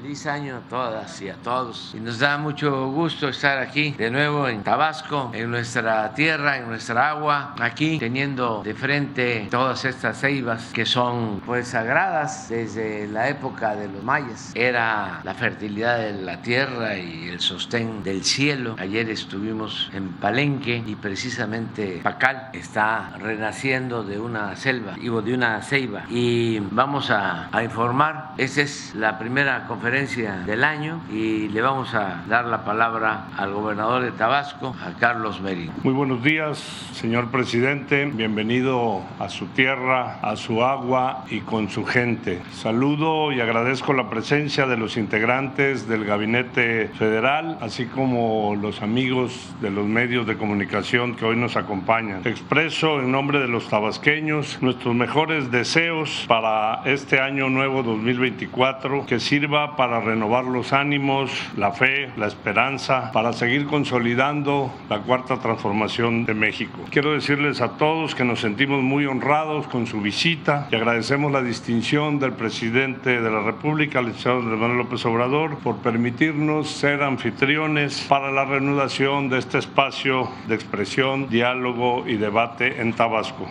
Feliz 0.00 0.26
año 0.26 0.58
a 0.58 0.60
todas 0.60 1.20
y 1.22 1.28
a 1.28 1.34
todos. 1.34 1.92
Y 1.92 1.98
nos 1.98 2.20
da 2.20 2.38
mucho 2.38 2.88
gusto 2.92 3.28
estar 3.28 3.58
aquí 3.58 3.90
de 3.98 4.12
nuevo 4.12 4.46
en 4.46 4.62
Tabasco, 4.62 5.32
en 5.34 5.50
nuestra 5.50 6.14
tierra, 6.14 6.56
en 6.58 6.68
nuestra 6.68 7.10
agua, 7.10 7.56
aquí 7.58 7.98
teniendo 7.98 8.62
de 8.62 8.74
frente 8.74 9.48
todas 9.50 9.84
estas 9.84 10.20
ceibas 10.20 10.70
que 10.72 10.86
son 10.86 11.42
pues 11.44 11.68
sagradas 11.68 12.48
desde 12.48 13.08
la 13.08 13.28
época 13.28 13.74
de 13.74 13.88
los 13.88 14.04
mayas. 14.04 14.52
Era 14.54 15.20
la 15.24 15.34
fertilidad 15.34 15.98
de 15.98 16.12
la 16.12 16.42
tierra 16.42 16.96
y 16.96 17.30
el 17.30 17.40
sostén 17.40 18.04
del 18.04 18.22
cielo. 18.22 18.76
Ayer 18.78 19.10
estuvimos 19.10 19.90
en 19.92 20.10
Palenque 20.12 20.80
y 20.86 20.94
precisamente 20.94 21.98
Pacal 22.04 22.50
está 22.52 23.16
renaciendo 23.18 24.04
de 24.04 24.20
una 24.20 24.54
selva, 24.54 24.92
digo, 24.92 25.22
de 25.22 25.34
una 25.34 25.60
ceiba. 25.60 26.04
Y 26.08 26.60
vamos 26.60 27.10
a, 27.10 27.48
a 27.50 27.64
informar. 27.64 28.34
Esa 28.36 28.62
es 28.62 28.94
la 28.94 29.18
primera 29.18 29.66
conferencia 29.66 29.87
del 29.88 30.64
año 30.64 31.00
y 31.10 31.48
le 31.48 31.62
vamos 31.62 31.94
a 31.94 32.22
dar 32.28 32.44
la 32.44 32.62
palabra 32.62 33.28
al 33.38 33.54
gobernador 33.54 34.02
de 34.02 34.12
Tabasco, 34.12 34.76
a 34.84 34.98
Carlos 34.98 35.40
Merino. 35.40 35.72
Muy 35.82 35.94
buenos 35.94 36.22
días, 36.22 36.58
señor 36.92 37.30
presidente. 37.30 38.04
Bienvenido 38.04 39.00
a 39.18 39.30
su 39.30 39.46
tierra, 39.46 40.18
a 40.20 40.36
su 40.36 40.62
agua 40.62 41.24
y 41.30 41.40
con 41.40 41.70
su 41.70 41.86
gente. 41.86 42.42
Saludo 42.52 43.32
y 43.32 43.40
agradezco 43.40 43.94
la 43.94 44.10
presencia 44.10 44.66
de 44.66 44.76
los 44.76 44.98
integrantes 44.98 45.88
del 45.88 46.04
Gabinete 46.04 46.88
Federal, 46.88 47.56
así 47.62 47.86
como 47.86 48.56
los 48.60 48.82
amigos 48.82 49.54
de 49.62 49.70
los 49.70 49.86
medios 49.86 50.26
de 50.26 50.36
comunicación 50.36 51.16
que 51.16 51.24
hoy 51.24 51.36
nos 51.36 51.56
acompañan. 51.56 52.20
Expreso 52.26 53.00
en 53.00 53.10
nombre 53.10 53.38
de 53.38 53.48
los 53.48 53.70
tabasqueños 53.70 54.58
nuestros 54.60 54.94
mejores 54.94 55.50
deseos 55.50 56.26
para 56.28 56.82
este 56.84 57.20
año 57.20 57.48
nuevo 57.48 57.82
2024, 57.82 59.06
que 59.06 59.18
sirva 59.18 59.77
para 59.78 60.00
renovar 60.00 60.44
los 60.44 60.72
ánimos, 60.72 61.30
la 61.56 61.70
fe, 61.70 62.10
la 62.16 62.26
esperanza, 62.26 63.12
para 63.12 63.32
seguir 63.32 63.64
consolidando 63.66 64.74
la 64.90 64.98
cuarta 65.02 65.38
transformación 65.38 66.24
de 66.24 66.34
México. 66.34 66.80
Quiero 66.90 67.12
decirles 67.12 67.60
a 67.60 67.76
todos 67.76 68.16
que 68.16 68.24
nos 68.24 68.40
sentimos 68.40 68.82
muy 68.82 69.06
honrados 69.06 69.68
con 69.68 69.86
su 69.86 70.00
visita 70.00 70.66
y 70.72 70.74
agradecemos 70.74 71.30
la 71.30 71.42
distinción 71.42 72.18
del 72.18 72.32
presidente 72.32 73.20
de 73.20 73.30
la 73.30 73.40
República, 73.40 74.00
el 74.00 74.06
licenciado 74.06 74.40
Manuel 74.40 74.78
López 74.78 75.06
Obrador, 75.06 75.58
por 75.58 75.76
permitirnos 75.76 76.68
ser 76.68 77.04
anfitriones 77.04 78.04
para 78.08 78.32
la 78.32 78.44
reanudación 78.46 79.28
de 79.28 79.38
este 79.38 79.58
espacio 79.58 80.28
de 80.48 80.56
expresión, 80.56 81.28
diálogo 81.28 82.02
y 82.04 82.16
debate 82.16 82.80
en 82.80 82.94
Tabasco. 82.94 83.46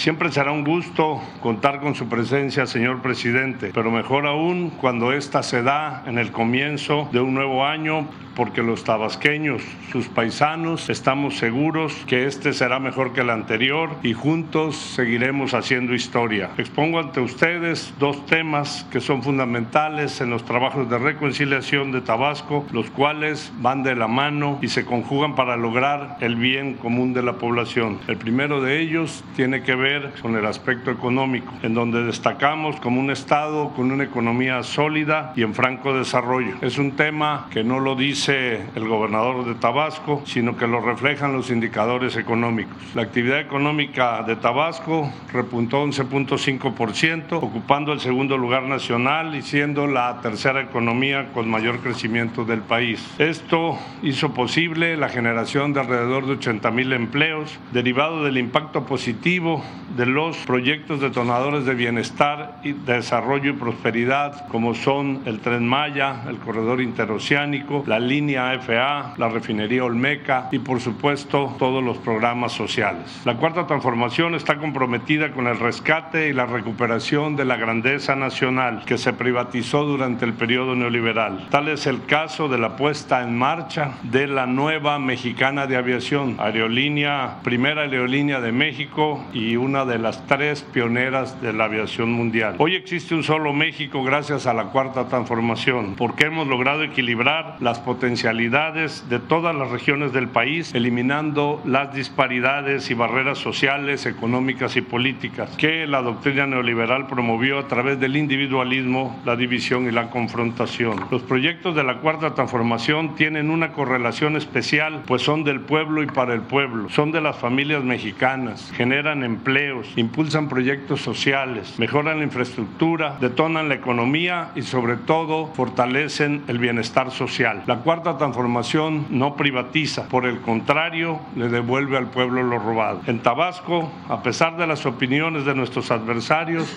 Siempre 0.00 0.32
será 0.32 0.50
un 0.50 0.64
gusto 0.64 1.20
contar 1.42 1.78
con 1.80 1.94
su 1.94 2.08
presencia, 2.08 2.64
señor 2.64 3.02
presidente, 3.02 3.70
pero 3.74 3.90
mejor 3.90 4.26
aún 4.26 4.70
cuando 4.70 5.12
esta 5.12 5.42
se 5.42 5.62
da 5.62 6.04
en 6.06 6.16
el 6.16 6.32
comienzo 6.32 7.10
de 7.12 7.20
un 7.20 7.34
nuevo 7.34 7.66
año 7.66 8.08
porque 8.34 8.62
los 8.62 8.84
tabasqueños, 8.84 9.60
sus 9.92 10.08
paisanos, 10.08 10.88
estamos 10.88 11.36
seguros 11.36 11.92
que 12.06 12.26
este 12.26 12.54
será 12.54 12.78
mejor 12.78 13.12
que 13.12 13.20
el 13.20 13.28
anterior 13.28 13.90
y 14.02 14.14
juntos 14.14 14.76
seguiremos 14.76 15.52
haciendo 15.52 15.92
historia. 15.92 16.48
Expongo 16.56 17.00
ante 17.00 17.20
ustedes 17.20 17.92
dos 17.98 18.24
temas 18.24 18.86
que 18.90 19.00
son 19.00 19.22
fundamentales 19.22 20.22
en 20.22 20.30
los 20.30 20.46
trabajos 20.46 20.88
de 20.88 20.96
reconciliación 20.96 21.92
de 21.92 22.00
Tabasco, 22.00 22.64
los 22.72 22.88
cuales 22.88 23.52
van 23.58 23.82
de 23.82 23.94
la 23.94 24.08
mano 24.08 24.58
y 24.62 24.68
se 24.68 24.86
conjugan 24.86 25.34
para 25.34 25.58
lograr 25.58 26.16
el 26.20 26.36
bien 26.36 26.74
común 26.74 27.12
de 27.12 27.22
la 27.22 27.34
población. 27.34 27.98
El 28.08 28.16
primero 28.16 28.62
de 28.62 28.80
ellos 28.80 29.22
tiene 29.36 29.62
que 29.62 29.74
ver 29.74 29.89
con 30.22 30.36
el 30.36 30.46
aspecto 30.46 30.92
económico, 30.92 31.52
en 31.64 31.74
donde 31.74 32.04
destacamos 32.04 32.76
como 32.76 33.00
un 33.00 33.10
Estado 33.10 33.70
con 33.70 33.90
una 33.90 34.04
economía 34.04 34.62
sólida 34.62 35.32
y 35.34 35.42
en 35.42 35.52
franco 35.52 35.92
desarrollo. 35.92 36.54
Es 36.60 36.78
un 36.78 36.92
tema 36.92 37.48
que 37.50 37.64
no 37.64 37.80
lo 37.80 37.96
dice 37.96 38.66
el 38.76 38.86
gobernador 38.86 39.44
de 39.44 39.56
Tabasco, 39.56 40.22
sino 40.26 40.56
que 40.56 40.68
lo 40.68 40.80
reflejan 40.80 41.32
los 41.32 41.50
indicadores 41.50 42.16
económicos. 42.16 42.76
La 42.94 43.02
actividad 43.02 43.40
económica 43.40 44.22
de 44.22 44.36
Tabasco 44.36 45.12
repuntó 45.32 45.84
11.5%, 45.84 47.32
ocupando 47.32 47.92
el 47.92 47.98
segundo 47.98 48.38
lugar 48.38 48.62
nacional 48.62 49.34
y 49.34 49.42
siendo 49.42 49.88
la 49.88 50.20
tercera 50.20 50.60
economía 50.60 51.32
con 51.34 51.50
mayor 51.50 51.80
crecimiento 51.80 52.44
del 52.44 52.60
país. 52.60 53.04
Esto 53.18 53.76
hizo 54.04 54.32
posible 54.34 54.96
la 54.96 55.08
generación 55.08 55.72
de 55.72 55.80
alrededor 55.80 56.26
de 56.26 56.34
80 56.34 56.70
mil 56.70 56.92
empleos, 56.92 57.58
derivado 57.72 58.22
del 58.22 58.38
impacto 58.38 58.86
positivo 58.86 59.64
de 59.96 60.06
los 60.06 60.36
proyectos 60.38 61.00
detonadores 61.00 61.64
de 61.64 61.74
bienestar 61.74 62.60
y 62.62 62.72
desarrollo 62.72 63.50
y 63.50 63.54
prosperidad, 63.54 64.46
como 64.48 64.74
son 64.74 65.22
el 65.24 65.40
Tren 65.40 65.66
Maya, 65.66 66.22
el 66.28 66.38
Corredor 66.38 66.80
Interoceánico, 66.80 67.84
la 67.86 67.98
línea 67.98 68.52
FA, 68.60 69.14
la 69.16 69.28
refinería 69.28 69.84
Olmeca 69.84 70.48
y 70.52 70.58
por 70.58 70.80
supuesto 70.80 71.54
todos 71.58 71.82
los 71.82 71.98
programas 71.98 72.52
sociales. 72.52 73.20
La 73.24 73.36
cuarta 73.36 73.66
transformación 73.66 74.34
está 74.34 74.58
comprometida 74.58 75.32
con 75.32 75.46
el 75.46 75.58
rescate 75.58 76.28
y 76.28 76.32
la 76.32 76.46
recuperación 76.46 77.36
de 77.36 77.44
la 77.44 77.56
grandeza 77.56 78.16
nacional 78.16 78.84
que 78.84 78.98
se 78.98 79.12
privatizó 79.12 79.84
durante 79.84 80.24
el 80.24 80.34
periodo 80.34 80.74
neoliberal. 80.74 81.48
Tal 81.50 81.68
es 81.68 81.86
el 81.86 82.04
caso 82.04 82.48
de 82.48 82.58
la 82.58 82.76
puesta 82.76 83.22
en 83.22 83.36
marcha 83.36 83.92
de 84.02 84.26
la 84.26 84.46
nueva 84.46 84.98
mexicana 84.98 85.66
de 85.66 85.76
aviación, 85.76 86.36
aerolínea, 86.38 87.38
primera 87.42 87.82
aerolínea 87.82 88.40
de 88.40 88.52
México 88.52 89.24
y 89.32 89.56
una 89.60 89.84
de 89.84 89.98
las 89.98 90.26
tres 90.26 90.62
pioneras 90.62 91.40
de 91.40 91.52
la 91.52 91.64
aviación 91.64 92.10
mundial. 92.10 92.56
Hoy 92.58 92.74
existe 92.74 93.14
un 93.14 93.22
solo 93.22 93.52
México 93.52 94.02
gracias 94.02 94.46
a 94.46 94.54
la 94.54 94.64
cuarta 94.64 95.08
transformación, 95.08 95.94
porque 95.96 96.24
hemos 96.24 96.48
logrado 96.48 96.82
equilibrar 96.82 97.56
las 97.60 97.78
potencialidades 97.78 99.08
de 99.08 99.18
todas 99.18 99.54
las 99.54 99.70
regiones 99.70 100.12
del 100.12 100.28
país, 100.28 100.74
eliminando 100.74 101.60
las 101.64 101.94
disparidades 101.94 102.90
y 102.90 102.94
barreras 102.94 103.38
sociales, 103.38 104.06
económicas 104.06 104.76
y 104.76 104.80
políticas 104.80 105.50
que 105.56 105.86
la 105.86 106.02
doctrina 106.02 106.46
neoliberal 106.46 107.06
promovió 107.06 107.58
a 107.58 107.68
través 107.68 108.00
del 108.00 108.16
individualismo, 108.16 109.20
la 109.24 109.36
división 109.36 109.86
y 109.86 109.90
la 109.92 110.10
confrontación. 110.10 111.04
Los 111.10 111.22
proyectos 111.22 111.74
de 111.76 111.84
la 111.84 111.98
Cuarta 111.98 112.34
Transformación 112.34 113.14
tienen 113.14 113.50
una 113.50 113.72
correlación 113.72 114.36
especial, 114.36 115.02
pues 115.06 115.22
son 115.22 115.44
del 115.44 115.60
pueblo 115.60 116.02
y 116.02 116.06
para 116.06 116.34
el 116.34 116.42
pueblo, 116.42 116.88
son 116.88 117.12
de 117.12 117.20
las 117.20 117.36
familias 117.36 117.84
mexicanas, 117.84 118.72
generan 118.74 119.22
empleos, 119.50 119.92
impulsan 119.96 120.48
proyectos 120.48 121.00
sociales, 121.00 121.74
mejoran 121.78 122.18
la 122.18 122.24
infraestructura, 122.24 123.16
detonan 123.20 123.68
la 123.68 123.74
economía 123.74 124.52
y 124.54 124.62
sobre 124.62 124.96
todo 124.96 125.48
fortalecen 125.54 126.44
el 126.46 126.58
bienestar 126.58 127.10
social. 127.10 127.64
La 127.66 127.78
cuarta 127.78 128.16
transformación 128.16 129.06
no 129.10 129.34
privatiza, 129.34 130.08
por 130.08 130.26
el 130.26 130.40
contrario, 130.40 131.18
le 131.34 131.48
devuelve 131.48 131.96
al 131.96 132.10
pueblo 132.10 132.44
lo 132.44 132.58
robado. 132.60 133.00
En 133.06 133.18
Tabasco, 133.20 133.90
a 134.08 134.22
pesar 134.22 134.56
de 134.56 134.68
las 134.68 134.86
opiniones 134.86 135.44
de 135.44 135.54
nuestros 135.54 135.90
adversarios, 135.90 136.76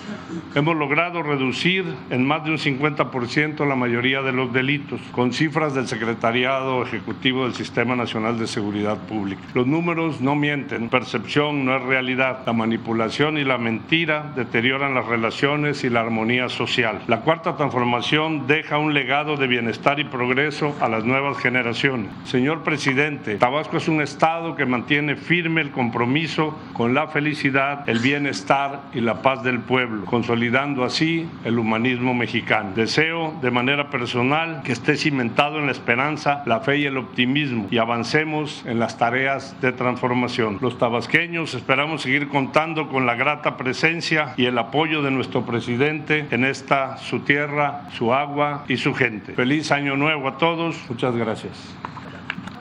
hemos 0.56 0.76
logrado 0.76 1.22
reducir 1.22 1.84
en 2.10 2.26
más 2.26 2.44
de 2.44 2.50
un 2.50 2.58
50% 2.58 3.68
la 3.68 3.76
mayoría 3.76 4.22
de 4.22 4.32
los 4.32 4.52
delitos, 4.52 5.00
con 5.12 5.32
cifras 5.32 5.74
del 5.74 5.86
Secretariado 5.86 6.82
Ejecutivo 6.82 7.44
del 7.44 7.54
Sistema 7.54 7.94
Nacional 7.94 8.36
de 8.36 8.48
Seguridad 8.48 8.98
Pública. 8.98 9.42
Los 9.54 9.68
números 9.68 10.20
no 10.20 10.34
mienten, 10.34 10.88
percepción 10.88 11.64
no 11.64 11.76
es 11.76 11.82
realidad. 11.82 12.42
Manipulación 12.64 13.36
y 13.36 13.44
la 13.44 13.58
mentira 13.58 14.32
deterioran 14.34 14.94
las 14.94 15.04
relaciones 15.04 15.84
y 15.84 15.90
la 15.90 16.00
armonía 16.00 16.48
social. 16.48 17.02
La 17.08 17.20
cuarta 17.20 17.58
transformación 17.58 18.46
deja 18.46 18.78
un 18.78 18.94
legado 18.94 19.36
de 19.36 19.46
bienestar 19.46 20.00
y 20.00 20.04
progreso 20.04 20.74
a 20.80 20.88
las 20.88 21.04
nuevas 21.04 21.36
generaciones. 21.36 22.10
Señor 22.24 22.62
presidente, 22.62 23.36
Tabasco 23.36 23.76
es 23.76 23.86
un 23.86 24.00
estado 24.00 24.56
que 24.56 24.64
mantiene 24.64 25.16
firme 25.16 25.60
el 25.60 25.72
compromiso 25.72 26.58
con 26.72 26.94
la 26.94 27.08
felicidad, 27.08 27.86
el 27.86 27.98
bienestar 27.98 28.80
y 28.94 29.02
la 29.02 29.20
paz 29.20 29.42
del 29.42 29.60
pueblo, 29.60 30.06
consolidando 30.06 30.84
así 30.84 31.28
el 31.44 31.58
humanismo 31.58 32.14
mexicano. 32.14 32.72
Deseo 32.74 33.34
de 33.42 33.50
manera 33.50 33.90
personal 33.90 34.62
que 34.64 34.72
esté 34.72 34.96
cimentado 34.96 35.58
en 35.58 35.66
la 35.66 35.72
esperanza, 35.72 36.42
la 36.46 36.60
fe 36.60 36.78
y 36.78 36.86
el 36.86 36.96
optimismo 36.96 37.66
y 37.70 37.76
avancemos 37.76 38.64
en 38.66 38.78
las 38.78 38.96
tareas 38.96 39.54
de 39.60 39.72
transformación. 39.72 40.56
Los 40.62 40.78
tabasqueños 40.78 41.52
esperamos 41.52 42.00
seguir 42.00 42.28
contando 42.54 42.88
con 42.88 43.04
la 43.04 43.16
grata 43.16 43.56
presencia 43.56 44.32
y 44.36 44.44
el 44.44 44.56
apoyo 44.58 45.02
de 45.02 45.10
nuestro 45.10 45.44
presidente 45.44 46.28
en 46.30 46.44
esta 46.44 46.98
su 46.98 47.18
tierra, 47.18 47.88
su 47.98 48.14
agua 48.14 48.64
y 48.68 48.76
su 48.76 48.94
gente. 48.94 49.32
Feliz 49.32 49.72
año 49.72 49.96
nuevo 49.96 50.28
a 50.28 50.38
todos. 50.38 50.76
Muchas 50.88 51.16
gracias. 51.16 51.74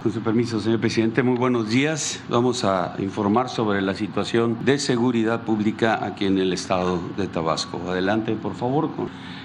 Con 0.03 0.11
su 0.11 0.19
permiso, 0.19 0.59
señor 0.59 0.81
presidente, 0.81 1.23
muy 1.23 1.37
buenos 1.37 1.69
días. 1.69 2.21
Vamos 2.27 2.65
a 2.65 2.93
informar 2.99 3.47
sobre 3.47 3.81
la 3.81 3.95
situación 3.95 4.57
de 4.65 4.77
seguridad 4.77 5.43
pública 5.43 6.03
aquí 6.03 6.25
en 6.25 6.37
el 6.39 6.51
estado 6.51 6.99
de 7.15 7.25
Tabasco. 7.27 7.79
Adelante, 7.87 8.35
por 8.35 8.53
favor. 8.53 8.89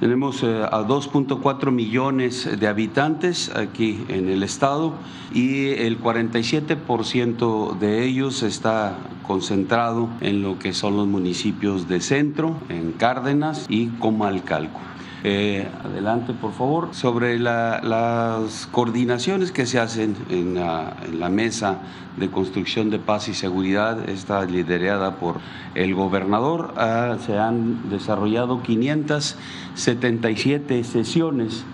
Tenemos 0.00 0.43
eh, 0.43 0.64
a 0.69 0.81
2.4 0.82 1.70
millones 1.70 2.58
de 2.58 2.66
habitantes 2.66 3.55
aquí 3.55 4.05
en 4.08 4.28
el 4.28 4.43
estado 4.43 4.94
y 5.32 5.69
el 5.69 6.02
47% 6.02 7.78
de 7.78 8.05
ellos 8.05 8.43
está 8.43 8.99
concentrado 9.28 10.08
en 10.20 10.43
lo 10.43 10.58
que 10.58 10.72
son 10.72 10.96
los 10.96 11.06
municipios 11.06 11.87
de 11.87 12.00
Centro, 12.00 12.56
en 12.69 12.90
Cárdenas 12.90 13.66
y 13.69 13.87
Comalcalco. 14.00 14.81
Eh, 15.25 15.67
adelante, 15.85 16.32
por 16.32 16.53
favor. 16.53 16.91
Sobre 16.93 17.41
las 17.41 18.69
coordinaciones 18.70 19.50
que 19.53 19.67
se 19.67 19.81
hacen 19.81 20.17
en 20.31 20.55
la, 20.55 20.94
mesa 21.29 21.79
de 22.17 22.31
construcción 22.31 22.88
de 22.91 22.99
paz 22.99 23.29
y 23.29 23.35
seguridad, 23.35 24.09
está 24.09 24.43
liderada 24.44 25.17
por 25.17 25.37
el 25.75 25.94
gobernador. 25.94 26.73
Ah, 26.76 27.17
se 27.25 27.38
han 27.38 27.91
desarrollado 27.91 28.62
577 28.62 30.85
sesiones 30.85 31.65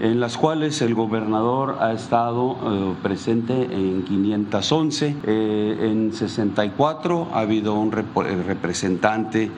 en 0.00 0.20
las 0.20 0.36
cuales 0.36 0.82
el 0.82 0.94
gobernador 0.94 1.78
ha 1.80 1.92
estado 1.92 2.52
eh, 2.52 2.94
presente 3.02 3.54
en 3.54 4.02
511, 4.02 5.16
eh, 5.24 5.78
en 5.80 6.12
64 6.12 7.28
ha 7.32 7.40
habido 7.40 7.74
un 7.74 7.92
representante 7.92 9.50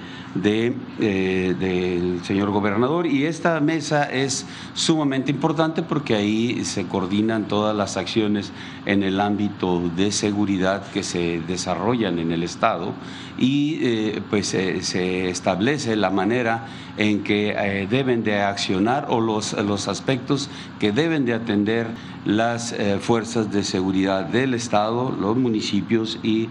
eh, 0.44 1.54
del 1.58 2.24
señor 2.24 2.50
gobernador 2.50 3.06
y 3.06 3.24
esta 3.24 3.60
mesa 3.60 4.04
es 4.04 4.46
sumamente 4.74 5.30
importante 5.30 5.82
porque 5.82 6.14
ahí 6.14 6.64
se 6.64 6.86
coordinan 6.86 7.48
todas 7.48 7.74
las 7.76 7.96
acciones 7.96 8.52
en 8.86 9.02
el 9.02 9.20
ámbito 9.20 9.80
de 9.96 10.12
seguridad 10.12 10.82
que 10.92 11.02
se 11.02 11.40
desarrollan 11.46 12.18
en 12.18 12.32
el 12.32 12.42
Estado 12.42 12.92
y 13.38 13.78
eh, 13.80 14.22
pues 14.28 14.48
se 14.48 15.28
establece 15.28 15.94
la 15.96 16.10
manera 16.10 16.66
en 16.96 17.22
que 17.22 17.50
eh, 17.50 17.86
deben 17.88 18.24
de 18.24 18.40
accionar 18.40 19.06
o 19.08 19.20
los, 19.20 19.52
los 19.52 19.88
aspectos 19.88 20.50
que 20.80 20.90
deben 20.90 21.24
de 21.24 21.34
atender 21.34 21.86
las 22.24 22.74
fuerzas 23.00 23.50
de 23.50 23.62
seguridad 23.62 24.24
del 24.24 24.52
Estado, 24.52 25.16
los 25.18 25.36
municipios 25.36 26.18
y 26.22 26.48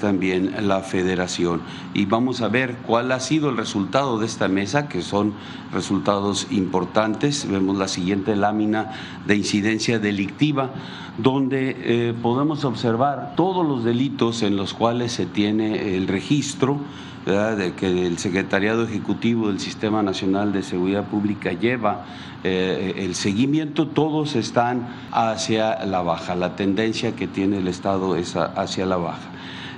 también 0.00 0.68
la 0.68 0.80
federación. 0.80 1.62
Y 1.94 2.04
vamos 2.04 2.42
a 2.42 2.48
ver 2.48 2.76
cuál 2.86 3.12
ha 3.12 3.20
sido 3.24 3.50
el 3.50 3.56
resultado 3.56 4.18
de 4.18 4.26
esta 4.26 4.46
mesa, 4.46 4.88
que 4.88 5.02
son 5.02 5.32
resultados 5.72 6.46
importantes. 6.50 7.48
Vemos 7.50 7.76
la 7.76 7.88
siguiente 7.88 8.36
lámina 8.36 8.92
de 9.26 9.36
incidencia 9.36 9.98
delictiva, 9.98 10.70
donde 11.18 11.76
eh, 11.78 12.14
podemos 12.22 12.64
observar 12.64 13.34
todos 13.36 13.66
los 13.66 13.84
delitos 13.84 14.42
en 14.42 14.56
los 14.56 14.74
cuales 14.74 15.12
se 15.12 15.26
tiene 15.26 15.96
el 15.96 16.06
registro. 16.06 16.78
de 17.24 17.72
que 17.72 18.06
el 18.06 18.18
Secretariado 18.18 18.84
Ejecutivo 18.84 19.48
del 19.48 19.58
Sistema 19.58 20.02
Nacional 20.02 20.52
de 20.52 20.62
Seguridad 20.62 21.04
Pública 21.04 21.52
lleva 21.54 22.04
eh, 22.44 22.96
el 22.98 23.14
seguimiento, 23.14 23.86
todos 23.86 24.36
están 24.36 24.88
hacia 25.10 25.86
la 25.86 26.02
baja. 26.02 26.34
La 26.34 26.54
tendencia 26.54 27.16
que 27.16 27.26
tiene 27.26 27.56
el 27.56 27.68
Estado 27.68 28.16
es 28.16 28.36
hacia 28.36 28.84
la 28.84 28.98
baja. 28.98 29.33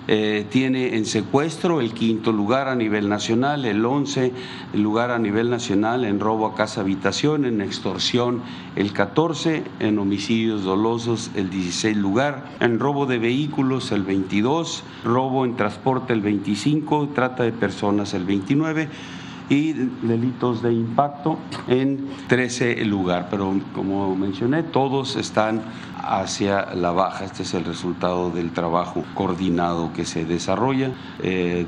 Eh, 0.08 0.46
tiene 0.50 0.96
en 0.96 1.04
secuestro 1.04 1.80
el 1.80 1.92
quinto 1.92 2.30
lugar 2.30 2.68
a 2.68 2.76
nivel 2.76 3.08
nacional, 3.08 3.64
el 3.64 3.84
once 3.84 4.32
lugar 4.72 5.10
a 5.10 5.18
nivel 5.18 5.50
nacional 5.50 6.04
en 6.04 6.20
robo 6.20 6.46
a 6.46 6.54
casa 6.54 6.82
habitación, 6.82 7.44
en 7.44 7.60
extorsión 7.60 8.42
el 8.76 8.92
14, 8.92 9.64
en 9.80 9.98
homicidios 9.98 10.62
dolosos 10.62 11.32
el 11.34 11.50
16 11.50 11.96
lugar, 11.96 12.44
en 12.60 12.78
robo 12.78 13.06
de 13.06 13.18
vehículos 13.18 13.90
el 13.90 14.04
22, 14.04 14.84
robo 15.04 15.44
en 15.44 15.56
transporte 15.56 16.12
el 16.12 16.20
25, 16.20 17.08
trata 17.12 17.42
de 17.42 17.52
personas 17.52 18.14
el 18.14 18.24
29 18.24 18.88
y 19.48 19.72
delitos 19.72 20.62
de 20.62 20.72
impacto 20.72 21.38
en 21.68 22.08
13 22.28 22.84
lugar. 22.84 23.28
Pero 23.30 23.54
como 23.74 24.14
mencioné, 24.14 24.62
todos 24.62 25.16
están 25.16 25.62
hacia 26.06 26.74
la 26.74 26.92
baja. 26.92 27.24
Este 27.24 27.42
es 27.42 27.54
el 27.54 27.64
resultado 27.64 28.30
del 28.30 28.50
trabajo 28.52 29.04
coordinado 29.14 29.92
que 29.92 30.04
se 30.04 30.24
desarrolla 30.24 30.90
eh, 31.22 31.66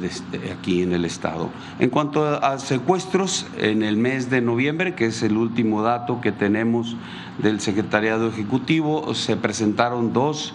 aquí 0.56 0.82
en 0.82 0.92
el 0.92 1.04
Estado. 1.04 1.50
En 1.78 1.90
cuanto 1.90 2.24
a 2.24 2.58
secuestros, 2.58 3.46
en 3.58 3.82
el 3.82 3.96
mes 3.96 4.30
de 4.30 4.40
noviembre, 4.40 4.94
que 4.94 5.06
es 5.06 5.22
el 5.22 5.36
último 5.36 5.82
dato 5.82 6.20
que 6.20 6.32
tenemos 6.32 6.96
del 7.38 7.60
Secretariado 7.60 8.28
Ejecutivo, 8.28 9.14
se 9.14 9.36
presentaron 9.36 10.12
dos 10.12 10.54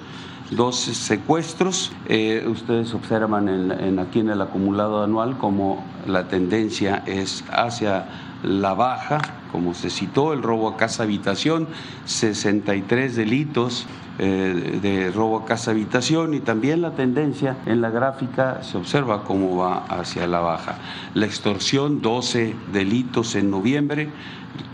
dos 0.51 0.75
secuestros. 0.75 1.91
Eh, 2.07 2.45
ustedes 2.47 2.93
observan 2.93 3.49
en, 3.49 3.99
aquí 3.99 4.19
en 4.19 4.29
el 4.29 4.41
acumulado 4.41 5.03
anual 5.03 5.37
como 5.37 5.83
la 6.05 6.27
tendencia 6.27 7.03
es 7.05 7.43
hacia 7.51 8.05
la 8.43 8.73
baja, 8.73 9.19
como 9.51 9.73
se 9.73 9.89
citó, 9.89 10.33
el 10.33 10.43
robo 10.43 10.67
a 10.69 10.77
casa 10.77 11.03
habitación, 11.03 11.67
63 12.05 13.15
delitos 13.15 13.87
eh, 14.19 14.79
de 14.79 15.11
robo 15.11 15.39
a 15.39 15.45
casa 15.45 15.71
habitación 15.71 16.35
y 16.35 16.39
también 16.39 16.83
la 16.83 16.91
tendencia 16.91 17.57
en 17.65 17.81
la 17.81 17.89
gráfica 17.89 18.61
se 18.61 18.77
observa 18.77 19.23
cómo 19.23 19.57
va 19.57 19.85
hacia 19.85 20.27
la 20.27 20.39
baja. 20.39 20.75
La 21.15 21.25
extorsión, 21.25 21.99
12 21.99 22.55
delitos 22.71 23.33
en 23.33 23.49
noviembre, 23.49 24.09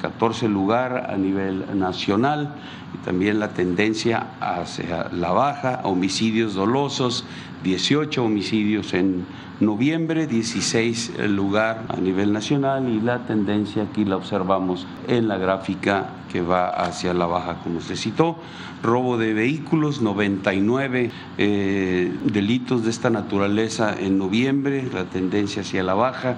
14 0.02 0.50
lugar 0.50 1.10
a 1.10 1.16
nivel 1.16 1.80
nacional 1.80 2.56
y 2.94 2.98
también 3.06 3.40
la 3.40 3.54
tendencia 3.54 4.28
hacia 4.42 5.08
la 5.14 5.32
baja, 5.32 5.82
homicidios 5.84 6.54
dolosos, 6.54 7.24
18 7.64 8.22
homicidios 8.22 8.94
en 8.94 9.26
noviembre, 9.62 10.28
16 10.28 11.14
lugar 11.30 11.86
a 11.88 11.96
nivel 11.96 12.34
nacional 12.34 12.90
y 12.90 13.00
la 13.00 13.20
tendencia 13.20 13.84
aquí 13.84 14.04
la 14.04 14.18
observamos 14.18 14.86
en 15.08 15.30
la 15.30 15.38
gráfica 15.38 16.10
que 16.32 16.42
va 16.42 16.70
hacia 16.70 17.14
la 17.14 17.26
baja, 17.26 17.60
como 17.64 17.82
se 17.82 17.96
citó. 17.96 18.38
Robo 18.82 19.18
de 19.18 19.34
vehículos, 19.34 20.02
99 20.02 21.12
eh, 21.38 22.12
delitos 22.24 22.84
de 22.84 22.90
esta 22.90 23.10
naturaleza 23.10 23.96
en 24.00 24.18
noviembre, 24.18 24.88
la 24.94 25.06
tendencia 25.06 25.62
hacia 25.62 25.84
la 25.84 25.94
baja. 25.94 26.38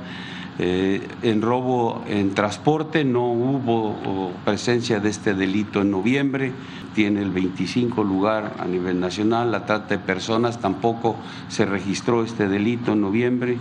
Eh, 0.60 1.08
en 1.24 1.42
robo 1.42 2.04
en 2.08 2.36
transporte 2.36 3.04
no 3.04 3.32
hubo 3.32 4.32
presencia 4.46 5.00
de 5.00 5.10
este 5.10 5.34
delito 5.34 5.82
en 5.82 5.92
noviembre, 5.92 6.52
tiene 6.94 7.22
el 7.22 7.32
25 7.32 8.04
lugar 8.04 8.56
a 8.60 8.66
nivel 8.66 9.00
nacional. 9.00 9.52
La 9.52 9.66
trata 9.66 9.96
de 9.96 10.00
personas 10.00 10.60
tampoco 10.60 11.16
se 11.48 11.66
registró 11.66 12.24
este 12.24 12.48
delito 12.48 12.94
en 12.94 13.02
noviembre. 13.02 13.58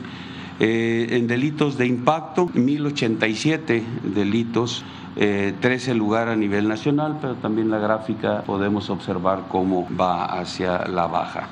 Eh, 0.59 1.07
en 1.13 1.27
delitos 1.27 1.79
de 1.79 1.87
impacto, 1.87 2.51
1087 2.53 3.83
delitos. 4.15 4.85
13 5.15 5.91
eh, 5.91 5.95
lugar 5.95 6.29
a 6.29 6.37
nivel 6.37 6.69
nacional, 6.69 7.19
pero 7.21 7.35
también 7.35 7.71
la 7.71 7.79
gráfica 7.79 8.43
podemos 8.43 8.91
observar 8.91 9.45
cómo 9.49 9.87
va 9.99 10.25
hacia 10.25 10.87
la 10.87 11.07
baja. 11.07 11.49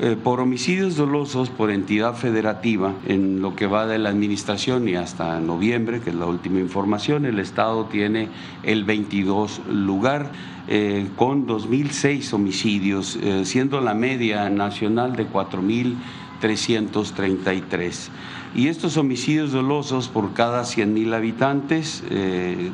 Eh, 0.00 0.16
por 0.16 0.40
homicidios 0.40 0.96
dolosos 0.96 1.50
por 1.50 1.70
entidad 1.70 2.14
federativa, 2.14 2.94
en 3.06 3.42
lo 3.42 3.54
que 3.54 3.66
va 3.66 3.86
de 3.86 3.98
la 3.98 4.08
administración 4.08 4.88
y 4.88 4.94
hasta 4.94 5.38
noviembre, 5.38 6.00
que 6.00 6.08
es 6.08 6.16
la 6.16 6.24
última 6.24 6.60
información, 6.60 7.26
el 7.26 7.38
Estado 7.38 7.84
tiene 7.84 8.30
el 8.62 8.84
22 8.84 9.60
lugar. 9.68 10.30
Eh, 10.68 11.08
con 11.16 11.48
2.006 11.48 12.32
homicidios, 12.32 13.16
eh, 13.16 13.44
siendo 13.44 13.80
la 13.80 13.94
media 13.94 14.48
nacional 14.48 15.16
de 15.16 15.28
4.333. 15.28 18.10
Y 18.54 18.68
estos 18.68 18.96
homicidios 18.96 19.52
dolosos 19.52 20.08
por 20.08 20.34
cada 20.34 20.62
100.000 20.62 21.14
habitantes, 21.14 22.04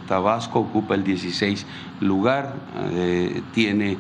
Tabasco 0.09 0.59
ocupa 0.59 0.97
el 0.97 1.05
16 1.05 1.67
lugar, 2.01 2.57
tiene 3.55 3.97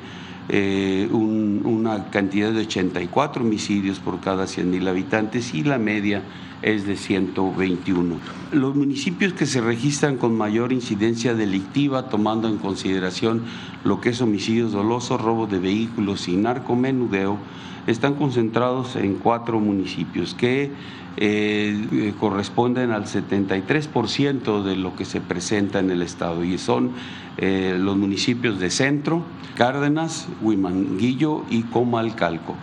eh, 0.51 1.11
una 1.13 2.09
cantidad 2.09 2.51
de 2.51 2.61
84 2.61 3.45
homicidios 3.45 3.99
por 3.99 4.21
cada 4.21 4.45
100.000 4.45 4.89
habitantes 4.89 5.53
y 5.53 5.63
la 5.63 5.77
media 5.77 6.23
es 6.63 6.87
de 6.87 6.97
121. 6.97 8.17
Los 8.53 8.75
municipios 8.75 9.35
que 9.35 9.45
se 9.45 9.61
registran 9.61 10.17
con 10.17 10.35
mayor 10.35 10.73
incidencia 10.73 11.35
delictiva, 11.35 12.09
tomando 12.09 12.49
en 12.49 12.57
consideración 12.57 13.43
lo 13.85 14.01
que 14.01 14.09
es 14.09 14.23
homicidios 14.23 14.73
dolosos, 14.73 15.21
robo 15.21 15.47
de 15.47 15.59
vehículos 15.59 16.29
y 16.29 16.37
narcomenudeo, 16.37 17.37
están 17.87 18.15
concentrados 18.15 18.97
en 18.97 19.17
cuatro 19.17 19.61
municipios 19.61 20.35
que 20.35 20.71
eh, 21.21 22.15
corresponden 22.21 22.93
al 22.93 23.07
73% 23.07 24.63
de 24.63 24.77
lo 24.77 24.95
que 24.95 25.05
se 25.05 25.21
presenta 25.21 25.81
en 25.81 25.91
el 25.91 26.03
estado 26.03 26.45
y 26.45 26.59
son 26.59 26.93
eh, 27.39 27.77
los 27.79 27.97
municipios 27.97 28.61
de 28.61 28.71
Centro, 28.71 29.25
Cárdenas, 29.57 30.29
Huimanguillo 30.41 31.43
y 31.51 31.65
Comalcalco. 31.65 32.55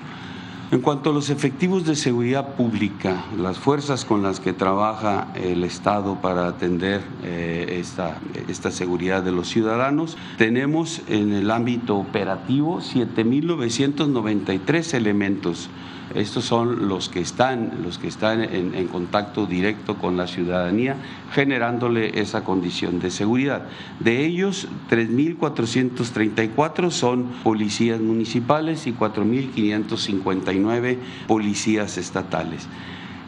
En 0.71 0.79
cuanto 0.81 1.11
a 1.11 1.13
los 1.13 1.29
efectivos 1.29 1.85
de 1.85 1.95
seguridad 1.95 2.55
pública, 2.55 3.25
las 3.37 3.59
fuerzas 3.59 4.03
con 4.03 4.23
las 4.23 4.39
que 4.39 4.51
trabaja 4.51 5.27
el 5.35 5.63
Estado 5.63 6.15
para 6.21 6.47
atender 6.47 7.03
eh, 7.23 7.77
esta, 7.79 8.17
esta 8.47 8.71
seguridad 8.71 9.21
de 9.21 9.31
los 9.31 9.47
ciudadanos, 9.47 10.17
tenemos 10.37 11.03
en 11.07 11.33
el 11.33 11.51
ámbito 11.51 11.97
operativo 11.97 12.79
7.993 12.79 14.95
elementos 14.95 15.69
estos 16.15 16.45
son 16.45 16.87
los 16.87 17.09
que 17.09 17.19
están, 17.19 17.83
los 17.83 17.97
que 17.97 18.07
están 18.07 18.41
en, 18.41 18.87
contacto 18.87 19.45
directo 19.45 19.97
con 19.97 20.15
la 20.15 20.27
ciudadanía, 20.27 20.95
generándole 21.33 22.21
esa 22.21 22.45
condición 22.45 22.99
de 22.99 23.11
seguridad. 23.11 23.63
De 23.99 24.25
ellos, 24.25 24.69
3.434 24.89 26.91
son 26.91 27.25
policías 27.43 27.99
municipales 27.99 28.87
y 28.87 28.93
4.559 28.93 30.97
policías 31.27 31.97
estatales. 31.97 32.69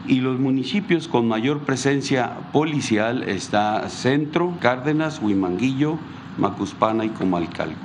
y 0.06 0.20
los 0.20 0.38
municipios 0.40 1.06
con 1.06 1.28
mayor 1.28 1.60
presencia 1.60 2.50
policial 2.52 3.24
está 3.24 3.86
Centro, 3.90 4.56
Cárdenas, 4.58 5.20
Huimanguillo, 5.20 5.98
Macuspana 6.38 7.04
y 7.04 7.10
Comalcalco. 7.10 7.76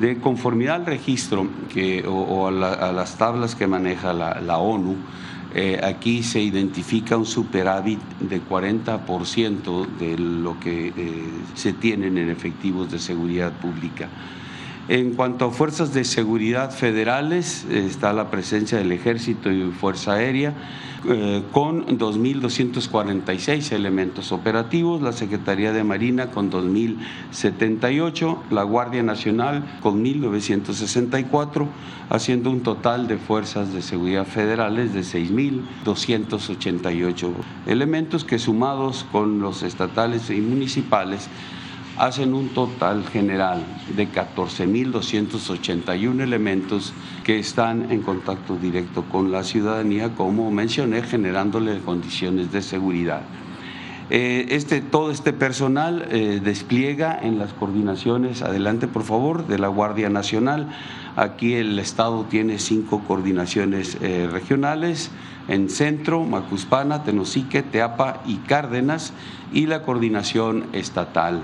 De 0.00 0.18
conformidad 0.18 0.76
al 0.76 0.86
registro 0.86 1.46
que, 1.72 2.04
o, 2.06 2.48
a, 2.48 2.92
las 2.92 3.18
tablas 3.18 3.54
que 3.54 3.66
maneja 3.66 4.12
la, 4.12 4.58
ONU, 4.58 4.96
eh, 5.54 5.80
aquí 5.82 6.22
se 6.22 6.40
identifica 6.40 7.16
un 7.16 7.26
superávit 7.26 8.00
de 8.20 8.40
40% 8.42 9.86
de 9.98 10.18
lo 10.18 10.60
que 10.60 10.88
eh, 10.88 10.92
se 11.54 11.72
tienen 11.72 12.18
en 12.18 12.28
efectivos 12.28 12.92
de 12.92 12.98
seguridad 12.98 13.52
pública. 13.52 14.08
En 14.88 15.14
cuanto 15.14 15.44
a 15.44 15.50
fuerzas 15.50 15.92
de 15.92 16.04
seguridad 16.04 16.70
federales, 16.70 17.66
está 17.70 18.14
la 18.14 18.30
presencia 18.30 18.78
del 18.78 18.90
Ejército 18.90 19.52
y 19.52 19.70
Fuerza 19.70 20.14
Aérea 20.14 20.54
eh, 21.06 21.42
con 21.52 21.98
2.246 21.98 23.72
elementos 23.72 24.32
operativos, 24.32 25.02
la 25.02 25.12
Secretaría 25.12 25.74
de 25.74 25.84
Marina 25.84 26.30
con 26.30 26.50
2.078, 26.50 28.44
la 28.50 28.62
Guardia 28.62 29.02
Nacional 29.02 29.78
con 29.82 30.02
1.964, 30.02 31.66
haciendo 32.08 32.50
un 32.50 32.62
total 32.62 33.08
de 33.08 33.18
fuerzas 33.18 33.74
de 33.74 33.82
seguridad 33.82 34.26
federales 34.26 34.94
de 34.94 35.00
6.288 35.00 37.30
elementos 37.66 38.24
que 38.24 38.38
sumados 38.38 39.04
con 39.12 39.40
los 39.40 39.62
estatales 39.62 40.30
y 40.30 40.40
municipales 40.40 41.28
hacen 41.98 42.34
un 42.34 42.50
total 42.50 43.04
general 43.04 43.64
de 43.96 44.06
14.281 44.08 46.20
elementos 46.20 46.92
que 47.24 47.38
están 47.38 47.90
en 47.90 48.02
contacto 48.02 48.56
directo 48.56 49.04
con 49.04 49.32
la 49.32 49.42
ciudadanía, 49.42 50.14
como 50.14 50.50
mencioné, 50.50 51.02
generándole 51.02 51.78
condiciones 51.80 52.52
de 52.52 52.60
seguridad. 52.62 53.22
Eh, 54.10 54.46
este, 54.50 54.80
todo 54.80 55.10
este 55.10 55.34
personal 55.34 56.06
eh, 56.10 56.40
despliega 56.42 57.18
en 57.20 57.38
las 57.38 57.52
coordinaciones, 57.52 58.40
adelante 58.42 58.88
por 58.88 59.02
favor, 59.02 59.46
de 59.46 59.58
la 59.58 59.68
Guardia 59.68 60.08
Nacional. 60.08 60.68
Aquí 61.16 61.54
el 61.54 61.78
Estado 61.78 62.24
tiene 62.24 62.58
cinco 62.58 63.02
coordinaciones 63.06 63.98
eh, 64.00 64.28
regionales, 64.30 65.10
en 65.48 65.70
Centro, 65.70 66.24
Macuspana, 66.24 67.04
Tenosique, 67.04 67.62
Teapa 67.62 68.22
y 68.26 68.36
Cárdenas, 68.36 69.14
y 69.52 69.66
la 69.66 69.82
coordinación 69.82 70.66
estatal 70.74 71.40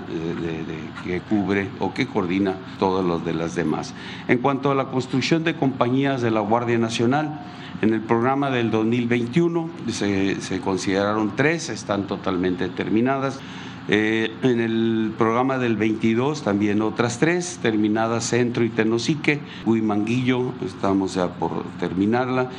que 1.03 1.21
cubre 1.21 1.69
o 1.79 1.93
que 1.93 2.05
coordina 2.05 2.53
todos 2.77 3.03
los 3.03 3.25
de 3.25 3.33
las 3.33 3.55
demás. 3.55 3.95
En 4.27 4.37
cuanto 4.37 4.71
a 4.71 4.75
la 4.75 4.85
construcción 4.85 5.43
de 5.43 5.55
compañías 5.55 6.21
de 6.21 6.29
la 6.29 6.41
Guardia 6.41 6.77
Nacional, 6.77 7.41
en 7.81 7.93
el 7.93 8.01
programa 8.01 8.51
del 8.51 8.71
2021 8.71 9.69
se, 9.89 10.39
se 10.39 10.61
consideraron 10.61 11.35
tres, 11.35 11.69
están 11.69 12.07
totalmente 12.07 12.69
terminadas. 12.69 13.39
Eh, 13.87 14.33
en 14.41 14.59
el 14.61 15.13
programa 15.15 15.59
del 15.59 15.75
22 15.77 16.41
también 16.41 16.81
otras 16.81 17.19
tres, 17.19 17.59
terminadas 17.61 18.23
Centro 18.23 18.63
y 18.63 18.69
Tenosique, 18.69 19.41
Huimanguillo, 19.65 20.53
estamos 20.65 21.13
ya 21.13 21.27
por 21.27 21.63
terminarla. 21.79 22.49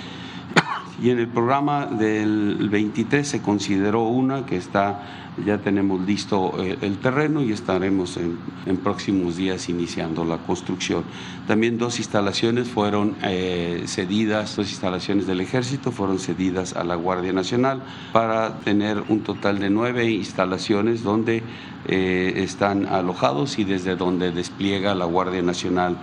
Y 1.03 1.11
en 1.11 1.19
el 1.19 1.29
programa 1.29 1.87
del 1.87 2.69
23 2.71 3.27
se 3.27 3.43
consideró 3.43 4.05
una 4.05 4.47
que 4.47 4.57
está 4.57 5.26
ya 5.45 5.59
tenemos 5.59 6.01
listo 6.07 6.55
eh, 6.59 6.79
el 6.81 6.99
terreno 6.99 7.43
y 7.43 7.53
estaremos 7.53 8.17
en, 8.17 8.39
próximos 8.79 9.37
días 9.37 9.69
iniciando 9.69 10.25
la 10.25 10.39
construcción. 10.39 11.05
También 11.47 11.79
dos 11.79 11.99
instalaciones 11.99 12.69
fueron 12.69 13.17
eh, 13.23 13.85
cedidas, 13.87 14.57
dos 14.57 14.71
instalaciones 14.71 15.27
del 15.27 15.41
ejército 15.41 15.93
fueron 15.93 16.19
cedidas 16.19 16.75
a 16.75 16.85
la 16.85 16.95
Guardia 16.95 17.33
Nacional 17.33 17.83
para 18.13 18.59
tener 18.61 19.03
un 19.09 19.21
total 19.21 19.59
de 19.59 19.71
nueve 19.71 20.11
instalaciones 20.11 21.03
donde 21.03 21.43
eh, 21.89 22.33
están 22.37 22.87
alojados 22.87 23.59
y 23.59 23.65
desde 23.65 23.97
donde 23.97 24.33
despliega 24.33 24.95
la 24.95 25.05
Guardia 25.05 25.43
Nacional 25.43 25.97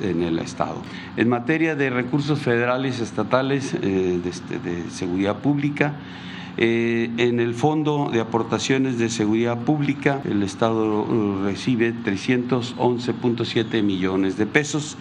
en 0.00 0.22
el 0.22 0.38
Estado. 0.38 0.76
En 1.16 1.28
materia 1.28 1.74
de 1.74 1.90
recursos 1.90 2.38
federales 2.38 3.00
estatales 3.00 3.74
este, 3.74 4.58
de 4.58 4.90
seguridad 4.90 5.36
pública, 5.38 5.94
eh, 6.60 7.08
en 7.18 7.38
el 7.38 7.54
Fondo 7.54 8.10
de 8.12 8.20
Aportaciones 8.20 8.98
de 8.98 9.10
Seguridad 9.10 9.60
Pública, 9.60 10.20
el 10.24 10.42
Estado 10.42 11.06
recibe 11.44 11.94
311.7 11.94 13.80
millones 13.84 14.36
de 14.36 14.46
pesos. 14.46 14.96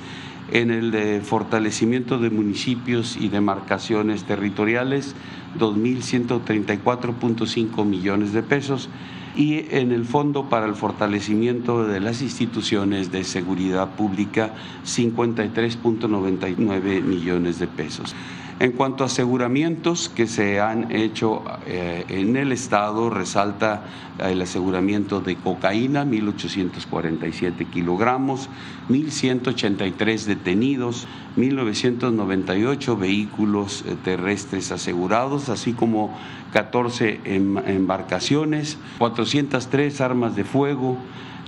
En 0.52 0.70
el 0.70 0.92
de 0.92 1.20
fortalecimiento 1.22 2.20
de 2.20 2.30
municipios 2.30 3.18
y 3.18 3.30
demarcaciones 3.30 4.24
territoriales, 4.24 5.16
2.134.5 5.58 7.86
millones 7.86 8.34
de 8.34 8.44
pesos 8.44 8.88
y 9.36 9.66
en 9.72 9.92
el 9.92 10.06
Fondo 10.06 10.50
para 10.50 10.68
el 10.68 10.76
Fortalecimiento 10.76 11.88
de 11.88 12.00
las 12.00 12.22
Instituciones 12.22 13.12
de 13.12 13.24
Seguridad 13.24 13.96
Pública 13.96 14.54
53.99 14.86 17.02
millones 17.02 17.58
de 17.58 17.66
pesos. 17.66 18.14
En 18.60 18.72
cuanto 18.72 19.04
a 19.04 19.06
aseguramientos 19.06 20.10
que 20.10 20.26
se 20.26 20.60
han 20.60 20.92
hecho 20.92 21.44
eh, 21.68 22.06
en 22.10 22.36
el 22.38 22.52
Estado, 22.52 23.12
resalta 23.12 23.84
el 24.18 24.42
aseguramiento 24.42 25.22
de 25.22 25.36
cocaína, 25.36 26.04
1.847 26.06 27.70
kilogramos, 27.70 28.50
1.183 28.90 30.24
detenidos, 30.24 31.08
1.998 31.38 32.98
vehículos 32.98 33.84
eh, 33.86 33.96
terrestres 34.04 34.72
asegurados, 34.72 35.50
así 35.50 35.74
como 35.74 36.18
14 36.54 37.22
em, 37.26 37.60
embarcaciones, 37.60 38.80
403 38.98 40.02
armas 40.02 40.36
de 40.36 40.44
fuego, 40.44 40.98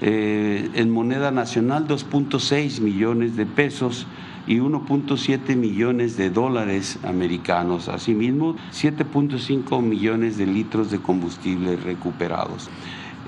eh, 0.02 0.70
en 0.76 0.92
moneda 0.92 1.32
nacional 1.32 1.88
2.6 1.88 2.82
millones 2.82 3.36
de 3.36 3.48
pesos, 3.48 4.06
y 4.50 4.58
1.7 4.58 5.56
millones 5.56 6.18
de 6.18 6.32
dólares 6.32 6.98
americanos. 7.04 7.88
Asimismo, 7.88 8.56
7.5 8.74 9.82
millones 9.82 10.38
de 10.38 10.48
litros 10.48 10.90
de 10.90 10.98
combustible 11.00 11.76
recuperados. 11.78 12.68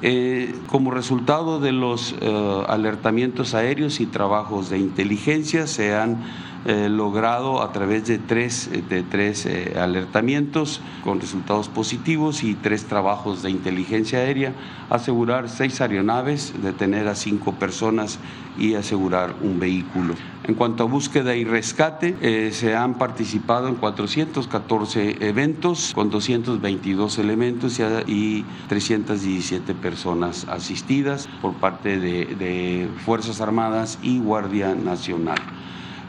Eh, 0.02 0.56
como 0.66 0.90
resultado 0.90 1.60
de 1.60 1.74
los 1.74 2.16
eh, 2.20 2.64
alertamientos 2.68 3.54
aéreos 3.54 4.00
y 4.00 4.08
trabajos 4.08 4.72
de 4.72 4.80
inteligencia 4.80 5.68
se 5.68 5.94
han 5.94 6.24
eh, 6.64 6.90
logrado 6.90 7.64
a 7.64 7.72
través 7.72 8.06
de 8.06 8.20
tres, 8.20 8.70
de 8.88 9.02
tres 9.02 9.48
eh, 9.48 9.74
alertamientos 9.80 10.80
con 11.04 11.20
resultados 11.20 11.70
positivos 11.70 12.44
y 12.44 12.54
tres 12.54 12.86
trabajos 12.86 13.42
de 13.42 13.50
inteligencia 13.50 14.20
aérea, 14.20 14.54
asegurar 14.92 15.50
seis 15.50 15.82
aeronaves, 15.82 16.54
detener 16.62 17.08
a 17.08 17.16
cinco 17.16 17.54
personas 17.54 18.20
y 18.60 18.76
asegurar 18.76 19.34
un 19.42 19.60
vehículo. 19.60 20.14
En 20.44 20.54
cuanto 20.54 20.84
a 20.84 20.86
búsqueda 20.86 21.36
y 21.36 21.46
rescate, 21.46 22.16
eh, 22.22 22.52
se 22.52 22.76
han 22.76 22.94
participado 22.94 23.68
en 23.68 23.76
414 23.76 25.18
eventos 25.28 25.94
con 25.96 26.12
222 26.12 27.18
elementos 27.18 27.82
y, 28.06 28.46
317 28.68 29.74
personas 29.74 30.46
asistidas 30.48 31.28
por 31.42 31.54
parte 31.56 32.00
de 32.00 32.88
Fuerzas 33.04 33.42
Armadas 33.42 33.98
y 34.04 34.20
Guardia 34.20 34.76
Nacional 34.76 35.40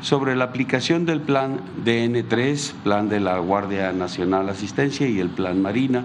sobre 0.02 0.37
la 0.37 0.44
aplicación 0.44 1.06
del 1.06 1.21
plan 1.21 1.61
DN3, 1.85 2.73
plan 2.85 3.09
de 3.09 3.21
la 3.21 3.38
Guardia 3.38 3.92
Nacional 3.92 4.49
Asistencia 4.49 5.09
y 5.09 5.21
el 5.21 5.30
plan 5.30 5.62
Marina. 5.62 6.04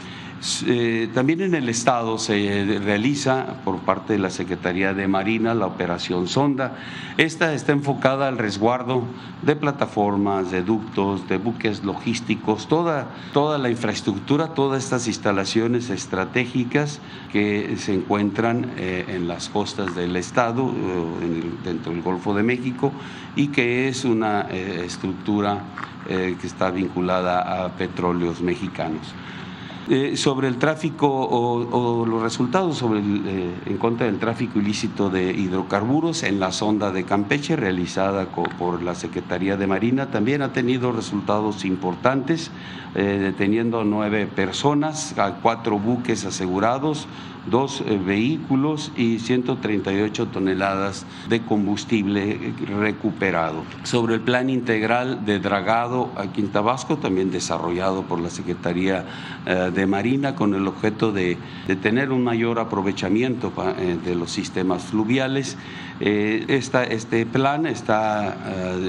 Eh, 0.66 1.08
también 1.14 1.40
en 1.40 1.54
el 1.54 1.68
Estado 1.68 2.18
se 2.18 2.80
realiza 2.82 3.62
por 3.64 3.78
parte 3.78 4.14
de 4.14 4.18
la 4.18 4.30
Secretaría 4.30 4.92
de 4.92 5.06
Marina 5.06 5.54
la 5.54 5.66
operación 5.66 6.26
Sonda. 6.26 6.78
Esta 7.16 7.54
está 7.54 7.70
enfocada 7.70 8.26
al 8.26 8.38
resguardo 8.38 9.04
de 9.42 9.54
plataformas, 9.54 10.50
de 10.50 10.62
ductos, 10.62 11.28
de 11.28 11.36
buques 11.36 11.84
logísticos, 11.84 12.66
toda, 12.66 13.06
toda 13.32 13.56
la 13.56 13.70
infraestructura, 13.70 14.48
todas 14.48 14.82
estas 14.82 15.06
instalaciones 15.06 15.90
estratégicas 15.90 17.00
que 17.30 17.76
se 17.78 17.94
encuentran 17.94 18.72
eh, 18.76 19.04
en 19.10 19.28
las 19.28 19.48
costas 19.48 19.94
del 19.94 20.16
Estado, 20.16 20.72
eh, 20.72 21.44
dentro 21.62 21.92
del 21.92 22.02
Golfo 22.02 22.34
de 22.34 22.42
México, 22.42 22.90
y 23.36 23.48
que 23.48 23.86
es 23.86 24.04
una 24.04 24.42
estructura 24.50 25.62
que 26.04 26.46
está 26.46 26.72
vinculada 26.72 27.64
a 27.64 27.68
petróleos 27.76 28.42
mexicanos. 28.42 29.14
Eh, 29.90 30.16
sobre 30.16 30.46
el 30.46 30.58
tráfico 30.58 31.08
o, 31.08 32.06
los 32.06 32.22
resultados 32.22 32.78
sobre 32.78 33.00
eh, 33.00 33.50
en 33.66 33.78
contra 33.78 34.06
del 34.06 34.20
tráfico 34.20 34.60
ilícito 34.60 35.10
de 35.10 35.32
hidrocarburos 35.32 36.22
en 36.22 36.38
la 36.38 36.52
sonda 36.52 36.92
de 36.92 37.02
Campeche 37.02 37.56
realizada 37.56 38.26
por 38.26 38.80
la 38.80 38.94
Secretaría 38.94 39.56
de 39.56 39.66
Marina 39.66 40.06
también 40.12 40.42
ha 40.42 40.52
tenido 40.52 40.92
resultados 40.92 41.64
importantes, 41.64 42.52
eh, 42.94 43.18
deteniendo 43.20 43.82
nueve 43.82 44.28
personas, 44.28 45.18
a 45.18 45.32
cuatro 45.42 45.80
buques 45.80 46.24
asegurados, 46.26 47.08
dos 47.46 47.82
eh, 47.86 47.98
vehículos 48.04 48.92
y 48.96 49.18
138 49.18 50.28
toneladas 50.28 51.06
de 51.28 51.40
combustible 51.42 52.54
recuperado. 52.78 53.64
Sobre 53.82 54.14
el 54.14 54.20
plan 54.20 54.50
integral 54.50 55.24
de 55.24 55.38
dragado 55.38 56.10
aquí 56.16 56.40
en 56.40 56.48
Tabasco, 56.48 56.98
también 56.98 57.30
desarrollado 57.30 58.02
por 58.02 58.20
la 58.20 58.30
Secretaría 58.30 59.04
eh, 59.46 59.70
de 59.74 59.86
Marina 59.86 60.34
con 60.34 60.54
el 60.54 60.66
objeto 60.66 61.12
de, 61.12 61.36
tener 61.82 62.12
un 62.12 62.22
mayor 62.22 62.58
aprovechamiento 62.58 63.52
eh, 63.78 63.98
de 64.04 64.14
los 64.14 64.30
sistemas 64.30 64.84
fluviales. 64.84 65.56
Este 66.02 67.26
plan 67.26 67.66
está 67.66 68.36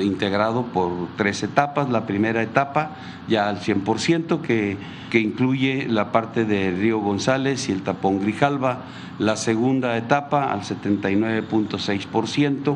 integrado 0.01 0.63
por 0.63 0.91
tres 1.15 1.43
etapas. 1.43 1.89
La 1.89 2.08
primera 2.08 2.41
etapa 2.41 2.96
ya 3.27 3.50
al 3.50 3.60
100%, 3.60 4.41
que, 4.41 4.77
que 5.12 5.20
incluye 5.20 5.86
la 5.88 6.12
parte 6.12 6.46
de 6.46 6.72
Río 6.72 6.98
González 7.00 7.70
y 7.70 7.72
el 7.72 7.84
tapón 7.84 8.20
Grijalva, 8.20 8.79
la 9.20 9.36
segunda 9.36 9.96
etapa 9.96 10.51
al 10.51 10.62
79.6%, 10.62 12.75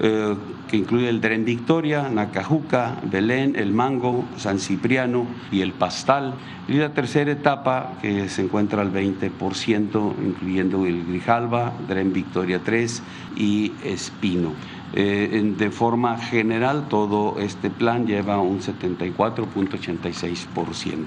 eh, 0.00 0.34
que 0.68 0.76
incluye 0.76 1.08
el 1.08 1.20
Dren 1.20 1.44
Victoria, 1.44 2.08
Nacajuca, 2.08 3.00
Belén, 3.04 3.54
El 3.56 3.72
Mango, 3.72 4.24
San 4.36 4.58
Cipriano 4.58 5.26
y 5.52 5.60
El 5.60 5.72
Pastal. 5.72 6.34
Y 6.66 6.72
la 6.74 6.92
tercera 6.92 7.30
etapa 7.30 7.92
que 8.00 8.28
se 8.28 8.42
encuentra 8.42 8.82
al 8.82 8.92
20%, 8.92 10.14
incluyendo 10.24 10.84
el 10.86 11.06
Grijalva, 11.06 11.72
Dren 11.86 12.12
Victoria 12.12 12.60
3 12.64 13.02
y 13.36 13.72
Espino. 13.84 14.52
Eh, 14.94 15.54
de 15.56 15.70
forma 15.70 16.18
general, 16.18 16.88
todo 16.88 17.38
este 17.38 17.70
plan 17.70 18.06
lleva 18.06 18.40
un 18.40 18.60
74.86%. 18.60 21.04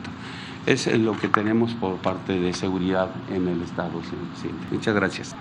Es 0.65 0.88
lo 0.97 1.17
que 1.17 1.28
tenemos 1.30 1.73
por 1.73 1.97
parte 1.97 2.39
de 2.39 2.54
seguridad 2.54 3.10
en 3.34 3.47
el 3.47 3.62
Estado, 3.62 4.04
señor 4.04 4.28
presidente. 4.28 4.67
Muchas 4.71 4.93
gracias. 4.93 5.36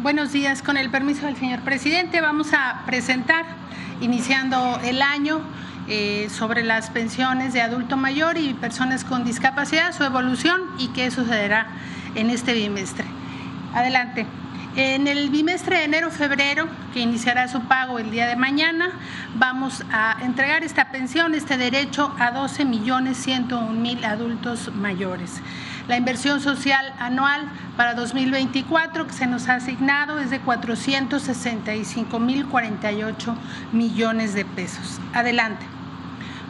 Buenos 0.00 0.30
días. 0.30 0.62
Con 0.62 0.76
el 0.76 0.90
permiso 0.90 1.26
del 1.26 1.36
señor 1.36 1.62
presidente, 1.62 2.20
vamos 2.20 2.52
a 2.52 2.84
presentar, 2.86 3.44
iniciando 4.00 4.78
el 4.84 5.02
año, 5.02 5.40
eh, 5.88 6.28
sobre 6.30 6.62
las 6.62 6.90
pensiones 6.90 7.52
de 7.52 7.62
adulto 7.62 7.96
mayor 7.96 8.38
y 8.38 8.54
personas 8.54 9.02
con 9.02 9.24
discapacidad, 9.24 9.92
su 9.92 10.04
evolución 10.04 10.60
y 10.78 10.88
qué 10.88 11.10
sucederá 11.10 11.66
en 12.14 12.30
este 12.30 12.52
bimestre. 12.52 13.06
Adelante. 13.74 14.24
En 14.76 15.08
el 15.08 15.30
bimestre 15.30 15.78
de 15.78 15.84
enero-febrero, 15.86 16.68
que 16.94 17.00
iniciará 17.00 17.48
su 17.48 17.62
pago 17.62 17.98
el 17.98 18.12
día 18.12 18.28
de 18.28 18.36
mañana, 18.36 18.92
vamos 19.34 19.84
a 19.90 20.18
entregar 20.22 20.62
esta 20.62 20.92
pensión, 20.92 21.34
este 21.34 21.56
derecho 21.56 22.14
a 22.20 22.30
12 22.30 22.64
millones 22.64 23.16
101 23.16 23.72
mil 23.72 24.04
adultos 24.04 24.72
mayores. 24.72 25.42
La 25.88 25.96
inversión 25.96 26.42
social 26.42 26.92
anual 26.98 27.48
para 27.78 27.94
2024 27.94 29.06
que 29.06 29.12
se 29.14 29.26
nos 29.26 29.48
ha 29.48 29.54
asignado 29.54 30.18
es 30.18 30.28
de 30.28 30.38
465 30.38 32.20
mil 32.20 32.46
48 32.46 33.34
millones 33.72 34.34
de 34.34 34.44
pesos. 34.44 35.00
Adelante. 35.14 35.64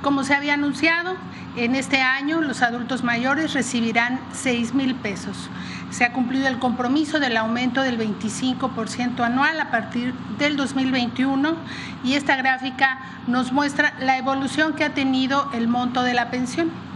Como 0.03 0.24
se 0.24 0.35
había 0.35 0.55
anunciado, 0.55 1.16
en 1.57 1.77
este 1.77 2.01
año 2.01 2.40
los 2.40 2.62
adultos 2.62 3.05
mayores 3.05 3.55
recibirán 3.55 4.18
6 4.33 4.74
mil 4.74 4.96
pesos. 4.96 5.48
Se 5.90 6.05
ha 6.05 6.12
cumplido 6.12 6.48
el 6.48 6.59
compromiso 6.59 7.20
del 7.20 7.37
aumento 7.37 7.83
del 7.83 7.96
25% 7.96 9.20
anual 9.20 9.61
a 9.61 9.70
partir 9.70 10.14
del 10.38 10.57
2021 10.57 11.55
y 12.03 12.14
esta 12.14 12.35
gráfica 12.35 12.98
nos 13.29 13.53
muestra 13.53 13.94
la 14.01 14.18
evolución 14.18 14.72
que 14.72 14.83
ha 14.83 14.94
tenido 14.94 15.48
el 15.53 15.68
monto 15.68 16.03
de 16.03 16.14
la 16.14 16.29
pensión. 16.29 16.88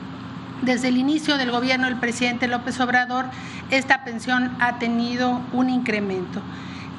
Desde 0.63 0.89
el 0.89 0.97
inicio 0.97 1.39
del 1.39 1.51
gobierno 1.51 1.87
del 1.87 1.97
presidente 1.97 2.47
López 2.47 2.79
Obrador, 2.79 3.25
esta 3.71 4.05
pensión 4.05 4.57
ha 4.61 4.79
tenido 4.79 5.41
un 5.53 5.69
incremento 5.69 6.41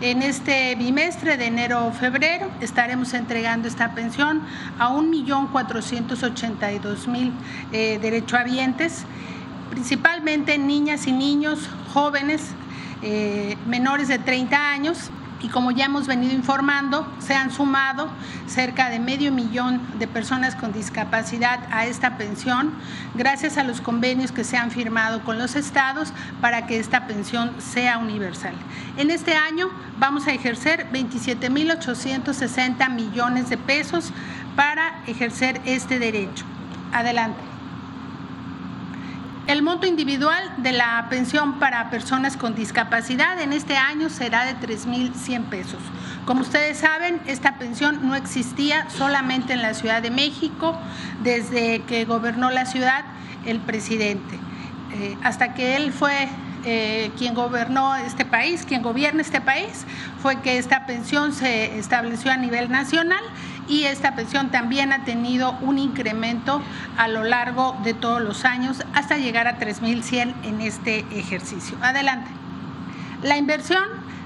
en 0.01 0.23
este 0.23 0.75
bimestre 0.75 1.37
de 1.37 1.47
enero-febrero 1.47 2.51
estaremos 2.61 3.15
entregando 3.15 3.69
esta 3.69 3.95
pensión 3.95 4.43
a 4.79 4.91
1.482.000 4.91 7.33
eh, 7.73 8.01
derechohabientes, 8.01 9.05
principalmente 9.71 10.59
niñas 10.59 11.07
y 11.07 11.13
niños 11.13 11.71
jóvenes 11.93 12.49
eh, 13.03 13.57
menores 13.67 14.09
de 14.09 14.19
30 14.19 14.71
años 14.71 15.11
y 15.43 15.49
como 15.49 15.73
ya 15.73 15.87
hemos 15.87 16.07
venido 16.07 16.33
informando, 16.33 17.07
se 17.19 17.35
han 17.35 17.51
sumado 17.51 18.09
cerca 18.47 18.89
de 18.91 19.01
medio 19.01 19.33
millón 19.33 19.81
de 19.99 20.07
personas 20.07 20.55
con 20.55 20.73
discapacidad 20.73 21.59
a 21.71 21.85
esta 21.87 22.17
pensión, 22.17 22.73
gracias 23.15 23.59
a 23.59 23.65
los 23.65 23.81
convenios 23.81 24.31
que 24.31 24.45
se 24.45 24.57
han 24.57 24.71
firmado 24.71 25.25
con 25.25 25.39
los 25.39 25.57
estados 25.57 26.13
para 26.41 26.67
que 26.67 26.79
esta 26.79 27.07
pensión 27.07 27.53
sea 27.59 27.99
universal. 27.99 28.55
En 28.97 29.11
este 29.11 29.35
año 29.35 29.69
vamos 29.99 30.29
a 30.29 30.33
ejercer 30.33 30.87
27.860 30.93 32.89
millones 32.91 33.51
de 33.51 33.59
pesos 33.59 34.13
para 34.55 35.03
ejercer 35.07 35.61
este 35.65 35.99
derecho. 35.99 36.45
Adelante. 36.93 37.52
El 39.49 39.63
monto 39.63 39.89
individual 39.89 40.55
de 40.59 40.71
la 40.71 41.07
pensión 41.11 41.59
para 41.59 41.91
personas 41.91 42.37
con 42.37 42.55
discapacidad 42.55 43.41
en 43.41 43.53
este 43.53 43.77
año 43.77 44.09
será 44.09 44.45
de 44.45 44.55
3.100 44.55 45.45
pesos. 45.47 45.81
Como 46.27 46.43
ustedes 46.43 46.79
saben, 46.79 47.21
esta 47.27 47.59
pensión 47.59 48.07
no 48.07 48.15
existía 48.15 48.89
solamente 48.89 49.53
en 49.53 49.61
la 49.61 49.75
Ciudad 49.75 50.01
de 50.01 50.13
México 50.13 50.79
desde 51.25 51.83
que 51.83 52.05
gobernó 52.05 52.51
la 52.51 52.67
ciudad 52.67 53.05
el 53.45 53.59
presidente. 53.59 54.39
Eh, 54.95 55.17
hasta 55.25 55.55
que 55.55 55.75
él 55.75 55.93
fue 55.93 56.29
eh, 56.65 57.11
quien 57.19 57.35
gobernó 57.35 57.97
este 57.97 58.25
país, 58.25 58.65
quien 58.65 58.83
gobierna 58.83 59.23
este 59.23 59.41
país, 59.41 59.85
fue 60.23 60.41
que 60.41 60.59
esta 60.59 60.87
pensión 60.87 61.33
se 61.33 61.79
estableció 61.79 62.31
a 62.31 62.37
nivel 62.37 62.71
nacional 62.71 63.25
y 63.68 63.85
esta 63.85 64.14
pensión 64.14 64.51
también 64.51 64.92
ha 64.92 65.05
tenido 65.05 65.53
un 65.61 65.79
incremento 65.79 66.62
a 66.96 67.09
lo 67.09 67.25
largo 67.25 67.77
de 67.85 67.94
todos 67.94 68.20
los 68.20 68.44
años 68.44 68.83
hasta 68.94 69.16
llegar 69.16 69.46
a 69.46 69.59
3.100 69.59 70.35
en 70.44 70.61
este 70.61 71.01
ejercicio. 71.12 71.77
Adelante. 71.83 72.31
La 73.22 73.37
inversión 73.37 73.85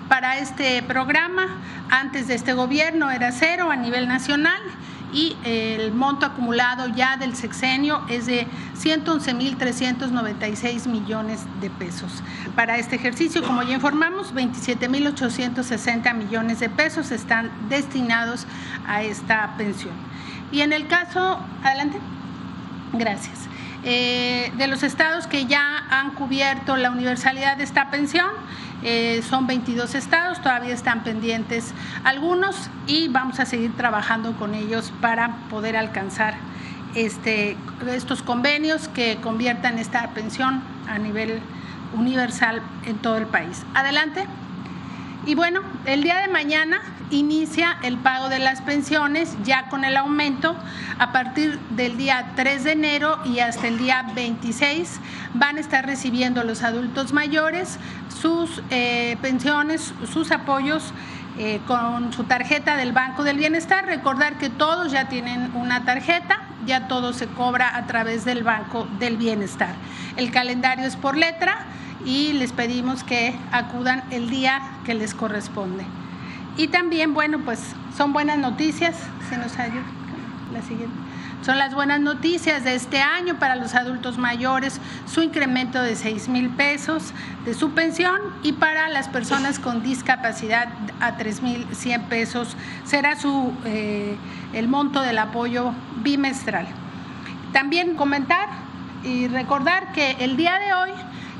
para 0.09 0.38
este 0.38 0.83
programa 0.83 1.49
antes 1.90 2.29
de 2.29 2.35
este 2.35 2.55
gobierno 2.55 3.11
era 3.11 3.33
cero 3.33 3.70
a 3.70 3.77
nivel 3.77 4.09
nacional 4.09 4.61
y 5.12 5.37
el 5.45 5.92
monto 5.92 6.27
acumulado 6.27 6.88
ya 6.88 7.16
del 7.16 7.37
sexenio 7.37 8.05
es 8.09 8.27
de 8.27 8.49
111.396 8.79 10.88
millones 10.88 11.47
de 11.61 11.71
pesos. 11.71 12.23
Para 12.55 12.77
este 12.79 12.97
ejercicio, 12.97 13.42
como 13.42 13.62
ya 13.62 13.75
informamos, 13.75 14.35
27.860 14.35 16.14
millones 16.14 16.61
de 16.61 16.69
pesos 16.69 17.12
están 17.12 17.51
destinados 17.69 18.47
a 18.87 19.03
esta 19.03 19.55
pensión. 19.57 19.95
Y 20.53 20.61
en 20.61 20.73
el 20.73 20.87
caso, 20.87 21.40
adelante, 21.62 21.99
gracias. 22.92 23.49
Eh, 23.88 24.53
de 24.59 24.66
los 24.66 24.83
estados 24.83 25.29
que 25.29 25.46
ya 25.46 25.79
han 25.88 26.11
cubierto 26.11 26.77
la 26.77 26.90
universalidad 26.90 27.57
de 27.57 27.62
esta 27.62 27.88
pensión, 27.88 28.27
eh, 28.83 29.22
son 29.29 29.46
22 29.46 29.94
estados, 29.94 30.42
todavía 30.42 30.75
están 30.75 31.05
pendientes 31.05 31.72
algunos 32.03 32.68
y 32.88 33.07
vamos 33.07 33.38
a 33.38 33.46
seguir 33.46 33.77
trabajando 33.77 34.33
con 34.33 34.57
ellos 34.57 34.92
para 35.01 35.37
poder 35.51 35.77
alcanzar 35.77 36.35
este, 36.96 37.57
estos 37.87 38.25
convenios 38.25 38.88
que 38.88 39.18
conviertan 39.22 39.79
esta 39.79 40.09
pensión 40.11 40.64
a 40.88 40.99
nivel 40.99 41.40
universal 41.96 42.62
en 42.87 42.99
todo 42.99 43.18
el 43.18 43.27
país. 43.27 43.64
Adelante. 43.72 44.27
Y 45.27 45.37
bueno, 45.37 45.61
el 45.85 46.03
día 46.03 46.16
de 46.16 46.29
mañana 46.29 46.81
inicia 47.11 47.79
el 47.83 47.97
pago 47.99 48.29
de 48.29 48.38
las 48.38 48.62
pensiones 48.62 49.37
ya 49.45 49.69
con 49.69 49.85
el 49.85 49.97
aumento 49.97 50.57
a 50.99 51.12
partir 51.12 51.59
del 51.71 51.97
día 51.97 52.33
3 52.37 52.64
de 52.64 52.73
enero 52.73 53.19
y 53.25 53.38
hasta 53.40 53.69
el 53.69 53.79
día 53.79 54.07
26 54.14 55.01
van 55.35 55.57
a 55.57 55.61
estar 55.61 55.87
recibiendo 55.87 56.42
los 56.45 56.62
adultos 56.62 57.12
mayores 57.12 57.79
sus 58.21 58.62
eh, 58.71 59.16
pensiones, 59.21 59.92
sus 60.12 60.31
apoyos 60.33 60.92
eh, 61.38 61.61
con 61.66 62.12
su 62.14 62.25
tarjeta 62.25 62.77
del 62.77 62.92
Banco 62.92 63.23
del 63.23 63.37
Bienestar. 63.37 63.85
Recordar 63.85 64.38
que 64.38 64.49
todos 64.49 64.90
ya 64.90 65.09
tienen 65.09 65.55
una 65.55 65.85
tarjeta, 65.85 66.40
ya 66.66 66.88
todo 66.88 67.12
se 67.12 67.27
cobra 67.27 67.77
a 67.77 67.87
través 67.87 68.25
del 68.25 68.42
Banco 68.42 68.88
del 68.99 69.16
Bienestar. 69.16 69.75
El 70.16 70.31
calendario 70.31 70.87
es 70.87 70.97
por 70.97 71.16
letra 71.16 71.66
y 72.07 72.33
les 72.33 72.53
pedimos 72.53 73.05
que 73.05 73.35
acudan 73.53 74.03
el 74.11 74.31
día 74.31 74.62
que 74.85 74.95
les 74.95 75.14
corresponde. 75.14 75.85
Y 76.57 76.69
también, 76.69 77.12
bueno, 77.12 77.38
pues 77.40 77.61
son 77.97 78.12
buenas 78.12 78.38
noticias, 78.38 78.97
se 79.29 79.37
nos 79.37 79.59
ayuda. 79.59 79.85
La 80.53 80.62
siguiente. 80.62 80.95
Son 81.42 81.59
las 81.59 81.75
buenas 81.75 82.01
noticias 82.01 82.64
de 82.64 82.75
este 82.75 83.01
año 83.01 83.38
para 83.38 83.57
los 83.57 83.75
adultos 83.75 84.16
mayores, 84.19 84.81
su 85.07 85.23
incremento 85.23 85.81
de 85.83 85.95
6 85.95 86.29
mil 86.29 86.49
pesos 86.51 87.12
de 87.45 87.55
su 87.55 87.71
pensión 87.71 88.21
y 88.42 88.53
para 88.53 88.88
las 88.88 89.09
personas 89.09 89.59
con 89.59 89.83
discapacidad 89.83 90.69
a 90.99 91.16
3 91.16 91.42
mil 91.42 91.66
100 91.71 92.03
pesos 92.05 92.57
será 92.85 93.16
su, 93.16 93.53
eh, 93.64 94.16
el 94.55 94.66
monto 94.66 95.03
del 95.03 95.19
apoyo 95.19 95.73
bimestral. 96.03 96.66
También 97.53 97.95
comentar 97.95 98.49
y 99.05 99.29
recordar 99.29 99.92
que 99.92 100.16
el 100.19 100.37
día 100.37 100.59
de 100.59 100.75
hoy 100.75 100.90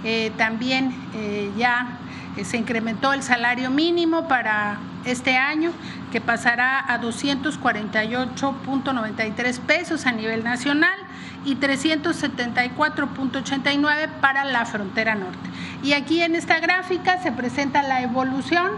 eh, 0.05 0.33
también 0.37 0.95
eh, 1.15 1.51
ya 1.57 1.99
se 2.45 2.59
incrementó 2.59 3.13
el 3.13 3.23
salario 3.23 3.71
mínimo 3.71 4.29
para 4.29 4.79
este 5.07 5.37
año, 5.37 5.73
que 6.13 6.21
pasará 6.21 6.93
a 6.93 7.01
248.93 7.01 9.61
pesos 9.61 10.05
a 10.07 10.13
nivel 10.13 10.45
nacional 10.45 10.99
y 11.45 11.57
374.89 11.57 14.09
para 14.21 14.45
la 14.45 14.67
frontera 14.67 15.15
norte. 15.15 15.49
Y 15.83 15.95
aquí 15.95 16.21
en 16.23 16.35
esta 16.35 16.61
gráfica 16.61 17.23
se 17.23 17.33
presenta 17.33 17.83
la 17.83 18.03
evolución 18.03 18.73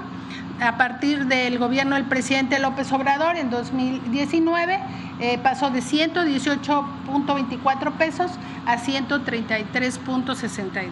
a 0.60 0.76
partir 0.76 1.26
del 1.26 1.58
gobierno 1.58 1.94
del 1.94 2.06
presidente 2.06 2.58
López 2.58 2.90
Obrador 2.92 3.36
en 3.36 3.48
2019 3.48 4.80
eh, 5.20 5.38
pasó 5.38 5.70
de 5.70 5.78
118.24 5.80 7.92
pesos 7.92 8.32
a 8.66 8.76
133.62 8.76 10.90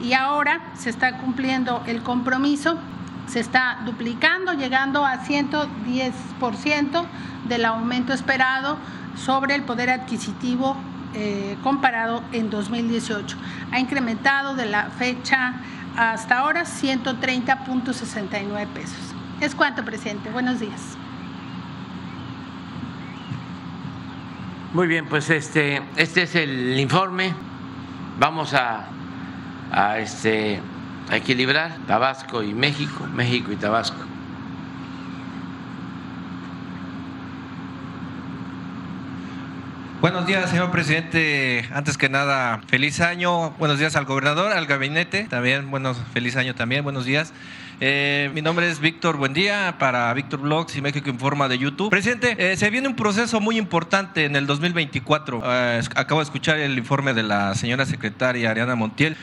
y 0.00 0.12
ahora 0.12 0.60
se 0.74 0.90
está 0.90 1.18
cumpliendo 1.18 1.84
el 1.86 2.02
compromiso 2.02 2.80
se 3.26 3.40
está 3.40 3.80
duplicando, 3.84 4.52
llegando 4.52 5.04
a 5.04 5.24
110% 5.24 7.04
del 7.48 7.64
aumento 7.64 8.12
esperado 8.12 8.78
sobre 9.16 9.54
el 9.54 9.62
poder 9.62 9.88
adquisitivo 9.90 10.76
eh, 11.14 11.56
comparado 11.62 12.22
en 12.32 12.50
2018. 12.50 13.36
Ha 13.72 13.80
incrementado 13.80 14.54
de 14.54 14.66
la 14.66 14.90
fecha 14.90 15.54
hasta 15.96 16.38
ahora 16.38 16.64
130.69 16.64 18.66
pesos. 18.68 19.14
Es 19.40 19.54
cuanto, 19.54 19.82
presidente. 19.84 20.30
Buenos 20.30 20.60
días. 20.60 20.96
Muy 24.72 24.86
bien, 24.86 25.06
pues 25.06 25.30
este, 25.30 25.82
este 25.96 26.22
es 26.22 26.34
el 26.34 26.78
informe. 26.78 27.34
Vamos 28.18 28.52
a, 28.52 28.88
a 29.72 29.98
este 29.98 30.60
a 31.10 31.16
equilibrar 31.16 31.76
Tabasco 31.86 32.42
y 32.42 32.52
México, 32.52 33.06
México 33.14 33.52
y 33.52 33.56
Tabasco. 33.56 33.96
Buenos 40.00 40.26
días, 40.26 40.50
señor 40.50 40.70
presidente. 40.70 41.68
Antes 41.72 41.96
que 41.96 42.08
nada, 42.08 42.60
feliz 42.68 43.00
año. 43.00 43.50
Buenos 43.58 43.78
días 43.78 43.96
al 43.96 44.04
gobernador, 44.04 44.52
al 44.52 44.66
gabinete. 44.66 45.24
También, 45.24 45.70
buenos, 45.70 45.96
feliz 46.12 46.36
año 46.36 46.54
también. 46.54 46.84
Buenos 46.84 47.06
días. 47.06 47.32
Eh, 47.78 48.30
mi 48.32 48.40
nombre 48.40 48.70
es 48.70 48.80
Víctor 48.80 49.18
Buendía 49.18 49.76
para 49.78 50.12
Víctor 50.14 50.40
Blogs 50.40 50.74
y 50.76 50.80
México 50.80 51.10
Informa 51.10 51.46
de 51.46 51.58
YouTube. 51.58 51.90
Presidente, 51.90 52.34
eh, 52.38 52.56
se 52.56 52.70
viene 52.70 52.88
un 52.88 52.96
proceso 52.96 53.38
muy 53.38 53.58
importante 53.58 54.24
en 54.24 54.34
el 54.34 54.46
2024. 54.46 55.42
Eh, 55.44 55.82
acabo 55.94 56.20
de 56.20 56.24
escuchar 56.24 56.58
el 56.58 56.78
informe 56.78 57.12
de 57.12 57.22
la 57.22 57.54
señora 57.54 57.84
secretaria 57.84 58.50
Ariana 58.50 58.76
Montiel 58.76 59.16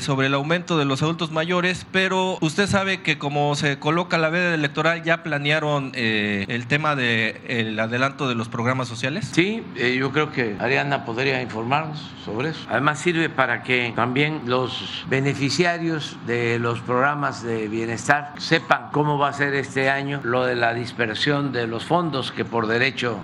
sobre 0.00 0.28
el 0.28 0.34
aumento 0.34 0.78
de 0.78 0.84
los 0.84 1.02
adultos 1.02 1.32
mayores, 1.32 1.84
pero 1.90 2.38
usted 2.40 2.68
sabe 2.68 3.00
que 3.02 3.18
como 3.18 3.56
se 3.56 3.80
coloca 3.80 4.18
la 4.18 4.28
veda 4.28 4.54
electoral, 4.54 5.02
ya 5.02 5.24
planearon 5.24 5.90
el 5.94 6.66
tema 6.68 6.94
del 6.94 7.80
adelanto 7.80 8.28
de 8.28 8.36
los 8.36 8.48
programas 8.48 8.86
sociales. 8.86 9.30
Sí, 9.32 9.64
yo 9.98 10.12
creo 10.12 10.30
que 10.30 10.54
Ariana 10.60 11.04
podría 11.04 11.42
informarnos 11.42 12.08
sobre 12.24 12.50
eso. 12.50 12.60
Además 12.68 13.00
sirve 13.00 13.28
para 13.28 13.64
que 13.64 13.92
también 13.96 14.42
los 14.46 15.04
beneficiarios 15.08 16.18
de 16.26 16.60
los 16.60 16.78
programas 16.80 17.42
de 17.42 17.66
bienestar 17.66 17.83
bienestar 17.84 18.32
sepan 18.38 18.88
cómo 18.92 19.18
va 19.18 19.28
a 19.28 19.32
ser 19.34 19.54
este 19.54 19.90
año 19.90 20.20
lo 20.24 20.46
de 20.46 20.54
la 20.54 20.72
dispersión 20.72 21.52
de 21.52 21.66
los 21.66 21.84
fondos 21.84 22.32
que 22.32 22.42
por 22.42 22.66
derecho 22.66 23.22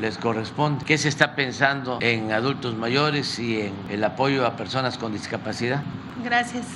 les 0.00 0.18
corresponde. 0.18 0.84
¿Qué 0.84 0.98
se 0.98 1.08
está 1.08 1.36
pensando 1.36 1.98
en 2.00 2.32
adultos 2.32 2.74
mayores 2.74 3.38
y 3.38 3.60
en 3.60 3.72
el 3.90 4.02
apoyo 4.02 4.44
a 4.44 4.56
personas 4.56 4.98
con 4.98 5.12
discapacidad? 5.12 5.84
Gracias. 6.24 6.66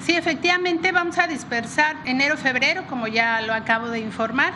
Sí, 0.00 0.14
efectivamente 0.16 0.90
vamos 0.90 1.18
a 1.18 1.26
dispersar 1.26 1.96
enero-febrero, 2.06 2.86
como 2.88 3.08
ya 3.08 3.42
lo 3.42 3.52
acabo 3.52 3.90
de 3.90 3.98
informar 3.98 4.54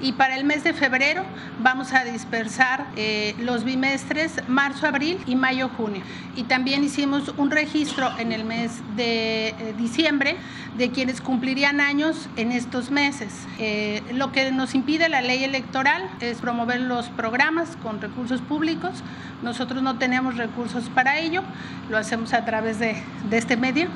Y 0.00 0.12
para 0.12 0.36
el 0.36 0.44
mes 0.44 0.62
de 0.62 0.74
febrero 0.74 1.24
vamos 1.60 1.94
a 1.94 2.04
dispersar 2.04 2.86
eh, 2.96 3.34
los 3.38 3.64
bimestres 3.64 4.46
marzo, 4.46 4.86
abril 4.86 5.18
y 5.26 5.36
mayo, 5.36 5.70
junio. 5.70 6.02
Y 6.36 6.42
también 6.44 6.84
hicimos 6.84 7.32
un 7.38 7.50
registro 7.50 8.10
en 8.18 8.32
el 8.32 8.44
mes 8.44 8.82
de 8.94 9.48
eh, 9.48 9.74
diciembre 9.78 10.36
de 10.76 10.90
quienes 10.90 11.22
cumplirían 11.22 11.80
años 11.80 12.28
en 12.36 12.52
estos 12.52 12.90
meses. 12.90 13.32
Eh, 13.58 14.02
lo 14.12 14.32
que 14.32 14.52
nos 14.52 14.74
impide 14.74 15.08
la 15.08 15.22
ley 15.22 15.44
electoral 15.44 16.10
es 16.20 16.38
promover 16.38 16.80
los 16.82 17.08
programas 17.08 17.76
con 17.82 18.00
recursos 18.00 18.42
públicos. 18.42 19.02
Nosotros 19.42 19.82
no 19.82 19.96
tenemos 19.96 20.36
recursos 20.36 20.90
para 20.90 21.18
ello, 21.18 21.42
lo 21.88 21.96
hacemos 21.96 22.34
a 22.34 22.44
través 22.44 22.78
de, 22.78 23.02
de 23.30 23.38
este 23.38 23.56
medio. 23.56 23.88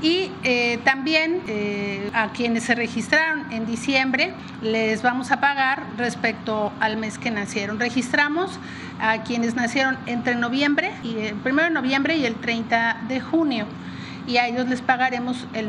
Y 0.00 0.30
eh, 0.44 0.78
también 0.84 1.42
eh, 1.48 2.10
a 2.14 2.30
quienes 2.30 2.64
se 2.64 2.76
registraron 2.76 3.50
en 3.52 3.66
diciembre 3.66 4.32
les 4.62 5.02
vamos 5.02 5.32
a 5.32 5.40
pagar 5.40 5.82
respecto 5.96 6.72
al 6.78 6.96
mes 6.96 7.18
que 7.18 7.32
nacieron. 7.32 7.80
Registramos 7.80 8.60
a 9.00 9.22
quienes 9.24 9.56
nacieron 9.56 9.98
entre 10.06 10.36
noviembre, 10.36 10.92
y 11.02 11.18
el 11.18 11.36
1 11.44 11.62
de 11.64 11.70
noviembre 11.70 12.16
y 12.16 12.26
el 12.26 12.36
30 12.36 13.02
de 13.08 13.20
junio 13.20 13.66
y 14.28 14.36
a 14.36 14.46
ellos 14.46 14.68
les 14.68 14.82
pagaremos 14.82 15.46
el 15.54 15.68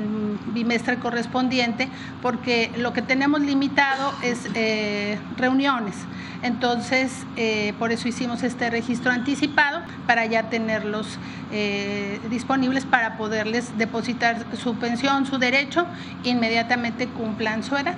bimestre 0.54 0.98
correspondiente 0.98 1.88
porque 2.22 2.72
lo 2.78 2.94
que 2.94 3.02
tenemos 3.02 3.42
limitado 3.42 4.14
es 4.22 4.48
eh, 4.54 5.18
reuniones. 5.38 5.96
Entonces, 6.44 7.26
eh, 7.38 7.74
por 7.80 7.92
eso 7.92 8.08
hicimos 8.08 8.44
este 8.44 8.70
registro 8.70 9.12
anticipado 9.12 9.82
para 10.06 10.26
ya 10.26 10.50
tenerlos 10.50 11.18
eh, 11.52 12.20
disponibles 12.30 12.86
para 12.86 13.18
poderles 13.18 13.78
depositar 13.78 14.46
su 14.62 14.76
pensión, 14.76 15.26
su 15.26 15.38
derecho, 15.38 15.86
inmediatamente 16.24 17.08
cumplan 17.08 17.64
su 17.64 17.76
edad. 17.76 17.96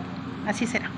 Así 0.47 0.65
será. 0.65 0.89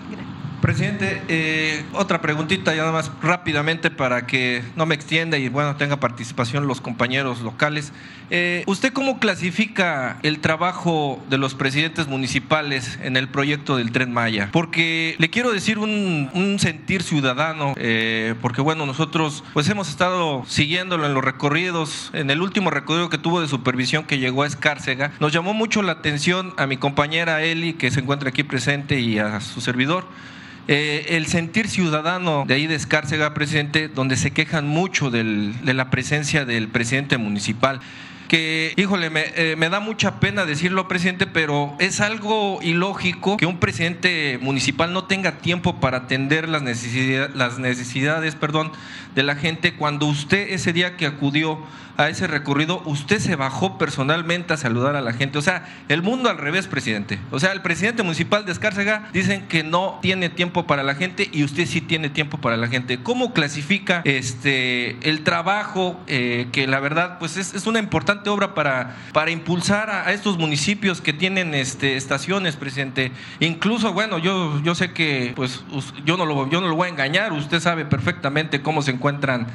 Presidente, 0.64 1.22
eh, 1.28 1.84
otra 1.92 2.22
preguntita 2.22 2.74
ya 2.74 2.84
nada 2.84 2.94
más 2.94 3.12
rápidamente 3.22 3.92
para 3.92 4.26
que 4.26 4.64
no 4.78 4.86
me 4.86 4.96
extienda 4.96 5.38
y 5.38 5.50
bueno, 5.50 5.76
tenga 5.76 6.00
participación 6.00 6.68
los 6.68 6.80
compañeros 6.80 7.42
locales. 7.42 7.92
Eh, 8.30 8.64
¿Usted 8.66 8.94
cómo 8.94 9.20
clasifica 9.20 10.20
el 10.24 10.40
trabajo 10.40 11.22
de 11.30 11.38
los 11.38 11.54
presidentes 11.54 12.08
municipales 12.08 12.98
en 13.04 13.18
el 13.18 13.28
proyecto 13.28 13.76
del 13.76 13.92
Tren 13.92 14.14
Maya? 14.14 14.48
Porque 14.54 15.18
le 15.20 15.30
quiero 15.30 15.52
decir 15.52 15.80
un, 15.80 16.56
sentir 16.62 17.04
ciudadano, 17.04 17.74
eh, 17.76 18.34
porque 18.42 18.62
bueno, 18.62 18.86
nosotros 18.86 19.44
pues 19.52 19.68
hemos 19.68 19.90
estado 19.90 20.46
siguiéndolo 20.48 21.06
en 21.06 21.14
los 21.14 21.26
recorridos, 21.26 22.10
en 22.14 22.30
el 22.30 22.42
último 22.42 22.70
recorrido 22.70 23.10
que 23.10 23.18
tuvo 23.18 23.42
de 23.42 23.50
supervisión 23.50 24.06
que 24.06 24.18
llegó 24.18 24.44
a 24.44 24.48
Escárcega, 24.48 25.12
nos 25.20 25.34
llamó 25.34 25.54
mucho 25.54 25.82
la 25.82 25.92
atención 25.92 26.54
a 26.56 26.68
mi 26.68 26.78
compañera 26.78 27.44
Eli, 27.44 27.74
que 27.74 27.92
se 27.92 28.00
encuentra 28.00 28.30
aquí 28.30 28.44
presente, 28.44 29.02
y 29.02 29.20
a 29.20 29.42
su 29.42 29.60
servidor 29.60 30.08
eh, 30.68 31.06
el 31.10 31.28
sentir 31.28 31.68
ciudadano 31.68 32.46
de 32.48 32.54
ahí 32.54 32.68
de 32.68 32.76
Escárcega, 32.76 33.34
presidente, 33.34 33.88
donde 33.90 34.16
se 34.18 34.32
quejan 34.32 34.68
mucho 34.68 35.10
de 35.12 35.24
la 35.74 35.90
presencia 35.90 36.46
del 36.46 36.68
presidente 36.70 37.18
municipal 37.18 37.82
que, 38.34 38.74
híjole, 38.78 39.12
eh, 39.14 39.56
me, 39.58 39.70
da 39.70 39.80
mucha 39.80 40.20
pena 40.20 40.44
decirlo, 40.46 40.88
presidente, 40.88 41.28
pero 41.28 41.76
es 41.78 42.02
algo 42.02 42.60
ilógico 42.64 43.38
que 43.38 43.46
un 43.46 43.60
presidente 43.60 44.40
municipal 44.42 44.92
no 44.92 45.04
tenga 45.04 45.34
tiempo 45.34 45.80
para 45.80 45.98
atender 45.98 46.50
las, 46.50 46.64
las 46.64 47.60
necesidades 47.60 48.34
perdón, 48.34 48.72
de 49.14 49.22
la 49.22 49.36
gente 49.36 49.76
cuando 49.76 50.08
usted 50.08 50.50
ese 50.50 50.74
día 50.74 50.98
que 50.98 51.06
acudió 51.06 51.60
a 51.98 52.10
ese 52.10 52.28
recorrido, 52.28 52.82
usted 52.86 53.20
se 53.20 53.36
bajó 53.36 53.78
personalmente 53.78 54.54
a 54.54 54.58
saludar 54.58 54.96
a 54.96 55.02
la 55.02 55.14
gente. 55.14 55.38
O 55.38 55.42
sea, 55.42 55.66
el 55.90 56.02
mundo 56.02 56.30
al 56.30 56.38
revés, 56.38 56.68
presidente. 56.68 57.20
O 57.32 57.40
sea, 57.40 57.52
el 57.52 57.62
presidente 57.62 58.04
municipal 58.04 58.46
de 58.46 58.52
Escárcega 58.52 59.10
dicen 59.14 59.48
que 59.48 59.64
no 59.64 60.00
tiene 60.02 60.30
tiempo 60.30 60.66
para 60.66 60.84
la 60.84 60.96
gente 60.96 61.30
y 61.32 61.44
usted 61.44 61.66
sí 61.66 61.82
tiene 61.82 62.10
tiempo 62.10 62.38
para 62.38 62.58
la 62.58 62.68
gente. 62.68 63.00
¿Cómo 63.02 63.34
clasifica 63.34 64.02
este 64.06 64.98
el 65.08 65.24
trabajo 65.24 66.00
eh, 66.08 66.48
que 66.52 66.68
la 66.68 66.80
verdad 66.80 67.18
pues 67.20 67.38
es, 67.38 67.54
es 67.54 67.68
una 67.68 67.80
importante 67.80 68.30
obra 68.30 68.54
para, 68.54 68.96
para 69.14 69.32
impulsar 69.32 69.90
a, 69.90 70.12
estos 70.12 70.38
municipios 70.38 71.02
que 71.02 71.14
tienen 71.14 71.54
este, 71.54 71.96
estaciones, 71.96 72.56
presidente. 72.56 73.12
Incluso, 73.40 73.94
bueno, 73.94 74.18
yo, 74.18 74.62
yo 74.64 74.76
sé 74.76 74.92
que 74.92 75.34
pues 75.36 75.64
yo 76.06 76.18
no, 76.18 76.26
lo, 76.26 76.50
yo 76.50 76.62
no 76.62 76.68
lo 76.68 76.76
voy 76.76 76.88
a 76.88 76.92
engañar, 76.92 77.34
usted 77.34 77.60
sabe 77.60 77.86
perfectamente 77.86 78.62
cómo 78.62 78.82
se 78.82 78.92
encuentran 78.92 79.48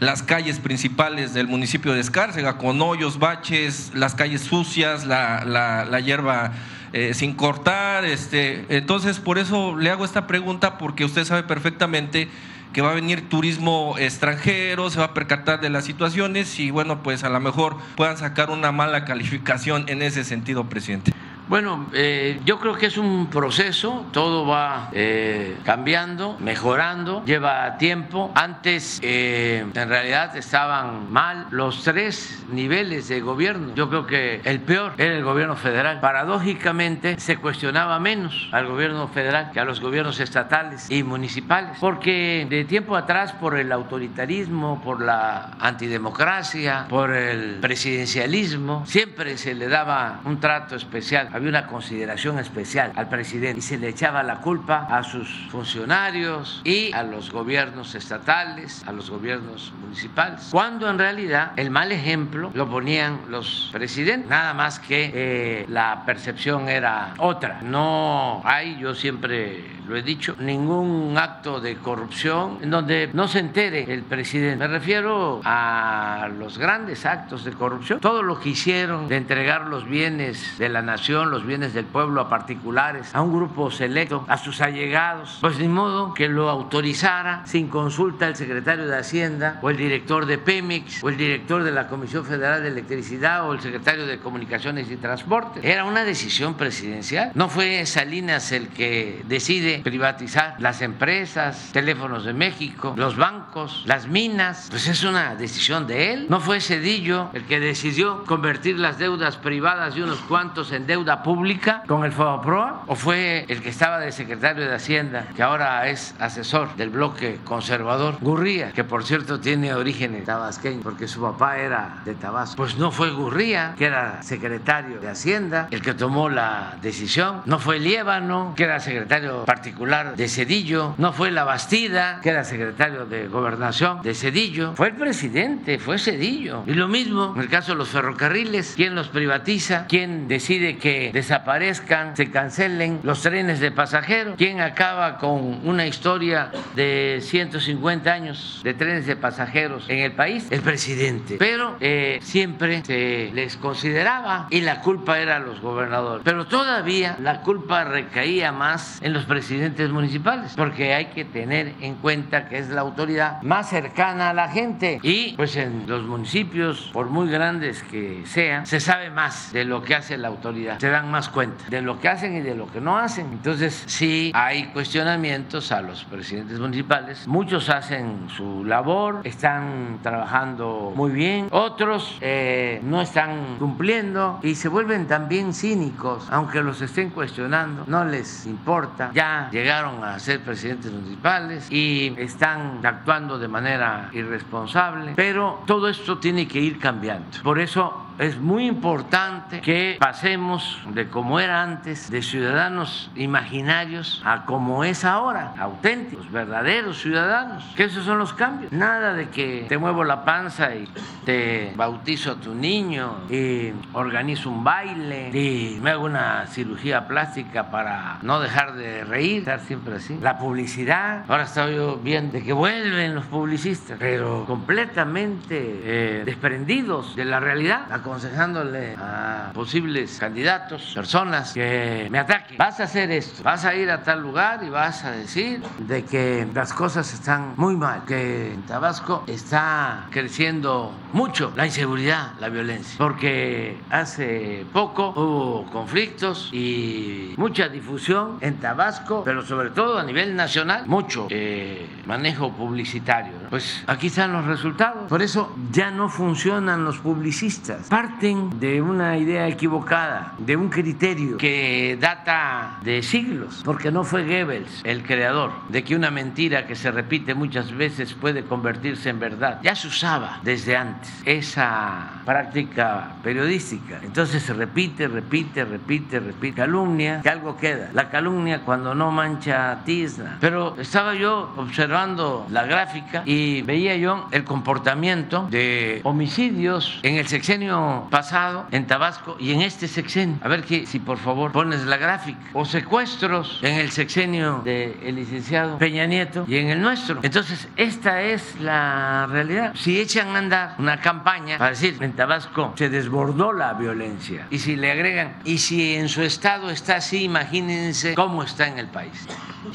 las 0.00 0.22
calles 0.22 0.58
principales 0.58 1.34
del 1.34 1.46
municipio 1.46 1.92
de 1.92 2.00
Escárcega, 2.00 2.58
con 2.58 2.80
hoyos, 2.82 3.18
baches, 3.18 3.92
las 3.94 4.14
calles 4.14 4.42
sucias, 4.42 5.04
la, 5.06 5.44
la, 5.44 6.00
hierba 6.00 6.52
eh, 6.92 7.14
sin 7.14 7.34
cortar. 7.34 8.04
Este. 8.04 8.64
Entonces, 8.68 9.20
por 9.20 9.38
eso 9.38 9.76
le 9.76 9.90
hago 9.90 10.04
esta 10.04 10.26
pregunta, 10.26 10.78
porque 10.78 11.04
usted 11.04 11.24
sabe 11.24 11.42
perfectamente 11.42 12.28
que 12.72 12.82
va 12.82 12.90
a 12.90 12.94
venir 12.94 13.28
turismo 13.28 13.94
extranjero, 13.98 14.90
se 14.90 14.98
va 14.98 15.06
a 15.06 15.14
percatar 15.14 15.60
de 15.60 15.70
las 15.70 15.84
situaciones 15.84 16.58
y 16.58 16.72
bueno, 16.72 17.04
pues 17.04 17.22
a 17.22 17.28
lo 17.28 17.38
mejor 17.38 17.76
puedan 17.94 18.18
sacar 18.18 18.50
una 18.50 18.72
mala 18.72 19.04
calificación 19.04 19.84
en 19.88 20.02
ese 20.02 20.24
sentido, 20.24 20.68
presidente. 20.68 21.12
Bueno, 21.46 21.86
eh, 21.92 22.40
yo 22.46 22.58
creo 22.58 22.74
que 22.74 22.86
es 22.86 22.96
un 22.96 23.26
proceso, 23.26 24.06
todo 24.12 24.46
va 24.46 24.88
eh, 24.92 25.58
cambiando, 25.62 26.38
mejorando, 26.40 27.22
lleva 27.26 27.76
tiempo. 27.76 28.32
Antes, 28.34 28.98
eh, 29.02 29.66
en 29.74 29.88
realidad, 29.88 30.34
estaban 30.38 31.12
mal 31.12 31.46
los 31.50 31.84
tres 31.84 32.42
niveles 32.50 33.08
de 33.08 33.20
gobierno. 33.20 33.74
Yo 33.74 33.90
creo 33.90 34.06
que 34.06 34.40
el 34.44 34.60
peor 34.60 34.94
era 34.96 35.14
el 35.14 35.22
gobierno 35.22 35.54
federal. 35.54 36.00
Paradójicamente, 36.00 37.20
se 37.20 37.36
cuestionaba 37.36 38.00
menos 38.00 38.48
al 38.50 38.66
gobierno 38.66 39.08
federal 39.08 39.50
que 39.52 39.60
a 39.60 39.66
los 39.66 39.80
gobiernos 39.80 40.20
estatales 40.20 40.90
y 40.90 41.02
municipales, 41.02 41.76
porque 41.78 42.46
de 42.48 42.64
tiempo 42.64 42.96
atrás, 42.96 43.32
por 43.32 43.58
el 43.58 43.70
autoritarismo, 43.70 44.80
por 44.82 45.02
la 45.02 45.50
antidemocracia, 45.60 46.86
por 46.88 47.12
el 47.14 47.56
presidencialismo, 47.60 48.86
siempre 48.86 49.36
se 49.36 49.54
le 49.54 49.68
daba 49.68 50.20
un 50.24 50.40
trato 50.40 50.76
especial 50.76 51.28
había 51.34 51.48
una 51.48 51.66
consideración 51.66 52.38
especial 52.38 52.92
al 52.94 53.08
presidente 53.08 53.58
y 53.58 53.62
se 53.62 53.76
le 53.76 53.88
echaba 53.88 54.22
la 54.22 54.36
culpa 54.36 54.86
a 54.88 55.02
sus 55.02 55.48
funcionarios 55.50 56.60
y 56.62 56.92
a 56.92 57.02
los 57.02 57.32
gobiernos 57.32 57.96
estatales, 57.96 58.84
a 58.86 58.92
los 58.92 59.10
gobiernos 59.10 59.72
municipales, 59.80 60.48
cuando 60.52 60.88
en 60.88 60.96
realidad 60.96 61.50
el 61.56 61.70
mal 61.70 61.90
ejemplo 61.90 62.52
lo 62.54 62.70
ponían 62.70 63.22
los 63.28 63.68
presidentes, 63.72 64.30
nada 64.30 64.54
más 64.54 64.78
que 64.78 65.10
eh, 65.12 65.66
la 65.68 66.04
percepción 66.06 66.68
era 66.68 67.14
otra. 67.18 67.62
No 67.62 68.40
hay, 68.44 68.78
yo 68.78 68.94
siempre 68.94 69.64
lo 69.88 69.96
he 69.96 70.02
dicho, 70.02 70.36
ningún 70.38 71.16
acto 71.18 71.60
de 71.60 71.76
corrupción 71.76 72.58
en 72.62 72.70
donde 72.70 73.10
no 73.12 73.28
se 73.28 73.38
entere 73.38 73.92
el 73.92 74.02
presidente. 74.02 74.56
Me 74.56 74.66
refiero 74.66 75.40
a 75.44 76.28
los 76.38 76.58
grandes 76.58 77.06
actos 77.06 77.44
de 77.44 77.52
corrupción, 77.52 78.00
todo 78.00 78.22
lo 78.22 78.40
que 78.40 78.50
hicieron 78.50 79.08
de 79.08 79.16
entregar 79.16 79.66
los 79.66 79.86
bienes 79.86 80.58
de 80.58 80.68
la 80.68 80.82
nación, 80.82 81.30
los 81.30 81.46
bienes 81.46 81.74
del 81.74 81.84
pueblo 81.84 82.20
a 82.20 82.28
particulares, 82.28 83.14
a 83.14 83.20
un 83.20 83.32
grupo 83.32 83.70
selecto, 83.70 84.24
a 84.28 84.36
sus 84.36 84.60
allegados, 84.60 85.38
pues 85.40 85.58
ni 85.58 85.68
modo 85.68 86.14
que 86.14 86.28
lo 86.28 86.48
autorizara 86.50 87.42
sin 87.46 87.68
consulta 87.68 88.26
el 88.28 88.36
secretario 88.36 88.86
de 88.86 88.96
Hacienda 88.96 89.58
o 89.62 89.70
el 89.70 89.76
director 89.76 90.26
de 90.26 90.38
Pemex 90.38 91.02
o 91.02 91.08
el 91.08 91.16
director 91.16 91.62
de 91.62 91.72
la 91.72 91.88
Comisión 91.88 92.24
Federal 92.24 92.62
de 92.62 92.68
Electricidad 92.68 93.48
o 93.48 93.52
el 93.52 93.60
secretario 93.60 94.06
de 94.06 94.18
Comunicaciones 94.18 94.90
y 94.90 94.96
Transporte. 94.96 95.60
Era 95.62 95.84
una 95.84 96.04
decisión 96.04 96.54
presidencial. 96.54 97.32
No 97.34 97.48
fue 97.48 97.84
Salinas 97.86 98.52
el 98.52 98.68
que 98.68 99.22
decide 99.26 99.73
privatizar 99.82 100.56
las 100.58 100.82
empresas, 100.82 101.70
teléfonos 101.72 102.24
de 102.24 102.32
México, 102.32 102.94
los 102.96 103.16
bancos, 103.16 103.82
las 103.86 104.08
minas, 104.08 104.68
pues 104.70 104.88
es 104.88 105.04
una 105.04 105.34
decisión 105.34 105.86
de 105.86 106.12
él. 106.12 106.26
No 106.28 106.40
fue 106.40 106.60
Cedillo 106.60 107.30
el 107.32 107.44
que 107.44 107.60
decidió 107.60 108.24
convertir 108.24 108.78
las 108.78 108.98
deudas 108.98 109.36
privadas 109.36 109.94
de 109.94 110.02
unos 110.02 110.18
cuantos 110.20 110.72
en 110.72 110.86
deuda 110.86 111.22
pública 111.22 111.82
con 111.86 112.04
el 112.04 112.12
FOBAPROA, 112.12 112.84
o 112.86 112.94
fue 112.94 113.44
el 113.48 113.62
que 113.62 113.68
estaba 113.68 113.98
de 113.98 114.12
secretario 114.12 114.66
de 114.66 114.74
Hacienda, 114.74 115.26
que 115.34 115.42
ahora 115.42 115.88
es 115.88 116.14
asesor 116.18 116.74
del 116.76 116.90
bloque 116.90 117.38
conservador, 117.44 118.16
Gurría, 118.20 118.72
que 118.72 118.84
por 118.84 119.04
cierto 119.04 119.40
tiene 119.40 119.74
origen 119.74 120.14
tabasqueño, 120.24 120.80
porque 120.82 121.08
su 121.08 121.20
papá 121.20 121.58
era 121.58 122.02
de 122.04 122.14
Tabasco. 122.14 122.56
Pues 122.56 122.76
no 122.76 122.90
fue 122.90 123.10
Gurría, 123.10 123.74
que 123.76 123.86
era 123.86 124.22
secretario 124.22 125.00
de 125.00 125.08
Hacienda, 125.10 125.68
el 125.70 125.82
que 125.82 125.94
tomó 125.94 126.28
la 126.28 126.76
decisión, 126.82 127.42
no 127.46 127.58
fue 127.58 127.78
Liébano, 127.78 128.54
que 128.56 128.64
era 128.64 128.80
secretario 128.80 129.44
particular 129.44 129.63
particular 129.64 130.14
de 130.14 130.28
Cedillo, 130.28 130.94
no 130.98 131.14
fue 131.14 131.30
la 131.30 131.44
Bastida, 131.44 132.20
que 132.22 132.28
era 132.28 132.44
secretario 132.44 133.06
de 133.06 133.28
gobernación 133.28 134.02
de 134.02 134.12
Cedillo, 134.12 134.74
fue 134.76 134.88
el 134.88 134.94
presidente, 134.94 135.78
fue 135.78 135.98
Cedillo. 135.98 136.64
Y 136.66 136.74
lo 136.74 136.86
mismo 136.86 137.32
en 137.34 137.40
el 137.40 137.48
caso 137.48 137.72
de 137.72 137.78
los 137.78 137.88
ferrocarriles, 137.88 138.74
¿quién 138.76 138.94
los 138.94 139.08
privatiza? 139.08 139.86
¿Quién 139.88 140.28
decide 140.28 140.76
que 140.76 141.12
desaparezcan, 141.14 142.14
se 142.14 142.30
cancelen 142.30 143.00
los 143.04 143.22
trenes 143.22 143.58
de 143.58 143.70
pasajeros? 143.70 144.34
¿Quién 144.36 144.60
acaba 144.60 145.16
con 145.16 145.66
una 145.66 145.86
historia 145.86 146.50
de 146.76 147.20
150 147.22 148.12
años 148.12 148.60
de 148.62 148.74
trenes 148.74 149.06
de 149.06 149.16
pasajeros 149.16 149.88
en 149.88 150.00
el 150.00 150.12
país? 150.12 150.46
El 150.50 150.60
presidente. 150.60 151.36
Pero 151.38 151.78
eh, 151.80 152.18
siempre 152.20 152.84
se 152.84 153.30
les 153.32 153.56
consideraba 153.56 154.46
y 154.50 154.60
la 154.60 154.82
culpa 154.82 155.18
era 155.18 155.38
los 155.38 155.62
gobernadores. 155.62 156.22
Pero 156.22 156.44
todavía 156.44 157.16
la 157.18 157.40
culpa 157.40 157.84
recaía 157.84 158.52
más 158.52 159.00
en 159.00 159.14
los 159.14 159.24
presidentes 159.24 159.53
presidentes 159.54 159.90
municipales, 159.90 160.54
porque 160.56 160.94
hay 160.94 161.06
que 161.06 161.24
tener 161.24 161.74
en 161.80 161.94
cuenta 161.94 162.48
que 162.48 162.58
es 162.58 162.70
la 162.70 162.80
autoridad 162.80 163.40
más 163.42 163.68
cercana 163.68 164.30
a 164.30 164.34
la 164.34 164.48
gente. 164.48 164.98
Y 165.04 165.34
pues 165.36 165.54
en 165.54 165.84
los 165.86 166.02
municipios, 166.02 166.90
por 166.92 167.06
muy 167.06 167.30
grandes 167.30 167.84
que 167.84 168.22
sean, 168.26 168.66
se 168.66 168.80
sabe 168.80 169.10
más 169.10 169.52
de 169.52 169.64
lo 169.64 169.80
que 169.82 169.94
hace 169.94 170.18
la 170.18 170.26
autoridad, 170.26 170.80
se 170.80 170.88
dan 170.88 171.08
más 171.08 171.28
cuenta 171.28 171.66
de 171.68 171.82
lo 171.82 172.00
que 172.00 172.08
hacen 172.08 172.36
y 172.36 172.40
de 172.40 172.56
lo 172.56 172.66
que 172.66 172.80
no 172.80 172.98
hacen. 172.98 173.28
Entonces 173.30 173.84
sí 173.86 174.32
hay 174.34 174.64
cuestionamientos 174.72 175.70
a 175.70 175.82
los 175.82 176.02
presidentes 176.04 176.58
municipales, 176.58 177.28
muchos 177.28 177.70
hacen 177.70 178.28
su 178.36 178.64
labor, 178.64 179.20
están 179.22 180.00
trabajando 180.02 180.92
muy 180.96 181.12
bien, 181.12 181.46
otros 181.52 182.18
eh, 182.20 182.80
no 182.82 183.00
están 183.00 183.56
cumpliendo 183.60 184.40
y 184.42 184.56
se 184.56 184.68
vuelven 184.68 185.06
también 185.06 185.54
cínicos, 185.54 186.26
aunque 186.32 186.60
los 186.60 186.82
estén 186.82 187.10
cuestionando, 187.10 187.84
no 187.86 188.04
les 188.04 188.46
importa, 188.46 189.12
ya 189.14 189.43
llegaron 189.50 190.02
a 190.04 190.18
ser 190.18 190.40
presidentes 190.40 190.92
municipales 190.92 191.70
y 191.70 192.14
están 192.18 192.80
actuando 192.84 193.38
de 193.38 193.48
manera 193.48 194.10
irresponsable, 194.12 195.12
pero 195.16 195.62
todo 195.66 195.88
esto 195.88 196.18
tiene 196.18 196.46
que 196.46 196.60
ir 196.60 196.78
cambiando. 196.78 197.38
Por 197.42 197.58
eso 197.58 198.13
es 198.18 198.38
muy 198.38 198.66
importante 198.66 199.60
que 199.60 199.96
pasemos 199.98 200.80
de 200.92 201.08
como 201.08 201.40
era 201.40 201.62
antes, 201.62 202.10
de 202.10 202.22
ciudadanos 202.22 203.10
imaginarios, 203.16 204.22
a 204.24 204.44
como 204.44 204.84
es 204.84 205.04
ahora, 205.04 205.54
auténticos, 205.58 206.30
verdaderos 206.30 207.00
ciudadanos. 207.00 207.64
Que 207.76 207.84
esos 207.84 208.04
son 208.04 208.18
los 208.18 208.32
cambios. 208.32 208.72
Nada 208.72 209.14
de 209.14 209.28
que 209.28 209.66
te 209.68 209.78
muevo 209.78 210.04
la 210.04 210.24
panza 210.24 210.74
y 210.74 210.88
te 211.24 211.72
bautizo 211.76 212.32
a 212.32 212.34
tu 212.36 212.54
niño 212.54 213.24
y 213.30 213.72
organizo 213.92 214.50
un 214.50 214.62
baile 214.62 215.30
y 215.30 215.78
me 215.80 215.90
hago 215.90 216.04
una 216.04 216.46
cirugía 216.46 217.08
plástica 217.08 217.70
para 217.70 218.18
no 218.22 218.40
dejar 218.40 218.74
de 218.74 219.04
reír, 219.04 219.40
estar 219.40 219.60
siempre 219.60 219.96
así. 219.96 220.18
La 220.20 220.38
publicidad, 220.38 221.24
ahora 221.28 221.44
estoy 221.44 221.76
yo 221.76 221.96
viendo 221.96 222.32
de 222.34 222.42
que 222.42 222.52
vuelven 222.52 223.14
los 223.14 223.26
publicistas, 223.26 223.96
pero 223.98 224.44
completamente 224.46 225.80
eh, 225.84 226.22
desprendidos 226.24 227.16
de 227.16 227.24
la 227.24 227.40
realidad 227.40 227.86
aconsejándole 228.04 228.96
a 228.98 229.50
posibles 229.54 230.18
candidatos, 230.18 230.92
personas 230.94 231.54
que 231.54 232.06
me 232.10 232.18
ataquen. 232.18 232.58
Vas 232.58 232.78
a 232.80 232.84
hacer 232.84 233.10
esto, 233.10 233.42
vas 233.42 233.64
a 233.64 233.74
ir 233.74 233.90
a 233.90 234.02
tal 234.02 234.20
lugar 234.20 234.62
y 234.62 234.68
vas 234.68 235.04
a 235.04 235.12
decir 235.12 235.62
de 235.78 236.04
que 236.04 236.46
las 236.52 236.74
cosas 236.74 237.10
están 237.14 237.54
muy 237.56 237.76
mal, 237.76 238.04
que 238.06 238.52
en 238.52 238.62
Tabasco 238.62 239.24
está 239.26 240.06
creciendo 240.10 240.92
mucho 241.14 241.50
la 241.56 241.64
inseguridad, 241.64 242.32
la 242.40 242.50
violencia, 242.50 242.96
porque 242.98 243.78
hace 243.88 244.66
poco 244.70 245.14
hubo 245.16 245.64
conflictos 245.72 246.50
y 246.52 247.32
mucha 247.38 247.70
difusión 247.70 248.36
en 248.42 248.58
Tabasco, 248.58 249.22
pero 249.24 249.42
sobre 249.46 249.70
todo 249.70 249.98
a 249.98 250.04
nivel 250.04 250.36
nacional, 250.36 250.86
mucho 250.86 251.26
eh, 251.30 251.88
manejo 252.04 252.52
publicitario. 252.52 253.32
Pues 253.48 253.82
aquí 253.86 254.08
están 254.08 254.34
los 254.34 254.44
resultados. 254.44 255.08
Por 255.08 255.22
eso 255.22 255.56
ya 255.72 255.90
no 255.90 256.10
funcionan 256.10 256.84
los 256.84 256.98
publicistas 256.98 257.93
parten 257.94 258.58
de 258.58 258.82
una 258.82 259.16
idea 259.16 259.46
equivocada, 259.46 260.34
de 260.38 260.56
un 260.56 260.68
criterio 260.68 261.36
que 261.36 261.96
data 262.00 262.80
de 262.82 263.04
siglos, 263.04 263.62
porque 263.64 263.92
no 263.92 264.02
fue 264.02 264.24
Goebbels 264.24 264.80
el 264.82 265.04
creador 265.04 265.52
de 265.68 265.84
que 265.84 265.94
una 265.94 266.10
mentira 266.10 266.66
que 266.66 266.74
se 266.74 266.90
repite 266.90 267.36
muchas 267.36 267.70
veces 267.70 268.12
puede 268.14 268.42
convertirse 268.42 269.10
en 269.10 269.20
verdad. 269.20 269.60
Ya 269.62 269.76
se 269.76 269.86
usaba 269.86 270.40
desde 270.42 270.76
antes 270.76 271.08
esa 271.24 272.22
práctica 272.24 273.12
periodística. 273.22 274.00
Entonces 274.02 274.42
se 274.42 274.54
repite, 274.54 275.06
repite, 275.06 275.64
repite, 275.64 276.18
repite. 276.18 276.56
Calumnia, 276.56 277.20
que 277.22 277.28
algo 277.28 277.56
queda. 277.56 277.90
La 277.92 278.10
calumnia 278.10 278.62
cuando 278.62 278.96
no 278.96 279.12
mancha 279.12 279.84
tizna. 279.84 280.38
Pero 280.40 280.74
estaba 280.80 281.14
yo 281.14 281.54
observando 281.56 282.44
la 282.50 282.64
gráfica 282.64 283.22
y 283.24 283.62
veía 283.62 283.94
yo 283.94 284.26
el 284.32 284.42
comportamiento 284.42 285.46
de 285.48 286.00
homicidios 286.02 286.98
en 287.04 287.18
el 287.18 287.28
sexenio 287.28 287.83
pasado 288.10 288.66
en 288.70 288.86
Tabasco 288.86 289.36
y 289.38 289.52
en 289.52 289.62
este 289.62 289.88
sexenio. 289.88 290.38
A 290.42 290.48
ver 290.48 290.62
que, 290.62 290.86
si 290.86 290.98
por 290.98 291.18
favor 291.18 291.52
pones 291.52 291.84
la 291.84 291.96
gráfica. 291.96 292.40
O 292.52 292.64
secuestros 292.64 293.60
en 293.62 293.74
el 293.76 293.90
sexenio 293.90 294.62
del 294.64 295.14
licenciado 295.14 295.78
Peña 295.78 296.06
Nieto 296.06 296.44
y 296.46 296.56
en 296.56 296.68
el 296.70 296.80
nuestro. 296.80 297.20
Entonces, 297.22 297.68
esta 297.76 298.22
es 298.22 298.60
la 298.60 299.26
realidad. 299.26 299.72
Si 299.74 300.00
echan 300.00 300.34
a 300.34 300.38
andar 300.38 300.74
una 300.78 301.00
campaña 301.00 301.58
para 301.58 301.70
decir, 301.70 301.96
en 302.00 302.12
Tabasco 302.12 302.72
se 302.76 302.88
desbordó 302.88 303.52
la 303.52 303.74
violencia. 303.74 304.46
Y 304.50 304.58
si 304.58 304.76
le 304.76 304.90
agregan, 304.90 305.36
y 305.44 305.58
si 305.58 305.94
en 305.94 306.08
su 306.08 306.22
estado 306.22 306.70
está 306.70 306.96
así, 306.96 307.24
imagínense 307.24 308.14
cómo 308.14 308.42
está 308.42 308.66
en 308.66 308.78
el 308.78 308.88
país. 308.88 309.26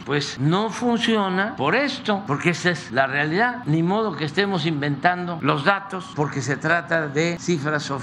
Pues 0.05 0.39
no 0.39 0.69
funciona 0.69 1.55
por 1.55 1.75
esto, 1.75 2.23
porque 2.27 2.51
esa 2.51 2.71
es 2.71 2.91
la 2.91 3.07
realidad. 3.07 3.63
Ni 3.65 3.83
modo 3.83 4.15
que 4.15 4.25
estemos 4.25 4.65
inventando 4.65 5.39
los 5.41 5.65
datos, 5.65 6.11
porque 6.15 6.41
se 6.41 6.57
trata 6.57 7.07
de 7.07 7.37
cifras 7.39 7.89
oficiales 7.89 7.98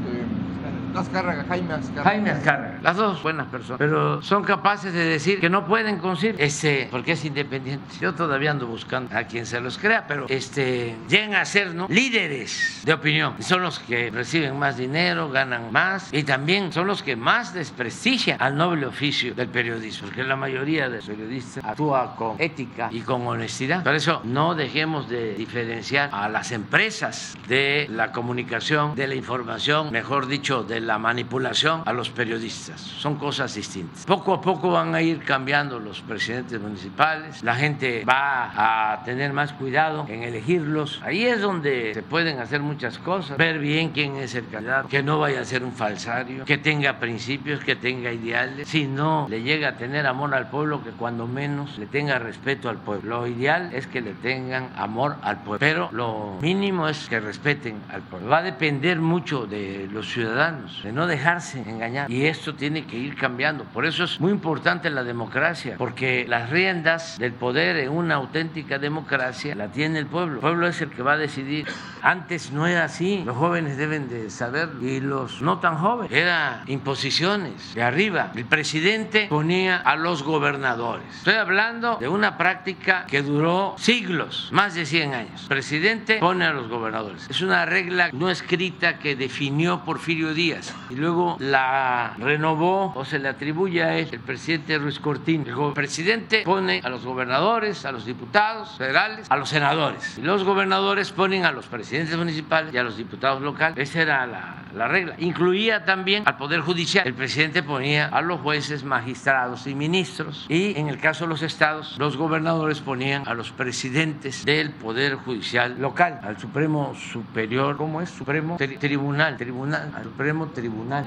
Azcárraga, 1.00 1.44
Jaime 1.48 1.74
Azcárraga. 1.74 2.10
Jaime 2.10 2.30
Azcárraga, 2.30 2.78
las 2.82 2.96
dos 2.96 3.22
buenas 3.22 3.46
personas, 3.48 3.78
pero 3.78 4.22
son 4.22 4.44
capaces 4.44 4.92
de 4.92 5.04
decir 5.04 5.40
que 5.40 5.50
no 5.50 5.66
pueden 5.66 5.98
conseguir, 5.98 6.36
este, 6.38 6.88
porque 6.90 7.12
es 7.12 7.24
independiente. 7.24 7.84
Yo 8.00 8.14
todavía 8.14 8.50
ando 8.50 8.66
buscando 8.66 9.16
a 9.16 9.24
quien 9.24 9.46
se 9.46 9.60
los 9.60 9.78
crea, 9.78 10.06
pero 10.06 10.26
este, 10.28 10.96
llegan 11.08 11.34
a 11.34 11.44
ser 11.44 11.74
¿no? 11.74 11.86
líderes 11.88 12.82
de 12.84 12.92
opinión. 12.92 13.34
Son 13.40 13.62
los 13.62 13.78
que 13.78 14.10
reciben 14.10 14.58
más 14.58 14.76
dinero, 14.76 15.28
ganan 15.30 15.72
más 15.72 16.12
y 16.12 16.22
también 16.22 16.72
son 16.72 16.86
los 16.86 17.02
que 17.02 17.16
más 17.16 17.52
desprestigian 17.52 18.40
al 18.40 18.56
noble 18.56 18.86
oficio 18.86 19.34
del 19.34 19.48
periodismo, 19.48 20.08
porque 20.08 20.24
la 20.24 20.36
mayoría 20.36 20.88
de 20.88 20.96
los 20.96 21.06
periodistas 21.06 21.64
actúa 21.64 22.14
con 22.16 22.36
ética 22.38 22.88
y 22.90 23.00
con 23.00 23.26
honestidad. 23.26 23.82
Por 23.82 23.94
eso 23.94 24.20
no 24.24 24.54
dejemos 24.54 25.08
de 25.08 25.34
diferenciar 25.34 26.10
a 26.12 26.28
las 26.28 26.52
empresas 26.52 27.36
de 27.48 27.86
la 27.90 28.12
comunicación, 28.12 28.94
de 28.94 29.06
la 29.06 29.14
información, 29.14 29.90
mejor 29.92 30.26
dicho, 30.26 30.62
de 30.62 30.80
la 30.80 30.85
manipulación 30.98 31.82
a 31.84 31.92
los 31.92 32.10
periodistas. 32.10 32.80
Son 32.80 33.16
cosas 33.16 33.54
distintas. 33.54 34.04
Poco 34.06 34.34
a 34.34 34.40
poco 34.40 34.70
van 34.70 34.94
a 34.94 35.02
ir 35.02 35.20
cambiando 35.24 35.78
los 35.78 36.00
presidentes 36.00 36.60
municipales, 36.60 37.42
la 37.42 37.54
gente 37.54 38.04
va 38.08 38.92
a 38.92 39.04
tener 39.04 39.32
más 39.32 39.52
cuidado 39.52 40.06
en 40.08 40.22
elegirlos. 40.22 41.00
Ahí 41.04 41.24
es 41.24 41.40
donde 41.40 41.94
se 41.94 42.02
pueden 42.02 42.38
hacer 42.38 42.60
muchas 42.60 42.98
cosas, 42.98 43.36
ver 43.36 43.58
bien 43.58 43.90
quién 43.90 44.16
es 44.16 44.34
el 44.34 44.48
candidato, 44.48 44.88
que 44.88 45.02
no 45.02 45.18
vaya 45.18 45.40
a 45.40 45.44
ser 45.44 45.64
un 45.64 45.72
falsario, 45.72 46.44
que 46.44 46.58
tenga 46.58 46.98
principios, 46.98 47.60
que 47.60 47.76
tenga 47.76 48.12
ideales. 48.12 48.68
Si 48.68 48.86
no 48.86 49.26
le 49.28 49.42
llega 49.42 49.70
a 49.70 49.76
tener 49.76 50.06
amor 50.06 50.34
al 50.34 50.48
pueblo, 50.48 50.82
que 50.82 50.90
cuando 50.90 51.26
menos 51.26 51.78
le 51.78 51.86
tenga 51.86 52.18
respeto 52.18 52.68
al 52.68 52.78
pueblo. 52.78 53.20
Lo 53.20 53.26
ideal 53.26 53.70
es 53.72 53.86
que 53.86 54.00
le 54.00 54.12
tengan 54.12 54.70
amor 54.76 55.16
al 55.22 55.42
pueblo, 55.42 55.58
pero 55.58 55.88
lo 55.92 56.38
mínimo 56.40 56.88
es 56.88 57.08
que 57.08 57.20
respeten 57.20 57.80
al 57.90 58.02
pueblo. 58.02 58.28
Va 58.28 58.38
a 58.38 58.42
depender 58.42 59.00
mucho 59.00 59.46
de 59.46 59.88
los 59.92 60.10
ciudadanos, 60.10 60.65
de 60.82 60.92
no 60.92 61.06
dejarse 61.06 61.60
engañar. 61.60 62.10
Y 62.10 62.26
esto 62.26 62.54
tiene 62.54 62.86
que 62.86 62.96
ir 62.96 63.16
cambiando. 63.16 63.64
Por 63.64 63.86
eso 63.86 64.04
es 64.04 64.20
muy 64.20 64.32
importante 64.32 64.90
la 64.90 65.04
democracia, 65.04 65.76
porque 65.78 66.26
las 66.28 66.50
riendas 66.50 67.18
del 67.18 67.32
poder 67.32 67.76
en 67.76 67.90
una 67.90 68.16
auténtica 68.16 68.78
democracia 68.78 69.54
la 69.54 69.68
tiene 69.68 69.98
el 69.98 70.06
pueblo. 70.06 70.34
El 70.34 70.40
pueblo 70.40 70.66
es 70.66 70.80
el 70.80 70.90
que 70.90 71.02
va 71.02 71.12
a 71.12 71.16
decidir. 71.16 71.66
Antes 72.02 72.50
no 72.52 72.66
era 72.66 72.84
así. 72.84 73.22
Los 73.24 73.36
jóvenes 73.36 73.76
deben 73.76 74.08
de 74.08 74.30
saber 74.30 74.70
y 74.80 75.00
los 75.00 75.42
no 75.42 75.58
tan 75.58 75.76
jóvenes. 75.78 76.12
Era 76.12 76.62
imposiciones 76.66 77.74
de 77.74 77.82
arriba. 77.82 78.32
El 78.34 78.44
presidente 78.44 79.26
ponía 79.28 79.76
a 79.76 79.96
los 79.96 80.22
gobernadores. 80.22 81.06
Estoy 81.18 81.34
hablando 81.34 81.96
de 81.96 82.08
una 82.08 82.36
práctica 82.36 83.06
que 83.06 83.22
duró 83.22 83.74
siglos, 83.78 84.48
más 84.52 84.74
de 84.74 84.86
100 84.86 85.14
años. 85.14 85.42
El 85.42 85.48
presidente 85.48 86.18
pone 86.18 86.44
a 86.44 86.52
los 86.52 86.68
gobernadores. 86.68 87.26
Es 87.28 87.40
una 87.40 87.66
regla 87.66 88.10
no 88.12 88.30
escrita 88.30 88.98
que 88.98 89.16
definió 89.16 89.84
Porfirio 89.84 90.34
Díaz 90.34 90.55
y 90.90 90.94
luego 90.94 91.36
la 91.40 92.14
renovó 92.18 92.92
o 92.94 93.04
se 93.04 93.18
le 93.18 93.28
atribuye 93.28 93.82
a 93.82 93.96
él 93.98 94.08
el 94.12 94.20
presidente 94.20 94.78
Ruiz 94.78 94.98
Cortín. 94.98 95.46
El 95.46 95.72
presidente 95.72 96.42
pone 96.44 96.80
a 96.84 96.88
los 96.88 97.04
gobernadores, 97.04 97.84
a 97.84 97.92
los 97.92 98.04
diputados 98.06 98.76
federales, 98.78 99.26
a 99.30 99.36
los 99.36 99.48
senadores. 99.48 100.18
Los 100.18 100.44
gobernadores 100.44 101.12
ponen 101.12 101.44
a 101.44 101.52
los 101.52 101.66
presidentes 101.66 102.16
municipales 102.16 102.72
y 102.74 102.78
a 102.78 102.82
los 102.82 102.96
diputados 102.96 103.42
locales. 103.42 103.76
Esa 103.78 104.02
era 104.02 104.26
la, 104.26 104.56
la 104.74 104.88
regla. 104.88 105.14
Incluía 105.18 105.84
también 105.84 106.22
al 106.26 106.36
Poder 106.36 106.60
Judicial. 106.60 107.06
El 107.06 107.14
presidente 107.14 107.62
ponía 107.62 108.06
a 108.08 108.20
los 108.20 108.40
jueces, 108.40 108.84
magistrados 108.84 109.66
y 109.66 109.74
ministros. 109.74 110.46
Y 110.48 110.78
en 110.78 110.88
el 110.88 110.98
caso 110.98 111.24
de 111.24 111.30
los 111.30 111.42
estados, 111.42 111.96
los 111.98 112.16
gobernadores 112.16 112.80
ponían 112.80 113.26
a 113.26 113.34
los 113.34 113.50
presidentes 113.50 114.44
del 114.44 114.70
Poder 114.70 115.14
Judicial 115.16 115.76
local, 115.80 116.20
al 116.22 116.38
Supremo 116.38 116.94
Superior, 116.94 117.76
¿cómo 117.76 118.00
es? 118.00 118.10
Supremo 118.10 118.56
Tri- 118.58 118.78
Tribunal, 118.78 119.36
Tribunal, 119.36 119.92
al 119.96 120.04
Supremo 120.04 120.45
Tribunal, 120.54 121.06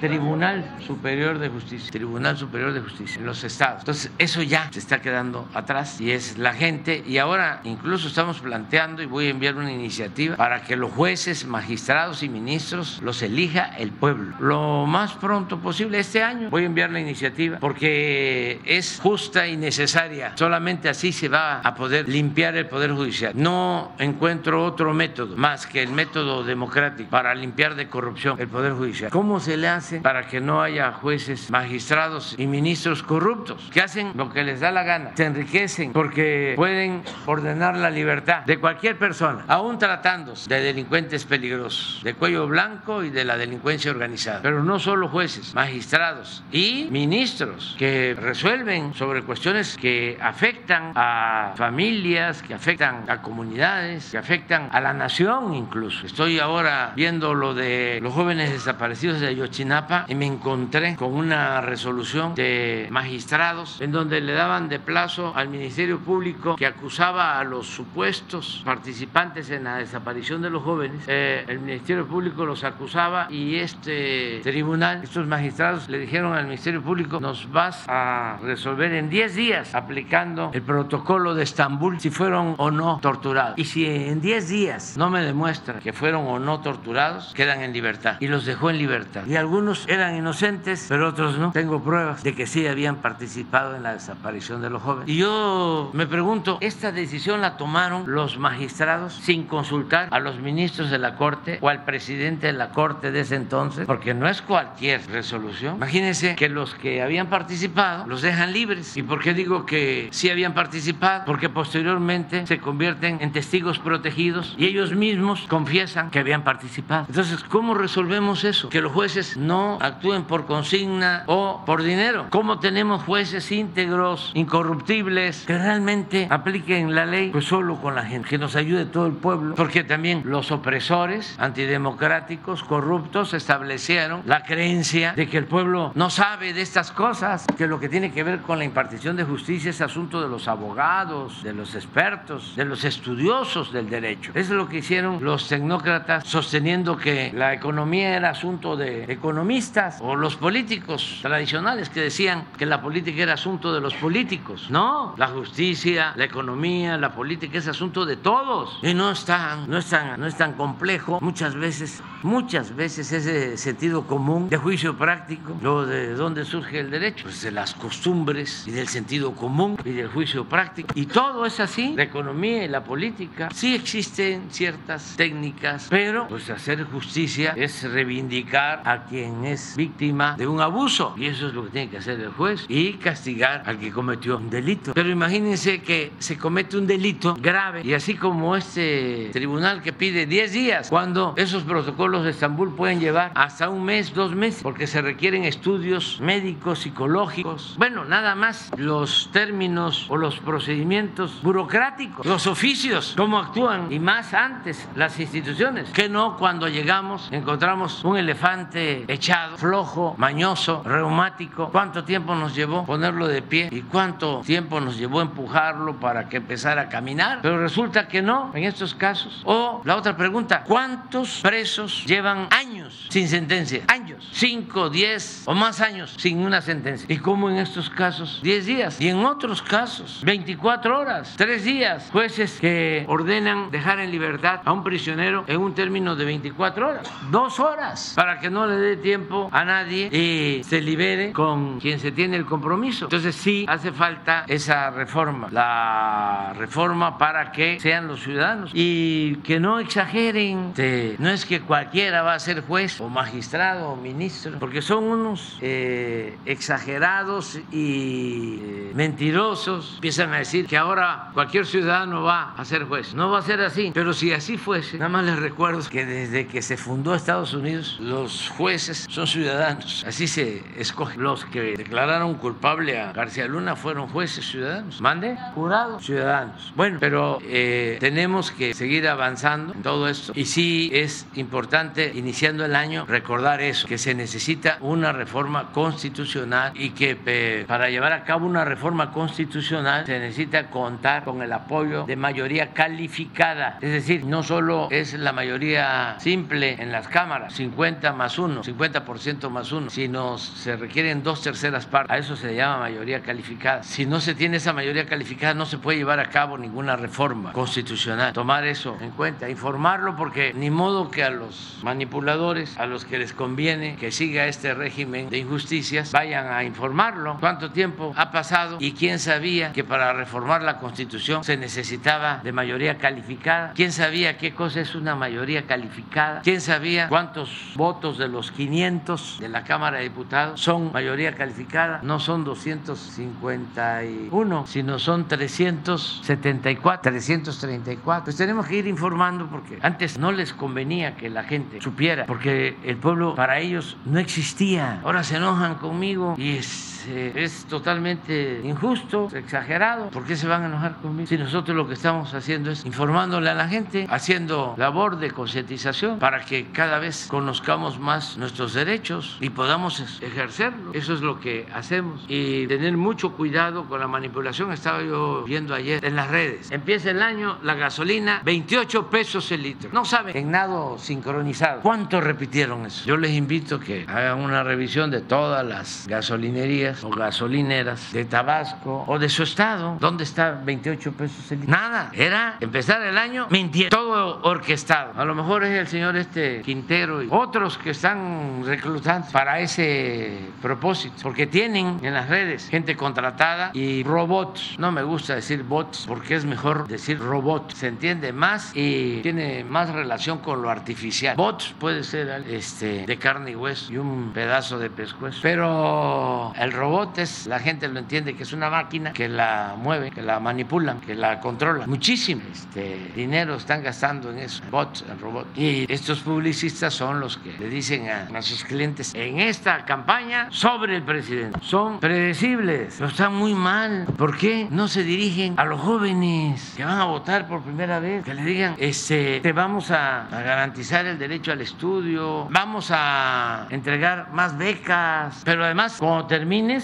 Tribunal 0.00 0.76
Superior 0.86 1.38
de 1.38 1.48
Justicia, 1.48 1.90
Tribunal 1.90 2.36
Superior 2.36 2.72
de 2.72 2.80
Justicia, 2.80 3.20
los 3.22 3.44
estados. 3.44 3.80
Entonces, 3.80 4.10
eso 4.18 4.42
ya 4.42 4.70
se 4.72 4.78
está 4.78 5.00
quedando 5.00 5.48
atrás 5.54 6.00
y 6.00 6.10
es 6.10 6.38
la 6.38 6.54
gente. 6.54 7.02
Y 7.06 7.18
ahora 7.18 7.60
incluso 7.64 8.08
estamos 8.08 8.40
planteando 8.40 9.02
y 9.02 9.06
voy 9.06 9.26
a 9.26 9.30
enviar 9.30 9.56
una 9.56 9.72
iniciativa 9.72 10.36
para 10.36 10.62
que 10.62 10.76
los 10.76 10.92
jueces, 10.92 11.46
magistrados 11.46 12.22
y 12.22 12.28
ministros 12.28 13.00
los 13.02 13.22
elija 13.22 13.76
el 13.78 13.90
pueblo. 13.90 14.34
Lo 14.40 14.86
más 14.86 15.12
pronto 15.14 15.58
posible, 15.58 15.98
este 15.98 16.22
año, 16.22 16.50
voy 16.50 16.62
a 16.62 16.66
enviar 16.66 16.90
la 16.90 17.00
iniciativa 17.00 17.58
porque 17.58 18.60
es 18.64 18.98
justa 19.02 19.46
y 19.46 19.56
necesaria. 19.56 20.32
Solamente 20.36 20.88
así 20.88 21.12
se 21.12 21.28
va 21.28 21.60
a 21.60 21.74
poder 21.74 22.08
limpiar 22.08 22.56
el 22.56 22.66
Poder 22.66 22.92
Judicial. 22.92 23.32
No 23.34 23.92
encuentro 23.98 24.64
otro 24.64 24.92
método 24.94 25.36
más 25.36 25.66
que 25.66 25.82
el 25.82 25.90
método 25.90 26.44
democrático 26.44 27.10
para 27.10 27.34
limpiar 27.34 27.74
de 27.74 27.88
corrupción 27.88 28.36
el 28.38 28.48
Poder 28.48 28.72
Judicial. 28.72 28.77
¿Cómo 29.10 29.40
se 29.40 29.56
le 29.56 29.68
hace 29.68 30.00
para 30.00 30.28
que 30.28 30.40
no 30.40 30.62
haya 30.62 30.92
jueces, 30.92 31.50
magistrados 31.50 32.34
y 32.38 32.46
ministros 32.46 33.02
corruptos 33.02 33.70
que 33.72 33.80
hacen 33.80 34.12
lo 34.14 34.30
que 34.30 34.44
les 34.44 34.60
da 34.60 34.70
la 34.70 34.84
gana? 34.84 35.10
Se 35.16 35.24
enriquecen 35.24 35.92
porque 35.92 36.52
pueden 36.56 37.02
ordenar 37.26 37.76
la 37.76 37.90
libertad 37.90 38.44
de 38.44 38.58
cualquier 38.58 38.96
persona, 38.96 39.44
aún 39.48 39.78
tratándose 39.78 40.48
de 40.48 40.60
delincuentes 40.60 41.24
peligrosos, 41.24 42.00
de 42.04 42.14
cuello 42.14 42.46
blanco 42.46 43.02
y 43.02 43.10
de 43.10 43.24
la 43.24 43.36
delincuencia 43.36 43.90
organizada. 43.90 44.40
Pero 44.42 44.62
no 44.62 44.78
solo 44.78 45.08
jueces, 45.08 45.54
magistrados 45.54 46.44
y 46.52 46.88
ministros 46.90 47.74
que 47.78 48.16
resuelven 48.18 48.94
sobre 48.94 49.22
cuestiones 49.22 49.76
que 49.76 50.18
afectan 50.20 50.92
a 50.94 51.54
familias, 51.56 52.42
que 52.42 52.54
afectan 52.54 53.10
a 53.10 53.22
comunidades, 53.22 54.12
que 54.12 54.18
afectan 54.18 54.68
a 54.72 54.80
la 54.80 54.92
nación 54.92 55.54
incluso. 55.54 56.06
Estoy 56.06 56.38
ahora 56.38 56.92
viendo 56.94 57.34
lo 57.34 57.54
de 57.54 57.98
los 58.02 58.12
jóvenes 58.12 58.67
desaparecidos 58.68 59.20
de 59.20 59.28
Ayotzinapa 59.28 60.04
y 60.08 60.14
me 60.14 60.26
encontré 60.26 60.94
con 60.94 61.14
una 61.14 61.62
resolución 61.62 62.34
de 62.34 62.86
magistrados 62.90 63.80
en 63.80 63.92
donde 63.92 64.20
le 64.20 64.34
daban 64.34 64.68
de 64.68 64.78
plazo 64.78 65.32
al 65.34 65.48
Ministerio 65.48 66.00
Público 66.00 66.54
que 66.54 66.66
acusaba 66.66 67.38
a 67.38 67.44
los 67.44 67.66
supuestos 67.66 68.60
participantes 68.66 69.48
en 69.48 69.64
la 69.64 69.76
desaparición 69.76 70.42
de 70.42 70.50
los 70.50 70.62
jóvenes. 70.62 71.02
Eh, 71.06 71.46
el 71.48 71.60
Ministerio 71.60 72.06
Público 72.06 72.44
los 72.44 72.62
acusaba 72.62 73.28
y 73.30 73.56
este 73.56 74.40
tribunal, 74.42 75.00
estos 75.02 75.26
magistrados 75.26 75.88
le 75.88 75.98
dijeron 75.98 76.34
al 76.34 76.44
Ministerio 76.44 76.82
Público, 76.82 77.20
nos 77.20 77.50
vas 77.50 77.86
a 77.88 78.36
resolver 78.42 78.92
en 78.92 79.08
10 79.08 79.34
días 79.34 79.74
aplicando 79.74 80.50
el 80.52 80.60
protocolo 80.60 81.34
de 81.34 81.44
Estambul 81.44 82.00
si 82.00 82.10
fueron 82.10 82.54
o 82.58 82.70
no 82.70 82.98
torturados. 83.00 83.58
Y 83.58 83.64
si 83.64 83.86
en 83.86 84.20
10 84.20 84.48
días 84.50 84.96
no 84.98 85.08
me 85.08 85.22
demuestra 85.22 85.80
que 85.80 85.94
fueron 85.94 86.26
o 86.26 86.38
no 86.38 86.60
torturados, 86.60 87.32
quedan 87.32 87.62
en 87.62 87.72
libertad. 87.72 88.18
Y 88.20 88.26
los 88.26 88.44
dejó 88.44 88.57
dejó 88.58 88.70
en 88.70 88.78
libertad. 88.78 89.24
Y 89.28 89.36
algunos 89.36 89.86
eran 89.88 90.16
inocentes, 90.16 90.86
pero 90.88 91.08
otros 91.08 91.38
no. 91.38 91.52
Tengo 91.52 91.80
pruebas 91.80 92.24
de 92.24 92.34
que 92.34 92.48
sí 92.48 92.66
habían 92.66 92.96
participado 92.96 93.76
en 93.76 93.84
la 93.84 93.92
desaparición 93.92 94.60
de 94.60 94.68
los 94.68 94.82
jóvenes. 94.82 95.08
Y 95.08 95.16
yo 95.16 95.90
me 95.92 96.08
pregunto, 96.08 96.58
¿esta 96.60 96.90
decisión 96.90 97.40
la 97.40 97.56
tomaron 97.56 98.12
los 98.12 98.36
magistrados 98.36 99.12
sin 99.12 99.44
consultar 99.44 100.08
a 100.10 100.18
los 100.18 100.40
ministros 100.40 100.90
de 100.90 100.98
la 100.98 101.14
Corte 101.14 101.58
o 101.60 101.68
al 101.68 101.84
presidente 101.84 102.48
de 102.48 102.52
la 102.52 102.70
Corte 102.70 103.12
de 103.12 103.20
ese 103.20 103.36
entonces? 103.36 103.86
Porque 103.86 104.12
no 104.12 104.28
es 104.28 104.42
cualquier 104.42 105.06
resolución. 105.06 105.76
Imagínense 105.76 106.34
que 106.34 106.48
los 106.48 106.74
que 106.74 107.00
habían 107.00 107.28
participado 107.28 108.08
los 108.08 108.22
dejan 108.22 108.52
libres. 108.52 108.96
¿Y 108.96 109.04
por 109.04 109.20
qué 109.20 109.34
digo 109.34 109.66
que 109.66 110.08
sí 110.10 110.30
habían 110.30 110.54
participado? 110.54 111.24
Porque 111.26 111.48
posteriormente 111.48 112.44
se 112.44 112.58
convierten 112.58 113.18
en 113.20 113.30
testigos 113.30 113.78
protegidos 113.78 114.56
y 114.58 114.66
ellos 114.66 114.92
mismos 114.96 115.46
confiesan 115.48 116.10
que 116.10 116.18
habían 116.18 116.42
participado. 116.42 117.06
Entonces, 117.08 117.44
¿cómo 117.44 117.74
resolvemos 117.74 118.42
eso? 118.42 118.47
Que 118.70 118.80
los 118.80 118.92
jueces 118.92 119.36
no 119.36 119.78
actúen 119.80 120.24
por 120.24 120.46
consigna 120.46 121.24
o 121.26 121.62
por 121.66 121.82
dinero. 121.82 122.26
¿Cómo 122.30 122.60
tenemos 122.60 123.02
jueces 123.02 123.50
íntegros, 123.52 124.32
incorruptibles, 124.34 125.44
que 125.46 125.58
realmente 125.58 126.26
apliquen 126.30 126.94
la 126.94 127.04
ley 127.04 127.30
pues 127.30 127.44
solo 127.44 127.76
con 127.76 127.94
la 127.94 128.04
gente, 128.04 128.28
que 128.28 128.38
nos 128.38 128.56
ayude 128.56 128.86
todo 128.86 129.06
el 129.06 129.12
pueblo? 129.12 129.54
Porque 129.54 129.84
también 129.84 130.22
los 130.24 130.50
opresores 130.50 131.36
antidemocráticos, 131.38 132.62
corruptos, 132.64 133.34
establecieron 133.34 134.22
la 134.24 134.42
creencia 134.42 135.12
de 135.12 135.28
que 135.28 135.38
el 135.38 135.44
pueblo 135.44 135.92
no 135.94 136.10
sabe 136.10 136.52
de 136.52 136.62
estas 136.62 136.90
cosas, 136.90 137.44
que 137.56 137.66
lo 137.66 137.78
que 137.78 137.88
tiene 137.88 138.12
que 138.12 138.22
ver 138.22 138.40
con 138.40 138.58
la 138.58 138.64
impartición 138.64 139.16
de 139.16 139.24
justicia 139.24 139.70
es 139.70 139.80
asunto 139.80 140.20
de 140.20 140.28
los 140.28 140.48
abogados, 140.48 141.42
de 141.42 141.52
los 141.52 141.74
expertos, 141.74 142.54
de 142.56 142.64
los 142.64 142.84
estudiosos 142.84 143.72
del 143.72 143.90
derecho. 143.90 144.30
Eso 144.34 144.52
es 144.52 144.56
lo 144.56 144.68
que 144.68 144.78
hicieron 144.78 145.22
los 145.22 145.48
tecnócratas 145.48 146.24
sosteniendo 146.26 146.96
que 146.96 147.32
la 147.34 147.52
economía 147.52 148.16
era 148.16 148.34
asunto 148.38 148.76
de 148.76 149.02
economistas 149.12 149.98
o 150.00 150.14
los 150.14 150.36
políticos 150.36 151.18
tradicionales 151.22 151.88
que 151.88 152.02
decían 152.02 152.44
que 152.56 152.66
la 152.66 152.80
política 152.80 153.20
era 153.20 153.32
asunto 153.32 153.72
de 153.72 153.80
los 153.80 153.94
políticos. 153.94 154.68
No, 154.70 155.14
la 155.16 155.26
justicia, 155.26 156.12
la 156.14 156.24
economía, 156.24 156.96
la 156.98 157.12
política 157.12 157.58
es 157.58 157.66
asunto 157.66 158.06
de 158.06 158.16
todos 158.16 158.78
y 158.80 158.94
no 158.94 159.10
es 159.10 159.24
tan, 159.24 159.68
no 159.68 159.78
es 159.78 159.86
tan, 159.86 160.20
no 160.20 160.26
es 160.28 160.36
tan 160.36 160.52
complejo. 160.52 161.18
Muchas 161.20 161.56
veces, 161.56 162.00
muchas 162.22 162.76
veces 162.76 163.10
ese 163.10 163.56
sentido 163.56 164.06
común 164.06 164.48
de 164.48 164.56
juicio 164.56 164.96
práctico, 164.96 165.56
lo 165.60 165.84
de 165.84 166.14
dónde 166.14 166.44
surge 166.44 166.78
el 166.78 166.92
derecho, 166.92 167.24
pues 167.24 167.42
de 167.42 167.50
las 167.50 167.74
costumbres 167.74 168.68
y 168.68 168.70
del 168.70 168.86
sentido 168.86 169.32
común 169.32 169.76
y 169.84 169.90
del 169.90 170.06
juicio 170.06 170.44
práctico. 170.44 170.92
Y 170.94 171.06
todo 171.06 171.44
es 171.44 171.58
así, 171.58 171.94
la 171.96 172.04
economía 172.04 172.64
y 172.64 172.68
la 172.68 172.84
política. 172.84 173.48
Sí 173.52 173.74
existen 173.74 174.46
ciertas 174.52 175.14
técnicas, 175.16 175.88
pero 175.90 176.28
pues 176.28 176.48
hacer 176.50 176.84
justicia 176.84 177.54
es 177.56 177.82
reivindicar 178.18 178.82
a 178.84 179.04
quien 179.04 179.44
es 179.44 179.76
víctima 179.76 180.34
de 180.36 180.46
un 180.46 180.60
abuso 180.60 181.14
y 181.16 181.26
eso 181.26 181.48
es 181.48 181.54
lo 181.54 181.64
que 181.64 181.70
tiene 181.70 181.90
que 181.90 181.98
hacer 181.98 182.18
el 182.20 182.30
juez 182.30 182.64
y 182.68 182.94
castigar 182.94 183.62
al 183.64 183.78
que 183.78 183.92
cometió 183.92 184.38
un 184.38 184.50
delito. 184.50 184.92
Pero 184.92 185.08
imagínense 185.08 185.82
que 185.82 186.12
se 186.18 186.36
comete 186.36 186.76
un 186.76 186.86
delito 186.86 187.36
grave 187.40 187.82
y 187.84 187.94
así 187.94 188.14
como 188.14 188.56
este 188.56 189.30
tribunal 189.32 189.82
que 189.82 189.92
pide 189.92 190.26
10 190.26 190.52
días, 190.52 190.88
cuando 190.90 191.34
esos 191.36 191.62
protocolos 191.62 192.24
de 192.24 192.30
Estambul 192.30 192.74
pueden 192.74 192.98
llevar 192.98 193.30
hasta 193.36 193.68
un 193.68 193.84
mes, 193.84 194.12
dos 194.12 194.34
meses, 194.34 194.62
porque 194.62 194.88
se 194.88 195.00
requieren 195.00 195.44
estudios 195.44 196.20
médicos, 196.20 196.80
psicológicos. 196.80 197.76
Bueno, 197.78 198.04
nada 198.04 198.34
más 198.34 198.70
los 198.76 199.30
términos 199.32 200.06
o 200.08 200.16
los 200.16 200.40
procedimientos 200.40 201.40
burocráticos, 201.42 202.26
los 202.26 202.48
oficios, 202.48 203.14
cómo 203.16 203.38
actúan 203.38 203.92
y 203.92 204.00
más 204.00 204.34
antes 204.34 204.88
las 204.96 205.20
instituciones, 205.20 205.90
que 205.90 206.08
no 206.08 206.36
cuando 206.36 206.68
llegamos 206.68 207.28
encontramos 207.30 208.04
un 208.08 208.16
elefante 208.16 209.04
echado, 209.08 209.56
flojo, 209.58 210.14
mañoso, 210.16 210.82
reumático. 210.84 211.68
¿Cuánto 211.70 212.04
tiempo 212.04 212.34
nos 212.34 212.54
llevó 212.54 212.84
ponerlo 212.86 213.28
de 213.28 213.42
pie 213.42 213.68
y 213.70 213.82
cuánto 213.82 214.40
tiempo 214.44 214.80
nos 214.80 214.96
llevó 214.96 215.20
empujarlo 215.20 216.00
para 216.00 216.28
que 216.28 216.38
empezara 216.38 216.82
a 216.82 216.88
caminar? 216.88 217.40
Pero 217.42 217.60
resulta 217.60 218.08
que 218.08 218.22
no 218.22 218.50
en 218.54 218.64
estos 218.64 218.94
casos. 218.94 219.42
O 219.44 219.82
la 219.84 219.96
otra 219.96 220.16
pregunta, 220.16 220.64
¿cuántos 220.66 221.40
presos 221.42 222.04
llevan 222.06 222.48
años 222.50 223.06
sin 223.10 223.28
sentencia? 223.28 223.84
Años, 223.88 224.28
5, 224.32 224.90
10 224.90 225.42
o 225.46 225.54
más 225.54 225.80
años 225.80 226.14
sin 226.18 226.38
una 226.38 226.62
sentencia. 226.62 227.06
¿Y 227.12 227.18
cómo 227.18 227.50
en 227.50 227.56
estos 227.56 227.90
casos? 227.90 228.40
10 228.42 228.66
días. 228.66 229.00
Y 229.00 229.08
en 229.08 229.24
otros 229.24 229.62
casos, 229.62 230.20
24 230.24 230.98
horas, 230.98 231.34
3 231.36 231.64
días. 231.64 232.08
Jueces 232.10 232.58
que 232.60 233.04
ordenan 233.08 233.70
dejar 233.70 234.00
en 234.00 234.10
libertad 234.10 234.60
a 234.64 234.72
un 234.72 234.82
prisionero 234.82 235.44
en 235.46 235.60
un 235.60 235.74
término 235.74 236.16
de 236.16 236.24
24 236.24 236.88
horas, 236.88 237.10
2 237.30 237.60
horas, 237.60 237.97
para 238.14 238.40
que 238.40 238.50
no 238.50 238.66
le 238.66 238.76
dé 238.76 238.96
tiempo 238.96 239.48
a 239.52 239.64
nadie 239.64 240.08
y 240.12 240.64
se 240.64 240.80
libere 240.80 241.32
con 241.32 241.80
quien 241.80 241.98
se 242.00 242.12
tiene 242.12 242.36
el 242.36 242.44
compromiso. 242.44 243.06
Entonces 243.06 243.34
sí 243.34 243.66
hace 243.68 243.92
falta 243.92 244.44
esa 244.48 244.90
reforma, 244.90 245.48
la 245.50 246.54
reforma 246.56 247.18
para 247.18 247.52
que 247.52 247.78
sean 247.80 248.08
los 248.08 248.22
ciudadanos 248.22 248.70
y 248.74 249.36
que 249.36 249.60
no 249.60 249.78
exageren. 249.78 250.72
No 251.18 251.30
es 251.30 251.44
que 251.44 251.60
cualquiera 251.60 252.22
va 252.22 252.34
a 252.34 252.38
ser 252.38 252.62
juez 252.62 253.00
o 253.00 253.08
magistrado 253.08 253.90
o 253.90 253.96
ministro, 253.96 254.58
porque 254.58 254.82
son 254.82 255.04
unos 255.04 255.58
eh, 255.60 256.36
exagerados 256.44 257.58
y 257.72 258.58
eh, 258.62 258.92
mentirosos. 258.94 259.94
Empiezan 259.96 260.32
a 260.32 260.38
decir 260.38 260.66
que 260.66 260.76
ahora 260.76 261.30
cualquier 261.34 261.66
ciudadano 261.66 262.22
va 262.22 262.54
a 262.56 262.64
ser 262.64 262.84
juez. 262.84 263.14
No 263.14 263.30
va 263.30 263.38
a 263.38 263.42
ser 263.42 263.60
así, 263.60 263.90
pero 263.94 264.12
si 264.12 264.32
así 264.32 264.56
fuese, 264.56 264.98
nada 264.98 265.08
más 265.08 265.24
les 265.24 265.38
recuerdo 265.38 265.78
que 265.88 266.04
desde 266.04 266.46
que 266.46 266.62
se 266.62 266.76
fundó 266.76 267.14
Estados 267.14 267.54
Unidos, 267.54 267.87
los 268.00 268.48
jueces 268.50 269.06
son 269.08 269.26
ciudadanos. 269.26 270.04
Así 270.06 270.26
se 270.26 270.62
escogen. 270.76 271.22
Los 271.22 271.44
que 271.44 271.76
declararon 271.76 272.34
culpable 272.34 273.00
a 273.00 273.12
García 273.12 273.46
Luna 273.46 273.76
fueron 273.76 274.08
jueces 274.08 274.46
ciudadanos. 274.46 275.00
Mande, 275.00 275.36
jurados 275.54 276.04
ciudadanos. 276.04 276.72
Bueno, 276.76 276.98
pero 277.00 277.38
eh, 277.44 277.96
tenemos 278.00 278.50
que 278.50 278.74
seguir 278.74 279.08
avanzando 279.08 279.74
en 279.74 279.82
todo 279.82 280.08
esto. 280.08 280.32
Y 280.34 280.44
sí 280.44 280.90
es 280.92 281.26
importante, 281.34 282.12
iniciando 282.14 282.64
el 282.64 282.76
año, 282.76 283.06
recordar 283.06 283.60
eso, 283.60 283.88
que 283.88 283.98
se 283.98 284.14
necesita 284.14 284.78
una 284.80 285.12
reforma 285.12 285.72
constitucional 285.72 286.72
y 286.74 286.90
que 286.90 287.18
eh, 287.26 287.64
para 287.66 287.90
llevar 287.90 288.12
a 288.12 288.24
cabo 288.24 288.46
una 288.46 288.64
reforma 288.64 289.12
constitucional 289.12 290.06
se 290.06 290.18
necesita 290.18 290.70
contar 290.70 291.24
con 291.24 291.42
el 291.42 291.52
apoyo 291.52 292.04
de 292.04 292.16
mayoría 292.16 292.72
calificada. 292.72 293.78
Es 293.80 293.92
decir, 293.92 294.24
no 294.24 294.42
solo 294.42 294.88
es 294.90 295.14
la 295.14 295.32
mayoría 295.32 296.16
simple 296.18 296.76
en 296.80 296.92
las 296.92 297.08
cámaras, 297.08 297.54
50 297.54 297.77
más 298.14 298.38
1, 298.38 298.64
50% 298.64 299.50
más 299.50 299.70
1, 299.70 299.90
sino 299.90 300.36
se 300.36 300.76
requieren 300.76 301.22
dos 301.22 301.42
terceras 301.42 301.86
partes. 301.86 302.10
A 302.10 302.18
eso 302.18 302.34
se 302.34 302.54
llama 302.54 302.80
mayoría 302.80 303.22
calificada. 303.22 303.84
Si 303.84 304.04
no 304.04 304.20
se 304.20 304.34
tiene 304.34 304.56
esa 304.56 304.72
mayoría 304.72 305.06
calificada, 305.06 305.54
no 305.54 305.64
se 305.64 305.78
puede 305.78 305.98
llevar 305.98 306.18
a 306.18 306.28
cabo 306.28 306.58
ninguna 306.58 306.96
reforma 306.96 307.52
constitucional. 307.52 308.32
Tomar 308.32 308.66
eso 308.66 308.96
en 309.00 309.10
cuenta, 309.12 309.48
informarlo, 309.48 310.16
porque 310.16 310.52
ni 310.54 310.70
modo 310.70 311.08
que 311.08 311.22
a 311.22 311.30
los 311.30 311.78
manipuladores, 311.84 312.76
a 312.78 312.86
los 312.86 313.04
que 313.04 313.18
les 313.18 313.32
conviene 313.32 313.94
que 313.94 314.10
siga 314.10 314.46
este 314.46 314.74
régimen 314.74 315.30
de 315.30 315.38
injusticias, 315.38 316.10
vayan 316.10 316.48
a 316.48 316.64
informarlo. 316.64 317.36
¿Cuánto 317.38 317.70
tiempo 317.70 318.12
ha 318.16 318.32
pasado? 318.32 318.78
¿Y 318.80 318.92
quién 318.92 319.20
sabía 319.20 319.72
que 319.72 319.84
para 319.84 320.12
reformar 320.12 320.62
la 320.62 320.78
constitución 320.78 321.44
se 321.44 321.56
necesitaba 321.56 322.40
de 322.42 322.50
mayoría 322.50 322.98
calificada? 322.98 323.72
¿Quién 323.74 323.92
sabía 323.92 324.36
qué 324.36 324.52
cosa 324.52 324.80
es 324.80 324.96
una 324.96 325.14
mayoría 325.14 325.66
calificada? 325.66 326.40
¿Quién 326.42 326.60
sabía 326.60 327.08
cuántos 327.08 327.67
votos 327.74 328.18
de 328.18 328.28
los 328.28 328.52
500 328.52 329.38
de 329.40 329.48
la 329.48 329.64
Cámara 329.64 329.96
de 329.98 330.04
Diputados 330.04 330.60
son 330.60 330.92
mayoría 330.92 331.34
calificada? 331.34 332.00
No 332.02 332.20
son 332.20 332.44
251, 332.44 334.66
sino 334.66 334.98
son 334.98 335.28
374, 335.28 337.02
334. 337.02 338.24
Pues 338.24 338.36
tenemos 338.36 338.66
que 338.66 338.76
ir 338.76 338.86
informando 338.86 339.48
porque 339.48 339.78
antes 339.82 340.18
no 340.18 340.32
les 340.32 340.52
convenía 340.52 341.16
que 341.16 341.30
la 341.30 341.44
gente 341.44 341.80
supiera, 341.80 342.26
porque 342.26 342.76
el 342.84 342.96
pueblo 342.96 343.34
para 343.34 343.60
ellos 343.60 343.96
no 344.04 344.18
existía. 344.18 345.00
Ahora 345.04 345.24
se 345.24 345.36
enojan 345.36 345.76
conmigo 345.76 346.34
y 346.36 346.56
es 346.56 346.97
es 347.08 347.64
totalmente 347.66 348.60
injusto, 348.64 349.28
exagerado. 349.34 350.10
¿Por 350.10 350.24
qué 350.24 350.36
se 350.36 350.46
van 350.46 350.62
a 350.62 350.66
enojar 350.66 350.96
conmigo? 350.96 351.28
Si 351.28 351.36
nosotros 351.36 351.76
lo 351.76 351.86
que 351.86 351.94
estamos 351.94 352.34
haciendo 352.34 352.70
es 352.70 352.84
informándole 352.84 353.50
a 353.50 353.54
la 353.54 353.68
gente, 353.68 354.06
haciendo 354.10 354.74
labor 354.76 355.18
de 355.18 355.30
concientización 355.30 356.18
para 356.18 356.44
que 356.44 356.66
cada 356.72 356.98
vez 356.98 357.26
conozcamos 357.28 357.98
más 357.98 358.36
nuestros 358.36 358.74
derechos 358.74 359.36
y 359.40 359.50
podamos 359.50 360.00
ejercerlo. 360.22 360.92
Eso 360.94 361.14
es 361.14 361.20
lo 361.20 361.40
que 361.40 361.66
hacemos. 361.74 362.24
Y 362.28 362.66
tener 362.66 362.96
mucho 362.96 363.32
cuidado 363.32 363.84
con 363.84 364.00
la 364.00 364.08
manipulación. 364.08 364.72
Estaba 364.72 365.02
yo 365.02 365.44
viendo 365.44 365.74
ayer 365.74 366.04
en 366.04 366.16
las 366.16 366.28
redes. 366.30 366.70
Empieza 366.70 367.10
el 367.10 367.22
año, 367.22 367.58
la 367.62 367.74
gasolina, 367.74 368.42
28 368.44 369.10
pesos 369.10 369.50
el 369.52 369.62
litro. 369.62 369.90
No 369.92 370.04
saben, 370.04 370.36
en 370.36 370.50
nado 370.50 370.98
sincronizado. 370.98 371.80
¿Cuánto 371.82 372.20
repitieron 372.20 372.86
eso? 372.86 373.04
Yo 373.04 373.16
les 373.16 373.32
invito 373.32 373.80
que 373.80 374.04
hagan 374.08 374.40
una 374.40 374.62
revisión 374.62 375.10
de 375.10 375.20
todas 375.20 375.64
las 375.66 376.06
gasolinerías 376.08 376.97
gasolineras 377.04 377.04
o 377.04 377.10
gasolineras 377.10 378.12
de 378.12 378.24
Tabasco 378.24 379.04
o 379.06 379.18
de 379.18 379.28
su 379.28 379.42
estado. 379.42 379.96
¿Dónde 380.00 380.24
está 380.24 380.60
28 380.64 381.12
pesos 381.12 381.52
el 381.52 381.60
litro? 381.60 381.76
Nada. 381.76 382.10
Era 382.12 382.56
empezar 382.60 383.02
el 383.02 383.16
año 383.16 383.46
mintiendo. 383.50 383.96
Todo 383.96 384.40
orquestado. 384.42 385.12
A 385.16 385.24
lo 385.24 385.34
mejor 385.34 385.64
es 385.64 385.78
el 385.78 385.86
señor 385.86 386.16
este 386.16 386.62
Quintero 386.62 387.22
y 387.22 387.28
otros 387.30 387.78
que 387.78 387.90
están 387.90 388.62
reclutando 388.64 389.28
para 389.32 389.60
ese 389.60 390.38
propósito. 390.60 391.16
Porque 391.22 391.46
tienen 391.46 391.98
en 392.02 392.14
las 392.14 392.28
redes 392.28 392.68
gente 392.68 392.96
contratada 392.96 393.70
y 393.74 394.02
robots. 394.02 394.76
No 394.78 394.92
me 394.92 395.02
gusta 395.02 395.34
decir 395.34 395.62
bots 395.62 396.04
porque 396.06 396.34
es 396.34 396.44
mejor 396.44 396.88
decir 396.88 397.18
robot. 397.18 397.72
Se 397.72 397.88
entiende 397.88 398.32
más 398.32 398.72
y 398.74 399.20
tiene 399.22 399.64
más 399.64 399.90
relación 399.90 400.38
con 400.38 400.62
lo 400.62 400.70
artificial. 400.70 401.36
Bots 401.36 401.74
puede 401.78 402.04
ser 402.04 402.44
este, 402.48 403.06
de 403.06 403.18
carne 403.18 403.52
y 403.52 403.56
hueso 403.56 403.92
y 403.92 403.98
un 403.98 404.32
pedazo 404.32 404.78
de 404.78 404.90
pescuezo. 404.90 405.40
Pero 405.42 406.52
el 406.56 406.72
robot 406.72 406.87
es, 407.16 407.46
la 407.46 407.58
gente 407.58 407.88
lo 407.88 407.98
entiende 407.98 408.34
que 408.34 408.42
es 408.42 408.52
una 408.52 408.70
máquina 408.70 409.12
que 409.12 409.28
la 409.28 409.74
mueve, 409.76 410.10
que 410.10 410.22
la 410.22 410.40
manipulan, 410.40 411.00
que 411.00 411.14
la 411.14 411.40
controla. 411.40 411.86
Muchísimo 411.86 412.42
este, 412.50 413.12
dinero 413.14 413.54
están 413.56 413.82
gastando 413.82 414.30
en 414.30 414.38
eso, 414.38 414.62
bots, 414.70 415.04
el 415.10 415.18
robot. 415.18 415.46
Y 415.56 415.90
estos 415.92 416.20
publicistas 416.20 416.94
son 416.94 417.20
los 417.20 417.38
que 417.38 417.52
le 417.58 417.68
dicen 417.68 418.08
a, 418.08 418.28
a 418.36 418.42
sus 418.42 418.64
clientes 418.64 419.14
en 419.14 419.40
esta 419.40 419.84
campaña 419.84 420.48
sobre 420.50 420.96
el 420.96 421.02
presidente. 421.02 421.58
Son 421.62 422.00
predecibles, 422.00 422.94
pero 422.98 423.10
están 423.10 423.34
muy 423.34 423.54
mal. 423.54 424.06
¿Por 424.16 424.36
qué 424.36 424.66
no 424.70 424.88
se 424.88 425.02
dirigen 425.02 425.54
a 425.56 425.64
los 425.64 425.80
jóvenes 425.80 426.74
que 426.76 426.84
van 426.84 426.98
a 426.98 427.04
votar 427.04 427.46
por 427.46 427.62
primera 427.62 428.00
vez? 428.00 428.24
Que 428.24 428.34
le 428.34 428.44
digan, 428.44 428.74
este, 428.78 429.40
te 429.40 429.52
vamos 429.52 429.90
a, 429.90 430.26
a 430.26 430.42
garantizar 430.42 431.06
el 431.06 431.18
derecho 431.18 431.52
al 431.52 431.60
estudio, 431.60 432.48
vamos 432.50 432.90
a 432.92 433.66
entregar 433.70 434.32
más 434.32 434.56
becas, 434.56 435.42
pero 435.44 435.64
además 435.64 435.96
cuando 435.98 436.26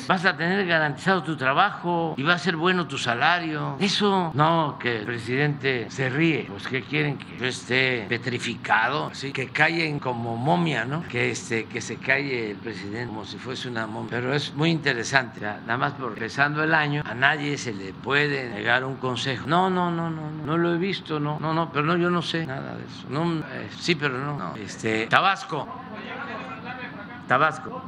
vas 0.07 0.25
a 0.25 0.37
tener 0.37 0.67
garantizado 0.67 1.23
tu 1.23 1.37
trabajo 1.37 2.15
y 2.17 2.23
va 2.23 2.35
a 2.35 2.39
ser 2.39 2.57
bueno 2.57 2.87
tu 2.87 2.99
salario. 2.99 3.77
Eso 3.81 4.31
no, 4.35 4.77
que 4.79 4.99
el 4.99 5.05
presidente 5.05 5.91
se 5.91 6.09
ríe, 6.09 6.47
pues 6.49 6.67
que 6.67 6.83
quieren 6.83 7.19
que 7.19 7.39
yo 7.39 7.47
esté 7.47 8.07
petrificado, 8.09 9.07
así 9.07 9.33
que 9.33 9.49
callen 9.49 9.99
como 9.99 10.37
momia, 10.37 10.85
¿no? 10.85 11.03
Que 11.09 11.31
este 11.31 11.67
que 11.67 11.81
se 11.81 11.97
calle 11.97 12.53
el 12.53 12.57
presidente 12.57 13.09
como 13.09 13.25
si 13.25 13.39
fuese 13.39 13.69
una 13.69 13.87
momia. 13.87 14.11
Pero 14.11 14.35
es 14.35 14.55
muy 14.55 14.71
interesante, 14.71 15.41
nada 15.41 15.77
más 15.77 15.93
por 15.93 16.13
empezando 16.13 16.63
el 16.63 16.75
año, 16.75 17.03
a 17.05 17.15
nadie 17.15 17.59
se 17.59 17.73
le 17.73 17.93
puede 17.93 18.49
negar 18.49 18.85
un 18.85 18.97
consejo. 18.97 19.47
No, 19.47 19.71
no, 19.71 19.91
no, 19.91 20.11
no, 20.11 20.31
no, 20.31 20.47
no 20.47 20.59
lo 20.59 20.75
he 20.75 20.79
visto, 20.79 21.21
no, 21.21 21.39
no, 21.41 21.53
no, 21.53 21.71
pero 21.71 21.85
no, 21.85 21.97
yo 21.97 22.11
no 22.11 22.23
sé 22.23 22.47
nada 22.47 22.75
de 22.77 22.85
eso. 22.85 23.07
No, 23.09 23.41
eh, 23.53 23.69
sí, 23.79 23.95
pero 23.95 24.19
no, 24.19 24.39
no. 24.39 24.57
Este, 24.57 25.07
Tabasco. 25.07 25.69
Tabasco. 27.27 27.83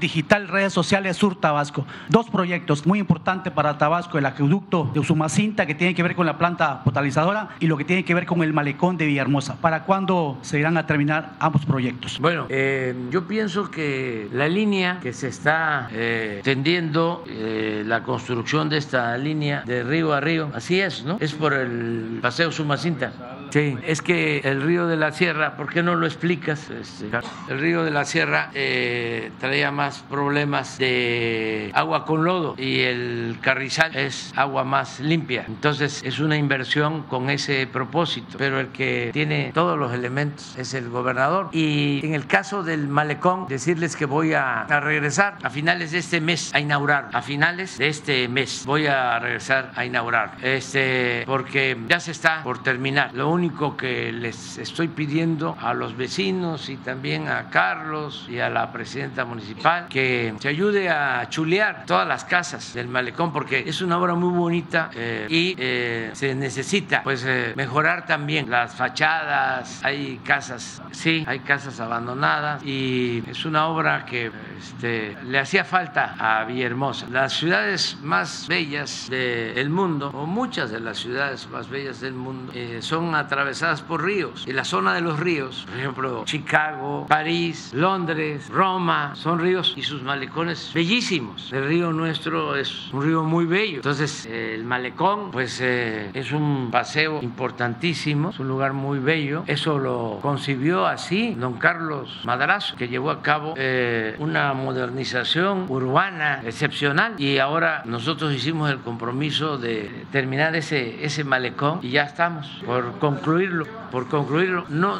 Digital 0.00 0.48
Redes 0.48 0.72
Sociales 0.72 1.16
Sur 1.16 1.36
Tabasco. 1.36 1.86
Dos 2.08 2.28
proyectos 2.30 2.86
muy 2.86 2.98
importantes 2.98 3.52
para 3.52 3.78
Tabasco, 3.78 4.18
el 4.18 4.26
acueducto 4.26 4.90
de 4.92 5.00
Usumacinta 5.00 5.66
que 5.66 5.74
tiene 5.74 5.94
que 5.94 6.02
ver 6.02 6.16
con 6.16 6.26
la 6.26 6.38
planta 6.38 6.82
potabilizadora 6.82 7.50
y 7.60 7.66
lo 7.66 7.76
que 7.76 7.84
tiene 7.84 8.04
que 8.04 8.14
ver 8.14 8.26
con 8.26 8.42
el 8.42 8.52
malecón 8.52 8.96
de 8.96 9.06
Villahermosa. 9.06 9.56
¿Para 9.56 9.84
cuándo 9.84 10.38
se 10.42 10.58
irán 10.58 10.76
a 10.76 10.86
terminar 10.86 11.34
ambos 11.38 11.64
proyectos? 11.64 12.18
Bueno, 12.18 12.46
eh, 12.48 12.94
yo 13.10 13.26
pienso 13.28 13.70
que 13.70 14.28
la 14.32 14.48
línea 14.48 14.98
que 15.00 15.12
se 15.12 15.28
está 15.28 15.88
eh, 15.92 16.40
tendiendo, 16.42 17.24
eh, 17.28 17.84
la 17.86 18.02
construcción 18.02 18.68
de 18.68 18.78
esta 18.78 19.16
línea 19.18 19.62
de 19.66 19.82
río 19.82 20.12
a 20.12 20.20
río, 20.20 20.50
así 20.54 20.80
es, 20.80 21.04
¿no? 21.04 21.18
Es 21.20 21.34
por 21.34 21.52
el 21.52 22.18
paseo 22.22 22.50
Sumacinta. 22.50 23.12
Sí, 23.50 23.76
es 23.84 24.00
que 24.00 24.38
el 24.44 24.62
río 24.62 24.86
de 24.86 24.96
la 24.96 25.10
Sierra, 25.10 25.56
¿por 25.56 25.68
qué 25.68 25.82
no 25.82 25.96
lo 25.96 26.06
explicas? 26.06 26.70
Este, 26.70 27.10
el 27.48 27.58
río 27.58 27.82
de 27.82 27.90
la 27.90 28.04
Sierra 28.04 28.50
eh, 28.54 29.32
traía 29.40 29.72
más 29.72 29.89
problemas 29.98 30.78
de 30.78 31.70
agua 31.74 32.04
con 32.04 32.24
lodo 32.24 32.54
y 32.56 32.80
el 32.80 33.38
Carrizal 33.40 33.96
es 33.96 34.32
agua 34.36 34.64
más 34.64 35.00
limpia. 35.00 35.44
Entonces 35.46 36.02
es 36.04 36.18
una 36.18 36.36
inversión 36.36 37.02
con 37.02 37.30
ese 37.30 37.66
propósito, 37.66 38.38
pero 38.38 38.60
el 38.60 38.68
que 38.68 39.10
tiene 39.12 39.50
todos 39.52 39.78
los 39.78 39.92
elementos 39.92 40.56
es 40.56 40.74
el 40.74 40.88
gobernador. 40.88 41.48
Y 41.52 42.00
en 42.04 42.14
el 42.14 42.26
caso 42.26 42.62
del 42.62 42.88
malecón, 42.88 43.46
decirles 43.48 43.96
que 43.96 44.06
voy 44.06 44.34
a, 44.34 44.62
a 44.62 44.80
regresar 44.80 45.38
a 45.42 45.50
finales 45.50 45.92
de 45.92 45.98
este 45.98 46.20
mes 46.20 46.54
a 46.54 46.60
inaugurar, 46.60 47.10
a 47.12 47.22
finales 47.22 47.78
de 47.78 47.88
este 47.88 48.28
mes 48.28 48.64
voy 48.66 48.86
a 48.86 49.18
regresar 49.18 49.72
a 49.76 49.84
inaugurar, 49.84 50.36
este, 50.42 51.24
porque 51.26 51.76
ya 51.88 52.00
se 52.00 52.12
está 52.12 52.42
por 52.42 52.62
terminar. 52.62 53.14
Lo 53.14 53.30
único 53.30 53.76
que 53.76 54.12
les 54.12 54.58
estoy 54.58 54.88
pidiendo 54.88 55.56
a 55.60 55.74
los 55.74 55.96
vecinos 55.96 56.68
y 56.68 56.76
también 56.76 57.28
a 57.28 57.50
Carlos 57.50 58.26
y 58.28 58.38
a 58.38 58.48
la 58.48 58.72
presidenta 58.72 59.24
municipal 59.24 59.79
que 59.88 60.34
se 60.38 60.48
ayude 60.48 60.88
a 60.88 61.28
chulear 61.28 61.84
todas 61.86 62.06
las 62.06 62.24
casas 62.24 62.74
del 62.74 62.88
malecón 62.88 63.32
porque 63.32 63.64
es 63.66 63.80
una 63.82 63.98
obra 63.98 64.14
muy 64.14 64.36
bonita 64.36 64.90
eh, 64.94 65.26
y 65.28 65.54
eh, 65.58 66.10
se 66.12 66.34
necesita 66.34 67.02
pues 67.02 67.24
eh, 67.26 67.52
mejorar 67.56 68.06
también 68.06 68.50
las 68.50 68.74
fachadas, 68.74 69.80
hay 69.84 70.20
casas, 70.24 70.82
sí, 70.92 71.24
hay 71.26 71.40
casas 71.40 71.80
abandonadas 71.80 72.62
y 72.64 73.22
es 73.28 73.44
una 73.44 73.66
obra 73.66 74.04
que 74.04 74.30
este, 74.58 75.16
le 75.24 75.38
hacía 75.38 75.64
falta 75.64 76.16
a 76.18 76.44
Villahermosa. 76.44 77.06
Las 77.10 77.34
ciudades 77.34 77.98
más 78.02 78.46
bellas 78.48 79.08
del 79.10 79.70
mundo, 79.70 80.10
o 80.14 80.26
muchas 80.26 80.70
de 80.70 80.80
las 80.80 80.98
ciudades 80.98 81.48
más 81.48 81.68
bellas 81.68 82.00
del 82.00 82.14
mundo, 82.14 82.52
son 82.80 83.14
atravesadas 83.14 83.82
por 83.82 84.04
ríos. 84.04 84.44
Y 84.46 84.52
la 84.52 84.64
zona 84.64 84.94
de 84.94 85.00
los 85.00 85.18
ríos, 85.18 85.66
por 85.68 85.78
ejemplo, 85.78 86.22
Chicago, 86.24 87.06
París, 87.08 87.70
Londres, 87.74 88.48
Roma, 88.48 89.14
son 89.14 89.38
ríos 89.38 89.69
y 89.76 89.82
sus 89.82 90.02
malecones 90.02 90.70
bellísimos. 90.74 91.52
El 91.52 91.66
río 91.66 91.92
nuestro 91.92 92.56
es 92.56 92.92
un 92.92 93.02
río 93.02 93.22
muy 93.22 93.44
bello. 93.44 93.76
Entonces, 93.76 94.26
el 94.26 94.64
malecón, 94.64 95.30
pues 95.30 95.60
eh, 95.60 96.10
es 96.14 96.32
un 96.32 96.70
paseo 96.70 97.20
importantísimo, 97.22 98.30
es 98.30 98.38
un 98.38 98.48
lugar 98.48 98.72
muy 98.72 98.98
bello. 98.98 99.44
Eso 99.46 99.78
lo 99.78 100.18
concibió 100.22 100.86
así 100.86 101.34
don 101.34 101.54
Carlos 101.54 102.20
Madrazo, 102.24 102.76
que 102.76 102.88
llevó 102.88 103.10
a 103.10 103.22
cabo 103.22 103.54
eh, 103.56 104.16
una 104.18 104.52
modernización 104.54 105.66
urbana 105.68 106.42
excepcional. 106.44 107.14
Y 107.18 107.38
ahora 107.38 107.82
nosotros 107.84 108.32
hicimos 108.32 108.70
el 108.70 108.78
compromiso 108.78 109.58
de 109.58 110.04
terminar 110.12 110.54
ese, 110.56 111.04
ese 111.04 111.24
malecón 111.24 111.80
y 111.82 111.90
ya 111.90 112.04
estamos 112.04 112.46
por 112.64 112.98
concluirlo, 112.98 113.66
por 113.90 114.08
concluirlo. 114.08 114.64
No, 114.68 114.98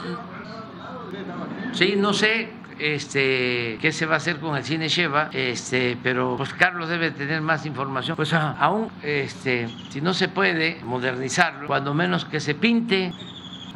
sí, 1.73 1.95
no 1.97 2.13
sé 2.13 2.60
este, 2.81 3.79
qué 3.81 3.93
se 3.93 4.07
va 4.07 4.15
a 4.15 4.17
hacer 4.17 4.39
con 4.39 4.57
el 4.57 4.65
cine 4.65 4.89
Sheva, 4.89 5.31
este, 5.33 5.97
pero 6.03 6.37
pues 6.37 6.55
Carlos 6.55 6.89
debe 6.89 7.11
tener 7.11 7.41
más 7.41 7.67
información. 7.67 8.17
Pues 8.17 8.33
aún, 8.33 8.89
este, 9.03 9.69
si 9.91 10.01
no 10.01 10.15
se 10.15 10.29
puede 10.29 10.81
modernizarlo, 10.83 11.67
cuando 11.67 11.95
menos 11.95 12.25
que 12.25 12.41
se 12.41 12.55
pinte. 12.55 13.13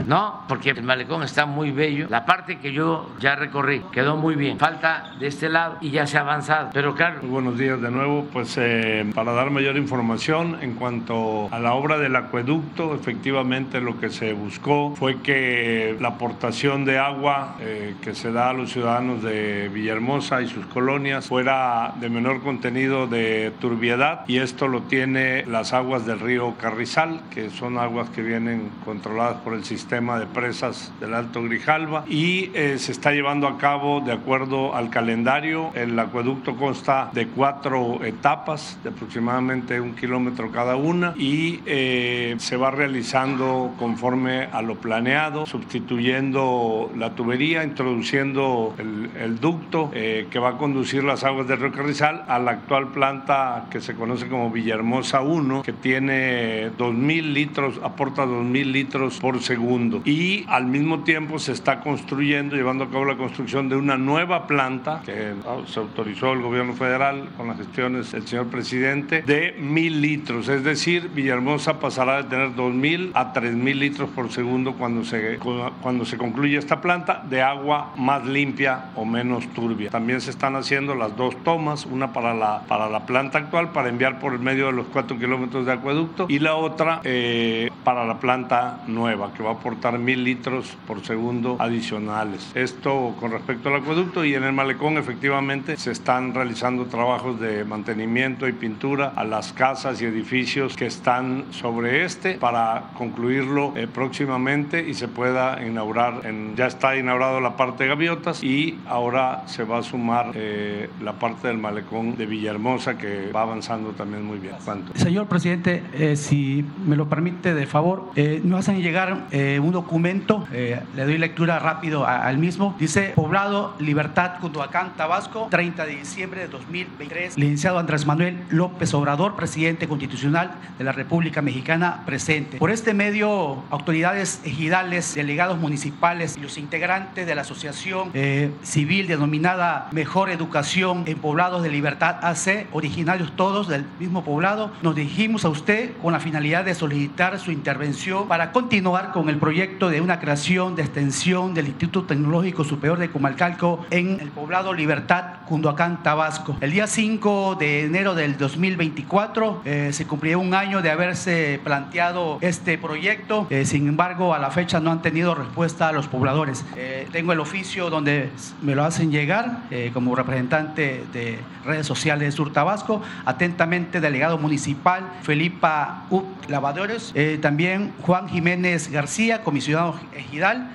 No, 0.07 0.43
porque 0.49 0.71
el 0.71 0.83
malecón 0.83 1.23
está 1.23 1.47
muy 1.47 1.71
bello. 1.71 2.07
La 2.11 2.27
parte 2.27 2.59
que 2.59 2.73
yo 2.73 3.11
ya 3.21 3.37
recorrí 3.37 3.83
quedó 3.93 4.17
muy 4.17 4.35
bien. 4.35 4.59
Falta 4.59 5.13
de 5.19 5.29
este 5.29 5.49
lado 5.49 5.79
y 5.81 5.91
ya 5.91 6.07
se 6.07 6.19
ha 6.19 6.21
avanzado. 6.21 6.71
Pero 6.73 6.95
claro. 6.95 7.21
Muy 7.23 7.31
buenos 7.31 7.59
días 7.59 7.81
de 7.81 7.91
nuevo. 7.91 8.27
Pues 8.33 8.57
eh, 8.59 9.11
para 9.15 9.33
dar 9.33 9.51
mayor 9.51 9.77
información 9.77 10.59
en 10.61 10.75
cuanto 10.75 11.49
a 11.51 11.59
la 11.59 11.75
obra 11.75 11.99
del 11.99 12.17
acueducto, 12.17 12.95
efectivamente 12.95 13.81
lo 13.81 13.99
que 13.99 14.11
se 14.11 14.33
buscó 14.33 14.95
fue 14.97 15.21
que 15.23 15.97
la 16.01 16.09
aportación 16.09 16.85
de 16.85 16.99
agua 16.99 17.57
eh, 17.61 17.95
que 18.03 18.15
se 18.15 18.33
da 18.33 18.51
a 18.51 18.53
los 18.53 18.73
ciudadanos 18.73 19.23
de 19.23 19.71
Villahermosa 19.73 20.43
y 20.43 20.49
sus 20.49 20.67
colonias 20.67 21.29
fuera 21.29 21.95
de 22.01 22.09
menor 22.09 22.43
contenido 22.43 23.07
de 23.07 23.53
turbiedad 23.61 24.25
y 24.27 24.39
esto 24.39 24.69
lo 24.69 24.83
tiene 24.83 25.47
las 25.47 25.73
aguas 25.73 26.05
del 26.05 26.21
río 26.21 26.55
Carrizal, 26.61 27.21
que 27.31 27.51
son 27.51 27.79
aguas 27.79 28.11
que 28.11 28.23
vienen 28.23 28.71
controladas 28.85 29.37
por 29.39 29.55
el 29.55 29.65
sistema 29.65 29.84
sistema 29.85 30.19
de 30.19 30.25
presas 30.25 30.91
del 30.99 31.13
Alto 31.13 31.43
Grijalva 31.43 32.05
y 32.09 32.51
eh, 32.55 32.79
se 32.79 32.91
está 32.91 33.13
llevando 33.13 33.47
a 33.47 33.59
cabo 33.59 34.01
de 34.01 34.13
acuerdo 34.13 34.75
al 34.75 34.89
calendario. 34.89 35.73
El 35.75 35.99
acueducto 35.99 36.57
consta 36.57 37.11
de 37.13 37.27
cuatro 37.27 38.03
etapas 38.03 38.79
de 38.83 38.89
aproximadamente 38.89 39.83
un 39.83 39.95
kilómetro 39.95 40.51
cada 40.51 40.77
una 40.77 41.13
y 41.19 41.61
eh, 41.67 42.35
se 42.39 42.57
va 42.57 42.71
realizando 42.71 43.75
conforme 43.79 44.45
a 44.45 44.63
lo 44.63 44.77
planeado, 44.77 45.45
sustituyendo 45.45 46.91
la 46.97 47.15
tubería, 47.15 47.63
introduciendo 47.63 48.75
el, 48.79 49.11
el 49.21 49.39
ducto 49.39 49.91
eh, 49.93 50.29
que 50.31 50.39
va 50.39 50.51
a 50.51 50.57
conducir 50.57 51.05
las 51.05 51.25
aguas 51.25 51.47
del 51.47 51.61
río 51.61 51.73
Carrizal 51.73 52.25
a 52.27 52.39
la 52.39 52.53
actual 52.53 52.89
planta 52.89 53.67
que 53.71 53.83
se 53.83 53.95
conoce 53.95 54.29
como 54.29 54.51
Villahermosa 54.51 55.21
1, 55.21 55.63
que 55.63 55.75
tiene 55.75 56.73
2.000 56.79 57.33
litros, 57.35 57.81
aporta 57.83 58.25
2.000 58.25 58.65
litros 58.73 59.19
por 59.19 59.43
segundo 59.43 59.74
segundo. 59.75 60.03
Y 60.05 60.45
al 60.49 60.67
mismo 60.67 61.01
tiempo 61.01 61.39
se 61.39 61.53
está 61.53 61.81
construyendo, 61.81 62.57
llevando 62.57 62.85
a 62.85 62.91
cabo 62.91 63.05
la 63.05 63.17
construcción 63.17 63.69
de 63.69 63.77
una 63.77 63.97
nueva 63.97 64.47
planta 64.47 65.03
que 65.05 65.35
se 65.67 65.81
autorizó 65.81 66.33
el 66.33 66.43
gobierno 66.43 66.75
federal 66.75 67.29
con 67.37 67.49
las 67.49 67.59
gestiones 67.59 68.13
del 68.13 68.27
señor 68.27 68.47
presidente 68.47 69.23
de 69.23 69.55
mil 69.59 70.01
litros. 70.01 70.49
Es 70.49 70.65
decir, 70.65 71.11
Villahermosa 71.15 71.81
pasará 71.81 72.23
de 72.23 72.25
tener 72.25 72.55
dos 72.55 72.73
mil 72.73 73.11
a 73.15 73.33
tres 73.33 73.55
mil 73.55 73.79
litros 73.79 74.09
por 74.11 74.31
segundo 74.31 74.75
cuando 74.75 75.05
se, 75.05 75.39
cuando 75.83 76.05
se 76.05 76.17
concluya 76.17 76.59
esta 76.59 76.81
planta 76.81 77.25
de 77.29 77.43
agua 77.43 77.93
más 77.97 78.25
limpia 78.27 78.91
o 78.95 79.05
menos 79.05 79.47
turbia. 79.49 79.91
También 79.91 80.21
se 80.21 80.31
están 80.31 80.57
haciendo 80.57 80.95
las 80.95 81.17
dos 81.17 81.37
tomas, 81.43 81.87
una 81.87 82.13
para 82.13 82.35
la, 82.35 82.63
para 82.69 82.89
la 82.89 83.07
planta 83.07 83.39
actual 83.39 83.73
para 83.73 83.89
enviar 83.89 84.19
por 84.19 84.33
el 84.33 84.41
medio 84.41 84.67
de 84.67 84.73
los 84.73 84.87
cuatro 84.87 85.19
kilómetros 85.19 85.67
de 85.67 85.73
acueducto 85.73 86.27
y 86.29 86.39
la 86.39 86.55
otra 86.55 87.01
eh, 87.05 87.71
para 87.83 88.05
la 88.05 88.19
planta 88.19 88.83
nueva 88.87 89.33
que 89.35 89.43
va 89.43 89.53
a 89.53 89.59
aportar 89.65 89.99
mil 89.99 90.23
litros 90.23 90.77
por 90.87 91.03
segundo 91.07 91.57
adicionales. 91.59 92.53
Esto 92.55 93.17
con 93.19 93.31
respecto 93.31 93.71
al 93.71 93.77
acueducto 93.77 94.23
y 94.23 94.35
en 94.35 94.45
el 94.45 94.53
malecón 94.53 94.99
efectivamente 94.99 95.79
se 95.79 95.91
están 95.91 96.35
realizando 96.35 96.85
trabajos 96.85 97.41
de 97.41 97.65
mantenimiento 97.65 98.47
y 98.47 98.53
pintura 98.53 99.15
a 99.17 99.25
las 99.25 99.55
casas 99.55 100.03
y 100.03 100.05
edificios 100.05 100.77
que 100.77 100.85
están 100.85 101.47
sobre 101.51 102.05
este 102.05 102.35
para 102.35 102.91
concluirlo 102.99 103.73
eh, 103.75 103.87
próximamente 103.87 104.87
y 104.87 104.93
se 104.93 105.09
pueda 105.09 105.65
inaugurar, 105.67 106.27
en, 106.27 106.55
ya 106.57 106.67
está 106.67 106.95
inaugurado 106.99 107.41
la 107.41 107.57
parte 107.57 107.85
de 107.85 107.89
gaviotas 107.89 108.45
y 108.45 108.79
ahora 108.87 109.45
se 109.47 109.65
va 109.65 109.79
a 109.79 109.83
sumar 109.83 110.33
eh, 110.35 110.91
la 111.03 111.15
parte 111.15 111.49
del 111.49 111.57
malecón 111.57 112.19
de 112.19 112.27
Villahermosa 112.27 112.99
que 112.99 113.33
va 113.33 113.41
avanzando 113.41 113.93
también 113.93 114.27
muy 114.27 114.39
bien. 114.39 114.57
¿Cuánto? 114.63 114.93
Señor 114.99 115.27
presidente, 115.27 115.83
eh, 115.95 116.17
si 116.17 116.63
me 116.87 116.97
lo 116.97 117.09
permite 117.09 117.55
de 117.55 117.67
favor, 117.67 118.11
nos 118.43 118.61
hacen 118.61 118.83
llegar 118.83 119.27
un 119.61 119.73
documento, 119.73 120.47
le 120.51 121.05
doy 121.05 121.19
lectura 121.19 121.59
rápido 121.59 122.07
al 122.07 122.39
mismo, 122.39 122.77
dice 122.79 123.13
Poblado 123.15 123.75
Libertad 123.79 124.39
Cunduacán, 124.41 124.95
Tabasco, 124.97 125.49
30 125.51 125.87
de 125.87 125.97
diciembre 125.97 126.41
de 126.43 126.49
2023, 126.49 127.37
licenciado 127.37 127.79
Andrés 127.79 128.07
Manuel 128.07 128.43
López 128.51 128.93
Obrador, 128.95 129.37
presidente 129.37 129.89
constitucional 129.89 130.53
de 130.79 130.85
la 130.85 130.93
República 130.93 131.43
Mexicana, 131.43 132.03
presente. 132.07 132.59
Por 132.59 132.71
este 132.71 132.95
medio, 132.95 133.63
autoridades 133.71 134.41
ejidales, 134.45 135.15
delegados 135.15 135.59
municipales 135.59 136.37
y 136.37 136.41
los 136.41 136.59
integrantes 136.59 137.27
de 137.27 137.35
la 137.35 137.43
asociación 137.43 138.11
eh, 138.15 138.51
civil 138.63 139.07
denominada 139.07 139.89
Mejor 139.93 140.31
Educación 140.31 141.05
en 141.07 141.19
Poblados 141.19 141.63
de 141.63 141.71
Libertad 141.71 142.17
AC, 142.23 142.67
originarios 142.73 143.33
todos 143.37 143.69
del 143.69 143.85
mismo 143.99 144.25
poblado, 144.25 144.71
nos 144.83 144.95
dirigimos 144.95 145.45
a 145.45 145.49
usted 145.49 145.93
con 146.03 146.13
la 146.13 146.21
finalidad 146.21 146.65
de 146.65 146.75
solicitar 146.75 147.39
su 147.39 147.51
intervención 147.51 148.29
para 148.29 148.53
continuar 148.53 149.13
con 149.13 149.29
el 149.29 149.37
proyecto 149.45 149.91
de 149.91 150.01
una 150.01 150.21
creación 150.21 150.75
de 150.75 150.81
extensión 150.81 151.53
del 151.53 151.67
Instituto 151.67 152.05
Tecnológico 152.05 152.65
Superior 152.65 152.99
de 152.99 153.11
Comalcalco 153.11 153.85
en 153.91 154.19
el 154.19 154.31
poblado 154.31 154.73
Libertad, 154.73 155.35
Cunduacán, 155.47 156.03
Tabasco. 156.03 156.57
El 156.63 156.71
día 156.71 156.87
5 156.87 157.57
de 157.57 157.85
enero 157.85 158.15
del 158.15 158.39
2024 158.39 159.61
eh, 159.67 159.91
se 159.93 160.07
cumplió 160.07 160.39
un 160.39 160.55
año 160.55 160.81
de 160.81 160.91
haberse 160.91 161.61
planteado 161.63 162.39
este 162.41 162.79
proyecto. 162.79 163.47
Eh, 163.51 163.67
sin 163.67 163.87
embargo, 163.87 164.33
a 164.33 164.39
la 164.39 164.51
fecha 164.51 164.81
no 164.81 164.91
han 164.91 165.03
tenido 165.03 165.35
respuesta 165.35 165.89
a 165.89 165.93
los 165.93 166.09
pobladores. 166.09 166.65
Eh, 166.77 167.07
tengo 167.13 167.35
el 167.35 167.41
oficio 167.41 167.91
donde 167.91 168.31
me 168.63 168.75
lo 168.75 168.83
hacen 168.83 169.11
llegar 169.11 169.59
como 169.93 170.15
representante 170.15 171.05
de 171.13 171.39
redes 171.67 171.87
sociales 171.87 172.29
de 172.29 172.33
Sur 172.33 172.51
Tabasco. 172.51 173.03
Atentamente, 173.27 174.01
delegado 174.01 174.39
municipal 174.39 175.13
Felipa 175.23 176.07
U. 176.09 176.23
Lavadores. 176.49 177.13
también 177.43 177.93
Juan 178.03 178.29
Jiménez 178.29 178.91
García, 178.91 179.34
comisionado 179.43 179.99
ejidal. 180.15 180.75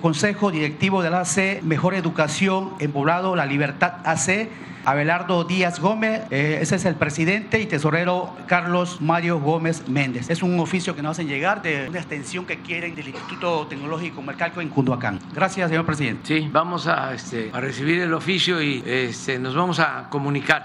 Consejo 0.00 0.50
directivo 0.50 1.02
de 1.02 1.10
la 1.10 1.20
AC 1.20 1.62
Mejor 1.62 1.94
Educación 1.94 2.70
en 2.78 2.92
Poblado 2.92 3.36
La 3.36 3.46
Libertad 3.46 3.94
AC 4.04 4.48
Abelardo 4.84 5.44
Díaz 5.44 5.78
Gómez, 5.80 6.22
eh, 6.30 6.58
ese 6.60 6.76
es 6.76 6.84
el 6.84 6.94
presidente 6.94 7.60
y 7.60 7.66
tesorero 7.66 8.34
Carlos 8.46 9.00
Mario 9.00 9.38
Gómez 9.38 9.88
Méndez. 9.88 10.30
Es 10.30 10.42
un 10.42 10.58
oficio 10.58 10.96
que 10.96 11.02
nos 11.02 11.12
hacen 11.12 11.28
llegar 11.28 11.62
de 11.62 11.88
una 11.88 11.98
extensión 11.98 12.46
que 12.46 12.60
quieren 12.60 12.94
del 12.94 13.08
Instituto 13.08 13.66
Tecnológico 13.66 14.22
Mercalco 14.22 14.60
en 14.60 14.68
Cunduacán. 14.68 15.18
Gracias, 15.34 15.68
señor 15.68 15.84
presidente. 15.84 16.22
Sí, 16.24 16.48
vamos 16.50 16.86
a, 16.86 17.12
este, 17.14 17.50
recibir 17.52 18.00
el 18.00 18.14
oficio 18.14 18.62
y 18.62 18.82
este, 18.86 19.38
nos 19.38 19.54
vamos 19.54 19.80
a 19.80 20.08
comunicar 20.08 20.64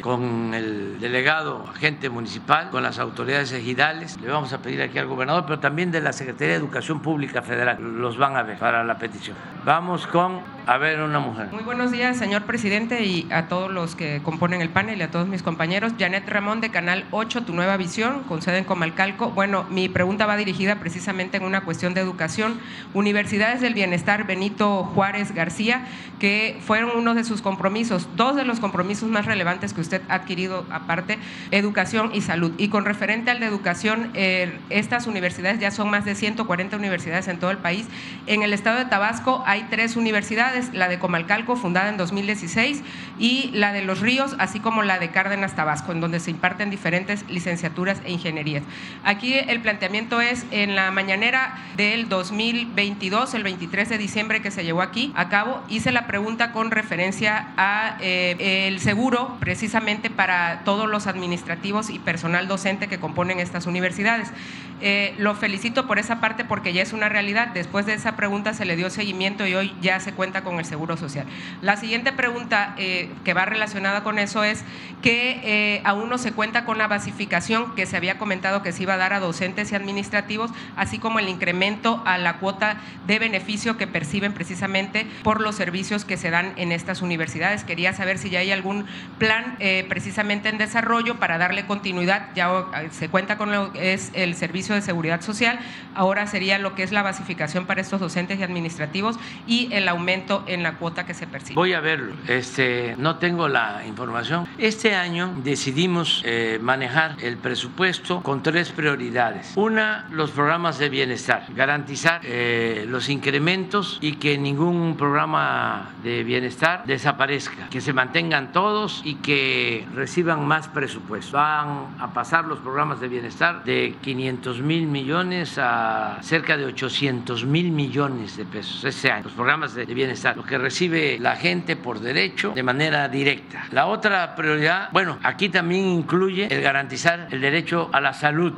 con 0.00 0.54
el 0.54 0.98
delegado 1.00 1.66
agente 1.68 2.08
municipal, 2.08 2.70
con 2.70 2.82
las 2.82 2.98
autoridades 2.98 3.52
ejidales. 3.52 4.18
Le 4.20 4.28
vamos 4.28 4.52
a 4.52 4.58
pedir 4.58 4.80
aquí 4.82 4.98
al 4.98 5.06
gobernador, 5.06 5.44
pero 5.46 5.58
también 5.58 5.90
de 5.90 6.00
la 6.00 6.12
Secretaría 6.12 6.54
de 6.54 6.60
Educación 6.60 7.00
Pública 7.00 7.42
Federal. 7.42 7.78
Los 7.80 8.16
van 8.16 8.36
a 8.36 8.42
ver 8.42 8.58
para 8.58 8.84
la 8.84 8.98
petición. 8.98 9.36
Vamos 9.64 10.06
con, 10.06 10.40
a 10.66 10.78
ver, 10.78 11.00
una 11.00 11.18
mujer. 11.18 11.48
Muy 11.52 11.62
buenos 11.62 11.92
días, 11.92 12.16
señor 12.16 12.44
presidente 12.44 13.04
y 13.04 13.26
a 13.30 13.48
todos 13.48 13.70
los 13.70 13.94
que 13.94 14.20
componen 14.22 14.62
el 14.62 14.70
panel 14.70 14.98
y 14.98 15.02
a 15.02 15.10
todos 15.10 15.28
mis 15.28 15.42
compañeros. 15.42 15.92
Janet 15.98 16.28
Ramón 16.28 16.60
de 16.60 16.70
Canal 16.70 17.04
8, 17.10 17.44
Tu 17.44 17.52
Nueva 17.52 17.76
Visión, 17.76 18.22
con 18.24 18.40
sede 18.40 18.58
en 18.58 18.64
Comalcalco. 18.64 19.30
Bueno, 19.30 19.64
mi 19.70 19.88
pregunta 19.88 20.26
va 20.26 20.36
dirigida 20.36 20.76
precisamente 20.76 21.36
en 21.36 21.44
una 21.44 21.62
cuestión 21.62 21.92
de 21.92 22.00
educación. 22.00 22.58
Universidades 22.94 23.60
del 23.60 23.74
Bienestar 23.74 24.26
Benito 24.26 24.84
Juárez 24.84 25.34
García, 25.34 25.84
que 26.18 26.58
fueron 26.64 26.96
uno 26.96 27.14
de 27.14 27.24
sus 27.24 27.42
compromisos, 27.42 28.08
dos 28.16 28.36
de 28.36 28.44
los 28.44 28.60
compromisos 28.60 29.10
más 29.10 29.26
relevantes 29.26 29.74
que 29.74 29.80
usted 29.80 30.00
ha 30.08 30.14
adquirido 30.14 30.64
aparte, 30.70 31.18
educación 31.50 32.10
y 32.14 32.22
salud. 32.22 32.52
Y 32.56 32.68
con 32.68 32.84
referente 32.84 33.30
al 33.30 33.40
de 33.40 33.46
educación, 33.46 34.10
eh, 34.14 34.58
estas 34.70 35.06
universidades 35.06 35.60
ya 35.60 35.70
son 35.70 35.90
más 35.90 36.04
de 36.04 36.14
140 36.14 36.76
universidades 36.76 37.28
en 37.28 37.38
todo 37.38 37.50
el 37.50 37.58
país. 37.58 37.86
En 38.26 38.42
el 38.42 38.52
estado 38.54 38.78
de 38.78 38.86
Tabasco 38.86 39.42
hay 39.46 39.66
tres 39.68 39.96
universidades, 39.96 40.53
la 40.72 40.88
de 40.88 40.98
Comalcalco, 40.98 41.56
fundada 41.56 41.88
en 41.88 41.96
2016, 41.96 42.82
y 43.18 43.50
la 43.52 43.72
de 43.72 43.82
Los 43.82 44.00
Ríos, 44.00 44.36
así 44.38 44.60
como 44.60 44.82
la 44.82 44.98
de 44.98 45.10
Cárdenas 45.10 45.54
Tabasco, 45.54 45.92
en 45.92 46.00
donde 46.00 46.20
se 46.20 46.30
imparten 46.30 46.70
diferentes 46.70 47.24
licenciaturas 47.28 48.00
e 48.04 48.12
ingenierías. 48.12 48.62
Aquí 49.04 49.34
el 49.34 49.60
planteamiento 49.60 50.20
es 50.20 50.46
en 50.50 50.76
la 50.76 50.90
mañanera 50.90 51.56
del 51.76 52.08
2022, 52.08 53.34
el 53.34 53.42
23 53.42 53.88
de 53.88 53.98
diciembre 53.98 54.42
que 54.42 54.50
se 54.50 54.64
llevó 54.64 54.82
aquí 54.82 55.12
a 55.14 55.28
cabo, 55.28 55.62
hice 55.68 55.92
la 55.92 56.06
pregunta 56.06 56.52
con 56.52 56.70
referencia 56.70 57.48
a 57.56 57.96
eh, 58.00 58.66
el 58.68 58.80
seguro 58.80 59.36
precisamente 59.40 60.10
para 60.10 60.62
todos 60.64 60.88
los 60.88 61.06
administrativos 61.06 61.90
y 61.90 61.98
personal 61.98 62.48
docente 62.48 62.88
que 62.88 62.98
componen 62.98 63.40
estas 63.40 63.66
universidades. 63.66 64.32
Eh, 64.80 65.14
lo 65.18 65.34
felicito 65.34 65.86
por 65.86 65.98
esa 65.98 66.20
parte 66.20 66.44
porque 66.44 66.72
ya 66.72 66.82
es 66.82 66.92
una 66.92 67.08
realidad. 67.08 67.48
Después 67.48 67.86
de 67.86 67.94
esa 67.94 68.16
pregunta 68.16 68.54
se 68.54 68.64
le 68.64 68.76
dio 68.76 68.90
seguimiento 68.90 69.46
y 69.46 69.54
hoy 69.54 69.74
ya 69.80 69.98
se 70.00 70.12
cuenta 70.12 70.43
con 70.44 70.58
el 70.58 70.64
seguro 70.64 70.96
social. 70.96 71.26
La 71.62 71.76
siguiente 71.76 72.12
pregunta 72.12 72.74
eh, 72.78 73.10
que 73.24 73.34
va 73.34 73.44
relacionada 73.44 74.02
con 74.02 74.18
eso 74.18 74.44
es 74.44 74.64
que 75.02 75.40
eh, 75.42 75.82
aún 75.84 76.08
no 76.08 76.18
se 76.18 76.32
cuenta 76.32 76.64
con 76.64 76.78
la 76.78 76.86
basificación 76.86 77.74
que 77.74 77.86
se 77.86 77.96
había 77.96 78.18
comentado 78.18 78.62
que 78.62 78.72
se 78.72 78.82
iba 78.82 78.94
a 78.94 78.96
dar 78.96 79.12
a 79.12 79.20
docentes 79.20 79.72
y 79.72 79.74
administrativos, 79.74 80.50
así 80.76 80.98
como 80.98 81.18
el 81.18 81.28
incremento 81.28 82.02
a 82.06 82.18
la 82.18 82.38
cuota 82.38 82.76
de 83.06 83.18
beneficio 83.18 83.76
que 83.76 83.86
perciben 83.86 84.32
precisamente 84.32 85.06
por 85.22 85.40
los 85.40 85.54
servicios 85.54 86.04
que 86.04 86.16
se 86.16 86.30
dan 86.30 86.52
en 86.56 86.72
estas 86.72 87.02
universidades. 87.02 87.64
Quería 87.64 87.92
saber 87.92 88.18
si 88.18 88.30
ya 88.30 88.40
hay 88.40 88.52
algún 88.52 88.86
plan 89.18 89.56
eh, 89.58 89.84
precisamente 89.88 90.48
en 90.48 90.58
desarrollo 90.58 91.16
para 91.16 91.38
darle 91.38 91.66
continuidad. 91.66 92.28
Ya 92.34 92.66
se 92.90 93.08
cuenta 93.08 93.36
con 93.36 93.52
lo 93.52 93.72
que 93.72 93.92
es 93.92 94.10
el 94.14 94.34
servicio 94.34 94.74
de 94.74 94.82
seguridad 94.82 95.20
social, 95.20 95.58
ahora 95.94 96.26
sería 96.26 96.58
lo 96.58 96.74
que 96.74 96.82
es 96.82 96.92
la 96.92 97.02
basificación 97.02 97.66
para 97.66 97.80
estos 97.80 98.00
docentes 98.00 98.38
y 98.38 98.42
administrativos 98.42 99.18
y 99.46 99.68
el 99.72 99.88
aumento 99.88 100.33
en 100.46 100.62
la 100.62 100.74
cuota 100.74 101.06
que 101.06 101.14
se 101.14 101.26
percibe. 101.26 101.54
Voy 101.54 101.72
a 101.72 101.80
verlo. 101.80 102.14
Este, 102.26 102.94
no 102.98 103.16
tengo 103.16 103.48
la 103.48 103.82
información. 103.86 104.46
Este 104.58 104.94
año 104.94 105.34
decidimos 105.44 106.22
eh, 106.24 106.58
manejar 106.60 107.16
el 107.20 107.36
presupuesto 107.36 108.22
con 108.22 108.42
tres 108.42 108.70
prioridades. 108.70 109.52
Una, 109.56 110.08
los 110.10 110.30
programas 110.30 110.78
de 110.78 110.88
bienestar, 110.88 111.46
garantizar 111.54 112.20
eh, 112.24 112.86
los 112.88 113.08
incrementos 113.08 113.98
y 114.00 114.14
que 114.16 114.38
ningún 114.38 114.96
programa 114.96 115.90
de 116.02 116.24
bienestar 116.24 116.84
desaparezca, 116.86 117.68
que 117.70 117.80
se 117.80 117.92
mantengan 117.92 118.52
todos 118.52 119.02
y 119.04 119.16
que 119.16 119.86
reciban 119.94 120.46
más 120.46 120.68
presupuesto. 120.68 121.36
Van 121.36 121.94
a 121.98 122.12
pasar 122.12 122.44
los 122.44 122.58
programas 122.58 123.00
de 123.00 123.08
bienestar 123.08 123.64
de 123.64 123.96
500 124.00 124.60
mil 124.60 124.86
millones 124.86 125.58
a 125.58 126.18
cerca 126.22 126.56
de 126.56 126.64
800 126.66 127.44
mil 127.44 127.70
millones 127.70 128.36
de 128.36 128.44
pesos 128.44 128.84
este 128.84 129.10
año. 129.10 129.24
Los 129.24 129.32
programas 129.32 129.74
de 129.74 129.84
bienestar, 129.86 130.23
lo 130.32 130.44
que 130.44 130.58
recibe 130.58 131.18
la 131.18 131.36
gente 131.36 131.76
por 131.76 132.00
derecho 132.00 132.52
de 132.54 132.62
manera 132.62 133.08
directa. 133.08 133.66
La 133.72 133.86
otra 133.86 134.34
prioridad, 134.34 134.88
bueno, 134.92 135.18
aquí 135.22 135.48
también 135.48 135.84
incluye 135.86 136.48
el 136.50 136.62
garantizar 136.62 137.28
el 137.30 137.40
derecho 137.40 137.90
a 137.92 138.00
la 138.00 138.12
salud 138.12 138.54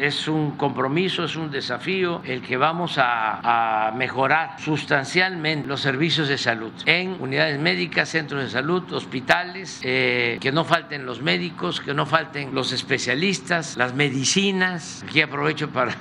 es 0.00 0.28
un 0.28 0.52
compromiso, 0.52 1.24
es 1.24 1.36
un 1.36 1.50
desafío 1.50 2.22
el 2.24 2.40
que 2.40 2.56
vamos 2.56 2.94
a, 2.96 3.92
mejorar 3.96 4.56
sustancialmente 4.58 5.68
los 5.68 5.80
servicios 5.80 6.28
de 6.28 6.38
salud 6.38 6.72
en 6.86 7.16
unidades 7.20 7.60
médicas, 7.60 8.08
centros 8.08 8.42
de 8.42 8.48
salud, 8.48 8.90
hospitales, 8.92 9.80
eh, 9.82 10.38
que 10.40 10.52
no 10.52 10.64
falten 10.64 11.04
los 11.04 11.20
médicos, 11.20 11.80
que 11.80 11.92
no 11.92 12.06
falten 12.06 12.54
los 12.54 12.72
especialistas, 12.72 13.76
las 13.76 13.94
medicinas. 13.94 15.04
Aquí 15.06 15.20
aprovecho 15.20 15.68
para 15.70 15.92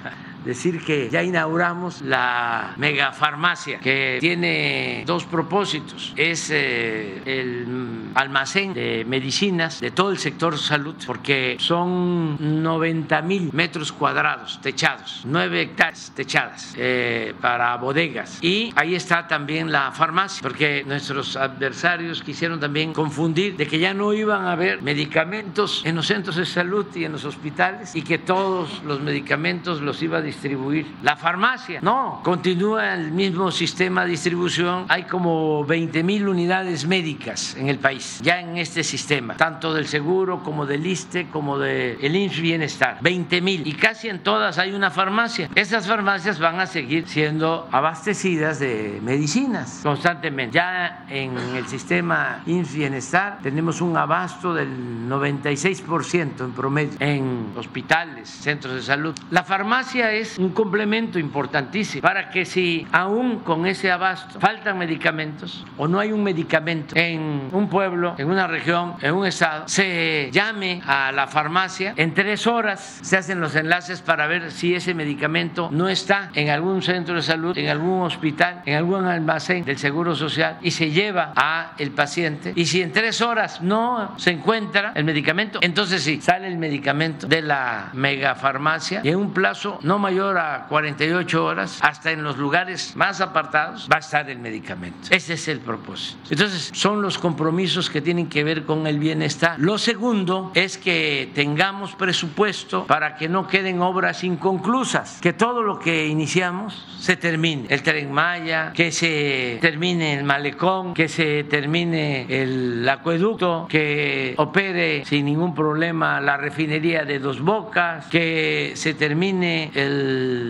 decir 0.46 0.84
que 0.84 1.10
ya 1.10 1.24
inauguramos 1.24 2.02
la 2.02 2.74
megafarmacia 2.78 3.80
que 3.80 4.18
tiene 4.20 5.04
dos 5.06 5.26
propósitos. 5.26 6.14
Es 6.16 6.50
eh, 6.52 7.22
el 7.26 8.12
almacén 8.16 8.74
de 8.74 9.06
medicinas 9.06 9.80
de 9.80 9.92
todo 9.92 10.12
el 10.12 10.18
sector 10.18 10.58
salud 10.58 10.96
porque 11.06 11.58
son 11.60 12.64
90 12.64 13.22
mil 13.22 13.50
metros 13.54 13.92
cuadrados 13.92 14.60
techados, 14.62 15.22
9 15.26 15.62
hectáreas 15.62 16.12
techadas 16.16 16.74
eh, 16.78 17.34
para 17.40 17.76
bodegas. 17.78 18.40
Y 18.42 18.74
ahí 18.76 18.96
está 18.96 19.28
también 19.28 19.72
la 19.72 19.92
farmacia 19.92 20.42
porque 20.42 20.84
nuestros 20.86 21.36
adversarios 21.36 22.22
quisieron 22.22 22.60
también 22.60 22.94
confundir 22.94 23.56
de 23.58 23.68
que 23.68 23.80
ya 23.80 23.94
no 23.94 24.14
iban 24.14 24.46
a 24.46 24.54
haber 24.54 24.82
medicamentos 24.82 25.82
en 25.86 25.96
los 25.96 26.08
centros 26.08 26.36
de 26.36 26.46
salud 26.46 26.86
y 26.96 27.06
en 27.06 27.12
los 27.12 27.26
hospitales 27.26 27.96
y 27.96 28.02
que 28.02 28.18
todos 28.18 28.82
los 28.84 29.00
medicamentos 29.02 29.82
los 29.82 30.02
iba 30.02 30.18
a 30.18 30.22
distribuir 30.30 30.86
la 31.04 31.16
farmacia. 31.16 31.80
No, 31.82 32.22
continúa 32.24 32.94
el 32.94 33.12
mismo 33.12 33.52
sistema 33.52 34.04
de 34.04 34.12
distribución. 34.12 34.86
Hay 34.90 35.04
como 35.04 35.64
20 35.66 36.04
mil 36.04 36.28
unidades 36.28 36.86
médicas 36.86 37.56
en 37.56 37.70
el 37.70 37.80
país, 37.80 38.20
ya 38.22 38.40
en 38.40 38.58
este 38.58 38.84
sistema, 38.84 39.36
tanto 39.38 39.74
del 39.74 39.88
seguro 39.88 40.44
como 40.44 40.66
del 40.66 40.86
ISTE, 40.86 41.28
como 41.30 41.58
del 41.58 41.98
de 42.00 42.08
INS 42.08 42.40
Bienestar. 42.40 42.98
20 43.02 43.42
mil. 43.42 43.68
Y 43.68 43.74
casi 43.74 44.10
en 44.10 44.20
todas 44.20 44.58
hay 44.58 44.74
una 44.74 44.92
farmacia. 44.92 45.50
Esas 45.56 45.88
farmacias 45.88 46.40
van 46.40 46.60
a 46.60 46.68
seguir 46.68 47.08
siendo 47.08 47.68
abastecidas 47.72 48.60
de 48.60 49.00
medicinas 49.04 49.82
constantemente. 49.84 50.56
Ya 50.56 51.06
en 51.10 51.38
el 51.56 51.68
sistema 51.68 52.42
INS 52.46 52.74
Bienestar 52.74 53.40
tenemos 53.42 53.82
un 53.82 53.98
abasto 53.98 54.54
del 54.54 54.70
96% 55.10 56.46
en 56.46 56.52
promedio 56.52 56.98
en 57.00 57.54
hospitales, 57.56 58.30
centros 58.30 58.76
de 58.76 58.82
salud. 58.82 59.16
La 59.32 59.44
farmacia 59.44 60.12
es 60.12 60.19
un 60.38 60.50
complemento 60.50 61.20
importantísimo 61.20 62.02
para 62.02 62.30
que 62.30 62.46
si 62.46 62.88
aún 62.92 63.40
con 63.40 63.66
ese 63.66 63.92
abasto 63.92 64.40
faltan 64.40 64.78
medicamentos 64.78 65.66
o 65.78 65.88
no 65.88 66.00
hay 66.00 66.12
un 66.12 66.24
medicamento 66.24 66.96
en 66.96 67.50
un 67.52 67.70
pueblo, 67.70 68.16
en 68.18 68.30
una 68.30 68.48
región, 68.48 68.96
en 69.02 69.14
un 69.14 69.26
estado, 69.26 69.68
se 69.68 70.30
llame 70.32 70.82
a 70.86 71.12
la 71.12 71.28
farmacia. 71.28 71.94
En 71.96 72.14
tres 72.14 72.48
horas 72.48 73.00
se 73.02 73.18
hacen 73.18 73.40
los 73.40 73.56
enlaces 73.56 74.02
para 74.02 74.28
ver 74.28 74.52
si 74.52 74.76
ese 74.76 74.94
medicamento 74.94 75.70
no 75.72 75.88
está 75.88 76.32
en 76.34 76.50
algún 76.50 76.82
centro 76.82 77.16
de 77.16 77.22
salud, 77.22 77.58
en 77.58 77.70
algún 77.70 78.02
hospital, 78.02 78.62
en 78.66 78.76
algún 78.76 79.06
almacén 79.06 79.64
del 79.66 79.78
Seguro 79.78 80.16
Social 80.16 80.58
y 80.62 80.72
se 80.72 80.92
lleva 80.92 81.34
a 81.36 81.74
el 81.78 81.92
paciente. 81.92 82.54
Y 82.56 82.66
si 82.66 82.82
en 82.82 82.92
tres 82.92 83.22
horas 83.22 83.62
no 83.62 84.18
se 84.18 84.32
encuentra 84.32 84.92
el 84.96 85.04
medicamento, 85.04 85.60
entonces 85.62 86.04
sí, 86.04 86.22
sale 86.22 86.48
el 86.48 86.58
medicamento 86.58 87.28
de 87.28 87.42
la 87.42 87.90
megafarmacia 87.94 89.02
y 89.04 89.10
en 89.10 89.18
un 89.18 89.34
plazo 89.34 89.80
no 89.82 90.00
mayor 90.00 90.09
a 90.10 90.66
48 90.68 91.46
horas, 91.46 91.80
hasta 91.82 92.12
en 92.12 92.24
los 92.24 92.38
lugares 92.38 92.96
más 92.96 93.22
apartados, 93.22 93.88
va 93.92 93.98
a 93.98 94.00
estar 94.00 94.28
el 94.30 94.40
medicamento. 94.40 95.10
Ese 95.12 95.34
es 95.34 95.48
el 95.48 95.60
propósito. 95.60 96.20
Entonces, 96.32 96.72
son 96.74 97.02
los 97.02 97.20
compromisos 97.20 97.90
que 97.90 98.02
tienen 98.02 98.28
que 98.28 98.44
ver 98.44 98.66
con 98.66 98.88
el 98.88 98.98
bienestar. 98.98 99.60
Lo 99.60 99.78
segundo 99.78 100.52
es 100.56 100.78
que 100.78 101.32
tengamos 101.36 101.94
presupuesto 101.94 102.88
para 102.88 103.16
que 103.16 103.30
no 103.30 103.48
queden 103.48 103.82
obras 103.82 104.24
inconclusas, 104.24 105.20
que 105.22 105.34
todo 105.34 105.62
lo 105.62 105.78
que 105.78 106.08
iniciamos 106.08 106.86
se 107.00 107.16
termine. 107.16 107.68
El 107.70 107.84
tren 107.84 108.12
Maya, 108.12 108.72
que 108.74 108.92
se 108.92 109.60
termine 109.62 110.16
el 110.16 110.24
malecón, 110.24 110.94
que 110.94 111.08
se 111.08 111.44
termine 111.44 112.26
el 112.30 112.88
acueducto, 112.90 113.68
que 113.70 114.34
opere 114.38 115.06
sin 115.06 115.26
ningún 115.26 115.54
problema 115.54 116.20
la 116.20 116.36
refinería 116.38 117.06
de 117.06 117.20
Dos 117.20 117.42
Bocas, 117.42 118.08
que 118.08 118.74
se 118.76 118.96
termine 118.96 119.72
el 119.76 119.99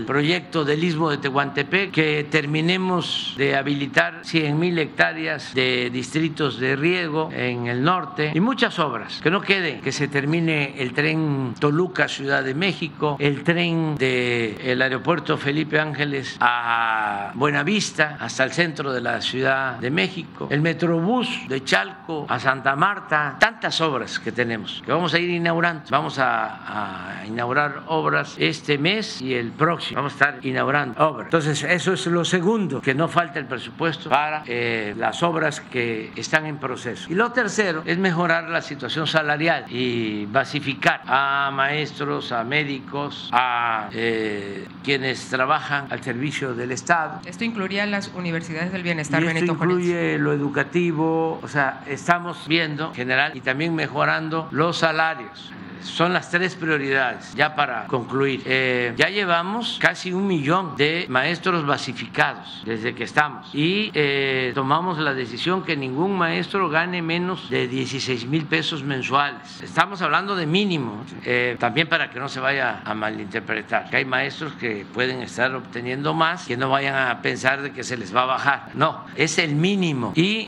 proyecto 0.05 0.65
del 0.65 0.83
istmo 0.83 1.09
de 1.09 1.17
Tehuantepec, 1.17 1.91
que 1.91 2.27
terminemos 2.29 3.33
de 3.37 3.55
habilitar 3.55 4.21
100 4.23 4.59
mil 4.59 4.77
hectáreas 4.77 5.53
de 5.53 5.89
distritos 5.89 6.59
de 6.59 6.75
riego 6.75 7.29
en 7.33 7.67
el 7.67 7.83
norte 7.83 8.31
y 8.33 8.39
muchas 8.39 8.79
obras. 8.79 9.19
Que 9.21 9.31
no 9.31 9.41
quede, 9.41 9.79
que 9.79 9.91
se 9.91 10.07
termine 10.07 10.75
el 10.77 10.93
tren 10.93 11.55
Toluca 11.59 12.07
Ciudad 12.07 12.43
de 12.43 12.53
México, 12.53 13.17
el 13.19 13.43
tren 13.43 13.95
del 13.95 14.81
aeropuerto 14.81 15.37
Felipe 15.37 15.79
Ángeles 15.79 16.37
a 16.39 17.31
Buenavista 17.35 18.17
hasta 18.19 18.43
el 18.43 18.51
centro 18.51 18.91
de 18.91 19.01
la 19.01 19.21
Ciudad 19.21 19.79
de 19.79 19.91
México, 19.91 20.47
el 20.51 20.61
metrobús 20.61 21.27
de 21.47 21.63
Chalco 21.63 22.25
a 22.27 22.39
Santa 22.39 22.75
Marta, 22.75 23.37
tantas 23.39 23.79
obras 23.81 24.19
que 24.19 24.31
tenemos 24.31 24.81
que 24.85 24.91
vamos 24.91 25.13
a 25.13 25.19
ir 25.19 25.29
inaugurando. 25.29 25.83
Vamos 25.89 26.19
a, 26.19 27.21
a 27.21 27.25
inaugurar 27.25 27.83
obras 27.87 28.35
este 28.37 28.77
mes 28.77 29.21
y 29.21 29.33
el 29.33 29.38
próximo. 29.47 29.97
Vamos 29.97 30.13
a 30.13 30.15
estar 30.15 30.45
inaugurando 30.45 30.95
obras. 31.05 31.25
Entonces, 31.27 31.63
eso 31.63 31.93
es 31.93 32.05
lo 32.07 32.25
segundo, 32.25 32.81
que 32.81 32.93
no 32.93 33.07
falta 33.07 33.39
el 33.39 33.45
presupuesto 33.45 34.09
para 34.09 34.43
eh, 34.45 34.93
las 34.97 35.23
obras 35.23 35.61
que 35.61 36.11
están 36.15 36.45
en 36.45 36.57
proceso. 36.57 37.09
Y 37.09 37.15
lo 37.15 37.31
tercero 37.31 37.83
es 37.85 37.97
mejorar 37.97 38.49
la 38.49 38.61
situación 38.61 39.07
salarial 39.07 39.65
y 39.69 40.25
basificar 40.25 41.01
a 41.05 41.51
maestros, 41.53 42.31
a 42.31 42.43
médicos, 42.43 43.29
a 43.31 43.89
eh, 43.93 44.67
quienes 44.83 45.29
trabajan 45.29 45.87
al 45.89 46.03
servicio 46.03 46.53
del 46.53 46.71
Estado. 46.71 47.19
Esto 47.25 47.43
incluiría 47.43 47.85
las 47.85 48.09
universidades 48.09 48.71
del 48.71 48.83
bienestar, 48.83 49.21
y 49.21 49.25
esto 49.25 49.35
Benito 49.35 49.55
Juárez. 49.55 49.77
incluye 49.77 50.17
lo 50.17 50.33
educativo, 50.33 51.39
o 51.41 51.47
sea, 51.47 51.83
estamos 51.87 52.47
viendo 52.47 52.87
en 52.87 52.95
general 52.95 53.35
y 53.35 53.41
también 53.41 53.75
mejorando 53.75 54.47
los 54.51 54.77
salarios 54.77 55.51
son 55.81 56.13
las 56.13 56.29
tres 56.29 56.55
prioridades, 56.55 57.33
ya 57.35 57.55
para 57.55 57.85
concluir. 57.85 58.41
Eh, 58.45 58.93
ya 58.95 59.09
llevamos 59.09 59.77
casi 59.79 60.11
un 60.13 60.27
millón 60.27 60.75
de 60.75 61.05
maestros 61.09 61.65
basificados 61.65 62.63
desde 62.65 62.93
que 62.93 63.03
estamos 63.03 63.49
y 63.53 63.91
eh, 63.93 64.51
tomamos 64.55 64.97
la 64.99 65.13
decisión 65.13 65.63
que 65.63 65.75
ningún 65.75 66.17
maestro 66.17 66.69
gane 66.69 67.01
menos 67.01 67.49
de 67.49 67.67
16 67.67 68.25
mil 68.25 68.45
pesos 68.45 68.83
mensuales. 68.83 69.61
Estamos 69.61 70.01
hablando 70.01 70.35
de 70.35 70.45
mínimo, 70.45 71.03
eh, 71.23 71.55
también 71.59 71.87
para 71.87 72.09
que 72.09 72.19
no 72.19 72.29
se 72.29 72.39
vaya 72.39 72.81
a 72.83 72.93
malinterpretar, 72.93 73.89
que 73.89 73.97
hay 73.97 74.05
maestros 74.05 74.53
que 74.53 74.85
pueden 74.93 75.21
estar 75.21 75.53
obteniendo 75.55 76.13
más, 76.13 76.45
que 76.45 76.57
no 76.57 76.69
vayan 76.69 76.95
a 76.95 77.21
pensar 77.21 77.61
de 77.61 77.71
que 77.71 77.83
se 77.83 77.97
les 77.97 78.15
va 78.15 78.23
a 78.23 78.25
bajar. 78.25 78.69
No, 78.73 79.05
es 79.15 79.37
el 79.39 79.55
mínimo 79.55 80.13
y 80.15 80.47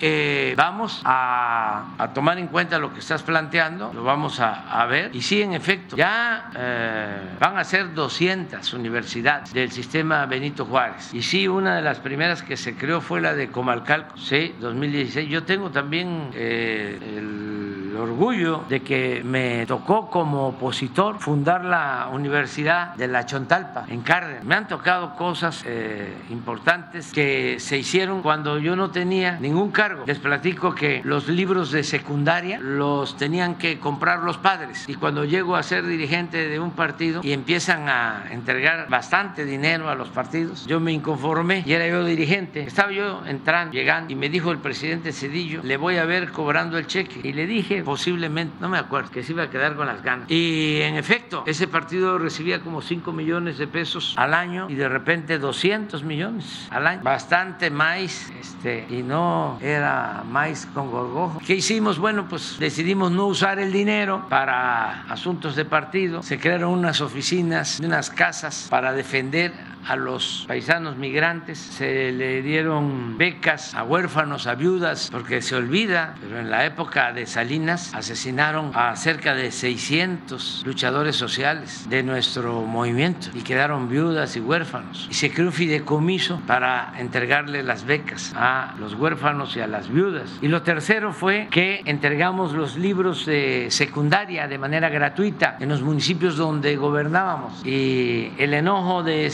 vamos 0.56 1.02
a, 1.04 1.96
a, 1.98 2.14
tomar 2.14 2.38
en 2.38 2.48
cuenta 2.48 2.80
lo 2.80 2.94
que 2.94 3.00
estás 3.00 3.24
planteando, 3.24 3.92
lo 3.94 4.04
vamos 4.04 4.40
a, 4.40 4.82
a 4.82 4.86
ver 4.86 5.12
y 5.14 5.21
sí, 5.22 5.42
en 5.42 5.54
efecto, 5.54 5.96
ya 5.96 6.52
eh, 6.56 7.38
van 7.40 7.58
a 7.58 7.64
ser 7.64 7.94
200 7.94 8.74
universidades 8.74 9.54
del 9.54 9.72
sistema 9.72 10.26
Benito 10.26 10.66
Juárez. 10.66 11.14
Y 11.14 11.22
sí, 11.22 11.48
una 11.48 11.76
de 11.76 11.82
las 11.82 12.00
primeras 12.00 12.44
que 12.44 12.58
se 12.58 12.76
creó 12.76 13.02
fue 13.02 13.22
la 13.22 13.34
de 13.34 13.50
Comalcalco, 13.50 14.18
sí, 14.18 14.56
2016. 14.60 15.30
Yo 15.30 15.44
tengo 15.44 15.70
también 15.72 16.32
eh, 16.34 16.98
el 17.02 17.81
orgullo 17.96 18.64
de 18.70 18.82
que 18.82 19.22
me 19.24 19.66
tocó 19.66 20.10
como 20.10 20.50
opositor 20.50 21.20
fundar 21.20 21.66
la 21.66 22.10
Universidad 22.12 22.96
de 22.96 23.08
la 23.08 23.26
Chontalpa 23.26 23.86
en 23.88 24.02
Cárdenas. 24.02 24.44
Me 24.44 24.56
han 24.56 24.68
tocado 24.68 25.16
cosas 25.16 25.64
eh, 25.66 26.14
importantes 26.30 27.12
que 27.12 27.58
se 27.60 27.78
hicieron 27.78 28.22
cuando 28.22 28.60
yo 28.60 28.76
no 28.76 28.92
tenía 28.92 29.40
ningún 29.40 29.72
cargo. 29.72 30.04
Les 30.06 30.20
platico 30.20 30.76
que 30.76 31.02
los 31.04 31.28
libros 31.28 31.72
de 31.72 31.84
secundaria 31.84 32.60
los 32.60 33.18
tenían 33.18 33.56
que 33.56 33.80
comprar 33.80 34.20
los 34.20 34.38
padres 34.38 34.86
y 34.88 34.96
cuando 34.96 35.26
llego 35.26 35.56
a 35.56 35.64
ser 35.64 35.86
dirigente 35.86 36.48
de 36.48 36.60
un 36.60 36.72
partido 36.72 37.22
y 37.24 37.34
empiezan 37.34 37.90
a 37.90 38.26
entregar 38.32 38.88
bastante 38.90 39.46
dinero 39.46 39.90
a 39.90 39.96
los 39.96 40.10
partidos, 40.10 40.66
yo 40.68 40.80
me 40.80 40.92
inconformé 40.92 41.64
y 41.66 41.74
era 41.74 41.88
yo 41.88 42.04
dirigente. 42.04 42.64
Estaba 42.64 42.92
yo 42.92 43.24
entrando, 43.26 43.74
llegando 43.74 44.12
y 44.12 44.16
me 44.16 44.30
dijo 44.30 44.52
el 44.52 44.60
presidente 44.60 45.12
Cedillo, 45.12 45.62
le 45.64 45.78
voy 45.78 45.98
a 45.98 46.06
ver 46.06 46.32
cobrando 46.32 46.78
el 46.78 46.88
cheque. 46.88 47.22
Y 47.24 47.34
le 47.34 47.48
dije, 47.48 47.81
posiblemente, 47.84 48.56
no 48.60 48.70
me 48.70 48.78
acuerdo, 48.78 49.12
que 49.12 49.24
se 49.24 49.32
iba 49.34 49.44
a 49.44 49.50
quedar 49.50 49.76
con 49.76 49.88
las 49.88 50.02
ganas. 50.02 50.30
Y 50.30 50.82
en 50.82 50.96
efecto, 50.96 51.44
ese 51.46 51.68
partido 51.68 52.18
recibía 52.18 52.62
como 52.62 52.82
5 52.82 53.12
millones 53.12 53.58
de 53.58 53.68
pesos 53.68 54.14
al 54.18 54.34
año 54.34 54.68
y 54.70 54.76
de 54.76 54.90
repente 54.90 55.40
200 55.40 56.04
millones 56.04 56.68
al 56.70 56.88
año. 56.88 57.02
Bastante 57.04 57.70
maíz, 57.70 58.32
este, 58.40 58.86
y 58.90 59.04
no 59.04 59.58
era 59.62 60.24
maíz 60.30 60.68
con 60.74 60.92
gorgojo. 60.92 61.42
¿Qué 61.46 61.56
hicimos? 61.56 62.00
Bueno, 62.00 62.28
pues 62.28 62.58
decidimos 62.60 63.12
no 63.12 63.28
usar 63.28 63.60
el 63.60 63.72
dinero 63.72 64.26
para 64.30 65.04
asuntos 65.04 65.56
de 65.56 65.66
partido. 65.66 66.24
Se 66.24 66.40
crearon 66.40 66.72
unas 66.72 67.02
oficinas, 67.02 67.80
unas 67.80 68.10
casas 68.10 68.68
para 68.70 68.94
defender 68.94 69.54
a 69.88 69.96
los 69.96 70.46
paisanos 70.48 70.98
migrantes, 70.98 71.58
se 71.58 72.12
le 72.12 72.42
dieron 72.42 73.18
becas 73.18 73.74
a 73.74 73.84
huérfanos, 73.84 74.48
a 74.48 74.56
viudas, 74.56 75.10
porque 75.12 75.42
se 75.42 75.56
olvida, 75.56 76.16
pero 76.22 76.40
en 76.40 76.50
la 76.50 76.66
época 76.66 77.14
de 77.14 77.26
Salinas 77.26 77.94
asesinaron 77.94 78.72
a 78.74 78.96
cerca 78.96 79.34
de 79.34 79.52
600 79.52 80.64
luchadores 80.66 81.16
sociales 81.16 81.88
de 81.90 82.04
nuestro 82.04 82.62
movimiento 82.62 83.28
y 83.34 83.42
quedaron 83.42 83.90
viudas 83.90 84.36
y 84.36 84.40
huérfanos. 84.40 85.08
Y 85.10 85.14
se 85.14 85.32
creó 85.32 85.48
un 85.48 85.54
fideicomiso 85.54 86.42
para 86.48 86.94
entregarle 86.98 87.64
las 87.64 87.86
becas 87.86 88.34
a 88.36 88.76
los 88.80 88.94
huérfanos 88.94 89.56
y 89.56 89.62
a 89.62 89.68
las 89.68 89.90
viudas. 89.90 90.30
Y 90.42 90.48
lo 90.48 90.62
tercero 90.62 91.14
fue 91.14 91.48
que 91.52 91.82
entregamos 91.86 92.54
los 92.54 92.78
libros 92.78 93.26
de 93.26 93.68
secundaria 93.70 94.48
de 94.48 94.58
manera 94.58 94.90
gratuita 94.90 95.58
en 95.60 95.70
los 95.70 95.82
municipios 95.82 96.38
donde 96.38 96.76
gobernábamos. 96.76 97.66
Y 97.66 98.32
el 98.38 98.54
enojo 98.54 99.04
de 99.04 99.30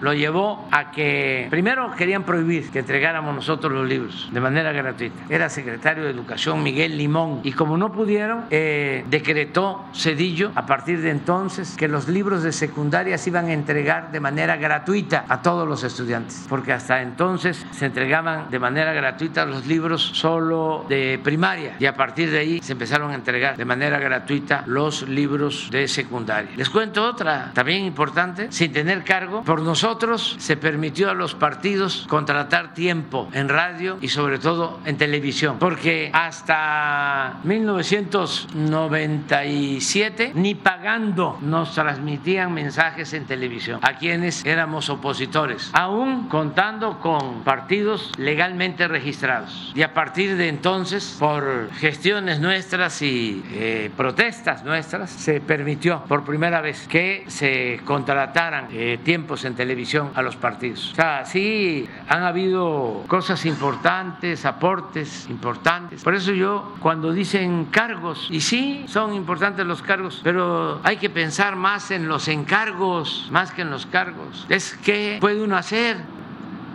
Lo 0.00 0.12
llevó 0.12 0.68
a 0.70 0.90
que 0.90 1.46
primero 1.50 1.92
querían 1.96 2.24
prohibir 2.24 2.70
que 2.70 2.80
entregáramos 2.80 3.34
nosotros 3.34 3.72
los 3.72 3.88
libros 3.88 4.28
de 4.32 4.40
manera 4.40 4.72
gratuita. 4.72 5.16
Era 5.28 5.48
secretario 5.48 6.04
de 6.04 6.10
Educación 6.10 6.62
Miguel 6.62 6.96
Limón. 6.96 7.40
Y 7.42 7.52
como 7.52 7.76
no 7.76 7.92
pudieron, 7.92 8.44
eh, 8.50 9.04
decretó 9.08 9.84
Cedillo 9.94 10.50
a 10.54 10.66
partir 10.66 11.00
de 11.00 11.10
entonces 11.10 11.76
que 11.76 11.88
los 11.88 12.08
libros 12.08 12.42
de 12.42 12.52
secundaria 12.52 13.18
se 13.18 13.30
iban 13.30 13.46
a 13.46 13.52
entregar 13.52 14.10
de 14.10 14.20
manera 14.20 14.56
gratuita 14.56 15.24
a 15.28 15.42
todos 15.42 15.68
los 15.68 15.84
estudiantes. 15.84 16.46
Porque 16.48 16.72
hasta 16.72 17.02
entonces 17.02 17.66
se 17.70 17.86
entregaban 17.86 18.50
de 18.50 18.58
manera 18.58 18.92
gratuita 18.92 19.44
los 19.44 19.66
libros 19.66 20.02
solo 20.02 20.84
de 20.88 21.20
primaria. 21.22 21.76
Y 21.78 21.86
a 21.86 21.94
partir 21.94 22.30
de 22.30 22.38
ahí 22.38 22.60
se 22.62 22.72
empezaron 22.72 23.10
a 23.10 23.14
entregar 23.14 23.56
de 23.56 23.64
manera 23.64 23.98
gratuita 23.98 24.64
los 24.66 25.08
libros 25.08 25.68
de 25.70 25.88
secundaria. 25.88 26.50
Les 26.56 26.68
cuento 26.70 27.04
otra 27.04 27.52
también 27.54 27.84
importante. 27.84 28.50
Sin 28.50 28.72
tener 28.72 29.04
cargo, 29.04 29.42
por 29.42 29.60
nosotros 29.68 30.36
se 30.38 30.56
permitió 30.56 31.10
a 31.10 31.14
los 31.14 31.34
partidos 31.34 32.06
contratar 32.08 32.72
tiempo 32.72 33.28
en 33.34 33.50
radio 33.50 33.98
y 34.00 34.08
sobre 34.08 34.38
todo 34.38 34.80
en 34.86 34.96
televisión. 34.96 35.58
Porque 35.58 36.08
hasta 36.10 37.40
1997 37.44 40.32
ni 40.34 40.54
pagando 40.54 41.36
nos 41.42 41.74
transmitían 41.74 42.54
mensajes 42.54 43.12
en 43.12 43.26
televisión 43.26 43.80
a 43.82 43.98
quienes 43.98 44.42
éramos 44.46 44.88
opositores, 44.88 45.68
aún 45.74 46.30
contando 46.30 46.98
con 47.00 47.42
partidos 47.42 48.12
legalmente 48.16 48.88
registrados. 48.88 49.70
Y 49.74 49.82
a 49.82 49.92
partir 49.92 50.38
de 50.38 50.48
entonces, 50.48 51.16
por 51.18 51.70
gestiones 51.74 52.40
nuestras 52.40 53.02
y 53.02 53.44
eh, 53.50 53.90
protestas 53.94 54.64
nuestras, 54.64 55.10
se 55.10 55.42
permitió 55.42 56.04
por 56.08 56.24
primera 56.24 56.62
vez 56.62 56.88
que 56.88 57.24
se 57.26 57.82
contrataran 57.84 58.68
eh, 58.72 58.98
tiempos 59.04 59.44
en 59.44 59.57
televisión 59.58 60.12
a 60.14 60.22
los 60.22 60.36
partidos. 60.36 60.92
O 60.92 60.94
sea, 60.94 61.24
sí 61.26 61.88
han 62.08 62.22
habido 62.22 63.02
cosas 63.08 63.44
importantes, 63.44 64.46
aportes 64.46 65.28
importantes. 65.28 66.04
Por 66.04 66.14
eso 66.14 66.32
yo, 66.32 66.76
cuando 66.78 67.12
dicen 67.12 67.66
cargos, 67.66 68.28
y 68.30 68.40
sí, 68.40 68.84
son 68.86 69.12
importantes 69.14 69.66
los 69.66 69.82
cargos, 69.82 70.20
pero 70.22 70.80
hay 70.84 70.96
que 70.96 71.10
pensar 71.10 71.56
más 71.56 71.90
en 71.90 72.06
los 72.06 72.28
encargos, 72.28 73.28
más 73.32 73.50
que 73.50 73.62
en 73.62 73.70
los 73.70 73.84
cargos. 73.86 74.46
Es 74.48 74.78
qué 74.84 75.18
puede 75.20 75.42
uno 75.42 75.56
hacer 75.56 75.96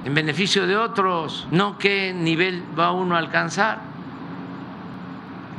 en 0.03 0.13
beneficio 0.13 0.67
de 0.67 0.75
otros, 0.75 1.47
no 1.51 1.77
qué 1.77 2.13
nivel 2.13 2.63
va 2.77 2.91
uno 2.91 3.15
a 3.15 3.19
alcanzar 3.19 3.79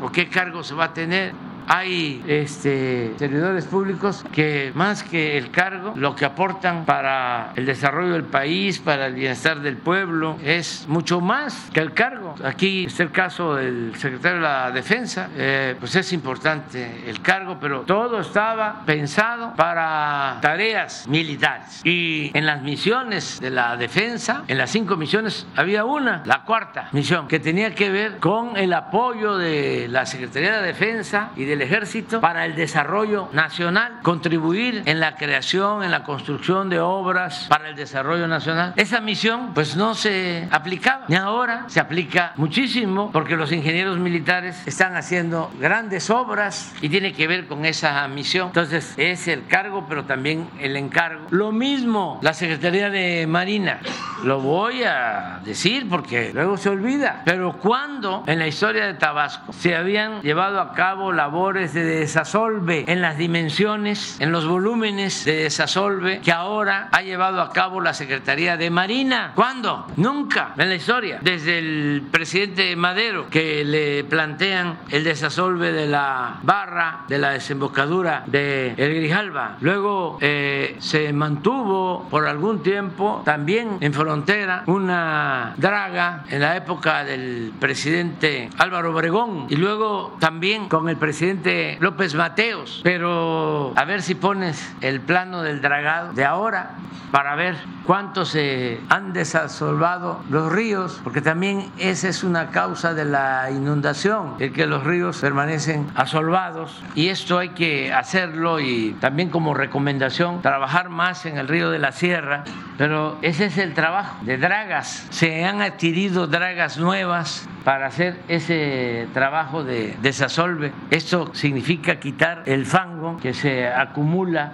o 0.03 0.13
qué 0.13 0.29
cargo 0.29 0.63
se 0.63 0.75
va 0.75 0.85
a 0.85 0.93
tener 0.93 1.33
hay 1.67 2.23
este, 2.27 3.15
servidores 3.19 3.67
públicos 3.67 4.25
que 4.33 4.73
más 4.75 5.03
que 5.03 5.39
el 5.39 5.51
cargo, 5.51 5.93
lo 5.97 6.15
que 6.15 6.25
aportan 6.25 6.85
para 6.85 7.53
el 7.57 7.67
desarrollo 7.67 8.13
del 8.13 8.25
país, 8.25 8.79
para 8.79 9.07
el 9.07 9.15
bienestar 9.15 9.61
del 9.61 9.77
pueblo, 9.77 10.39
es 10.43 10.87
mucho 10.89 11.21
más 11.21 11.71
que 11.73 11.81
el 11.81 11.93
cargo. 11.93 12.35
Aquí 12.45 12.85
está 12.87 13.03
el 13.03 13.11
caso 13.11 13.55
del 13.55 13.95
secretario 13.97 14.39
de 14.39 14.43
la 14.43 14.71
Defensa, 14.71 15.29
eh, 15.37 15.77
pues 15.79 15.95
es 15.97 16.13
importante 16.13 17.09
el 17.09 17.21
cargo, 17.21 17.59
pero 17.61 17.83
todo 17.83 18.21
estaba 18.21 18.83
pensado 18.85 19.55
para 19.57 20.39
tareas 20.41 21.07
militares. 21.09 21.81
Y 21.85 22.31
en 22.35 22.47
las 22.47 22.63
misiones 22.63 23.41
de 23.41 23.51
la 23.51 23.77
defensa, 23.77 24.45
en 24.49 24.59
las 24.59 24.71
cinco 24.71 24.97
misiones, 24.97 25.47
había 25.57 25.85
una, 25.85 26.23
la 26.25 26.43
cuarta 26.45 26.89
misión, 26.93 27.29
que 27.29 27.41
tenía 27.41 27.75
que 27.75 27.91
ver 27.91 28.19
con 28.19 28.57
el 28.57 28.73
apoyo 28.73 29.37
de 29.37 29.87
la 29.89 30.07
Secretaría 30.07 30.61
de 30.61 30.67
Defensa 30.67 31.31
y 31.37 31.45
de 31.45 31.54
el 31.55 31.63
ejército 31.63 32.21
para 32.21 32.45
el 32.45 32.55
desarrollo 32.55 33.29
nacional, 33.33 34.01
contribuir 34.03 34.83
en 34.87 35.01
la 35.01 35.17
creación, 35.17 35.83
en 35.83 35.91
la 35.91 36.03
construcción 36.05 36.69
de 36.69 36.81
obras 36.81 37.47
para 37.49 37.69
el 37.69 37.77
desarrollo 37.77 38.29
nacional. 38.29 38.75
Esa 38.77 39.01
misión 39.01 39.53
pues 39.55 39.77
no 39.77 39.95
se 39.95 40.49
aplicaba, 40.51 41.05
ni 41.09 41.17
ahora 41.17 41.65
se 41.69 41.81
aplica 41.81 42.33
muchísimo 42.37 43.11
porque 43.13 43.37
los 43.37 43.53
ingenieros 43.53 43.99
militares 43.99 44.67
están 44.67 44.97
haciendo 44.97 45.53
grandes 45.59 46.11
obras 46.11 46.75
y 46.83 46.89
tiene 46.89 47.13
que 47.13 47.27
ver 47.27 47.47
con 47.47 47.65
esa 47.65 48.07
misión. 48.09 48.49
Entonces 48.49 48.95
es 48.97 49.29
el 49.29 49.47
cargo, 49.47 49.87
pero 49.89 50.05
también 50.05 50.49
el 50.61 50.77
encargo. 50.77 51.27
Lo 51.31 51.53
mismo 51.53 52.19
la 52.21 52.35
Secretaría 52.35 52.91
de 52.91 53.27
Marina, 53.27 53.79
lo 54.25 54.41
voy 54.41 54.83
a 54.83 55.41
decir 55.45 55.89
porque 55.89 56.33
luego 56.35 56.57
se 56.57 56.69
olvida, 56.69 57.23
pero 57.25 57.53
cuando 57.59 58.25
en 58.27 58.39
la 58.39 58.47
historia 58.47 58.87
de 58.87 58.95
Tabasco 58.95 59.53
se 59.53 59.77
habían 59.77 60.21
llevado 60.23 60.61
a 60.61 60.73
cabo 60.73 61.13
labores 61.13 61.44
de 61.53 61.85
desasolve 61.85 62.87
en 62.89 63.03
las 63.03 63.19
dimensiones, 63.19 64.19
en 64.19 64.33
los 64.33 64.49
volúmenes 64.49 65.27
de 65.27 65.43
desasolve 65.43 66.21
que 66.25 66.33
ahora 66.33 66.89
ha 66.91 67.03
llevado 67.03 67.43
a 67.43 67.53
cabo 67.53 67.83
la 67.83 67.93
Secretaría 67.93 68.57
de 68.57 68.71
Marina. 68.71 69.33
¿Cuándo? 69.35 69.87
Nunca 69.99 70.55
en 70.57 70.71
la 70.71 70.75
historia. 70.75 71.19
Desde 71.21 71.59
el 71.59 72.03
presidente 72.11 72.75
Madero 72.77 73.29
que 73.29 73.63
le 73.63 74.05
plantean 74.05 74.79
el 74.89 75.05
desasolve 75.05 75.71
de 75.71 75.87
la 75.87 76.39
barra 76.43 77.05
de 77.09 77.19
la 77.19 77.33
desembocadura 77.33 78.25
de 78.27 78.73
El 78.79 78.95
Grijalba. 78.95 79.59
Luego 79.61 80.17
eh, 80.23 80.77
se 80.79 81.13
mantuvo 81.13 82.09
por 82.09 82.27
algún 82.27 82.63
tiempo 82.63 83.21
también 83.27 83.77
en 83.81 83.93
frontera 83.93 84.63
una 84.67 85.53
draga 85.59 86.25
en 86.31 86.41
la 86.41 86.57
época 86.57 87.05
del 87.05 87.53
presidente 87.61 88.49
Álvaro 88.57 88.93
Obregón 88.93 89.47
y 89.51 89.57
luego 89.57 90.17
también 90.19 90.71
con 90.71 90.89
el 90.89 90.97
presidente 90.97 91.34
López 91.81 92.15
Mateos, 92.15 92.81
pero 92.83 93.73
a 93.77 93.85
ver 93.85 94.03
si 94.03 94.15
pones 94.15 94.75
el 94.81 95.01
plano 95.01 95.43
del 95.43 95.61
dragado 95.61 96.13
de 96.13 96.25
ahora 96.25 96.71
para 97.11 97.37
ver 97.37 97.55
cuánto 97.87 98.25
se 98.25 98.81
han 98.89 99.13
desasolvado 99.13 100.25
los 100.31 100.51
ríos, 100.51 101.01
porque 101.05 101.21
también 101.21 101.71
esa 101.79 102.09
es 102.09 102.25
una 102.25 102.51
causa 102.51 102.93
de 102.93 103.05
la 103.05 103.51
inundación, 103.53 104.35
el 104.41 104.53
que 104.53 104.67
los 104.67 104.83
ríos 104.83 105.19
permanecen 105.19 105.87
asolvados 105.95 106.83
y 106.97 107.09
esto 107.09 107.39
hay 107.39 107.51
que 107.51 107.93
hacerlo 107.93 108.59
y 108.59 108.97
también 109.01 109.31
como 109.31 109.55
recomendación 109.55 110.43
trabajar 110.43 110.89
más 110.89 111.25
en 111.27 111.39
el 111.39 111.47
río 111.47 111.71
de 111.71 111.79
la 111.79 111.93
Sierra, 111.93 112.43
pero 112.79 113.17
ese 113.23 113.47
es 113.47 113.59
el 113.59 113.75
trabajo 113.75 114.17
de 114.23 114.37
dragas, 114.37 115.07
se 115.11 115.45
han 115.45 115.63
adquirido 115.63 116.27
dragas 116.27 116.79
nuevas 116.79 117.49
para 117.65 117.87
hacer 117.87 118.21
ese 118.29 119.09
trabajo 119.15 119.65
de 119.65 119.97
desasolve. 120.03 120.73
Esto 120.91 121.24
significa 121.33 121.99
quitar 121.99 122.43
el 122.47 122.67
fango 122.67 123.17
que 123.19 123.33
se 123.33 123.67
acumula 123.67 124.53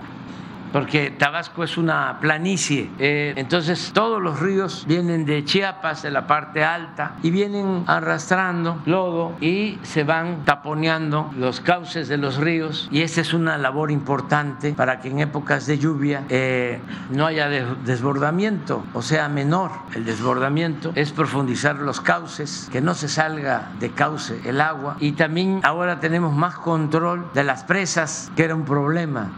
porque 0.72 1.10
Tabasco 1.10 1.64
es 1.64 1.76
una 1.76 2.18
planicie. 2.20 2.90
Eh, 2.98 3.34
entonces 3.36 3.90
todos 3.92 4.20
los 4.22 4.40
ríos 4.40 4.84
vienen 4.86 5.24
de 5.24 5.44
Chiapas, 5.44 6.02
de 6.02 6.10
la 6.10 6.26
parte 6.26 6.64
alta, 6.64 7.12
y 7.22 7.30
vienen 7.30 7.84
arrastrando 7.86 8.80
lodo 8.86 9.32
y 9.40 9.78
se 9.82 10.04
van 10.04 10.44
taponeando 10.44 11.30
los 11.36 11.60
cauces 11.60 12.08
de 12.08 12.16
los 12.16 12.36
ríos. 12.36 12.88
Y 12.90 13.02
esa 13.02 13.20
es 13.20 13.34
una 13.34 13.58
labor 13.58 13.90
importante 13.90 14.72
para 14.72 15.00
que 15.00 15.08
en 15.08 15.20
épocas 15.20 15.66
de 15.66 15.78
lluvia 15.78 16.24
eh, 16.28 16.80
no 17.10 17.26
haya 17.26 17.48
desbordamiento, 17.48 18.84
o 18.94 19.02
sea, 19.02 19.28
menor. 19.28 19.70
El 19.94 20.04
desbordamiento 20.04 20.92
es 20.94 21.12
profundizar 21.12 21.76
los 21.76 22.00
cauces, 22.00 22.68
que 22.72 22.80
no 22.80 22.94
se 22.94 23.08
salga 23.08 23.70
de 23.80 23.90
cauce 23.90 24.40
el 24.44 24.60
agua. 24.60 24.96
Y 25.00 25.12
también 25.12 25.60
ahora 25.62 26.00
tenemos 26.00 26.34
más 26.34 26.54
control 26.56 27.26
de 27.34 27.44
las 27.44 27.64
presas, 27.64 28.30
que 28.36 28.44
era 28.44 28.54
un 28.54 28.64
problema 28.64 29.30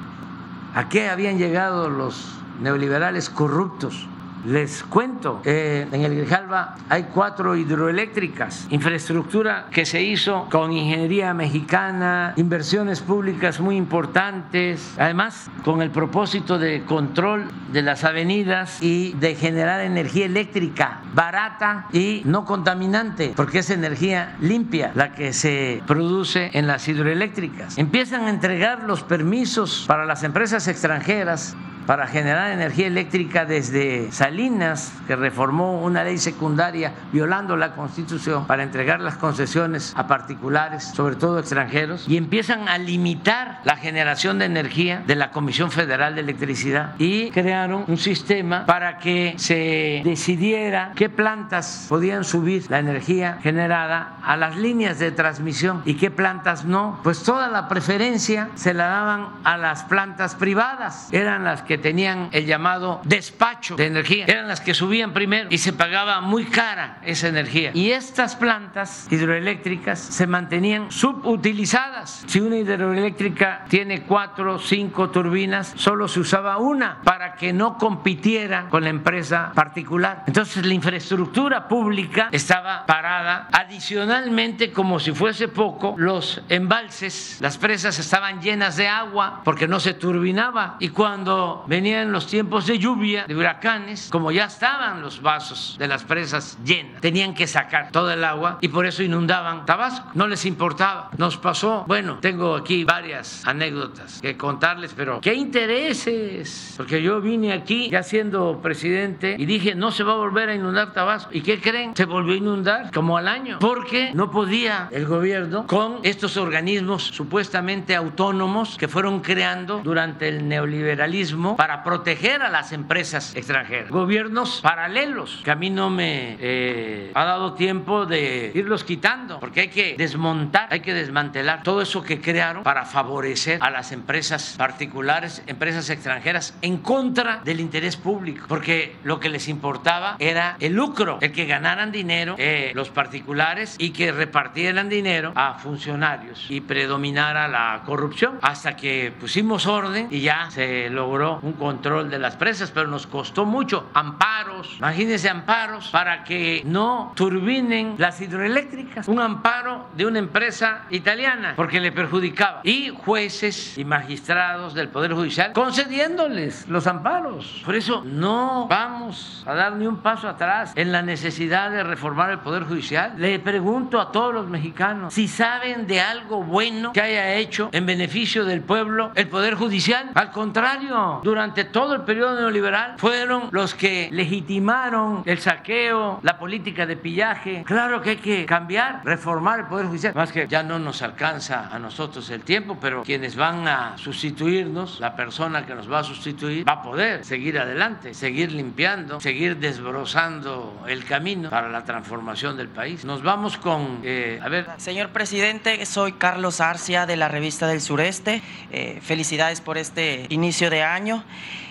¿A 0.75 0.89
qué 0.89 1.11
habían 1.11 1.37
llegado 1.37 1.91
los 1.91 2.39
neoliberales 2.61 3.29
corruptos? 3.29 4.09
Les 4.45 4.83
cuento, 4.83 5.41
eh, 5.45 5.87
en 5.93 6.03
el 6.03 6.17
Grijalba 6.17 6.75
hay 6.89 7.05
cuatro 7.05 7.55
hidroeléctricas, 7.55 8.67
infraestructura 8.71 9.67
que 9.71 9.87
se 9.87 10.03
hizo 10.03 10.49
con 10.51 10.73
ingeniería 10.73 11.33
mexicana, 11.33 12.35
inversiones 12.37 13.01
públicas 13.03 13.61
muy 13.61 13.77
importantes, 13.77 14.95
además 14.99 15.49
con 15.65 15.81
el 15.81 15.91
propósito 15.91 16.59
de 16.59 16.83
control 16.83 17.47
de 17.73 17.83
las 17.83 18.03
avenidas 18.03 18.83
y 18.83 19.13
de 19.13 19.37
generar 19.37 19.81
energía 19.81 20.27
eléctrica 20.27 21.03
barata 21.15 21.87
y 21.93 22.23
no 22.25 22.45
contaminante, 22.45 23.33
porque 23.37 23.61
es 23.61 23.71
energía 23.71 24.37
limpia 24.41 24.91
la 24.97 25.13
que 25.13 25.33
se 25.33 25.83
produce 25.87 26.51
en 26.55 26.67
las 26.67 26.89
hidroeléctricas. 26.89 27.79
Empiezan 27.79 28.25
a 28.25 28.31
entregar 28.31 28.83
los 28.83 29.05
permisos 29.05 29.85
para 29.87 30.05
las 30.05 30.25
empresas 30.25 30.67
extranjeras 30.67 31.57
para 31.87 32.07
generar 32.07 32.53
energía 32.53 32.87
eléctrica 32.87 33.45
desde 33.45 34.11
Salinas, 34.13 34.93
que 35.07 35.17
reformó 35.17 35.83
una 35.83 36.05
ley 36.05 36.19
secundaria 36.19 36.93
violando 37.13 37.57
la 37.57 37.73
Constitución 37.73 38.47
para 38.47 38.63
entregar 38.63 39.01
las 39.01 39.17
concesiones 39.17 39.93
a 39.97 40.07
particulares, 40.07 40.85
sobre 40.85 41.17
todo 41.17 41.39
extranjeros, 41.39 42.07
y 42.09 42.17
empiezan 42.17 42.69
a 42.69 42.79
limitar 42.79 43.61
la 43.65 43.77
generación 43.77 44.39
de 44.39 44.47
energía 44.47 45.03
de 45.07 45.17
la 45.17 45.31
Comisión 45.31 45.71
Federal 45.71 46.15
de 46.15 46.21
Electricidad 46.21 46.95
y 46.99 47.31
crearon 47.31 47.85
un 47.89 47.97
sistema 47.97 48.67
para 48.67 48.99
que 48.99 49.35
se 49.37 50.03
decidiera 50.05 50.93
qué 50.95 51.09
plantas 51.09 51.87
podían 51.89 52.25
subir 52.25 52.71
la 52.71 52.79
energía 52.79 53.39
generada 53.43 54.17
a 54.23 54.37
las 54.37 54.57
líneas 54.57 54.99
de 54.99 55.11
transmisión 55.11 55.83
y 55.85 55.95
qué 55.95 56.11
plantas 56.11 56.65
no. 56.65 57.01
Pues 57.03 57.23
toda 57.23 57.49
la 57.49 57.69
preferencia 57.69 58.49
se 58.55 58.75
la 58.75 58.87
daban 58.87 59.29
a 59.45 59.57
las 59.57 59.85
plantas 59.85 60.35
privadas, 60.35 61.09
eran 61.13 61.45
las 61.45 61.63
que 61.63 61.72
tenían 61.79 62.29
el 62.33 62.47
llamado 62.47 63.01
despacho 63.05 63.77
de 63.77 63.87
energía, 63.87 64.27
eran 64.27 64.49
las 64.49 64.61
que 64.61 64.75
subían 64.75 65.13
primero 65.13 65.49
y 65.51 65.59
se 65.59 65.73
pagaba 65.73 66.21
muy 66.21 66.45
cara 66.45 66.99
esa 67.05 67.29
energía. 67.29 67.71
Y 67.75 67.91
estas 67.91 68.37
plantas 68.37 69.07
hidroeléctricas 69.11 69.99
se 69.99 70.27
mantenían 70.27 70.91
subutilizadas. 70.91 72.25
Si 72.27 72.41
una 72.41 72.57
hidroeléctrica 72.57 73.65
tiene 73.69 74.03
cuatro 74.03 74.55
o 74.55 74.59
cinco 74.59 75.11
turbinas, 75.11 75.73
solo 75.77 76.09
se 76.09 76.21
usaba 76.21 76.59
una 76.59 77.01
para 77.03 77.35
que 77.35 77.53
no 77.53 77.79
compitiera 77.79 78.69
con 78.69 78.85
la 78.85 78.91
empresa 78.91 79.53
particular. 79.55 80.25
Entonces 80.27 80.65
la 80.65 80.75
infraestructura 80.75 81.69
pública 81.69 82.29
estaba 82.33 82.87
parada. 82.87 83.49
Adicionalmente, 83.53 84.73
como 84.73 84.99
si 85.01 85.13
fuese 85.13 85.49
poco, 85.49 85.95
los 85.99 86.43
embalses, 86.49 87.39
las 87.41 87.59
presas 87.59 87.99
estaban 87.99 88.41
llenas 88.41 88.77
de 88.77 88.89
agua 88.89 89.41
porque 89.45 89.69
no 89.69 89.81
se 89.81 89.95
turbinaba. 89.95 90.77
Y 90.79 90.89
cuando 90.91 91.62
venían 91.67 92.13
los 92.13 92.27
tiempos 92.27 92.67
de 92.67 92.79
lluvia, 92.79 93.27
de 93.27 93.37
huracanes, 93.37 94.09
como 94.11 94.31
ya 94.33 94.45
estaban 94.45 95.01
los 95.03 95.23
vasos 95.23 95.77
de 95.79 95.89
las 95.89 96.05
presas 96.05 96.59
llenas, 96.65 97.01
tenían 97.01 97.35
que 97.35 97.47
sacar 97.47 97.91
todo 97.91 98.11
el 98.13 98.25
agua 98.25 98.59
y 98.61 98.69
por 98.69 98.87
eso 98.87 99.03
inundaban 99.03 99.67
Tabasco. 99.67 100.11
No 100.15 100.27
les 100.27 100.45
importaba. 100.47 101.11
Nos 101.17 101.37
pasó, 101.37 101.85
bueno, 101.87 102.19
tengo 102.21 102.55
aquí 102.55 102.85
varias 102.85 103.47
anécdotas 103.47 104.21
que 104.21 104.37
contarles, 104.37 104.93
pero 104.97 105.21
¿qué 105.21 105.35
intereses? 105.35 106.75
Porque 106.77 107.03
yo 107.03 107.21
vine 107.21 107.53
aquí 107.53 107.91
ya 107.91 108.03
siendo 108.03 108.61
presidente 108.63 109.37
y 109.39 109.47
dije, 109.47 109.75
no 109.75 109.91
se 109.91 110.05
va 110.05 110.13
a 110.13 110.17
volver 110.17 110.49
a 110.49 110.55
inundar 110.55 110.93
Tabasco. 110.93 111.31
¿Y 111.33 111.43
qué 111.43 111.61
creen? 111.61 111.97
Se 111.97 112.05
volvió 112.05 112.35
a 112.35 112.37
inundar 112.37 112.91
como 112.93 113.17
al 113.17 113.29
año, 113.29 113.59
porque 113.61 114.13
no 114.15 114.31
podía 114.31 114.89
el 114.91 115.07
gobierno 115.07 115.67
con 115.67 115.99
estos 116.03 116.37
organismos 116.37 117.03
supuestamente 117.03 117.95
autónomos 117.95 118.77
que 118.77 118.89
fueron 118.89 119.21
creando 119.21 119.81
durante 119.83 120.29
el 120.29 120.49
neoliberalismo 120.49 121.52
para 121.57 121.83
proteger 121.85 122.43
a 122.43 122.49
las 122.49 122.73
empresas 122.73 123.35
extranjeras. 123.35 123.91
Gobiernos 123.91 124.61
paralelos 124.61 125.41
que 125.45 125.51
a 125.51 125.55
mí 125.55 125.71
no 125.71 125.91
me 125.91 126.37
eh, 126.41 127.11
ha 127.15 127.25
dado 127.25 127.55
tiempo 127.55 128.07
de 128.07 128.53
irlos 128.55 128.85
quitando, 128.85 129.41
porque 129.41 129.61
hay 129.61 129.69
que 129.69 129.95
desmontar, 129.97 130.69
hay 130.71 130.81
que 130.81 130.95
desmantelar 130.95 131.63
todo 131.63 131.83
eso 131.83 132.03
que 132.03 132.21
crearon 132.21 132.63
para 132.63 132.85
favorecer 132.85 133.59
a 133.63 133.71
las 133.71 133.93
empresas 133.93 134.55
particulares, 134.59 135.43
empresas 135.47 135.89
extranjeras, 135.91 136.55
en 136.63 136.79
contra 136.79 137.41
del 137.45 137.61
interés 137.61 137.97
público, 137.97 138.47
porque 138.49 138.97
lo 139.05 139.21
que 139.21 139.29
les 139.29 139.49
importaba 139.49 140.17
era 140.19 140.57
el 140.61 140.75
lucro, 140.75 141.19
el 141.21 141.33
que 141.33 141.47
ganaran 141.47 141.93
dinero 141.93 142.37
eh, 142.39 142.73
los 142.75 142.91
particulares 142.91 143.77
y 143.79 143.91
que 143.91 144.13
repartieran 144.13 144.89
dinero 144.89 145.33
a 145.35 145.55
funcionarios 145.55 146.47
y 146.49 146.61
predominara 146.61 147.49
la 147.49 147.83
corrupción, 147.85 148.39
hasta 148.43 148.77
que 148.77 149.13
pusimos 149.19 149.67
orden 149.67 150.09
y 150.11 150.21
ya 150.21 150.51
se 150.51 150.91
logró 150.91 151.41
un 151.43 151.53
control 151.53 152.11
de 152.11 152.19
las 152.19 152.37
presas, 152.37 152.71
pero 152.71 152.87
nos 152.87 153.07
costó 153.07 153.45
mucho, 153.45 153.91
amparos, 153.95 154.77
imagínense 154.79 155.29
amparos 155.29 155.89
para 155.89 156.25
que 156.25 156.63
no 156.65 157.13
turbinen 157.15 157.97
las 157.99 158.21
hidroeléctricas, 158.21 159.09
un 159.09 159.21
amparo 159.21 159.89
de 159.97 160.07
una 160.07 160.19
empresa 160.19 160.83
italiana 160.91 161.55
porque 161.57 161.81
le 161.81 161.93
perjudicaba 161.93 162.61
y 162.65 162.89
jueces 162.91 163.77
y 163.79 163.85
magistrados 163.85 164.75
del 164.75 164.89
Poder 164.89 165.13
Judicial 165.15 165.53
concediéndoles 165.53 166.69
los 166.69 166.87
amparos. 166.87 167.63
Por 167.65 167.75
eso 167.75 168.03
no 168.05 168.67
vamos 168.69 169.43
a 169.47 169.55
dar 169.55 169.75
ni 169.75 169.87
un 169.87 169.99
paso 169.99 170.29
atrás 170.29 170.73
en 170.77 170.93
la 170.93 171.03
necesidad 171.03 171.71
de 171.71 171.83
reformar 171.83 172.31
el 172.31 172.39
Poder 172.39 172.65
Judicial. 172.65 173.15
Le 173.17 173.39
pregunto 173.39 174.01
a 174.01 174.13
todos 174.13 174.33
los 174.33 174.49
mexicanos 174.49 175.15
si 175.15 175.29
saben 175.29 175.87
de 175.87 176.01
algo 176.01 176.43
bueno 176.43 176.93
que 176.93 177.01
haya 177.01 177.35
hecho 177.35 177.69
en 177.73 177.87
beneficio 177.87 178.45
del 178.45 178.63
pueblo 178.63 179.13
el 179.15 179.29
Poder 179.29 179.55
Judicial. 179.55 180.11
Al 180.15 180.31
contrario, 180.31 181.21
durante 181.33 181.65
todo 181.65 181.95
el 181.95 182.03
periodo 182.03 182.39
neoliberal 182.39 182.97
fueron 182.99 183.49
los 183.53 183.75
que 183.75 184.11
legitimaron 184.13 185.23
el 185.25 185.39
saqueo, 185.39 186.21
la 186.23 186.39
política 186.39 186.85
de 186.85 186.95
pillaje. 186.95 187.63
Claro 187.65 188.03
que 188.03 188.11
hay 188.11 188.17
que 188.17 188.45
cambiar, 188.45 189.01
reformar 189.03 189.61
el 189.61 189.67
Poder 189.67 189.87
Judicial. 189.87 190.15
Más 190.15 190.31
que 190.31 190.47
ya 190.47 190.63
no 190.63 190.79
nos 190.79 191.01
alcanza 191.01 191.71
a 191.73 191.79
nosotros 191.79 192.29
el 192.29 192.43
tiempo, 192.43 192.77
pero 192.79 193.03
quienes 193.03 193.35
van 193.35 193.67
a 193.67 193.97
sustituirnos, 193.97 195.01
la 195.01 195.17
persona 195.17 195.65
que 195.65 195.75
nos 195.75 195.91
va 195.91 196.01
a 196.01 196.05
sustituir, 196.05 196.69
va 196.69 196.75
a 196.75 196.83
poder 196.83 197.25
seguir 197.25 197.59
adelante, 197.59 198.13
seguir 198.13 198.53
limpiando, 198.53 199.19
seguir 199.19 199.57
desbrozando 199.57 200.85
el 200.87 201.07
camino 201.07 201.49
para 201.49 201.71
la 201.71 201.83
transformación 201.85 202.59
del 202.59 202.69
país. 202.69 203.07
Nos 203.07 203.23
vamos 203.23 203.57
con, 203.57 204.01
eh, 204.05 204.39
a 204.43 204.51
ver. 204.51 204.67
Señor 204.77 205.09
presidente, 205.13 205.87
soy 205.87 206.13
Carlos 206.13 206.61
Arcia 206.61 207.07
de 207.07 207.17
la 207.17 207.29
revista 207.29 207.67
del 207.67 207.81
Sureste. 207.81 208.43
Eh, 208.71 208.99
felicidades 209.01 209.63
por 209.63 209.79
este 209.79 210.27
inicio 210.29 210.69
de 210.69 210.83
año 210.83 211.22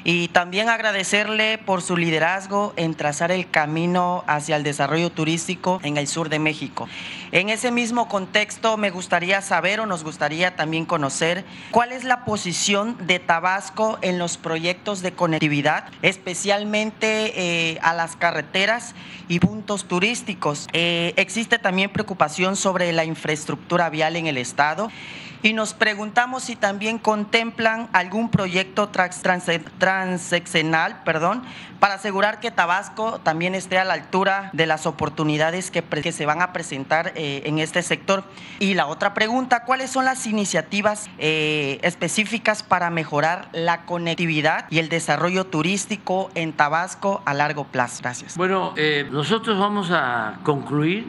y 0.04 0.30
también 0.30 0.70
agradecerle 0.70 1.58
por 1.58 1.82
su 1.82 1.98
liderazgo 1.98 2.74
en 2.76 2.96
trazar 2.96 3.32
el 3.32 3.50
camino 3.50 4.24
hacia 4.28 4.56
el 4.56 4.64
desarrollo 4.64 5.12
turístico 5.12 5.80
en 5.84 5.98
el 5.98 6.08
sur 6.08 6.30
de 6.30 6.40
México. 6.40 6.88
En 7.32 7.50
ese 7.50 7.72
mismo 7.72 8.10
contexto 8.10 8.78
me 8.78 8.90
gustaría 8.90 9.42
saber 9.42 9.80
o 9.80 9.86
nos 9.86 10.04
gustaría 10.04 10.56
también 10.56 10.86
conocer 10.86 11.46
cuál 11.72 11.92
es 11.92 12.04
la 12.04 12.26
posición 12.26 12.98
de 13.06 13.20
Tabasco 13.20 14.00
en 14.02 14.18
los 14.18 14.38
proyectos 14.38 15.02
de 15.02 15.14
conectividad, 15.14 15.86
especialmente 16.02 17.34
eh, 17.36 17.80
a 17.82 17.94
las 17.94 18.16
carreteras 18.16 18.96
y 19.28 19.40
puntos 19.40 19.86
turísticos. 19.86 20.68
Eh, 20.74 21.14
existe 21.16 21.58
también 21.58 21.90
preocupación 21.92 22.56
sobre 22.56 22.92
la 22.92 23.06
infraestructura 23.06 23.90
vial 23.90 24.16
en 24.16 24.28
el 24.28 24.38
estado 24.38 24.92
y 25.44 25.54
nos 25.54 25.74
preguntamos 25.74 26.44
si 26.44 26.56
también 26.56 27.00
contemplan 27.00 27.90
algún 27.94 28.30
proyecto 28.30 28.90
trans, 28.90 30.32
perdón, 31.04 31.44
para 31.82 31.96
asegurar 31.96 32.40
que 32.40 32.52
Tabasco 32.52 33.20
también 33.24 33.56
esté 33.56 33.80
a 33.80 33.84
la 33.84 33.96
altura 33.96 34.52
de 34.54 34.68
las 34.68 34.86
oportunidades 34.86 35.72
que, 35.72 36.12
se 36.12 36.26
van 36.28 36.44
a 36.44 36.54
presentar 36.54 37.12
eh, 37.16 37.42
en 37.46 37.58
este 37.58 37.82
sector. 37.82 38.24
Y 38.60 38.76
la 38.76 38.86
otra 38.86 39.16
pregunta, 39.16 39.64
¿cuáles 39.66 39.90
son 39.90 40.06
las 40.06 40.28
iniciativas 40.28 41.10
eh, 41.18 41.80
específicas 41.82 42.62
para 42.62 42.92
mejorar 42.92 43.50
la 43.52 43.86
conectividad 43.86 44.68
y 44.70 44.78
el 44.78 44.90
desarrollo 44.90 45.46
turístico 45.46 46.30
en 46.36 46.54
Tabasco 46.54 47.24
a 47.26 47.34
largo 47.34 47.64
plazo? 47.64 47.98
Gracias. 48.04 48.38
Bueno, 48.38 48.74
eh, 48.78 49.08
nosotros 49.12 49.58
vamos 49.58 49.90
a 49.90 50.38
concluir 50.44 51.08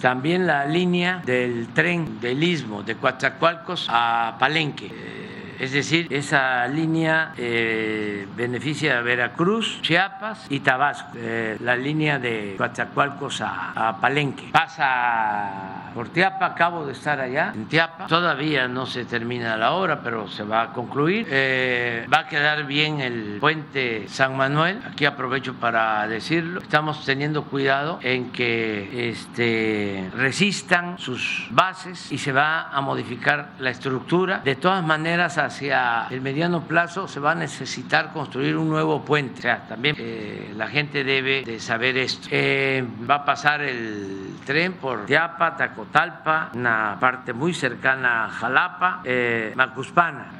también 0.00 0.48
la 0.48 0.66
línea 0.66 1.22
del 1.24 1.68
tren 1.74 2.20
del 2.20 2.42
Istmo 2.42 2.82
de 2.82 2.96
Coatzacoalcos 2.96 3.86
a 3.88 4.34
Palenque. 4.40 5.35
Es 5.58 5.72
decir, 5.72 6.08
esa 6.10 6.66
línea 6.68 7.32
eh, 7.36 8.26
beneficia 8.36 8.98
a 8.98 9.02
Veracruz, 9.02 9.80
Chiapas 9.82 10.46
y 10.50 10.60
Tabasco. 10.60 11.12
Eh, 11.16 11.56
la 11.60 11.76
línea 11.76 12.18
de 12.18 12.54
Coatzacoalcos 12.58 13.40
a, 13.40 13.72
a, 13.72 14.00
Palenque. 14.00 14.48
Pasa 14.52 15.90
por 15.94 16.10
Tiapa, 16.10 16.44
acabo 16.44 16.84
de 16.84 16.92
estar 16.92 17.18
allá, 17.20 17.52
en 17.54 17.66
Tiapa. 17.66 18.06
Todavía 18.06 18.68
no 18.68 18.84
se 18.84 19.06
termina 19.06 19.56
la 19.56 19.72
obra, 19.72 20.00
pero 20.02 20.28
se 20.28 20.42
va 20.42 20.62
a 20.62 20.72
concluir. 20.72 21.26
Eh, 21.30 22.06
va 22.12 22.20
a 22.20 22.28
quedar 22.28 22.64
bien 22.66 23.00
el 23.00 23.38
puente 23.40 24.06
San 24.08 24.36
Manuel. 24.36 24.82
Aquí 24.86 25.06
aprovecho 25.06 25.54
para 25.54 26.06
decirlo. 26.06 26.60
Estamos 26.60 27.04
teniendo 27.06 27.44
cuidado 27.44 27.98
en 28.02 28.30
que 28.30 29.10
este, 29.10 30.10
resistan 30.14 30.98
sus 30.98 31.46
bases 31.50 32.12
y 32.12 32.18
se 32.18 32.32
va 32.32 32.68
a 32.70 32.80
modificar 32.82 33.52
la 33.58 33.70
estructura. 33.70 34.40
De 34.44 34.56
todas 34.56 34.84
maneras, 34.84 35.38
hacia 35.46 36.06
el 36.10 36.20
mediano 36.20 36.62
plazo 36.62 37.08
se 37.08 37.20
va 37.20 37.32
a 37.32 37.34
necesitar 37.34 38.12
construir 38.12 38.56
un 38.56 38.68
nuevo 38.68 39.04
puente. 39.04 39.38
O 39.40 39.42
sea, 39.42 39.66
también 39.66 39.96
eh, 39.98 40.52
la 40.56 40.68
gente 40.68 41.04
debe 41.04 41.42
de 41.42 41.58
saber 41.60 41.96
esto. 41.96 42.28
Eh, 42.30 42.84
va 43.08 43.16
a 43.16 43.24
pasar 43.24 43.62
el 43.62 44.36
tren 44.44 44.74
por 44.74 45.06
Tiapa, 45.06 45.56
Tacotalpa, 45.56 46.50
una 46.54 46.96
parte 47.00 47.32
muy 47.32 47.54
cercana 47.54 48.26
a 48.26 48.28
Jalapa, 48.28 49.00
eh, 49.04 49.52
Macuspana. 49.56 50.32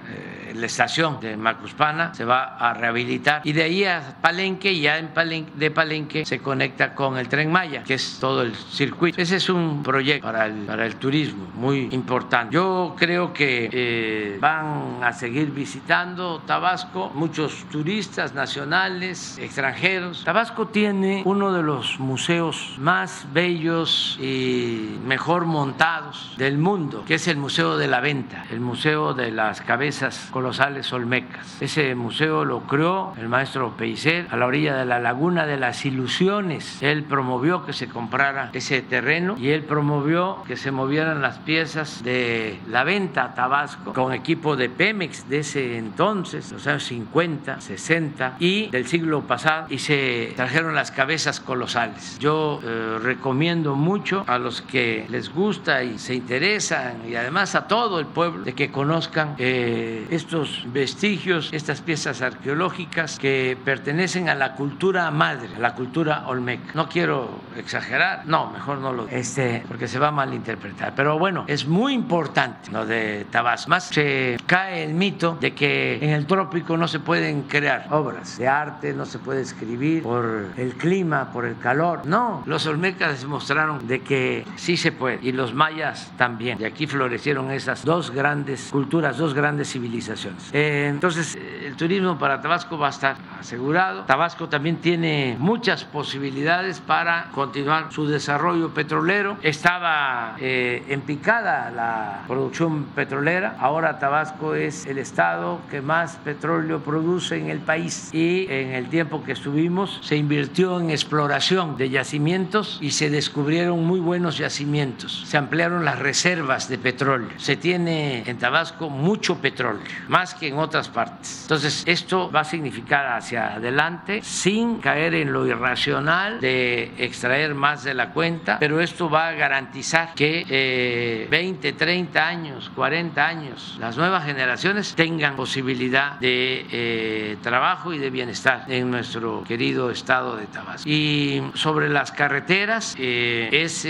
la 0.54 0.66
estación 0.66 1.20
de 1.20 1.36
Macuspana 1.36 2.14
se 2.14 2.24
va 2.24 2.56
a 2.56 2.72
rehabilitar 2.72 3.42
y 3.44 3.52
de 3.52 3.62
ahí 3.62 3.84
a 3.84 4.00
Palenque, 4.20 4.72
y 4.72 4.82
ya 4.82 4.98
en 4.98 5.08
Palenque, 5.08 5.52
de 5.54 5.70
Palenque 5.70 6.24
se 6.24 6.38
conecta 6.38 6.94
con 6.94 7.18
el 7.18 7.28
tren 7.28 7.50
Maya, 7.50 7.82
que 7.82 7.94
es 7.94 8.18
todo 8.20 8.42
el 8.42 8.54
circuito. 8.54 9.20
Ese 9.20 9.36
es 9.36 9.48
un 9.48 9.82
proyecto 9.82 10.26
para 10.26 10.46
el, 10.46 10.64
para 10.66 10.86
el 10.86 10.96
turismo 10.96 11.46
muy 11.54 11.88
importante. 11.92 12.54
Yo 12.54 12.94
creo 12.98 13.32
que 13.32 14.38
van 14.40 14.95
a 15.02 15.12
seguir 15.12 15.50
visitando 15.50 16.40
Tabasco, 16.46 17.10
muchos 17.14 17.64
turistas 17.70 18.34
nacionales, 18.34 19.38
extranjeros. 19.38 20.24
Tabasco 20.24 20.68
tiene 20.68 21.22
uno 21.24 21.52
de 21.52 21.62
los 21.62 21.98
museos 21.98 22.74
más 22.78 23.26
bellos 23.32 24.18
y 24.20 24.98
mejor 25.04 25.46
montados 25.46 26.34
del 26.36 26.58
mundo, 26.58 27.04
que 27.06 27.14
es 27.14 27.28
el 27.28 27.36
Museo 27.36 27.76
de 27.76 27.88
la 27.88 28.00
Venta, 28.00 28.44
el 28.50 28.60
Museo 28.60 29.14
de 29.14 29.30
las 29.30 29.60
Cabezas 29.60 30.28
Colosales 30.30 30.92
Olmecas. 30.92 31.60
Ese 31.60 31.94
museo 31.94 32.44
lo 32.44 32.60
creó 32.62 33.14
el 33.18 33.28
maestro 33.28 33.76
Pellicer 33.76 34.28
a 34.30 34.36
la 34.36 34.46
orilla 34.46 34.76
de 34.76 34.84
la 34.84 34.98
Laguna 34.98 35.46
de 35.46 35.56
las 35.56 35.84
Ilusiones. 35.84 36.82
Él 36.82 37.04
promovió 37.04 37.64
que 37.64 37.72
se 37.72 37.88
comprara 37.88 38.50
ese 38.52 38.82
terreno 38.82 39.36
y 39.38 39.50
él 39.50 39.64
promovió 39.64 40.42
que 40.46 40.56
se 40.56 40.70
movieran 40.70 41.22
las 41.22 41.38
piezas 41.38 42.02
de 42.02 42.60
la 42.68 42.84
venta 42.84 43.24
a 43.24 43.34
Tabasco 43.34 43.92
con 43.92 44.12
equipo 44.12 44.56
de 44.56 44.68
Pemex 44.86 45.28
de 45.28 45.40
ese 45.40 45.78
entonces, 45.78 46.52
los 46.52 46.64
años 46.68 46.84
50, 46.84 47.60
60 47.60 48.36
y 48.38 48.68
del 48.68 48.86
siglo 48.86 49.22
pasado 49.22 49.66
y 49.68 49.80
se 49.80 50.32
trajeron 50.36 50.76
las 50.76 50.92
cabezas 50.92 51.40
colosales. 51.40 52.20
Yo 52.20 52.60
eh, 52.62 52.98
recomiendo 53.02 53.74
mucho 53.74 54.22
a 54.28 54.38
los 54.38 54.62
que 54.62 55.04
les 55.08 55.34
gusta 55.34 55.82
y 55.82 55.98
se 55.98 56.14
interesan 56.14 57.02
y 57.08 57.16
además 57.16 57.56
a 57.56 57.66
todo 57.66 57.98
el 57.98 58.06
pueblo 58.06 58.44
de 58.44 58.52
que 58.52 58.70
conozcan 58.70 59.34
eh, 59.38 60.06
estos 60.10 60.64
vestigios, 60.72 61.48
estas 61.52 61.80
piezas 61.80 62.22
arqueológicas 62.22 63.18
que 63.18 63.58
pertenecen 63.64 64.28
a 64.28 64.36
la 64.36 64.52
cultura 64.52 65.10
madre, 65.10 65.48
a 65.56 65.58
la 65.58 65.74
cultura 65.74 66.28
olmeca. 66.28 66.70
No 66.74 66.88
quiero 66.88 67.40
exagerar, 67.56 68.22
no, 68.26 68.52
mejor 68.52 68.78
no 68.78 68.92
lo 68.92 69.08
este, 69.08 69.64
porque 69.66 69.88
se 69.88 69.98
va 69.98 70.08
a 70.08 70.12
malinterpretar. 70.12 70.92
Pero 70.94 71.18
bueno, 71.18 71.44
es 71.48 71.66
muy 71.66 71.92
importante 71.92 72.70
lo 72.70 72.86
de 72.86 73.26
Tabasco. 73.32 73.68
Más 73.68 73.86
se 73.86 74.36
cae 74.46 74.75
el 74.76 74.94
mito 74.94 75.36
de 75.40 75.54
que 75.54 75.96
en 76.02 76.10
el 76.10 76.26
trópico 76.26 76.76
no 76.76 76.88
se 76.88 77.00
pueden 77.00 77.42
crear 77.42 77.86
obras 77.90 78.38
de 78.38 78.48
arte, 78.48 78.92
no 78.92 79.06
se 79.06 79.18
puede 79.18 79.40
escribir 79.40 80.02
por 80.02 80.46
el 80.56 80.74
clima, 80.74 81.30
por 81.32 81.44
el 81.44 81.58
calor. 81.58 82.06
No, 82.06 82.42
los 82.46 82.66
olmecas 82.66 83.20
demostraron 83.20 83.86
de 83.86 84.00
que 84.00 84.44
sí 84.56 84.76
se 84.76 84.92
puede 84.92 85.18
y 85.22 85.32
los 85.32 85.54
mayas 85.54 86.12
también. 86.16 86.60
Y 86.60 86.64
aquí 86.64 86.86
florecieron 86.86 87.50
esas 87.50 87.84
dos 87.84 88.10
grandes 88.10 88.68
culturas, 88.70 89.18
dos 89.18 89.34
grandes 89.34 89.70
civilizaciones. 89.70 90.50
Eh, 90.52 90.88
entonces, 90.90 91.36
el 91.36 91.76
turismo 91.76 92.18
para 92.18 92.40
Tabasco 92.40 92.78
va 92.78 92.88
a 92.88 92.90
estar 92.90 93.16
asegurado. 93.38 94.04
Tabasco 94.04 94.48
también 94.48 94.76
tiene 94.76 95.36
muchas 95.38 95.84
posibilidades 95.84 96.80
para 96.80 97.30
continuar 97.32 97.92
su 97.92 98.06
desarrollo 98.06 98.72
petrolero. 98.74 99.36
Estaba 99.42 100.36
eh, 100.40 100.84
en 100.88 101.00
picada 101.02 101.70
la 101.70 102.24
producción 102.26 102.84
petrolera. 102.94 103.56
Ahora 103.58 103.98
Tabasco 103.98 104.54
es 104.54 104.65
el 104.66 104.98
estado 104.98 105.60
que 105.70 105.80
más 105.80 106.16
petróleo 106.16 106.80
produce 106.80 107.36
en 107.36 107.50
el 107.50 107.60
país 107.60 108.10
y 108.12 108.46
en 108.50 108.72
el 108.72 108.88
tiempo 108.88 109.22
que 109.22 109.32
estuvimos 109.32 110.00
se 110.02 110.16
invirtió 110.16 110.80
en 110.80 110.90
exploración 110.90 111.76
de 111.76 111.88
yacimientos 111.88 112.78
y 112.80 112.90
se 112.90 113.10
descubrieron 113.10 113.84
muy 113.84 114.00
buenos 114.00 114.38
yacimientos. 114.38 115.22
Se 115.26 115.36
ampliaron 115.36 115.84
las 115.84 116.00
reservas 116.00 116.68
de 116.68 116.78
petróleo. 116.78 117.30
Se 117.36 117.56
tiene 117.56 118.24
en 118.26 118.38
Tabasco 118.38 118.90
mucho 118.90 119.38
petróleo, 119.40 119.84
más 120.08 120.34
que 120.34 120.48
en 120.48 120.58
otras 120.58 120.88
partes. 120.88 121.42
Entonces, 121.42 121.84
esto 121.86 122.30
va 122.30 122.40
a 122.40 122.44
significar 122.44 123.06
hacia 123.06 123.54
adelante 123.54 124.20
sin 124.22 124.78
caer 124.78 125.14
en 125.14 125.32
lo 125.32 125.46
irracional 125.46 126.40
de 126.40 126.92
extraer 126.98 127.54
más 127.54 127.84
de 127.84 127.94
la 127.94 128.10
cuenta, 128.12 128.58
pero 128.58 128.80
esto 128.80 129.08
va 129.08 129.28
a 129.28 129.32
garantizar 129.32 130.14
que 130.14 131.28
20, 131.30 131.68
eh, 131.68 131.72
30 131.72 132.26
años, 132.26 132.70
40 132.74 133.24
años, 133.24 133.76
las 133.78 133.96
nuevas 133.96 134.24
generaciones 134.24 134.55
tengan 134.94 135.36
posibilidad 135.36 136.18
de 136.18 136.66
eh, 136.70 137.36
trabajo 137.42 137.92
y 137.92 137.98
de 137.98 138.10
bienestar 138.10 138.64
en 138.68 138.90
nuestro 138.90 139.44
querido 139.44 139.90
estado 139.90 140.36
de 140.36 140.46
Tabasco. 140.46 140.88
Y 140.88 141.42
sobre 141.54 141.88
las 141.88 142.12
carreteras, 142.12 142.94
eh, 142.98 143.48
es 143.52 143.86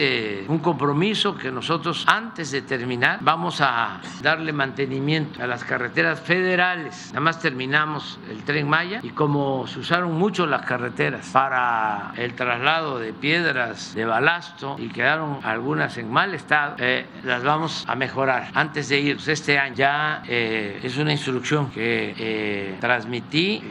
un 0.49 0.59
compromiso 0.59 1.37
que 1.37 1.51
nosotros 1.51 2.05
antes 2.07 2.51
de 2.51 2.63
terminar 2.63 3.19
vamos 3.23 3.61
a 3.61 4.01
darle 4.23 4.53
mantenimiento 4.53 5.43
a 5.43 5.47
las 5.47 5.65
carreteras 5.65 6.21
federales. 6.21 7.09
Nada 7.09 7.21
más 7.21 7.41
terminamos 7.41 8.19
el 8.31 8.43
tren 8.45 8.69
Maya 8.69 9.01
y 9.03 9.11
como 9.11 9.67
se 9.67 9.81
usaron 9.81 10.15
mucho 10.15 10.47
las 10.47 10.65
carreteras 10.65 11.29
para 11.33 12.13
el 12.17 12.35
traslado 12.35 12.99
de 12.99 13.13
piedras 13.13 13.95
de 13.95 14.05
balasto 14.05 14.77
y 14.79 14.89
quedaron 14.89 15.41
algunas 15.43 15.97
en 15.99 16.11
mal 16.11 16.35
estado, 16.35 16.77
eh, 16.79 17.07
las 17.25 17.43
vamos 17.43 17.85
a 17.87 17.95
mejorar 17.95 18.51
antes 18.55 18.89
de 18.89 19.01
ir 19.01 19.19
este 19.27 19.59
año. 19.59 19.75
Ya 19.77 20.23
eh, 20.27 20.46
es 20.83 20.97
una 20.97 21.13
instrucción 21.13 21.71
que 21.71 22.15
eh, 22.19 22.77
transmití 22.81 23.63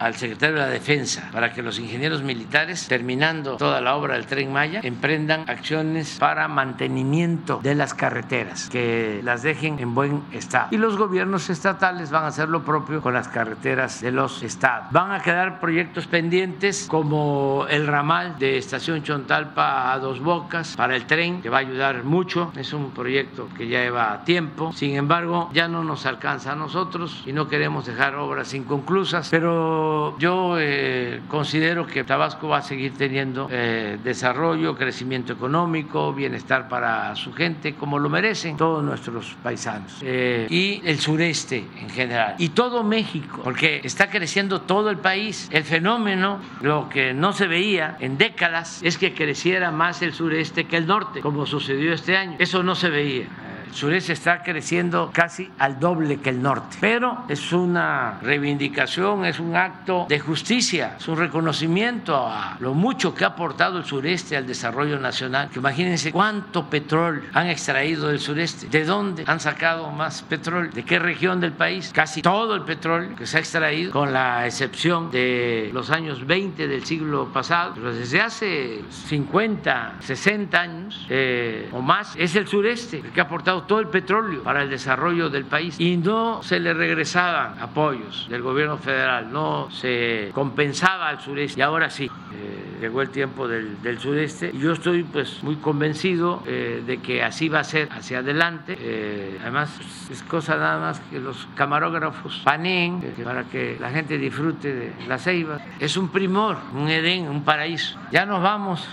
al 0.00 0.14
secretario 0.16 0.56
de 0.56 0.62
la 0.62 0.68
Defensa 0.68 1.28
para 1.30 1.52
que 1.52 1.62
los 1.62 1.78
ingenieros 1.78 2.22
militares, 2.22 2.88
terminando 2.88 3.56
toda 3.56 3.80
la 3.80 3.94
obra 3.94 4.14
del 4.14 4.26
tren 4.26 4.50
Maya, 4.52 4.80
emprendan 4.82 5.44
acciones 5.48 6.16
para 6.18 6.48
mantenimiento 6.48 7.60
de 7.62 7.74
las 7.74 7.92
carreteras, 7.92 8.68
que 8.70 9.20
las 9.22 9.42
dejen 9.42 9.78
en 9.78 9.94
buen 9.94 10.22
estado. 10.32 10.68
Y 10.70 10.78
los 10.78 10.96
gobiernos 10.96 11.50
estatales 11.50 12.10
van 12.10 12.24
a 12.24 12.28
hacer 12.28 12.48
lo 12.48 12.64
propio 12.64 13.02
con 13.02 13.12
las 13.12 13.28
carreteras 13.28 14.00
de 14.00 14.10
los 14.10 14.42
estados. 14.42 14.90
Van 14.90 15.12
a 15.12 15.20
quedar 15.20 15.60
proyectos 15.60 16.06
pendientes 16.06 16.86
como 16.88 17.66
el 17.68 17.86
ramal 17.86 18.38
de 18.38 18.56
Estación 18.56 19.02
Chontalpa 19.02 19.92
a 19.92 19.98
Dos 19.98 20.20
Bocas 20.20 20.76
para 20.76 20.96
el 20.96 21.04
tren, 21.04 21.42
que 21.42 21.50
va 21.50 21.58
a 21.58 21.60
ayudar 21.60 22.04
mucho. 22.04 22.52
Es 22.56 22.72
un 22.72 22.90
proyecto 22.92 23.48
que 23.56 23.68
ya 23.68 23.82
lleva 23.82 24.24
tiempo. 24.24 24.72
Sin 24.72 24.96
embargo, 24.96 25.50
ya 25.52 25.68
no 25.68 25.84
nos 25.84 26.06
alcanza 26.06 26.52
a 26.52 26.56
nosotros 26.56 27.22
y 27.26 27.32
no 27.34 27.48
queremos 27.48 27.84
dejar 27.86 28.14
obras 28.14 28.54
inconclusas, 28.54 29.28
pero 29.30 29.89
yo 30.18 30.56
eh, 30.58 31.20
considero 31.28 31.86
que 31.86 32.04
Tabasco 32.04 32.48
va 32.48 32.58
a 32.58 32.62
seguir 32.62 32.92
teniendo 32.96 33.48
eh, 33.50 33.98
desarrollo, 34.02 34.76
crecimiento 34.76 35.32
económico, 35.32 36.12
bienestar 36.12 36.68
para 36.68 37.14
su 37.16 37.32
gente, 37.32 37.74
como 37.74 37.98
lo 37.98 38.08
merecen 38.08 38.56
todos 38.56 38.82
nuestros 38.84 39.36
paisanos. 39.42 39.98
Eh, 40.02 40.46
y 40.50 40.82
el 40.84 40.98
sureste 40.98 41.64
en 41.80 41.90
general. 41.90 42.34
Y 42.38 42.50
todo 42.50 42.82
México, 42.82 43.40
porque 43.42 43.80
está 43.84 44.10
creciendo 44.10 44.62
todo 44.62 44.90
el 44.90 44.98
país. 44.98 45.48
El 45.52 45.64
fenómeno, 45.64 46.40
lo 46.60 46.88
que 46.88 47.14
no 47.14 47.32
se 47.32 47.46
veía 47.46 47.96
en 48.00 48.18
décadas, 48.18 48.80
es 48.82 48.98
que 48.98 49.14
creciera 49.14 49.70
más 49.70 50.02
el 50.02 50.12
sureste 50.12 50.64
que 50.64 50.76
el 50.76 50.86
norte, 50.86 51.20
como 51.20 51.46
sucedió 51.46 51.92
este 51.92 52.16
año. 52.16 52.36
Eso 52.38 52.62
no 52.62 52.74
se 52.74 52.90
veía 52.90 53.26
el 53.70 53.76
sureste 53.76 54.12
está 54.12 54.42
creciendo 54.42 55.10
casi 55.12 55.48
al 55.58 55.78
doble 55.78 56.20
que 56.20 56.30
el 56.30 56.42
norte. 56.42 56.76
Pero 56.80 57.24
es 57.28 57.52
una 57.52 58.18
reivindicación, 58.20 59.24
es 59.24 59.38
un 59.38 59.54
acto 59.54 60.06
de 60.08 60.18
justicia, 60.18 60.96
es 60.98 61.06
un 61.06 61.16
reconocimiento 61.16 62.16
a 62.16 62.56
lo 62.58 62.74
mucho 62.74 63.14
que 63.14 63.24
ha 63.24 63.28
aportado 63.28 63.78
el 63.78 63.84
sureste 63.84 64.36
al 64.36 64.44
desarrollo 64.44 64.98
nacional. 64.98 65.50
Que 65.50 65.60
imagínense 65.60 66.10
cuánto 66.10 66.68
petróleo 66.68 67.22
han 67.32 67.46
extraído 67.46 68.08
del 68.08 68.18
sureste, 68.18 68.66
de 68.66 68.84
dónde 68.84 69.22
han 69.26 69.38
sacado 69.38 69.88
más 69.92 70.22
petróleo, 70.22 70.72
de 70.72 70.84
qué 70.84 70.98
región 70.98 71.40
del 71.40 71.52
país. 71.52 71.92
Casi 71.94 72.22
todo 72.22 72.56
el 72.56 72.62
petróleo 72.62 73.14
que 73.14 73.24
se 73.24 73.36
ha 73.36 73.40
extraído, 73.40 73.92
con 73.92 74.12
la 74.12 74.46
excepción 74.46 75.12
de 75.12 75.70
los 75.72 75.90
años 75.90 76.26
20 76.26 76.66
del 76.66 76.84
siglo 76.84 77.28
pasado, 77.32 77.74
pero 77.76 77.94
desde 77.94 78.20
hace 78.20 78.82
50, 78.90 79.94
60 80.00 80.60
años 80.60 81.06
eh, 81.08 81.68
o 81.72 81.80
más, 81.80 82.16
es 82.16 82.34
el 82.34 82.48
sureste 82.48 82.98
el 82.98 83.12
que 83.12 83.20
ha 83.20 83.24
aportado 83.24 83.59
todo 83.62 83.80
el 83.80 83.88
petróleo 83.88 84.42
para 84.42 84.62
el 84.62 84.70
desarrollo 84.70 85.28
del 85.30 85.44
país 85.44 85.78
y 85.78 85.96
no 85.96 86.42
se 86.42 86.60
le 86.60 86.74
regresaban 86.74 87.58
apoyos 87.60 88.26
del 88.28 88.42
gobierno 88.42 88.78
federal, 88.78 89.32
no 89.32 89.70
se 89.70 90.30
compensaba 90.32 91.08
al 91.08 91.20
sureste 91.20 91.60
y 91.60 91.62
ahora 91.62 91.90
sí. 91.90 92.10
Eh, 92.32 92.70
llegó 92.80 93.02
el 93.02 93.10
tiempo 93.10 93.46
del, 93.46 93.98
sureste 93.98 94.50
y 94.52 94.58
yo 94.58 94.72
estoy 94.72 95.02
pues 95.02 95.42
muy 95.42 95.56
convencido 95.56 96.42
eh, 96.46 96.82
de 96.86 96.98
que 96.98 97.22
así 97.22 97.48
va 97.48 97.60
a 97.60 97.64
ser 97.64 97.88
hacia 97.92 98.20
adelante. 98.20 98.76
Eh, 98.80 99.38
además 99.42 99.70
es 100.10 100.22
cosa 100.22 100.56
nada 100.56 100.80
más 100.80 101.00
que 101.10 101.18
los 101.18 101.46
camarógrafos 101.54 102.40
paneen 102.42 103.02
para 103.22 103.44
que 103.44 103.76
la 103.78 103.90
gente 103.90 104.16
disfrute 104.16 104.72
de 104.72 104.92
la 105.06 105.18
ceiba. 105.18 105.58
Es 105.78 105.96
un 105.96 106.08
primor, 106.08 106.56
un 106.74 106.88
Edén, 106.88 107.28
un 107.28 107.44
paraíso. 107.44 107.98
Ya 108.10 108.24
nos 108.24 108.42
vamos. 108.42 108.88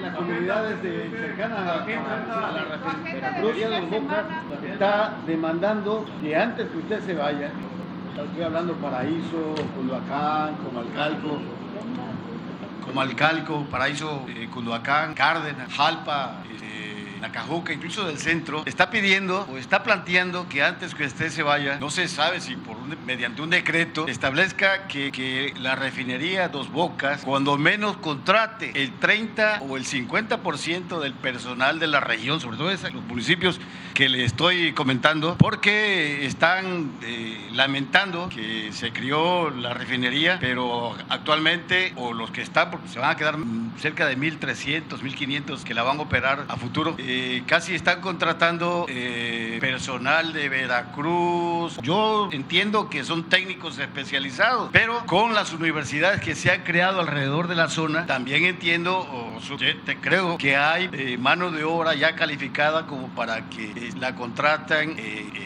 Las 0.00 0.14
comunidades 0.16 0.82
de, 0.82 1.10
cercanas 1.10 1.58
a, 1.58 1.84
a, 1.84 2.52
la 2.52 3.02
Veracruz 3.04 3.56
de 3.56 3.80
Boca 3.80 4.24
está 4.64 5.14
demandando 5.26 6.06
que 6.20 6.36
antes 6.36 6.68
que 6.68 6.78
usted 6.78 7.00
se 7.00 7.14
vaya, 7.14 7.50
estoy 8.16 8.42
hablando 8.42 8.74
Paraíso, 8.74 9.54
Culhuacán, 9.76 10.54
Comalcalco, 10.56 11.40
Comalcalco, 12.84 13.64
Paraíso, 13.70 14.26
eh, 14.28 14.48
Culhuacán, 14.52 15.14
Cárdenas, 15.14 15.72
Jalpa, 15.72 16.42
eh, 16.50 16.71
Nacajuca, 17.22 17.72
incluso 17.72 18.04
del 18.04 18.18
centro, 18.18 18.64
está 18.66 18.90
pidiendo 18.90 19.46
o 19.48 19.56
está 19.56 19.84
planteando 19.84 20.48
que 20.48 20.64
antes 20.64 20.92
que 20.92 21.04
usted 21.04 21.30
se 21.30 21.44
vaya, 21.44 21.78
no 21.78 21.88
se 21.88 22.08
sabe 22.08 22.40
si 22.40 22.56
por 22.56 22.76
mediante 23.06 23.42
un 23.42 23.50
decreto 23.50 24.08
establezca 24.08 24.88
que, 24.88 25.54
la 25.60 25.76
refinería 25.76 26.48
Dos 26.48 26.72
Bocas, 26.72 27.22
cuando 27.22 27.56
menos 27.56 27.96
contrate 27.98 28.72
el 28.82 28.92
30 28.98 29.60
o 29.68 29.76
el 29.76 29.84
50% 29.84 30.98
del 30.98 31.14
personal 31.14 31.78
de 31.78 31.86
la 31.86 32.00
región, 32.00 32.40
sobre 32.40 32.56
todo 32.56 32.70
en 32.72 32.94
los 32.94 33.04
municipios 33.04 33.60
que 33.94 34.08
le 34.08 34.24
estoy 34.24 34.72
comentando, 34.72 35.36
porque 35.38 36.26
están 36.26 36.92
eh, 37.02 37.50
lamentando 37.52 38.28
que 38.30 38.72
se 38.72 38.92
crió 38.92 39.50
la 39.50 39.74
refinería, 39.74 40.38
pero 40.40 40.96
actualmente, 41.08 41.92
o 41.96 42.12
los 42.12 42.30
que 42.30 42.42
están, 42.42 42.70
porque 42.70 42.88
se 42.88 42.98
van 42.98 43.10
a 43.10 43.16
quedar 43.16 43.36
cerca 43.78 44.06
de 44.06 44.16
1.300, 44.16 44.88
1.500 44.88 45.62
que 45.62 45.74
la 45.74 45.82
van 45.82 45.98
a 45.98 46.02
operar 46.02 46.46
a 46.48 46.56
futuro, 46.56 46.96
eh, 46.98 47.11
casi 47.46 47.74
están 47.74 48.00
contratando 48.00 48.86
eh, 48.88 49.58
personal 49.60 50.32
de 50.32 50.48
Veracruz. 50.48 51.78
Yo 51.82 52.28
entiendo 52.32 52.88
que 52.88 53.04
son 53.04 53.28
técnicos 53.28 53.78
especializados, 53.78 54.70
pero 54.72 55.04
con 55.06 55.34
las 55.34 55.52
universidades 55.52 56.20
que 56.20 56.34
se 56.34 56.50
han 56.50 56.62
creado 56.62 57.00
alrededor 57.00 57.48
de 57.48 57.54
la 57.54 57.68
zona, 57.68 58.06
también 58.06 58.44
entiendo, 58.44 58.98
o 58.98 59.38
te 59.84 59.96
creo 59.98 60.38
que 60.38 60.56
hay 60.56 61.16
mano 61.18 61.50
de 61.50 61.64
obra 61.64 61.94
ya 61.94 62.14
calificada 62.14 62.86
como 62.86 63.08
para 63.08 63.48
que 63.48 63.92
la 63.98 64.14
contratan 64.14 64.96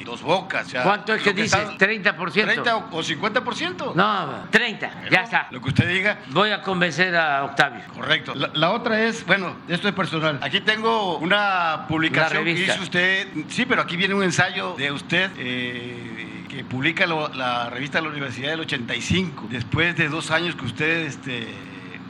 dos 0.04 0.22
bocas. 0.22 0.74
¿Cuánto 0.82 1.14
es 1.14 1.22
que 1.22 1.32
dice? 1.32 1.56
¿30%? 1.56 2.32
30 2.32 2.76
o 2.76 3.02
50%. 3.02 3.94
No, 3.94 4.46
30, 4.50 5.08
ya 5.10 5.20
está. 5.22 5.48
Lo 5.50 5.60
que 5.60 5.68
usted 5.68 5.88
diga. 5.88 6.18
Voy 6.28 6.50
a 6.50 6.62
convencer 6.62 7.14
a 7.16 7.44
Octavio. 7.44 7.82
Correcto. 7.94 8.34
La, 8.34 8.70
otra 8.70 9.02
es, 9.02 9.24
bueno, 9.26 9.56
esto 9.68 9.88
es 9.88 9.94
personal. 9.94 10.38
Aquí 10.42 10.60
tengo 10.60 11.18
una 11.18 11.55
publicación 11.88 12.44
que 12.44 12.50
hizo 12.52 12.82
usted. 12.82 13.28
Sí, 13.48 13.66
pero 13.66 13.82
aquí 13.82 13.96
viene 13.96 14.14
un 14.14 14.22
ensayo 14.22 14.74
de 14.76 14.92
usted. 14.92 15.30
Eh, 15.38 16.44
que 16.48 16.64
publica 16.64 17.06
la 17.06 17.68
revista 17.70 17.98
de 17.98 18.04
la 18.04 18.10
Universidad 18.10 18.50
del 18.50 18.60
85, 18.60 19.48
después 19.50 19.96
de 19.96 20.08
dos 20.08 20.30
años 20.30 20.54
que 20.54 20.64
usted 20.64 21.06
este, 21.06 21.48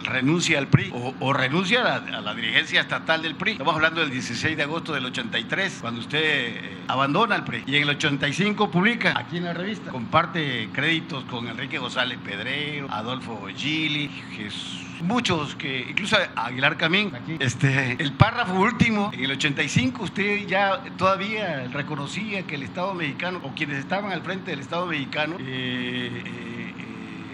renuncia 0.06 0.58
al 0.58 0.68
PRI 0.68 0.92
o, 1.20 1.32
renuncia 1.32 1.96
a 1.96 2.20
la, 2.20 2.34
dirigencia 2.34 2.80
estatal 2.80 3.22
del 3.22 3.34
PRI. 3.34 3.52
Estamos 3.52 3.74
hablando 3.74 4.00
del 4.00 4.10
16 4.10 4.56
de 4.56 4.62
agosto 4.62 4.92
del 4.92 5.04
83, 5.06 5.78
cuando 5.80 6.00
usted 6.00 6.20
eh, 6.22 6.78
abandona 6.88 7.36
el 7.36 7.44
PRI. 7.44 7.64
Y 7.66 7.76
en 7.76 7.82
el 7.82 7.90
85 7.90 8.70
publica 8.70 9.14
aquí 9.16 9.38
en 9.38 9.44
la 9.44 9.52
revista, 9.52 9.90
comparte 9.90 10.70
créditos 10.72 11.24
con 11.24 11.48
Enrique 11.48 11.78
González 11.78 12.18
Pedrero, 12.24 12.88
Adolfo 12.90 13.46
Gili, 13.54 14.08
Jesús 14.36 14.86
muchos 15.00 15.54
que 15.56 15.86
incluso 15.90 16.16
Aguilar 16.34 16.76
Camín 16.76 17.12
este 17.38 17.96
el 18.02 18.12
párrafo 18.12 18.54
último 18.54 19.10
en 19.12 19.24
el 19.24 19.32
85 19.32 20.02
usted 20.02 20.46
ya 20.46 20.82
todavía 20.96 21.68
reconocía 21.72 22.42
que 22.44 22.54
el 22.54 22.62
Estado 22.62 22.94
mexicano 22.94 23.40
o 23.42 23.52
quienes 23.54 23.78
estaban 23.78 24.12
al 24.12 24.22
frente 24.22 24.50
del 24.52 24.60
Estado 24.60 24.86
mexicano 24.86 25.36
eh, 25.38 26.22
eh, 26.24 26.65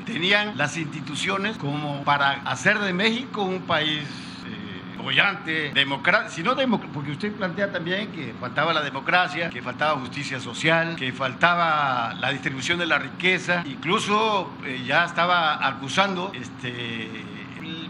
tenían 0.02 0.56
las 0.56 0.76
instituciones 0.76 1.56
como 1.56 2.02
para 2.04 2.42
hacer 2.44 2.78
de 2.78 2.92
México 2.92 3.42
un 3.42 3.62
país 3.62 4.02
bollante, 5.02 5.72
democrático, 5.72 6.54
porque 6.92 7.10
usted 7.10 7.32
plantea 7.32 7.70
también 7.70 8.10
que 8.12 8.34
faltaba 8.38 8.72
la 8.72 8.82
democracia, 8.82 9.50
que 9.50 9.60
faltaba 9.60 9.98
justicia 10.00 10.40
social, 10.40 10.96
que 10.96 11.12
faltaba 11.12 12.14
la 12.14 12.30
distribución 12.30 12.78
de 12.78 12.86
la 12.86 12.98
riqueza, 12.98 13.62
incluso 13.66 14.50
eh, 14.64 14.82
ya 14.86 15.04
estaba 15.04 15.66
acusando 15.66 16.32
este 16.34 17.08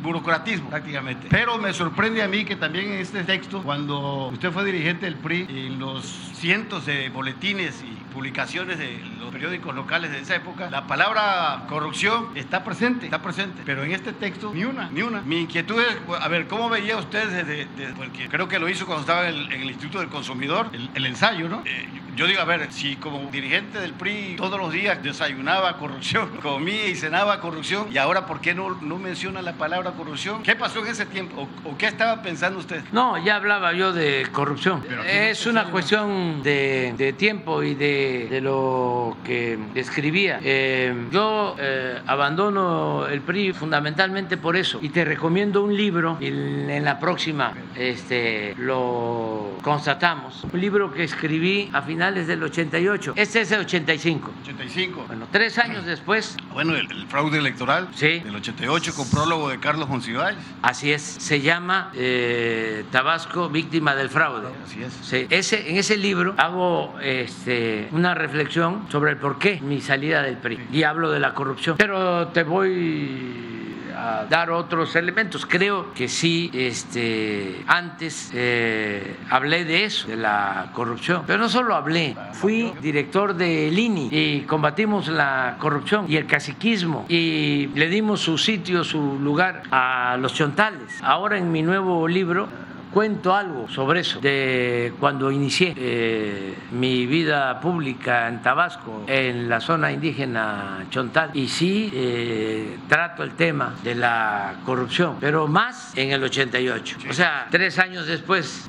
burocratismo 0.03 0.69
prácticamente. 0.69 1.29
Pero 1.31 1.59
me 1.59 1.73
sorprende 1.73 2.23
a 2.23 2.29
mí 2.29 2.45
que 2.45 2.57
también 2.57 2.93
en 2.93 2.99
este 2.99 3.23
texto, 3.23 3.63
cuando 3.63 4.29
usted 4.29 4.51
fue 4.51 4.65
dirigente 4.65 5.07
del 5.07 5.15
PRI, 5.17 5.47
en 5.49 5.79
los 5.79 6.05
cientos 6.35 6.87
de 6.87 7.09
boletines 7.11 7.83
y 7.83 8.02
publicaciones 8.13 8.79
de 8.79 9.01
los 9.19 9.33
periódicos 9.33 9.75
locales 9.75 10.11
de 10.11 10.21
esa 10.21 10.37
época, 10.37 10.71
la 10.71 10.87
palabra 10.87 11.65
corrupción 11.69 12.29
está 12.35 12.63
presente, 12.63 13.07
está 13.07 13.23
presente, 13.23 13.63
pero 13.65 13.83
en 13.83 13.93
este 13.93 14.13
texto 14.13 14.53
ni 14.55 14.65
una, 14.65 14.91
ni 14.91 15.03
una. 15.03 15.23
Mi 15.23 15.41
inquietud 15.41 15.81
es, 15.81 15.97
a 16.21 16.29
ver, 16.29 16.47
¿cómo 16.47 16.69
veía 16.69 16.97
usted 16.97 17.29
desde, 17.29 17.67
porque 17.95 18.29
creo 18.29 18.49
que 18.49 18.59
lo 18.59 18.69
hizo 18.69 18.87
cuando 18.87 19.01
estaba 19.01 19.29
en 19.29 19.51
el, 19.51 19.73
Instituto 19.73 20.01
del 20.01 20.09
Consumidor, 20.09 20.71
el, 20.95 21.07
ensayo, 21.07 21.49
¿no? 21.49 21.63
Eh, 21.65 21.89
yo 22.15 22.27
digo, 22.27 22.43
a 22.43 22.45
ver, 22.45 22.71
si 22.71 22.97
como 22.97 23.31
dirigente 23.31 23.81
del 23.81 23.95
PRI 23.95 24.35
todos 24.37 24.61
los 24.61 24.71
días 24.71 25.03
desayunaba 25.03 25.79
corrupción, 25.79 26.29
comía 26.43 26.89
y 26.89 26.95
cenaba 26.95 27.41
corrupción, 27.41 27.89
y 27.91 27.97
ahora 27.97 28.27
¿por 28.27 28.41
qué 28.41 28.55
no, 28.55 28.79
no 28.81 28.99
menciona 28.99 29.41
la 29.41 29.55
palabra 29.55 29.93
corrupción? 29.93 30.43
¿Qué 30.43 30.55
pasó 30.55 30.81
en 30.81 30.89
ese 30.89 31.07
tiempo? 31.07 31.49
¿O, 31.65 31.77
qué 31.79 31.87
estaba 31.87 32.23
pensando 32.23 32.59
usted? 32.59 32.83
No, 32.93 33.23
ya 33.25 33.37
hablaba 33.37 33.73
yo 33.73 33.93
de 33.93 34.29
corrupción. 34.31 34.85
Es 35.07 35.47
una 35.47 35.65
cuestión 35.65 36.43
de, 36.43 36.95
de 36.97 37.13
tiempo 37.15 37.63
y 37.63 37.75
de 37.75 38.02
de, 38.03 38.41
lo 38.41 39.17
que 39.25 39.59
escribía. 39.75 40.41
Eh, 40.43 41.09
yo 41.11 41.57
eh, 41.59 42.01
abandono 42.07 43.07
el 43.07 43.21
PRI 43.21 43.53
fundamentalmente 43.53 44.37
por 44.37 44.57
eso 44.57 44.79
y 44.83 44.89
te 44.89 45.05
recomiendo 45.05 45.63
un 45.63 45.77
libro, 45.77 46.19
y 46.21 46.27
en 46.27 46.85
la 46.85 46.99
próxima 46.99 47.53
este, 47.77 48.55
lo 48.59 49.57
constatamos, 49.63 50.45
un 50.53 50.61
libro 50.61 50.93
que 50.93 51.05
escribí 51.05 51.71
a 51.73 51.83
finales 51.83 52.27
del 52.27 52.43
88, 52.43 53.15
este 53.17 53.41
es 53.43 53.53
el 53.53 53.61
85. 53.61 54.31
85. 54.43 55.05
Bueno, 55.07 55.27
tres 55.31 55.59
años 55.59 55.85
después. 55.85 56.37
Bueno, 56.53 56.75
el, 56.75 57.07
fraude 57.07 57.39
electoral 57.39 57.89
sí. 57.95 58.21
del 58.21 58.37
88 58.37 58.95
con 58.95 59.09
prólogo 59.11 59.49
de 59.49 59.59
Carlos 59.59 59.89
Monsiváis. 59.89 60.37
Así 60.63 60.93
es, 60.93 61.03
se 61.03 61.41
llama 61.41 61.91
eh, 61.95 62.85
Tabasco, 62.91 63.49
víctima 63.49 63.95
del 63.95 64.09
fraude. 64.09 64.49
Así 64.65 64.83
es. 64.83 64.93
Sí. 65.03 65.27
Ese, 65.31 65.71
en 65.71 65.77
ese 65.77 65.97
libro 65.97 66.35
hago 66.37 66.95
este, 67.03 67.89
una 67.93 68.15
reflexión 68.15 68.87
sobre 68.91 69.13
el 69.13 69.17
por 69.19 69.39
qué 69.39 69.61
mi 69.61 69.81
salida 69.81 70.23
del 70.23 70.37
PRI 70.39 70.69
y 70.73 70.83
hablo 70.83 71.11
de 71.11 71.21
la 71.21 71.35
corrupción. 71.35 71.77
Pero 71.79 72.29
te 72.29 72.43
voy 72.43 73.53
a 73.95 74.27
dar 74.29 74.51
otros 74.51 74.97
elementos. 74.97 75.47
Creo 75.47 75.93
que 75.93 76.09
sí, 76.09 76.51
este, 76.55 77.63
antes 77.67 78.31
eh, 78.35 79.17
hablé 79.31 79.65
de 79.65 79.85
eso, 79.85 80.09
de 80.09 80.17
la 80.17 80.71
corrupción, 80.73 81.25
pero 81.27 81.39
no 81.39 81.49
solo 81.49 81.75
hablé, 81.75 82.17
fui 82.33 82.73
director 82.81 83.35
del 83.35 83.79
INI 83.79 84.09
y 84.11 84.41
combatimos 84.43 85.09
la 85.09 85.57
corrupción 85.59 86.07
y 86.09 86.17
el 86.17 86.27
caciquismo 86.27 87.05
y 87.09 87.69
le 87.75 87.89
dimos 87.89 88.21
su 88.21 88.39
sitio, 88.39 88.85
su 88.85 89.19
lugar 89.21 89.63
a 89.71 90.17
los 90.19 90.35
chontales. 90.35 90.99
Ahora 91.03 91.39
en 91.39 91.53
mi 91.53 91.63
nuevo 91.63 92.09
libro 92.09 92.49
cuento 92.93 93.35
algo 93.35 93.69
sobre 93.69 94.01
eso, 94.01 94.21
de 94.21 94.93
cuando 95.01 95.31
inicié 95.31 95.75
eh, 95.77 96.59
mi 96.73 97.07
vida 97.07 97.59
pública 97.61 98.29
en 98.29 98.43
Tabasco, 98.43 99.05
en 99.07 99.49
la 99.49 99.61
zona 99.61 99.91
indígena 99.93 100.87
Chontal, 100.91 101.31
y 101.35 101.49
sí 101.49 101.91
eh, 101.95 102.79
trato 102.89 103.23
el 103.23 103.33
tema 103.33 103.75
de 103.83 103.95
la 103.95 104.57
corrupción, 104.65 105.17
pero 105.21 105.49
más 105.49 105.97
en 105.97 106.13
el 106.13 106.23
88, 106.23 106.99
o 107.09 107.13
sea, 107.13 107.49
tres 107.51 107.79
años 107.79 108.07
después, 108.07 108.69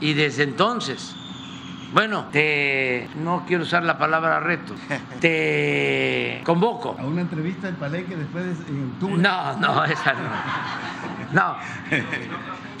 y 0.00 0.14
desde 0.14 0.44
entonces 0.44 1.16
bueno, 1.92 2.28
te, 2.32 3.06
no 3.16 3.44
quiero 3.46 3.64
usar 3.64 3.82
la 3.82 3.98
palabra 3.98 4.40
reto, 4.40 4.74
te 5.20 6.40
convoco. 6.42 6.96
A 6.98 7.04
una 7.04 7.20
entrevista 7.20 7.68
en 7.68 7.76
Palenque 7.76 8.16
después 8.16 8.44
en 8.66 8.92
octubre. 8.92 9.16
No, 9.18 9.56
no, 9.58 9.84
esa 9.84 10.14
no. 10.14 10.20
No. 11.32 11.56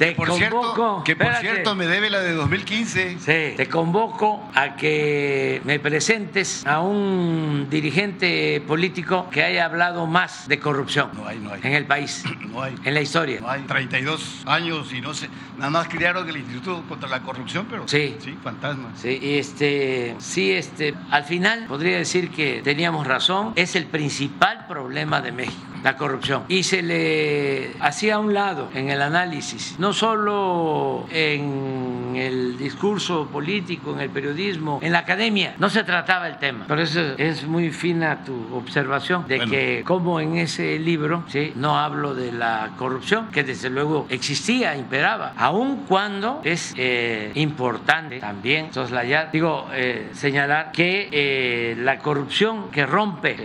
Te 0.02 0.12
por 0.16 0.32
cierto, 0.32 1.02
que 1.04 1.14
por 1.14 1.32
cierto 1.36 1.76
me 1.76 1.86
debe 1.86 2.10
la 2.10 2.18
de 2.18 2.32
2015. 2.32 3.18
Sí, 3.20 3.56
te 3.56 3.68
convoco 3.68 4.50
a 4.52 4.74
que 4.74 5.60
me 5.64 5.78
presentes 5.78 6.66
a 6.66 6.80
un 6.80 7.68
dirigente 7.70 8.60
político 8.66 9.30
que 9.30 9.44
haya 9.44 9.64
hablado 9.64 10.08
más 10.08 10.48
de 10.48 10.58
corrupción 10.58 11.10
no 11.14 11.28
hay, 11.28 11.38
no 11.38 11.52
hay. 11.52 11.60
en 11.62 11.74
el 11.74 11.86
país, 11.86 12.24
no 12.50 12.62
hay. 12.62 12.74
en 12.82 12.94
la 12.94 13.00
historia. 13.00 13.40
No 13.40 13.48
hay 13.48 13.62
32 13.62 14.42
años 14.46 14.92
y 14.92 15.00
no 15.00 15.14
sé, 15.14 15.28
nada 15.56 15.70
más 15.70 15.86
crearon 15.86 16.28
el 16.28 16.36
Instituto 16.36 16.82
contra 16.88 17.08
la 17.08 17.22
Corrupción, 17.22 17.66
pero 17.70 17.86
sí, 17.86 18.16
sí 18.18 18.36
fantasmas. 18.42 18.98
Sí, 19.00 19.20
este, 19.22 20.16
sí, 20.18 20.50
este, 20.50 20.94
al 21.10 21.22
final 21.22 21.66
podría 21.66 21.98
decir 21.98 22.30
que 22.30 22.60
teníamos 22.62 23.06
razón, 23.06 23.52
es 23.54 23.76
el 23.76 23.86
principal 23.86 24.66
problema 24.66 25.20
de 25.20 25.30
México 25.30 25.71
la 25.82 25.96
corrupción. 25.96 26.44
Y 26.48 26.62
se 26.62 26.82
le 26.82 27.72
hacía 27.80 28.16
a 28.16 28.18
un 28.18 28.34
lado 28.34 28.70
en 28.74 28.90
el 28.90 29.02
análisis, 29.02 29.76
no 29.78 29.92
solo 29.92 31.06
en 31.10 32.14
el 32.16 32.56
discurso 32.58 33.26
político, 33.26 33.92
en 33.94 34.00
el 34.00 34.10
periodismo, 34.10 34.78
en 34.82 34.92
la 34.92 35.00
academia, 35.00 35.54
no 35.58 35.68
se 35.70 35.84
trataba 35.84 36.28
el 36.28 36.38
tema. 36.38 36.66
Por 36.66 36.80
eso 36.80 37.00
es 37.18 37.46
muy 37.46 37.70
fina 37.70 38.24
tu 38.24 38.54
observación 38.54 39.26
de 39.26 39.40
que 39.40 39.82
como 39.84 40.20
en 40.20 40.36
ese 40.36 40.78
libro 40.78 41.24
¿sí? 41.28 41.52
no 41.56 41.78
hablo 41.78 42.14
de 42.14 42.32
la 42.32 42.70
corrupción, 42.78 43.28
que 43.32 43.44
desde 43.44 43.70
luego 43.70 44.06
existía, 44.08 44.76
imperaba, 44.76 45.32
aun 45.36 45.84
cuando 45.88 46.40
es 46.44 46.74
eh, 46.76 47.32
importante 47.34 48.20
también 48.20 48.72
soslayar, 48.72 49.30
digo, 49.32 49.68
eh, 49.72 50.10
señalar 50.12 50.72
que 50.72 51.08
eh, 51.10 51.76
la 51.78 51.98
corrupción 51.98 52.70
que 52.70 52.86
rompe 52.86 53.36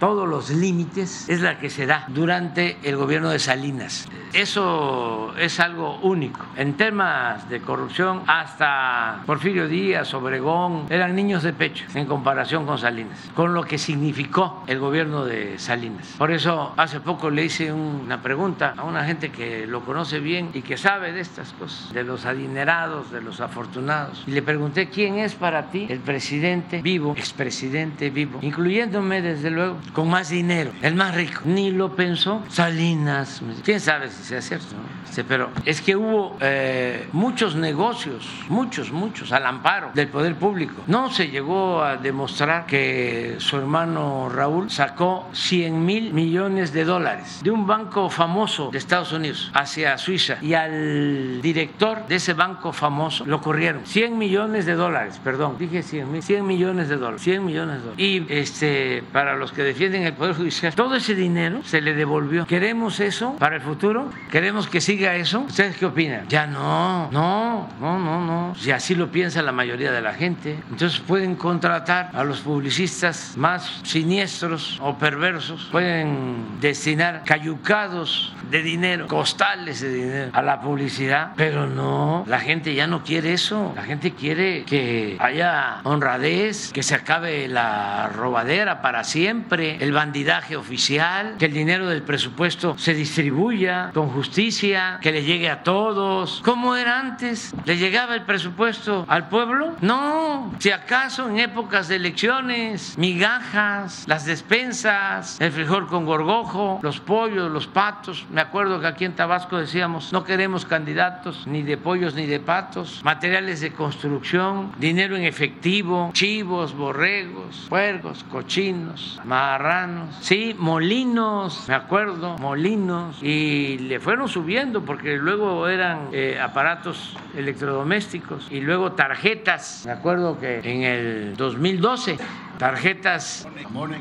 todos 0.00 0.26
los 0.26 0.50
límites 0.50 1.28
es 1.28 1.39
la 1.40 1.58
que 1.58 1.70
se 1.70 1.86
da 1.86 2.04
durante 2.08 2.78
el 2.82 2.96
gobierno 2.96 3.30
de 3.30 3.38
Salinas. 3.38 4.08
Eso 4.32 5.34
es 5.38 5.58
algo 5.58 5.98
único. 6.02 6.46
En 6.56 6.74
temas 6.74 7.48
de 7.48 7.60
corrupción, 7.60 8.22
hasta 8.26 9.22
Porfirio 9.26 9.66
Díaz, 9.66 10.14
Obregón, 10.14 10.86
eran 10.88 11.16
niños 11.16 11.42
de 11.42 11.52
pecho 11.52 11.84
en 11.94 12.06
comparación 12.06 12.64
con 12.64 12.78
Salinas, 12.78 13.30
con 13.34 13.54
lo 13.54 13.64
que 13.64 13.78
significó 13.78 14.62
el 14.66 14.78
gobierno 14.78 15.24
de 15.24 15.58
Salinas. 15.58 16.14
Por 16.18 16.30
eso 16.30 16.72
hace 16.76 17.00
poco 17.00 17.30
le 17.30 17.44
hice 17.44 17.72
una 17.72 18.22
pregunta 18.22 18.74
a 18.76 18.84
una 18.84 19.04
gente 19.04 19.30
que 19.30 19.66
lo 19.66 19.84
conoce 19.84 20.20
bien 20.20 20.50
y 20.54 20.62
que 20.62 20.76
sabe 20.76 21.12
de 21.12 21.20
estas 21.20 21.52
cosas, 21.52 21.92
de 21.92 22.04
los 22.04 22.24
adinerados, 22.26 23.10
de 23.10 23.20
los 23.20 23.40
afortunados. 23.40 24.22
Y 24.26 24.32
le 24.32 24.42
pregunté, 24.42 24.88
¿quién 24.88 25.18
es 25.18 25.34
para 25.34 25.70
ti 25.70 25.86
el 25.88 26.00
presidente 26.00 26.82
vivo, 26.82 27.14
expresidente 27.16 28.10
vivo, 28.10 28.38
incluyéndome 28.42 29.22
desde 29.22 29.50
luego, 29.50 29.78
con 29.92 30.08
más 30.08 30.28
dinero, 30.28 30.70
el 30.82 30.94
más 30.94 31.14
rico? 31.14 31.29
Ni 31.44 31.70
lo 31.70 31.94
pensó. 31.94 32.42
Salinas, 32.48 33.42
quién 33.64 33.80
sabe 33.80 34.10
si 34.10 34.22
sea 34.22 34.40
cierto, 34.40 34.74
¿no? 34.76 35.00
pero 35.26 35.50
es 35.64 35.80
que 35.80 35.96
hubo 35.96 36.36
eh, 36.40 37.08
muchos 37.12 37.56
negocios, 37.56 38.28
muchos, 38.48 38.92
muchos, 38.92 39.32
al 39.32 39.44
amparo 39.46 39.90
del 39.94 40.08
poder 40.08 40.36
público. 40.36 40.82
No 40.86 41.10
se 41.10 41.28
llegó 41.28 41.82
a 41.82 41.96
demostrar 41.96 42.66
que 42.66 43.36
su 43.38 43.56
hermano 43.56 44.28
Raúl 44.28 44.70
sacó 44.70 45.28
100 45.32 45.84
mil 45.84 46.12
millones 46.12 46.72
de 46.72 46.84
dólares 46.84 47.40
de 47.42 47.50
un 47.50 47.66
banco 47.66 48.08
famoso 48.08 48.70
de 48.70 48.78
Estados 48.78 49.12
Unidos 49.12 49.50
hacia 49.54 49.98
Suiza 49.98 50.38
y 50.40 50.54
al 50.54 51.42
director 51.42 52.06
de 52.06 52.16
ese 52.16 52.34
banco 52.34 52.72
famoso 52.72 53.24
lo 53.26 53.40
corrieron. 53.40 53.86
100 53.86 54.16
millones 54.16 54.66
de 54.66 54.74
dólares, 54.74 55.20
perdón, 55.22 55.56
dije 55.58 55.82
100 55.82 56.12
mil, 56.12 56.22
100 56.22 56.46
millones 56.46 56.88
de 56.88 56.96
dólares, 56.96 57.22
100 57.22 57.44
millones 57.44 57.76
de 57.76 57.80
dólares. 57.80 57.98
Y 57.98 58.26
este, 58.32 59.02
para 59.12 59.36
los 59.36 59.52
que 59.52 59.62
defienden 59.62 60.04
el 60.04 60.12
Poder 60.12 60.34
Judicial, 60.34 60.74
todo 60.74 60.94
ese 60.94 61.14
dinero 61.20 61.60
se 61.64 61.80
le 61.80 61.94
devolvió. 61.94 62.46
¿Queremos 62.46 63.00
eso 63.00 63.36
para 63.38 63.56
el 63.56 63.62
futuro? 63.62 64.10
¿Queremos 64.30 64.68
que 64.68 64.80
siga 64.80 65.14
eso? 65.14 65.40
¿Ustedes 65.40 65.76
qué 65.76 65.86
opinan? 65.86 66.28
Ya 66.28 66.46
no, 66.46 67.10
no, 67.10 67.68
no, 67.80 67.98
no, 67.98 68.24
no. 68.24 68.54
Si 68.56 68.72
así 68.72 68.94
lo 68.94 69.10
piensa 69.12 69.42
la 69.42 69.52
mayoría 69.52 69.92
de 69.92 70.00
la 70.00 70.14
gente, 70.14 70.58
entonces 70.70 71.00
pueden 71.00 71.36
contratar 71.36 72.10
a 72.12 72.24
los 72.24 72.40
publicistas 72.40 73.36
más 73.36 73.80
siniestros 73.84 74.78
o 74.82 74.98
perversos, 74.98 75.68
pueden 75.70 76.60
destinar 76.60 77.22
cayucados 77.24 78.34
de 78.50 78.62
dinero, 78.62 79.06
costales 79.06 79.80
de 79.80 79.92
dinero 79.92 80.30
a 80.32 80.42
la 80.42 80.60
publicidad, 80.60 81.32
pero 81.36 81.66
no, 81.66 82.24
la 82.26 82.40
gente 82.40 82.74
ya 82.74 82.86
no 82.86 83.04
quiere 83.04 83.32
eso. 83.32 83.72
La 83.76 83.82
gente 83.82 84.12
quiere 84.12 84.64
que 84.64 85.16
haya 85.20 85.80
honradez, 85.84 86.72
que 86.72 86.82
se 86.82 86.94
acabe 86.94 87.46
la 87.48 88.08
robadera 88.08 88.82
para 88.82 89.04
siempre, 89.04 89.76
el 89.80 89.92
bandidaje 89.92 90.56
oficial, 90.56 91.09
que 91.38 91.46
el 91.46 91.52
dinero 91.52 91.88
del 91.88 92.02
presupuesto 92.02 92.76
se 92.78 92.94
distribuya 92.94 93.90
con 93.92 94.08
justicia, 94.10 94.98
que 95.00 95.12
le 95.12 95.22
llegue 95.22 95.50
a 95.50 95.62
todos. 95.62 96.40
¿Cómo 96.44 96.76
era 96.76 96.98
antes? 96.98 97.54
¿Le 97.64 97.76
llegaba 97.76 98.14
el 98.14 98.22
presupuesto 98.22 99.04
al 99.08 99.28
pueblo? 99.28 99.76
No, 99.80 100.52
si 100.58 100.70
acaso 100.70 101.28
en 101.28 101.38
épocas 101.38 101.88
de 101.88 101.96
elecciones, 101.96 102.96
migajas, 102.98 104.04
las 104.06 104.24
despensas, 104.24 105.40
el 105.40 105.52
frijol 105.52 105.86
con 105.86 106.04
gorgojo, 106.04 106.80
los 106.82 107.00
pollos, 107.00 107.50
los 107.50 107.66
patos. 107.66 108.26
Me 108.30 108.40
acuerdo 108.40 108.80
que 108.80 108.86
aquí 108.86 109.04
en 109.04 109.14
Tabasco 109.14 109.58
decíamos, 109.58 110.12
no 110.12 110.24
queremos 110.24 110.64
candidatos 110.64 111.46
ni 111.46 111.62
de 111.62 111.76
pollos 111.76 112.14
ni 112.14 112.26
de 112.26 112.40
patos, 112.40 113.00
materiales 113.04 113.60
de 113.60 113.72
construcción, 113.72 114.72
dinero 114.78 115.16
en 115.16 115.24
efectivo, 115.24 116.10
chivos, 116.12 116.74
borregos, 116.74 117.66
puercos, 117.68 118.24
cochinos, 118.30 119.20
marranos, 119.24 120.16
sí, 120.20 120.54
molinos, 120.58 120.99
me 121.04 121.74
acuerdo, 121.74 122.36
molinos, 122.38 123.22
y 123.22 123.78
le 123.78 124.00
fueron 124.00 124.28
subiendo 124.28 124.82
porque 124.84 125.16
luego 125.16 125.66
eran 125.66 126.08
eh, 126.12 126.38
aparatos 126.40 127.16
electrodomésticos 127.34 128.48
y 128.50 128.60
luego 128.60 128.92
tarjetas, 128.92 129.84
me 129.86 129.92
acuerdo 129.92 130.38
que 130.38 130.58
en 130.58 130.82
el 130.82 131.36
2012 131.36 132.18
tarjetas 132.60 133.48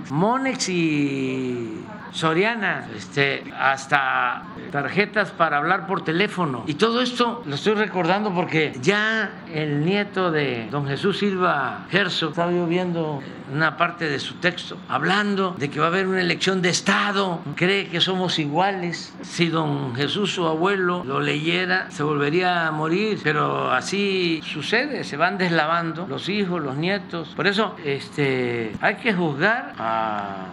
Monex 0.09 0.67
y 0.67 1.81
Soriana, 2.11 2.89
este, 2.95 3.43
hasta 3.57 4.43
tarjetas 4.71 5.31
para 5.31 5.57
hablar 5.57 5.87
por 5.87 6.03
teléfono. 6.03 6.63
Y 6.67 6.73
todo 6.73 7.01
esto 7.01 7.41
lo 7.45 7.55
estoy 7.55 7.75
recordando 7.75 8.33
porque 8.33 8.73
ya 8.81 9.43
el 9.53 9.85
nieto 9.85 10.29
de 10.31 10.67
don 10.69 10.87
Jesús 10.87 11.19
Silva 11.19 11.87
Gerso 11.89 12.29
estaba 12.29 12.51
yo 12.51 12.65
viendo 12.65 13.21
una 13.51 13.77
parte 13.77 14.07
de 14.07 14.19
su 14.19 14.35
texto 14.35 14.77
hablando 14.87 15.55
de 15.57 15.69
que 15.69 15.79
va 15.79 15.87
a 15.87 15.89
haber 15.89 16.07
una 16.07 16.21
elección 16.21 16.61
de 16.61 16.69
Estado. 16.69 17.39
Cree 17.55 17.87
que 17.87 18.01
somos 18.01 18.37
iguales. 18.39 19.13
Si 19.21 19.49
don 19.49 19.95
Jesús, 19.95 20.33
su 20.33 20.45
abuelo, 20.45 21.03
lo 21.03 21.19
leyera, 21.19 21.89
se 21.89 22.03
volvería 22.03 22.67
a 22.67 22.71
morir. 22.71 23.19
Pero 23.23 23.71
así 23.71 24.41
sucede, 24.43 25.03
se 25.03 25.17
van 25.17 25.37
deslavando 25.37 26.05
los 26.07 26.29
hijos, 26.29 26.61
los 26.61 26.75
nietos. 26.75 27.29
Por 27.35 27.47
eso 27.47 27.75
este, 27.83 28.48
hay 28.81 28.95
que 28.95 29.13
juzgar 29.13 29.73
a 29.77 30.47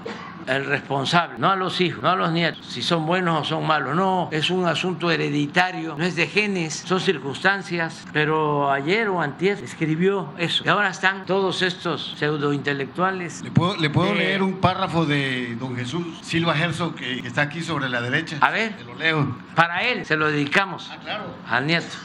el 0.46 0.64
responsable, 0.64 1.34
no 1.38 1.50
a 1.50 1.56
los 1.56 1.80
hijos, 1.80 2.00
no 2.04 2.10
a 2.10 2.14
los 2.14 2.30
nietos, 2.30 2.64
si 2.66 2.80
son 2.80 3.04
buenos 3.04 3.40
o 3.40 3.44
son 3.44 3.66
malos. 3.66 3.96
No, 3.96 4.28
es 4.30 4.48
un 4.48 4.64
asunto 4.68 5.10
hereditario, 5.10 5.96
no 5.98 6.04
es 6.04 6.14
de 6.14 6.28
genes, 6.28 6.84
son 6.86 7.00
circunstancias. 7.00 8.04
Pero 8.12 8.70
ayer 8.70 9.08
o 9.08 9.20
antier 9.20 9.58
escribió 9.58 10.32
eso. 10.38 10.62
Y 10.64 10.68
ahora 10.68 10.90
están 10.90 11.26
todos 11.26 11.62
estos 11.62 12.14
pseudointelectuales. 12.16 13.42
¿Le 13.42 13.50
puedo, 13.50 13.76
le 13.76 13.90
puedo 13.90 14.12
Eh, 14.12 14.18
leer 14.18 14.42
un 14.42 14.58
párrafo 14.60 15.04
de 15.04 15.56
don 15.56 15.74
Jesús 15.76 16.06
Silva 16.22 16.56
Herzog 16.56 16.94
que, 16.94 17.22
que 17.22 17.26
está 17.28 17.42
aquí 17.42 17.60
sobre 17.60 17.88
la 17.88 18.00
derecha? 18.00 18.36
A 18.40 18.50
ver. 18.52 18.72
Lo 18.86 18.94
leo. 18.94 19.36
Para 19.56 19.82
él 19.82 20.06
se 20.06 20.16
lo 20.16 20.30
dedicamos 20.30 20.88
Ah, 20.92 20.98
claro. 21.02 21.24
al 21.48 21.66
nieto. 21.66 21.96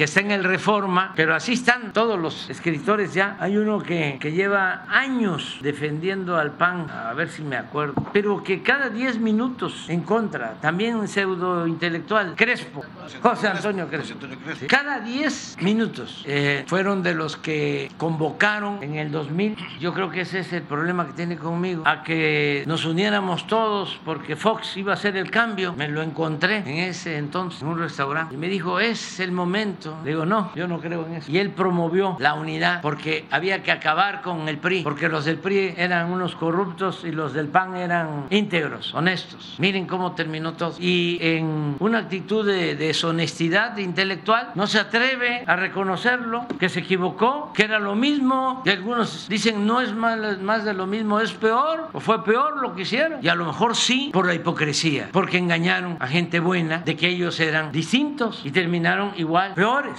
Que 0.00 0.04
está 0.04 0.20
en 0.20 0.30
el 0.30 0.44
Reforma, 0.44 1.12
pero 1.14 1.34
así 1.34 1.52
están 1.52 1.92
todos 1.92 2.18
los 2.18 2.48
escritores 2.48 3.12
ya. 3.12 3.36
Hay 3.38 3.58
uno 3.58 3.82
que, 3.82 4.16
que 4.18 4.32
lleva 4.32 4.86
años 4.88 5.58
defendiendo 5.60 6.38
al 6.38 6.52
PAN, 6.52 6.88
a 6.88 7.12
ver 7.12 7.28
si 7.28 7.42
me 7.42 7.58
acuerdo, 7.58 7.92
pero 8.10 8.42
que 8.42 8.62
cada 8.62 8.88
10 8.88 9.18
minutos 9.18 9.84
en 9.90 10.00
contra, 10.00 10.54
también 10.54 11.06
pseudo 11.06 11.66
intelectual, 11.66 12.32
Crespo, 12.34 12.82
José 13.20 13.48
Antonio 13.48 13.88
Crespo. 13.88 14.14
José 14.14 14.24
Antonio 14.24 14.38
Crespo. 14.42 14.66
Cada 14.68 15.00
10 15.00 15.58
minutos 15.60 16.24
eh, 16.26 16.64
fueron 16.66 17.02
de 17.02 17.12
los 17.12 17.36
que 17.36 17.90
convocaron 17.98 18.82
en 18.82 18.94
el 18.94 19.12
2000. 19.12 19.54
Yo 19.80 19.92
creo 19.92 20.08
que 20.08 20.22
ese 20.22 20.38
es 20.38 20.50
el 20.54 20.62
problema 20.62 21.08
que 21.08 21.12
tiene 21.12 21.36
conmigo, 21.36 21.82
a 21.84 22.04
que 22.04 22.64
nos 22.66 22.86
uniéramos 22.86 23.46
todos 23.46 24.00
porque 24.02 24.34
Fox 24.34 24.78
iba 24.78 24.92
a 24.92 24.94
hacer 24.94 25.18
el 25.18 25.30
cambio. 25.30 25.74
Me 25.74 25.88
lo 25.88 26.00
encontré 26.00 26.56
en 26.56 26.78
ese 26.78 27.18
entonces 27.18 27.60
en 27.60 27.68
un 27.68 27.78
restaurante 27.78 28.34
y 28.34 28.38
me 28.38 28.48
dijo, 28.48 28.80
es 28.80 29.20
el 29.20 29.32
momento. 29.32 29.89
Le 30.04 30.10
digo, 30.10 30.26
no, 30.26 30.50
yo 30.54 30.66
no 30.68 30.80
creo 30.80 31.06
en 31.06 31.14
eso. 31.14 31.30
Y 31.30 31.38
él 31.38 31.50
promovió 31.50 32.16
la 32.18 32.34
unidad 32.34 32.80
porque 32.82 33.26
había 33.30 33.62
que 33.62 33.72
acabar 33.72 34.22
con 34.22 34.48
el 34.48 34.58
PRI, 34.58 34.82
porque 34.82 35.08
los 35.08 35.24
del 35.24 35.38
PRI 35.38 35.74
eran 35.76 36.10
unos 36.10 36.34
corruptos 36.34 37.04
y 37.04 37.12
los 37.12 37.32
del 37.32 37.48
PAN 37.48 37.76
eran 37.76 38.26
íntegros, 38.30 38.94
honestos. 38.94 39.56
Miren 39.58 39.86
cómo 39.86 40.12
terminó 40.12 40.54
todo. 40.54 40.74
Y 40.78 41.18
en 41.20 41.76
una 41.78 41.98
actitud 41.98 42.46
de 42.46 42.76
deshonestidad 42.76 43.76
intelectual, 43.78 44.50
no 44.54 44.66
se 44.66 44.78
atreve 44.78 45.44
a 45.46 45.56
reconocerlo, 45.56 46.46
que 46.58 46.68
se 46.68 46.80
equivocó, 46.80 47.52
que 47.54 47.64
era 47.64 47.78
lo 47.78 47.94
mismo. 47.94 48.62
Y 48.64 48.70
algunos 48.70 49.28
dicen, 49.28 49.66
no 49.66 49.80
es 49.80 49.94
más, 49.94 50.40
más 50.40 50.64
de 50.64 50.74
lo 50.74 50.86
mismo, 50.86 51.20
es 51.20 51.32
peor, 51.32 51.88
o 51.92 52.00
fue 52.00 52.24
peor 52.24 52.60
lo 52.60 52.74
que 52.74 52.82
hicieron. 52.82 53.20
Y 53.22 53.28
a 53.28 53.34
lo 53.34 53.44
mejor 53.44 53.76
sí, 53.76 54.10
por 54.12 54.26
la 54.26 54.34
hipocresía, 54.34 55.08
porque 55.12 55.38
engañaron 55.38 55.96
a 56.00 56.06
gente 56.06 56.40
buena 56.40 56.78
de 56.78 56.96
que 56.96 57.08
ellos 57.08 57.38
eran 57.40 57.72
distintos 57.72 58.42
y 58.44 58.50
terminaron 58.50 59.12
igual, 59.16 59.52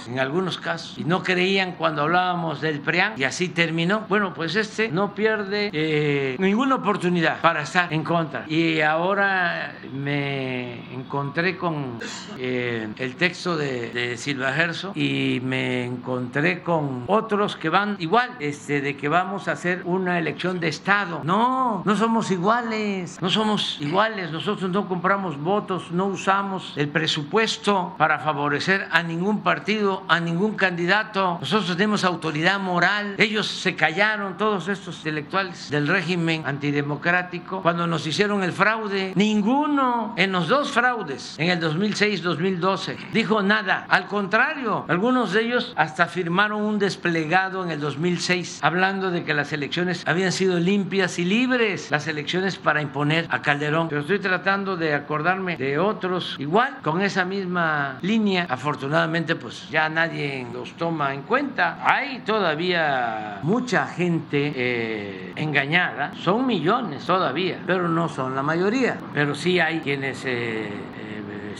en 0.06 0.18
algunos 0.18 0.58
casos. 0.58 0.98
Y 0.98 1.04
no 1.04 1.22
creían 1.22 1.72
cuando 1.72 2.02
hablábamos 2.02 2.60
del 2.60 2.80
PRIAN 2.80 3.14
y 3.16 3.24
así 3.24 3.48
terminó. 3.48 4.06
Bueno, 4.08 4.34
pues 4.34 4.56
este 4.56 4.88
no 4.88 5.14
pierde 5.14 5.70
eh, 5.72 6.36
ninguna 6.38 6.76
oportunidad 6.76 7.40
para 7.40 7.62
estar 7.62 7.92
en 7.92 8.04
contra. 8.04 8.44
Y 8.48 8.80
ahora 8.80 9.74
me 9.92 10.92
encontré 10.92 11.56
con 11.56 11.98
eh, 12.38 12.88
el 12.98 13.16
texto 13.16 13.56
de, 13.56 13.90
de 13.90 14.16
Silva 14.16 14.52
Gerso 14.52 14.92
y 14.94 15.40
me 15.42 15.84
encontré 15.84 16.62
con 16.62 17.04
otros 17.06 17.56
que 17.56 17.68
van 17.68 17.96
igual, 17.98 18.30
este, 18.40 18.80
de 18.80 18.96
que 18.96 19.08
vamos 19.08 19.48
a 19.48 19.52
hacer 19.52 19.82
una 19.84 20.18
elección 20.18 20.60
de 20.60 20.68
Estado. 20.68 21.20
No, 21.24 21.82
no 21.84 21.96
somos 21.96 22.30
iguales, 22.30 23.18
no 23.20 23.30
somos 23.30 23.78
iguales. 23.80 24.30
Nosotros 24.30 24.70
no 24.70 24.88
compramos 24.88 25.38
votos, 25.38 25.90
no 25.90 26.06
usamos 26.06 26.74
el 26.76 26.88
presupuesto 26.88 27.94
para 27.98 28.18
favorecer 28.18 28.88
a 28.90 29.02
ningún 29.02 29.42
partido 29.42 29.61
partido 29.62 30.02
a 30.08 30.18
ningún 30.18 30.56
candidato. 30.56 31.38
Nosotros 31.38 31.76
tenemos 31.76 32.02
autoridad 32.02 32.58
moral. 32.58 33.14
Ellos 33.16 33.46
se 33.46 33.76
callaron, 33.76 34.36
todos 34.36 34.66
estos 34.66 34.96
intelectuales 34.96 35.70
del 35.70 35.86
régimen 35.86 36.42
antidemocrático, 36.44 37.62
cuando 37.62 37.86
nos 37.86 38.04
hicieron 38.04 38.42
el 38.42 38.50
fraude. 38.50 39.12
Ninguno 39.14 40.14
en 40.16 40.32
los 40.32 40.48
dos 40.48 40.72
fraudes, 40.72 41.36
en 41.38 41.50
el 41.50 41.60
2006-2012, 41.60 42.96
dijo 43.12 43.40
nada. 43.40 43.86
Al 43.88 44.08
contrario, 44.08 44.84
algunos 44.88 45.32
de 45.32 45.42
ellos 45.42 45.72
hasta 45.76 46.06
firmaron 46.06 46.60
un 46.60 46.80
desplegado 46.80 47.62
en 47.62 47.70
el 47.70 47.78
2006 47.78 48.58
hablando 48.62 49.12
de 49.12 49.22
que 49.22 49.32
las 49.32 49.52
elecciones 49.52 50.02
habían 50.08 50.32
sido 50.32 50.58
limpias 50.58 51.20
y 51.20 51.24
libres, 51.24 51.92
las 51.92 52.08
elecciones 52.08 52.56
para 52.56 52.82
imponer 52.82 53.28
a 53.30 53.42
Calderón. 53.42 53.88
Pero 53.90 54.00
estoy 54.00 54.18
tratando 54.18 54.76
de 54.76 54.92
acordarme 54.92 55.56
de 55.56 55.78
otros 55.78 56.34
igual, 56.40 56.78
con 56.82 57.00
esa 57.00 57.24
misma 57.24 57.98
línea. 58.02 58.48
Afortunadamente, 58.48 59.36
pues 59.36 59.51
ya 59.70 59.88
nadie 59.88 60.46
los 60.52 60.72
toma 60.74 61.14
en 61.14 61.22
cuenta. 61.22 61.78
Hay 61.84 62.20
todavía 62.20 63.40
mucha 63.42 63.86
gente 63.86 64.52
eh, 64.54 65.32
engañada, 65.36 66.12
son 66.14 66.46
millones 66.46 67.04
todavía, 67.04 67.60
pero 67.66 67.88
no 67.88 68.08
son 68.08 68.34
la 68.34 68.42
mayoría. 68.42 68.98
Pero 69.12 69.34
sí 69.34 69.60
hay 69.60 69.80
quienes... 69.80 70.24
Eh, 70.24 70.70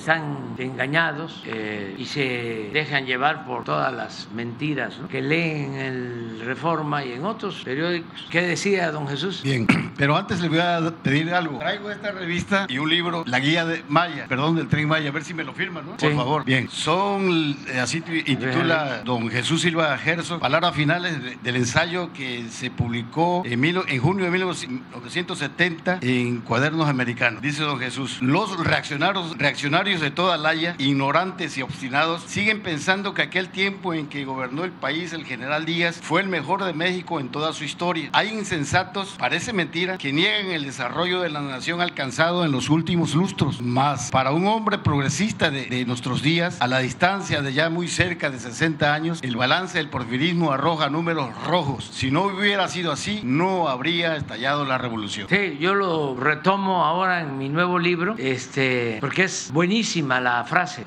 están 0.03 0.52
engañados 0.63 1.43
eh, 1.47 1.95
y 1.99 2.05
se 2.07 2.71
dejan 2.73 3.07
llevar 3.07 3.45
por 3.47 3.65
todas 3.65 3.93
las 3.93 4.29
mentiras 4.35 4.95
que 5.11 5.23
leen 5.23 5.75
en 5.75 5.81
el 5.81 6.41
Reforma 6.45 7.05
y 7.05 7.13
en 7.13 7.25
otros 7.25 7.63
periódicos. 7.65 8.27
¿Qué 8.31 8.43
decía 8.43 8.91
don 8.91 9.07
Jesús? 9.09 9.43
Bien, 9.43 9.67
pero 9.97 10.17
antes 10.17 10.41
le 10.41 10.49
voy 10.49 10.59
a 10.59 10.81
pedir 11.03 11.33
algo. 11.33 11.59
Traigo 11.59 11.91
esta 11.91 12.13
revista 12.13 12.67
y 12.69 12.79
un 12.79 12.89
libro, 12.89 13.25
La 13.27 13.39
Guía 13.39 13.65
de 13.65 13.83
Maya, 13.89 14.27
perdón, 14.29 14.57
del 14.57 14.69
Tren 14.69 14.89
Maya, 14.89 15.09
a 15.09 15.13
ver 15.13 15.25
si 15.25 15.35
me 15.35 15.45
lo 15.45 15.53
firman, 15.53 15.87
¿no? 15.87 15.97
Por 15.97 16.15
favor. 16.15 16.45
Bien, 16.45 16.69
son, 16.69 17.57
eh, 17.69 17.81
así 17.81 18.01
titula 18.01 19.03
don 19.05 19.29
Jesús 19.31 19.63
Silva 19.63 19.97
Gerso, 19.99 20.39
palabras 20.39 20.75
finales 20.75 21.43
del 21.43 21.57
ensayo 21.57 22.13
que 22.13 22.49
se 22.51 22.71
publicó 22.71 23.43
en, 23.45 23.65
en 23.65 24.01
junio 24.01 24.25
de 24.25 24.31
1970 24.31 25.99
en 26.03 26.41
Cuadernos 26.41 26.89
Americanos. 26.89 27.43
Dice 27.43 27.63
don 27.63 27.79
Jesús, 27.79 28.21
los 28.21 28.59
reaccionarios, 28.65 29.37
reaccionarios 29.39 30.01
de 30.01 30.11
toda 30.11 30.37
Ignorantes 30.53 31.57
y 31.57 31.63
obstinados, 31.63 32.23
siguen 32.27 32.63
pensando 32.63 33.15
que 33.15 33.23
aquel 33.23 33.49
tiempo 33.49 33.95
en 33.95 34.07
que 34.07 34.27
gobernó 34.27 34.65
el 34.65 34.71
país 34.71 35.15
el 35.15 35.25
general 35.25 35.65
Díaz 35.65 35.99
fue 36.03 36.21
el 36.21 36.29
mejor 36.29 36.63
de 36.65 36.75
México 36.75 37.21
en 37.21 37.31
toda 37.31 37.55
su 37.55 37.65
historia. 37.65 38.11
Hay 38.13 38.29
insensatos, 38.29 39.17
parece 39.19 39.55
mentira, 39.55 39.97
que 39.97 40.13
niegan 40.13 40.51
el 40.51 40.65
desarrollo 40.65 41.21
de 41.23 41.31
la 41.31 41.41
nación 41.41 41.81
alcanzado 41.81 42.45
en 42.45 42.53
los 42.53 42.69
últimos 42.69 43.15
lustros. 43.15 43.63
Más, 43.63 44.11
para 44.11 44.33
un 44.33 44.47
hombre 44.47 44.77
progresista 44.77 45.51
de, 45.51 45.85
nuestros 45.87 46.23
días, 46.23 46.61
a 46.61 46.67
la 46.67 46.81
distancia 46.81 47.41
de 47.41 47.55
ya 47.55 47.71
muy 47.71 47.89
cerca 47.89 48.29
de 48.29 48.39
60 48.39 48.93
años, 48.93 49.21
el 49.23 49.37
balance 49.37 49.79
del 49.79 49.89
porfirismo 49.89 50.53
arroja 50.53 50.91
números 50.91 51.31
rojos. 51.47 51.89
Si 51.93 52.11
no 52.11 52.25
hubiera 52.25 52.69
sido 52.69 52.93
así, 52.93 53.21
no 53.25 53.69
habría 53.69 54.17
estallado 54.17 54.67
la 54.67 54.77
revolución. 54.77 55.29
Yo 55.59 55.75
lo 55.75 56.15
retomo 56.15 56.85
ahora 56.85 57.23
en 57.23 57.39
mi 57.39 57.49
nuevo 57.49 57.79
libro, 57.79 58.15
este, 58.19 58.99
porque 59.01 59.25
es 59.25 59.51
buenísimo 59.53 60.03
la 60.21 60.32
frase 60.41 60.81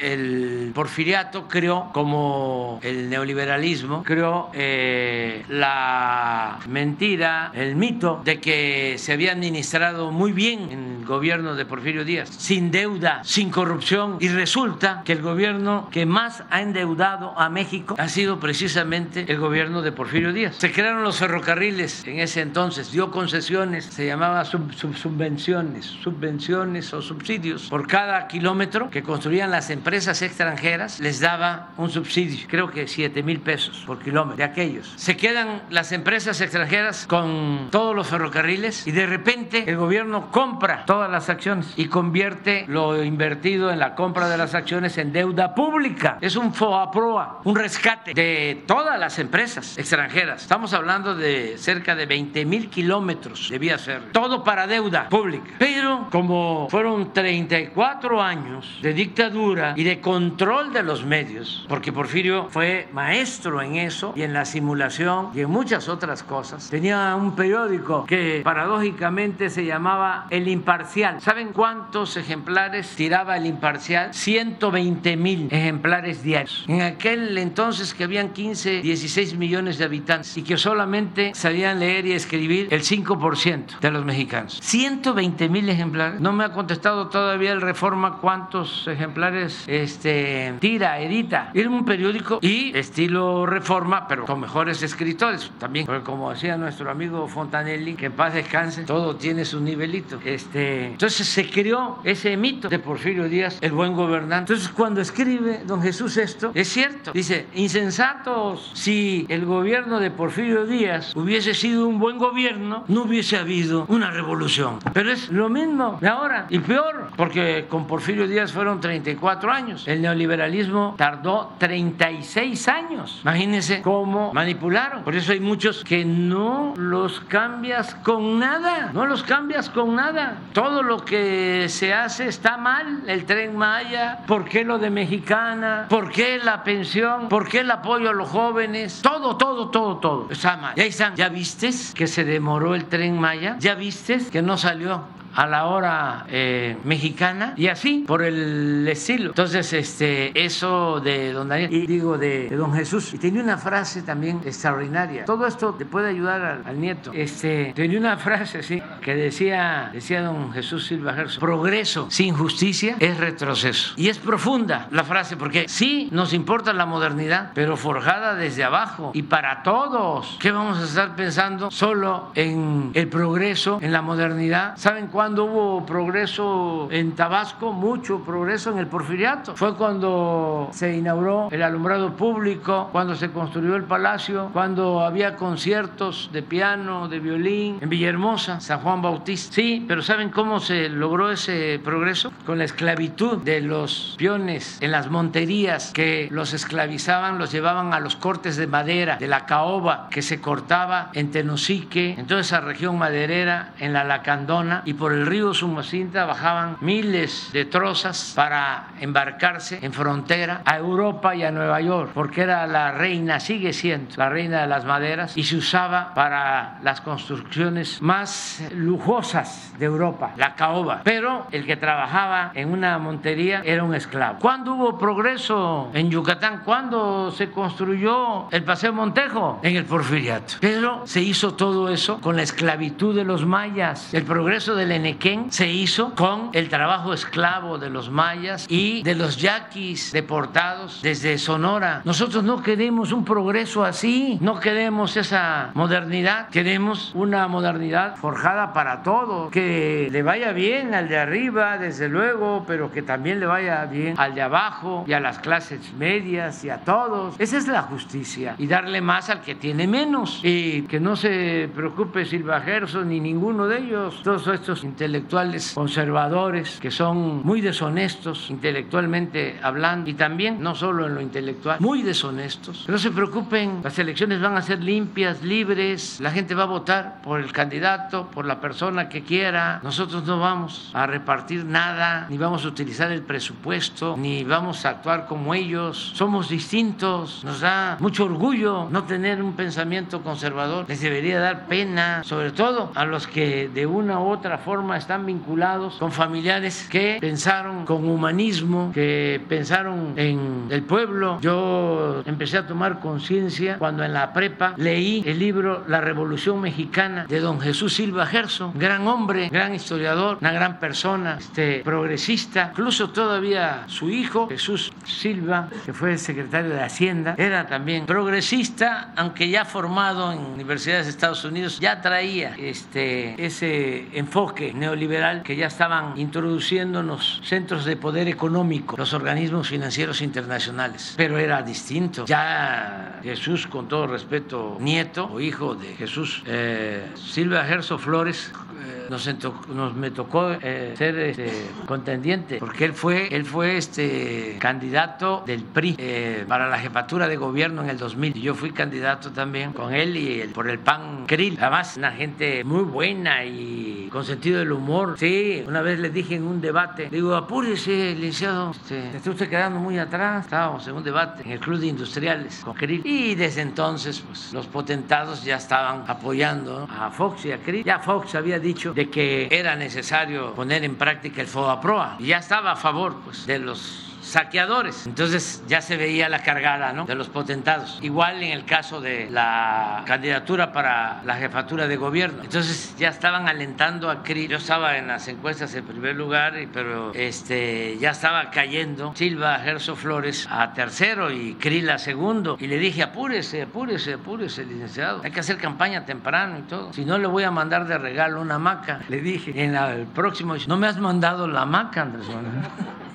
el 0.00 0.70
porfiriato 0.74 1.48
creó, 1.48 1.90
como 1.92 2.78
el 2.82 3.10
neoliberalismo, 3.10 4.04
creó 4.04 4.50
eh, 4.54 5.44
la 5.48 6.58
mentira, 6.68 7.50
el 7.54 7.74
mito 7.74 8.20
de 8.24 8.38
que 8.38 8.96
se 8.98 9.12
había 9.12 9.32
administrado 9.32 10.12
muy 10.12 10.32
bien 10.32 10.70
en 10.70 10.98
el 11.00 11.04
gobierno 11.04 11.54
de 11.56 11.64
Porfirio 11.64 12.04
Díaz, 12.04 12.28
sin 12.30 12.70
deuda, 12.70 13.22
sin 13.24 13.50
corrupción, 13.50 14.18
y 14.20 14.28
resulta 14.28 15.02
que 15.04 15.12
el 15.12 15.22
gobierno 15.22 15.88
que 15.90 16.06
más 16.06 16.44
ha 16.50 16.62
endeudado 16.62 17.38
a 17.38 17.48
México 17.48 17.96
ha 17.98 18.08
sido 18.08 18.38
precisamente 18.38 19.24
el 19.28 19.38
gobierno 19.38 19.82
de 19.82 19.92
Porfirio 19.92 20.32
Díaz. 20.32 20.56
Se 20.58 20.72
crearon 20.72 21.02
los 21.02 21.18
ferrocarriles 21.18 22.06
en 22.06 22.20
ese 22.20 22.40
entonces, 22.40 22.92
dio 22.92 23.10
concesiones, 23.10 23.84
se 23.84 24.06
llamaba 24.06 24.44
subvenciones, 24.44 25.86
subvenciones 25.86 26.92
o 26.94 27.02
subsidios 27.02 27.68
por 27.68 27.86
cada 27.86 28.28
kilómetro 28.28 28.90
que 28.90 29.02
construían 29.02 29.50
las 29.50 29.70
empresas 29.70 29.87
empresas 29.88 30.20
extranjeras 30.20 31.00
les 31.00 31.18
daba 31.18 31.70
un 31.78 31.88
subsidio, 31.88 32.46
creo 32.46 32.70
que 32.70 32.86
7 32.86 33.22
mil 33.22 33.40
pesos 33.40 33.84
por 33.86 33.98
kilómetro 33.98 34.36
de 34.36 34.44
aquellos. 34.44 34.92
Se 34.96 35.16
quedan 35.16 35.62
las 35.70 35.92
empresas 35.92 36.38
extranjeras 36.42 37.06
con 37.06 37.68
todos 37.70 37.96
los 37.96 38.06
ferrocarriles 38.06 38.86
y 38.86 38.92
de 38.92 39.06
repente 39.06 39.64
el 39.66 39.78
gobierno 39.78 40.30
compra 40.30 40.84
todas 40.84 41.10
las 41.10 41.30
acciones 41.30 41.72
y 41.76 41.86
convierte 41.86 42.66
lo 42.68 43.02
invertido 43.02 43.70
en 43.70 43.78
la 43.78 43.94
compra 43.94 44.28
de 44.28 44.36
las 44.36 44.54
acciones 44.54 44.98
en 44.98 45.10
deuda 45.10 45.54
pública. 45.54 46.18
Es 46.20 46.36
un 46.36 46.52
FOAPROA, 46.52 47.40
un 47.44 47.56
rescate 47.56 48.12
de 48.12 48.64
todas 48.66 49.00
las 49.00 49.18
empresas 49.18 49.78
extranjeras. 49.78 50.42
Estamos 50.42 50.74
hablando 50.74 51.14
de 51.14 51.56
cerca 51.56 51.96
de 51.96 52.04
20 52.04 52.44
mil 52.44 52.68
kilómetros 52.68 53.48
debía 53.48 53.78
ser. 53.78 54.12
Todo 54.12 54.44
para 54.44 54.66
deuda 54.66 55.08
pública. 55.08 55.50
Pero 55.58 56.08
como 56.10 56.68
fueron 56.68 57.10
34 57.14 58.20
años 58.20 58.78
de 58.82 58.92
dictadura 58.92 59.72
y 59.78 59.84
de 59.84 60.00
control 60.00 60.72
de 60.72 60.82
los 60.82 61.04
medios, 61.04 61.64
porque 61.68 61.92
Porfirio 61.92 62.48
fue 62.50 62.88
maestro 62.92 63.62
en 63.62 63.76
eso 63.76 64.12
y 64.16 64.22
en 64.22 64.32
la 64.32 64.44
simulación 64.44 65.30
y 65.36 65.42
en 65.42 65.50
muchas 65.50 65.88
otras 65.88 66.24
cosas. 66.24 66.68
Tenía 66.68 67.14
un 67.14 67.36
periódico 67.36 68.04
que 68.04 68.40
paradójicamente 68.42 69.48
se 69.50 69.64
llamaba 69.64 70.26
El 70.30 70.48
Imparcial. 70.48 71.20
¿Saben 71.20 71.52
cuántos 71.52 72.16
ejemplares 72.16 72.88
tiraba 72.96 73.36
El 73.36 73.46
Imparcial? 73.46 74.12
120 74.12 75.16
mil 75.16 75.46
ejemplares 75.48 76.24
diarios. 76.24 76.64
En 76.66 76.82
aquel 76.82 77.38
entonces 77.38 77.94
que 77.94 78.02
habían 78.02 78.30
15, 78.30 78.82
16 78.82 79.36
millones 79.36 79.78
de 79.78 79.84
habitantes 79.84 80.36
y 80.36 80.42
que 80.42 80.56
solamente 80.56 81.30
sabían 81.36 81.78
leer 81.78 82.04
y 82.04 82.14
escribir 82.14 82.66
el 82.72 82.82
5% 82.82 83.78
de 83.78 83.90
los 83.92 84.04
mexicanos. 84.04 84.58
120 84.60 85.48
mil 85.48 85.68
ejemplares. 85.68 86.20
No 86.20 86.32
me 86.32 86.42
ha 86.42 86.50
contestado 86.50 87.10
todavía 87.10 87.52
el 87.52 87.60
Reforma 87.60 88.18
cuántos 88.18 88.88
ejemplares 88.88 89.67
este, 89.68 90.54
tira, 90.60 90.98
edita. 90.98 91.50
Era 91.52 91.68
un 91.68 91.84
periódico 91.84 92.38
y 92.40 92.76
estilo 92.76 93.44
reforma, 93.44 94.08
pero 94.08 94.24
con 94.24 94.40
mejores 94.40 94.82
escritores 94.82 95.50
también. 95.58 95.84
Porque 95.84 96.02
como 96.02 96.30
decía 96.30 96.56
nuestro 96.56 96.90
amigo 96.90 97.28
Fontanelli, 97.28 97.94
que 97.94 98.06
en 98.06 98.12
paz 98.12 98.32
descanse, 98.32 98.84
todo 98.84 99.16
tiene 99.16 99.44
su 99.44 99.60
nivelito. 99.60 100.18
Este, 100.24 100.86
entonces 100.86 101.26
se 101.26 101.50
creó 101.50 101.98
ese 102.02 102.36
mito 102.38 102.70
de 102.70 102.78
Porfirio 102.78 103.28
Díaz, 103.28 103.58
el 103.60 103.72
buen 103.72 103.92
gobernante. 103.92 104.54
Entonces 104.54 104.72
cuando 104.74 105.02
escribe 105.02 105.60
don 105.66 105.82
Jesús 105.82 106.16
esto, 106.16 106.50
es 106.54 106.68
cierto. 106.68 107.12
Dice, 107.12 107.46
insensatos, 107.54 108.70
si 108.72 109.26
el 109.28 109.44
gobierno 109.44 110.00
de 110.00 110.10
Porfirio 110.10 110.64
Díaz 110.64 111.14
hubiese 111.14 111.52
sido 111.52 111.86
un 111.86 111.98
buen 111.98 112.16
gobierno, 112.16 112.84
no 112.88 113.02
hubiese 113.02 113.36
habido 113.36 113.84
una 113.88 114.10
revolución. 114.10 114.78
Pero 114.94 115.12
es 115.12 115.28
lo 115.28 115.50
mismo 115.50 115.98
de 116.00 116.08
ahora 116.08 116.46
y 116.48 116.58
peor, 116.58 117.10
porque 117.16 117.66
con 117.68 117.86
Porfirio 117.86 118.26
Díaz 118.26 118.52
fueron 118.52 118.80
34 118.80 119.50
años 119.50 119.57
el 119.86 120.02
neoliberalismo 120.02 120.94
tardó 120.96 121.54
36 121.58 122.68
años. 122.68 123.20
Imagínense 123.22 123.82
cómo 123.82 124.32
manipularon. 124.32 125.02
Por 125.02 125.14
eso 125.14 125.32
hay 125.32 125.40
muchos 125.40 125.84
que 125.84 126.04
no 126.04 126.74
los 126.76 127.20
cambias 127.20 127.94
con 127.96 128.38
nada. 128.38 128.90
No 128.92 129.06
los 129.06 129.22
cambias 129.22 129.68
con 129.70 129.94
nada. 129.94 130.38
Todo 130.52 130.82
lo 130.82 131.04
que 131.04 131.66
se 131.68 131.92
hace 131.92 132.28
está 132.28 132.56
mal. 132.56 133.02
El 133.06 133.24
tren 133.24 133.56
Maya, 133.56 134.20
¿por 134.26 134.44
qué 134.44 134.64
lo 134.64 134.78
de 134.78 134.90
Mexicana? 134.90 135.86
¿Por 135.88 136.10
qué 136.10 136.38
la 136.38 136.62
pensión? 136.62 137.28
¿Por 137.28 137.48
qué 137.48 137.60
el 137.60 137.70
apoyo 137.70 138.10
a 138.10 138.12
los 138.12 138.28
jóvenes? 138.28 139.00
Todo, 139.02 139.36
todo, 139.36 139.68
todo, 139.68 139.96
todo. 139.98 140.28
Está 140.30 140.56
mal. 140.56 140.74
¿Ya 141.16 141.28
vistes 141.28 141.92
que 141.94 142.06
se 142.06 142.24
demoró 142.24 142.74
el 142.74 142.84
tren 142.86 143.18
Maya? 143.18 143.56
¿Ya 143.58 143.74
vistes 143.74 144.30
que 144.30 144.42
no 144.42 144.56
salió 144.56 145.17
a 145.38 145.46
la 145.46 145.66
hora 145.66 146.26
eh, 146.30 146.76
mexicana 146.82 147.54
y 147.56 147.68
así 147.68 148.04
por 148.08 148.24
el 148.24 148.88
estilo. 148.88 149.28
Entonces, 149.28 149.72
este, 149.72 150.32
eso 150.44 150.98
de 150.98 151.32
don 151.32 151.48
Daniel 151.48 151.72
y 151.72 151.86
digo 151.86 152.18
de, 152.18 152.48
don 152.48 152.74
Jesús. 152.74 153.14
Y 153.14 153.18
tenía 153.18 153.40
una 153.40 153.56
frase 153.56 154.02
también 154.02 154.40
extraordinaria. 154.44 155.24
Todo 155.26 155.46
esto 155.46 155.74
te 155.74 155.86
puede 155.86 156.08
ayudar 156.08 156.62
al, 156.66 156.80
nieto. 156.80 157.12
Este, 157.14 157.72
tenía 157.76 158.00
una 158.00 158.16
frase, 158.16 158.64
sí, 158.64 158.82
que 159.00 159.14
decía, 159.14 159.90
decía 159.92 160.22
don 160.22 160.52
Jesús 160.52 160.88
Silva 160.88 161.12
Gerson, 161.12 161.38
progreso 161.38 162.08
sin 162.10 162.34
justicia 162.34 162.96
es 162.98 163.16
retroceso. 163.16 163.94
Y 163.96 164.08
es 164.08 164.18
profunda 164.18 164.88
la 164.90 165.04
frase 165.04 165.36
porque 165.36 165.68
sí 165.68 166.08
nos 166.10 166.32
importa 166.32 166.72
la 166.72 166.84
modernidad, 166.84 167.52
pero 167.54 167.76
forjada 167.76 168.34
desde 168.34 168.64
abajo 168.64 169.12
y 169.14 169.22
para 169.22 169.62
todos. 169.62 170.36
¿Qué 170.40 170.50
vamos 170.50 170.78
a 170.78 170.84
estar 170.84 171.14
pensando 171.14 171.70
solo 171.70 172.32
en 172.34 172.90
el 172.94 173.06
progreso, 173.06 173.78
en 173.80 173.92
la 173.92 174.02
modernidad? 174.02 174.76
¿Saben 174.76 175.06
cuándo? 175.06 175.27
Cuando 175.28 175.44
hubo 175.44 175.84
progreso 175.84 176.88
en 176.90 177.14
Tabasco, 177.14 177.70
mucho 177.70 178.24
progreso 178.24 178.70
en 178.70 178.78
el 178.78 178.86
porfiriato. 178.86 179.54
Fue 179.56 179.74
cuando 179.74 180.70
se 180.72 180.96
inauguró 180.96 181.48
el 181.50 181.62
alumbrado 181.62 182.16
público, 182.16 182.88
cuando 182.92 183.14
se 183.14 183.30
construyó 183.30 183.76
el 183.76 183.84
palacio, 183.84 184.48
cuando 184.54 185.00
había 185.00 185.36
conciertos 185.36 186.30
de 186.32 186.42
piano, 186.42 187.08
de 187.08 187.20
violín 187.20 187.76
en 187.82 187.90
Villahermosa, 187.90 188.58
San 188.60 188.80
Juan 188.80 189.02
Bautista. 189.02 189.54
Sí, 189.54 189.84
pero 189.86 190.00
¿saben 190.00 190.30
cómo 190.30 190.60
se 190.60 190.88
logró 190.88 191.30
ese 191.30 191.78
progreso? 191.84 192.32
Con 192.46 192.56
la 192.56 192.64
esclavitud 192.64 193.36
de 193.36 193.60
los 193.60 194.14
peones 194.16 194.78
en 194.80 194.92
las 194.92 195.10
monterías 195.10 195.92
que 195.92 196.28
los 196.30 196.54
esclavizaban, 196.54 197.36
los 197.36 197.52
llevaban 197.52 197.92
a 197.92 198.00
los 198.00 198.16
cortes 198.16 198.56
de 198.56 198.66
madera 198.66 199.18
de 199.18 199.26
la 199.26 199.44
caoba 199.44 200.08
que 200.10 200.22
se 200.22 200.40
cortaba 200.40 201.10
en 201.12 201.30
Tenosique, 201.30 202.14
en 202.16 202.26
toda 202.26 202.40
esa 202.40 202.60
región 202.60 202.96
maderera, 202.96 203.74
en 203.78 203.92
la 203.92 204.04
Lacandona 204.04 204.80
y 204.86 204.94
por 204.94 205.12
el 205.12 205.17
río 205.26 205.54
Sumacinta 205.54 206.24
bajaban 206.24 206.76
miles 206.80 207.50
de 207.52 207.64
trozas 207.64 208.32
para 208.34 208.88
embarcarse 209.00 209.78
en 209.82 209.92
frontera 209.92 210.62
a 210.64 210.76
Europa 210.76 211.34
y 211.34 211.44
a 211.44 211.50
Nueva 211.50 211.80
York, 211.80 212.10
porque 212.14 212.42
era 212.42 212.66
la 212.66 212.92
reina, 212.92 213.40
sigue 213.40 213.72
siendo 213.72 214.14
la 214.16 214.28
reina 214.28 214.62
de 214.62 214.66
las 214.66 214.84
maderas 214.84 215.36
y 215.36 215.44
se 215.44 215.56
usaba 215.56 216.14
para 216.14 216.78
las 216.82 217.00
construcciones 217.00 218.00
más 218.02 218.62
lujosas 218.74 219.72
de 219.78 219.86
Europa, 219.86 220.32
la 220.36 220.54
caoba. 220.54 221.02
Pero 221.04 221.46
el 221.50 221.66
que 221.66 221.76
trabajaba 221.76 222.52
en 222.54 222.72
una 222.72 222.98
montería 222.98 223.62
era 223.64 223.84
un 223.84 223.94
esclavo. 223.94 224.38
¿Cuándo 224.38 224.74
hubo 224.74 224.98
progreso 224.98 225.90
en 225.94 226.10
Yucatán? 226.10 226.62
¿Cuándo 226.64 227.30
se 227.30 227.50
construyó 227.50 228.50
el 228.50 228.64
Paseo 228.64 228.92
Montejo? 228.92 229.60
En 229.62 229.76
el 229.76 229.84
Porfiriato. 229.84 230.54
Pero 230.60 231.06
se 231.06 231.20
hizo 231.20 231.54
todo 231.54 231.88
eso 231.88 232.20
con 232.20 232.36
la 232.36 232.42
esclavitud 232.42 233.14
de 233.14 233.24
los 233.24 233.44
mayas. 233.46 234.12
El 234.12 234.24
progreso 234.24 234.74
del 234.74 234.92
Enequén 234.98 235.52
se 235.52 235.68
hizo 235.68 236.14
con 236.16 236.50
el 236.52 236.68
trabajo 236.68 237.14
esclavo 237.14 237.78
de 237.78 237.88
los 237.88 238.10
mayas 238.10 238.66
y 238.68 239.02
de 239.04 239.14
los 239.14 239.36
yaquis 239.36 240.10
deportados 240.10 241.02
desde 241.02 241.38
Sonora. 241.38 242.02
Nosotros 242.04 242.42
no 242.42 242.62
queremos 242.62 243.12
un 243.12 243.24
progreso 243.24 243.84
así, 243.84 244.38
no 244.40 244.58
queremos 244.58 245.16
esa 245.16 245.70
modernidad, 245.74 246.48
queremos 246.48 247.12
una 247.14 247.46
modernidad 247.46 248.16
forjada 248.16 248.72
para 248.72 249.04
todos, 249.04 249.52
que 249.52 250.08
le 250.10 250.22
vaya 250.24 250.50
bien 250.52 250.94
al 250.94 251.08
de 251.08 251.18
arriba, 251.18 251.78
desde 251.78 252.08
luego, 252.08 252.64
pero 252.66 252.90
que 252.90 253.02
también 253.02 253.38
le 253.38 253.46
vaya 253.46 253.84
bien 253.84 254.14
al 254.18 254.34
de 254.34 254.42
abajo 254.42 255.04
y 255.06 255.12
a 255.12 255.20
las 255.20 255.38
clases 255.38 255.92
medias 255.94 256.64
y 256.64 256.70
a 256.70 256.78
todos. 256.78 257.36
Esa 257.38 257.56
es 257.56 257.68
la 257.68 257.82
justicia 257.82 258.56
y 258.58 258.66
darle 258.66 259.00
más 259.00 259.30
al 259.30 259.42
que 259.42 259.54
tiene 259.54 259.86
menos 259.86 260.40
y 260.42 260.82
que 260.82 260.98
no 260.98 261.14
se 261.14 261.70
preocupe 261.72 262.24
Silva 262.24 262.60
Gerson 262.60 263.08
ni 263.08 263.20
ninguno 263.20 263.68
de 263.68 263.78
ellos, 263.78 264.22
todos 264.24 264.48
estos 264.48 264.87
intelectuales 264.88 265.72
conservadores 265.74 266.78
que 266.80 266.90
son 266.90 267.42
muy 267.44 267.60
deshonestos 267.60 268.50
intelectualmente 268.50 269.58
hablando 269.62 270.10
y 270.10 270.14
también 270.14 270.62
no 270.62 270.74
solo 270.74 271.06
en 271.06 271.14
lo 271.14 271.20
intelectual, 271.20 271.78
muy 271.80 272.02
deshonestos. 272.02 272.88
No 272.88 272.98
se 272.98 273.10
preocupen, 273.10 273.80
las 273.82 273.98
elecciones 273.98 274.40
van 274.40 274.56
a 274.56 274.62
ser 274.62 274.82
limpias, 274.82 275.42
libres, 275.42 276.20
la 276.20 276.30
gente 276.30 276.54
va 276.54 276.64
a 276.64 276.66
votar 276.66 277.20
por 277.22 277.40
el 277.40 277.52
candidato, 277.52 278.28
por 278.28 278.44
la 278.44 278.60
persona 278.60 279.08
que 279.08 279.22
quiera. 279.22 279.80
Nosotros 279.82 280.24
no 280.24 280.40
vamos 280.40 280.90
a 280.94 281.06
repartir 281.06 281.64
nada, 281.64 282.26
ni 282.28 282.38
vamos 282.38 282.64
a 282.64 282.68
utilizar 282.68 283.12
el 283.12 283.22
presupuesto, 283.22 284.16
ni 284.18 284.44
vamos 284.44 284.84
a 284.84 284.90
actuar 284.90 285.26
como 285.26 285.54
ellos. 285.54 286.12
Somos 286.14 286.48
distintos, 286.48 287.44
nos 287.44 287.60
da 287.60 287.96
mucho 288.00 288.24
orgullo 288.24 288.88
no 288.90 289.04
tener 289.04 289.42
un 289.42 289.54
pensamiento 289.54 290.22
conservador. 290.22 290.86
Les 290.88 291.00
debería 291.00 291.40
dar 291.40 291.66
pena, 291.66 292.22
sobre 292.24 292.50
todo 292.52 292.92
a 292.94 293.04
los 293.04 293.26
que 293.26 293.68
de 293.68 293.86
una 293.86 294.20
u 294.20 294.28
otra 294.30 294.58
forma 294.58 294.77
están 294.96 295.26
vinculados 295.26 295.96
con 295.96 296.12
familiares 296.12 296.86
que 296.90 297.18
pensaron 297.20 297.84
con 297.84 298.08
humanismo, 298.08 298.90
que 298.92 299.40
pensaron 299.48 300.14
en 300.16 300.66
el 300.70 300.82
pueblo. 300.82 301.38
Yo 301.40 302.22
empecé 302.26 302.58
a 302.58 302.66
tomar 302.66 303.00
conciencia 303.00 303.78
cuando 303.78 304.04
en 304.04 304.12
la 304.12 304.32
prepa 304.32 304.74
leí 304.76 305.22
el 305.26 305.38
libro 305.38 305.84
La 305.88 306.00
Revolución 306.00 306.60
Mexicana 306.60 307.26
de 307.28 307.40
don 307.40 307.60
Jesús 307.60 307.94
Silva 307.94 308.26
Gerson, 308.26 308.72
gran 308.74 309.06
hombre, 309.06 309.48
gran 309.50 309.74
historiador, 309.74 310.38
una 310.40 310.52
gran 310.52 310.78
persona, 310.78 311.36
este, 311.38 311.80
progresista. 311.84 312.68
Incluso 312.70 313.10
todavía 313.10 313.84
su 313.86 314.10
hijo, 314.10 314.48
Jesús 314.48 314.92
Silva, 315.04 315.68
que 315.84 315.92
fue 315.92 316.16
secretario 316.18 316.70
de 316.70 316.80
Hacienda, 316.80 317.34
era 317.38 317.66
también 317.66 318.06
progresista, 318.06 319.12
aunque 319.16 319.48
ya 319.48 319.64
formado 319.64 320.32
en 320.32 320.38
universidades 320.38 321.06
de 321.06 321.10
Estados 321.10 321.44
Unidos, 321.44 321.80
ya 321.80 322.00
traía 322.00 322.54
este, 322.56 323.44
ese 323.44 324.08
enfoque 324.16 324.67
neoliberal 324.74 325.42
que 325.42 325.56
ya 325.56 325.66
estaban 325.66 326.18
introduciendo 326.18 327.00
en 327.00 327.08
los 327.08 327.40
centros 327.44 327.84
de 327.84 327.96
poder 327.96 328.28
económico, 328.28 328.96
los 328.96 329.12
organismos 329.12 329.68
financieros 329.68 330.20
internacionales. 330.22 331.14
Pero 331.16 331.38
era 331.38 331.62
distinto. 331.62 332.24
Ya 332.26 333.20
Jesús, 333.22 333.66
con 333.66 333.88
todo 333.88 334.06
respeto, 334.06 334.76
nieto 334.80 335.28
o 335.30 335.40
hijo 335.40 335.74
de 335.74 335.94
Jesús 335.96 336.42
eh, 336.46 337.06
Silva 337.14 337.64
Gerso 337.64 337.98
Flores, 337.98 338.52
eh, 338.80 339.06
nos, 339.10 339.28
nos 339.68 339.94
me 339.94 340.10
tocó 340.10 340.52
eh, 340.52 340.94
ser 340.96 341.18
este, 341.18 341.50
contendiente 341.86 342.58
porque 342.58 342.84
él 342.84 342.92
fue 342.92 343.34
él 343.34 343.44
fue 343.44 343.76
este 343.76 344.56
candidato 344.60 345.42
del 345.46 345.62
PRI 345.64 345.96
eh, 345.98 346.44
para 346.46 346.68
la 346.68 346.78
jefatura 346.78 347.26
de 347.26 347.36
gobierno 347.36 347.82
en 347.82 347.90
el 347.90 347.98
2000 347.98 348.36
y 348.36 348.40
yo 348.40 348.54
fui 348.54 348.70
candidato 348.70 349.30
también 349.30 349.72
con 349.72 349.92
él 349.94 350.16
y 350.16 350.46
por 350.54 350.70
el 350.70 350.78
PAN 350.78 351.26
Krill 351.26 351.58
además 351.60 351.96
una 351.96 352.12
gente 352.12 352.62
muy 352.64 352.82
buena 352.82 353.44
y 353.44 354.08
con 354.12 354.24
sentido 354.24 354.57
del 354.58 354.72
humor. 354.72 355.16
Sí 355.18 355.64
una 355.66 355.82
vez 355.82 355.98
le 355.98 356.10
dije 356.10 356.36
en 356.36 356.44
un 356.44 356.60
debate 356.60 357.08
digo 357.10 357.34
apúrese 357.34 358.14
licenciado 358.14 358.70
este, 358.72 359.16
está 359.16 359.30
usted 359.30 359.48
quedando 359.48 359.78
muy 359.78 359.98
atrás 359.98 360.44
estábamos 360.44 360.86
en 360.86 360.94
un 360.94 361.04
debate 361.04 361.42
en 361.44 361.52
el 361.52 361.60
club 361.60 361.78
de 361.78 361.86
industriales 361.86 362.60
con 362.64 362.74
Krill. 362.74 363.02
Y 363.04 363.34
desde 363.34 363.62
entonces 363.62 364.20
pues 364.20 364.52
los 364.52 364.66
potentados 364.66 365.44
ya 365.44 365.56
estaban 365.56 366.04
apoyando 366.06 366.88
a 366.90 367.10
Fox 367.10 367.46
y 367.46 367.52
a 367.52 367.58
Krill. 367.58 367.84
Ya 367.84 367.98
Fox 367.98 368.34
había 368.34 368.58
dicho 368.58 368.92
de 368.92 369.08
que 369.08 369.48
era 369.50 369.76
necesario 369.76 370.54
poner 370.54 370.84
en 370.84 370.96
práctica 370.96 371.40
el 371.40 371.46
FOAPROA 371.46 372.16
y 372.18 372.26
ya 372.26 372.38
estaba 372.38 372.72
a 372.72 372.76
favor 372.76 373.16
pues 373.24 373.46
de 373.46 373.58
los 373.58 374.07
saqueadores. 374.28 375.06
Entonces 375.06 375.62
ya 375.66 375.80
se 375.80 375.96
veía 375.96 376.28
la 376.28 376.40
cargada 376.40 376.92
¿no? 376.92 377.04
de 377.04 377.14
los 377.14 377.28
potentados. 377.28 377.98
Igual 378.02 378.42
en 378.42 378.52
el 378.52 378.64
caso 378.64 379.00
de 379.00 379.30
la 379.30 380.02
candidatura 380.06 380.72
para 380.72 381.22
la 381.24 381.36
jefatura 381.36 381.88
de 381.88 381.96
gobierno. 381.96 382.42
Entonces 382.42 382.94
ya 382.98 383.08
estaban 383.08 383.48
alentando 383.48 384.10
a 384.10 384.22
Krill. 384.22 384.48
Yo 384.48 384.58
estaba 384.58 384.96
en 384.96 385.08
las 385.08 385.28
encuestas 385.28 385.74
en 385.74 385.84
primer 385.84 386.16
lugar, 386.16 386.54
pero 386.72 387.12
este, 387.14 387.98
ya 387.98 388.10
estaba 388.10 388.50
cayendo 388.50 389.12
Silva 389.14 389.58
Gerso 389.58 389.96
Flores 389.96 390.46
a 390.50 390.72
tercero 390.72 391.30
y 391.30 391.54
Krill 391.54 391.90
a 391.90 391.98
segundo. 391.98 392.56
Y 392.60 392.66
le 392.66 392.78
dije, 392.78 393.02
apúrese, 393.02 393.62
apúrese, 393.62 394.14
apúrese, 394.14 394.64
licenciado. 394.64 395.22
Hay 395.24 395.30
que 395.30 395.40
hacer 395.40 395.58
campaña 395.58 396.04
temprano 396.04 396.58
y 396.58 396.62
todo. 396.62 396.92
Si 396.92 397.04
no, 397.04 397.18
le 397.18 397.26
voy 397.26 397.44
a 397.44 397.50
mandar 397.50 397.86
de 397.86 397.98
regalo 397.98 398.40
una 398.40 398.56
hamaca. 398.56 399.00
Le 399.08 399.20
dije, 399.20 399.52
en 399.64 399.74
el 399.74 400.06
próximo, 400.06 400.54
no 400.66 400.76
me 400.76 400.86
has 400.86 400.98
mandado 400.98 401.48
la 401.48 401.62
hamaca, 401.62 402.02
Andrés 402.02 402.28
Manuel. 402.28 403.07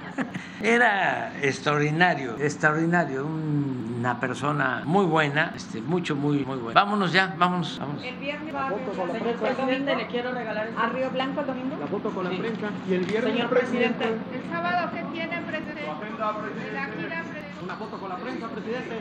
Era 0.61 1.33
extraordinario, 1.41 2.35
extraordinario, 2.39 3.25
un- 3.25 3.95
una 3.99 4.19
persona 4.19 4.81
muy 4.85 5.05
buena, 5.05 5.53
este, 5.55 5.81
mucho, 5.81 6.15
muy, 6.15 6.43
muy 6.45 6.57
buena. 6.57 6.81
Vámonos 6.81 7.13
ya, 7.13 7.33
vámonos, 7.37 7.79
vámonos. 7.79 8.03
El 8.03 8.15
viernes 8.17 8.53
va 8.53 8.69
la 8.69 8.77
señor 9.13 9.35
presidente, 9.37 9.95
le 9.95 10.07
quiero 10.07 10.31
regalar 10.33 10.69
a 10.77 10.89
Río 10.89 11.09
Blanco 11.11 11.39
el 11.41 11.47
domingo. 11.47 11.77
La 11.79 11.87
foto 11.87 12.09
con 12.11 12.23
la 12.25 12.29
prensa 12.31 12.67
y 12.87 12.93
el 12.93 13.05
viernes 13.05 13.33
Señor 13.33 13.49
presidente. 13.49 14.05
El 14.05 14.49
sábado, 14.49 14.91
¿qué 14.93 15.03
tiene, 15.13 15.41
presidente? 15.41 15.81
La 15.85 15.95
gira, 15.95 17.23
presidente. 17.23 17.63
Una 17.63 17.75
foto 17.75 17.97
con 17.97 18.09
la 18.09 18.15
prensa, 18.17 18.47
presidente. 18.49 18.89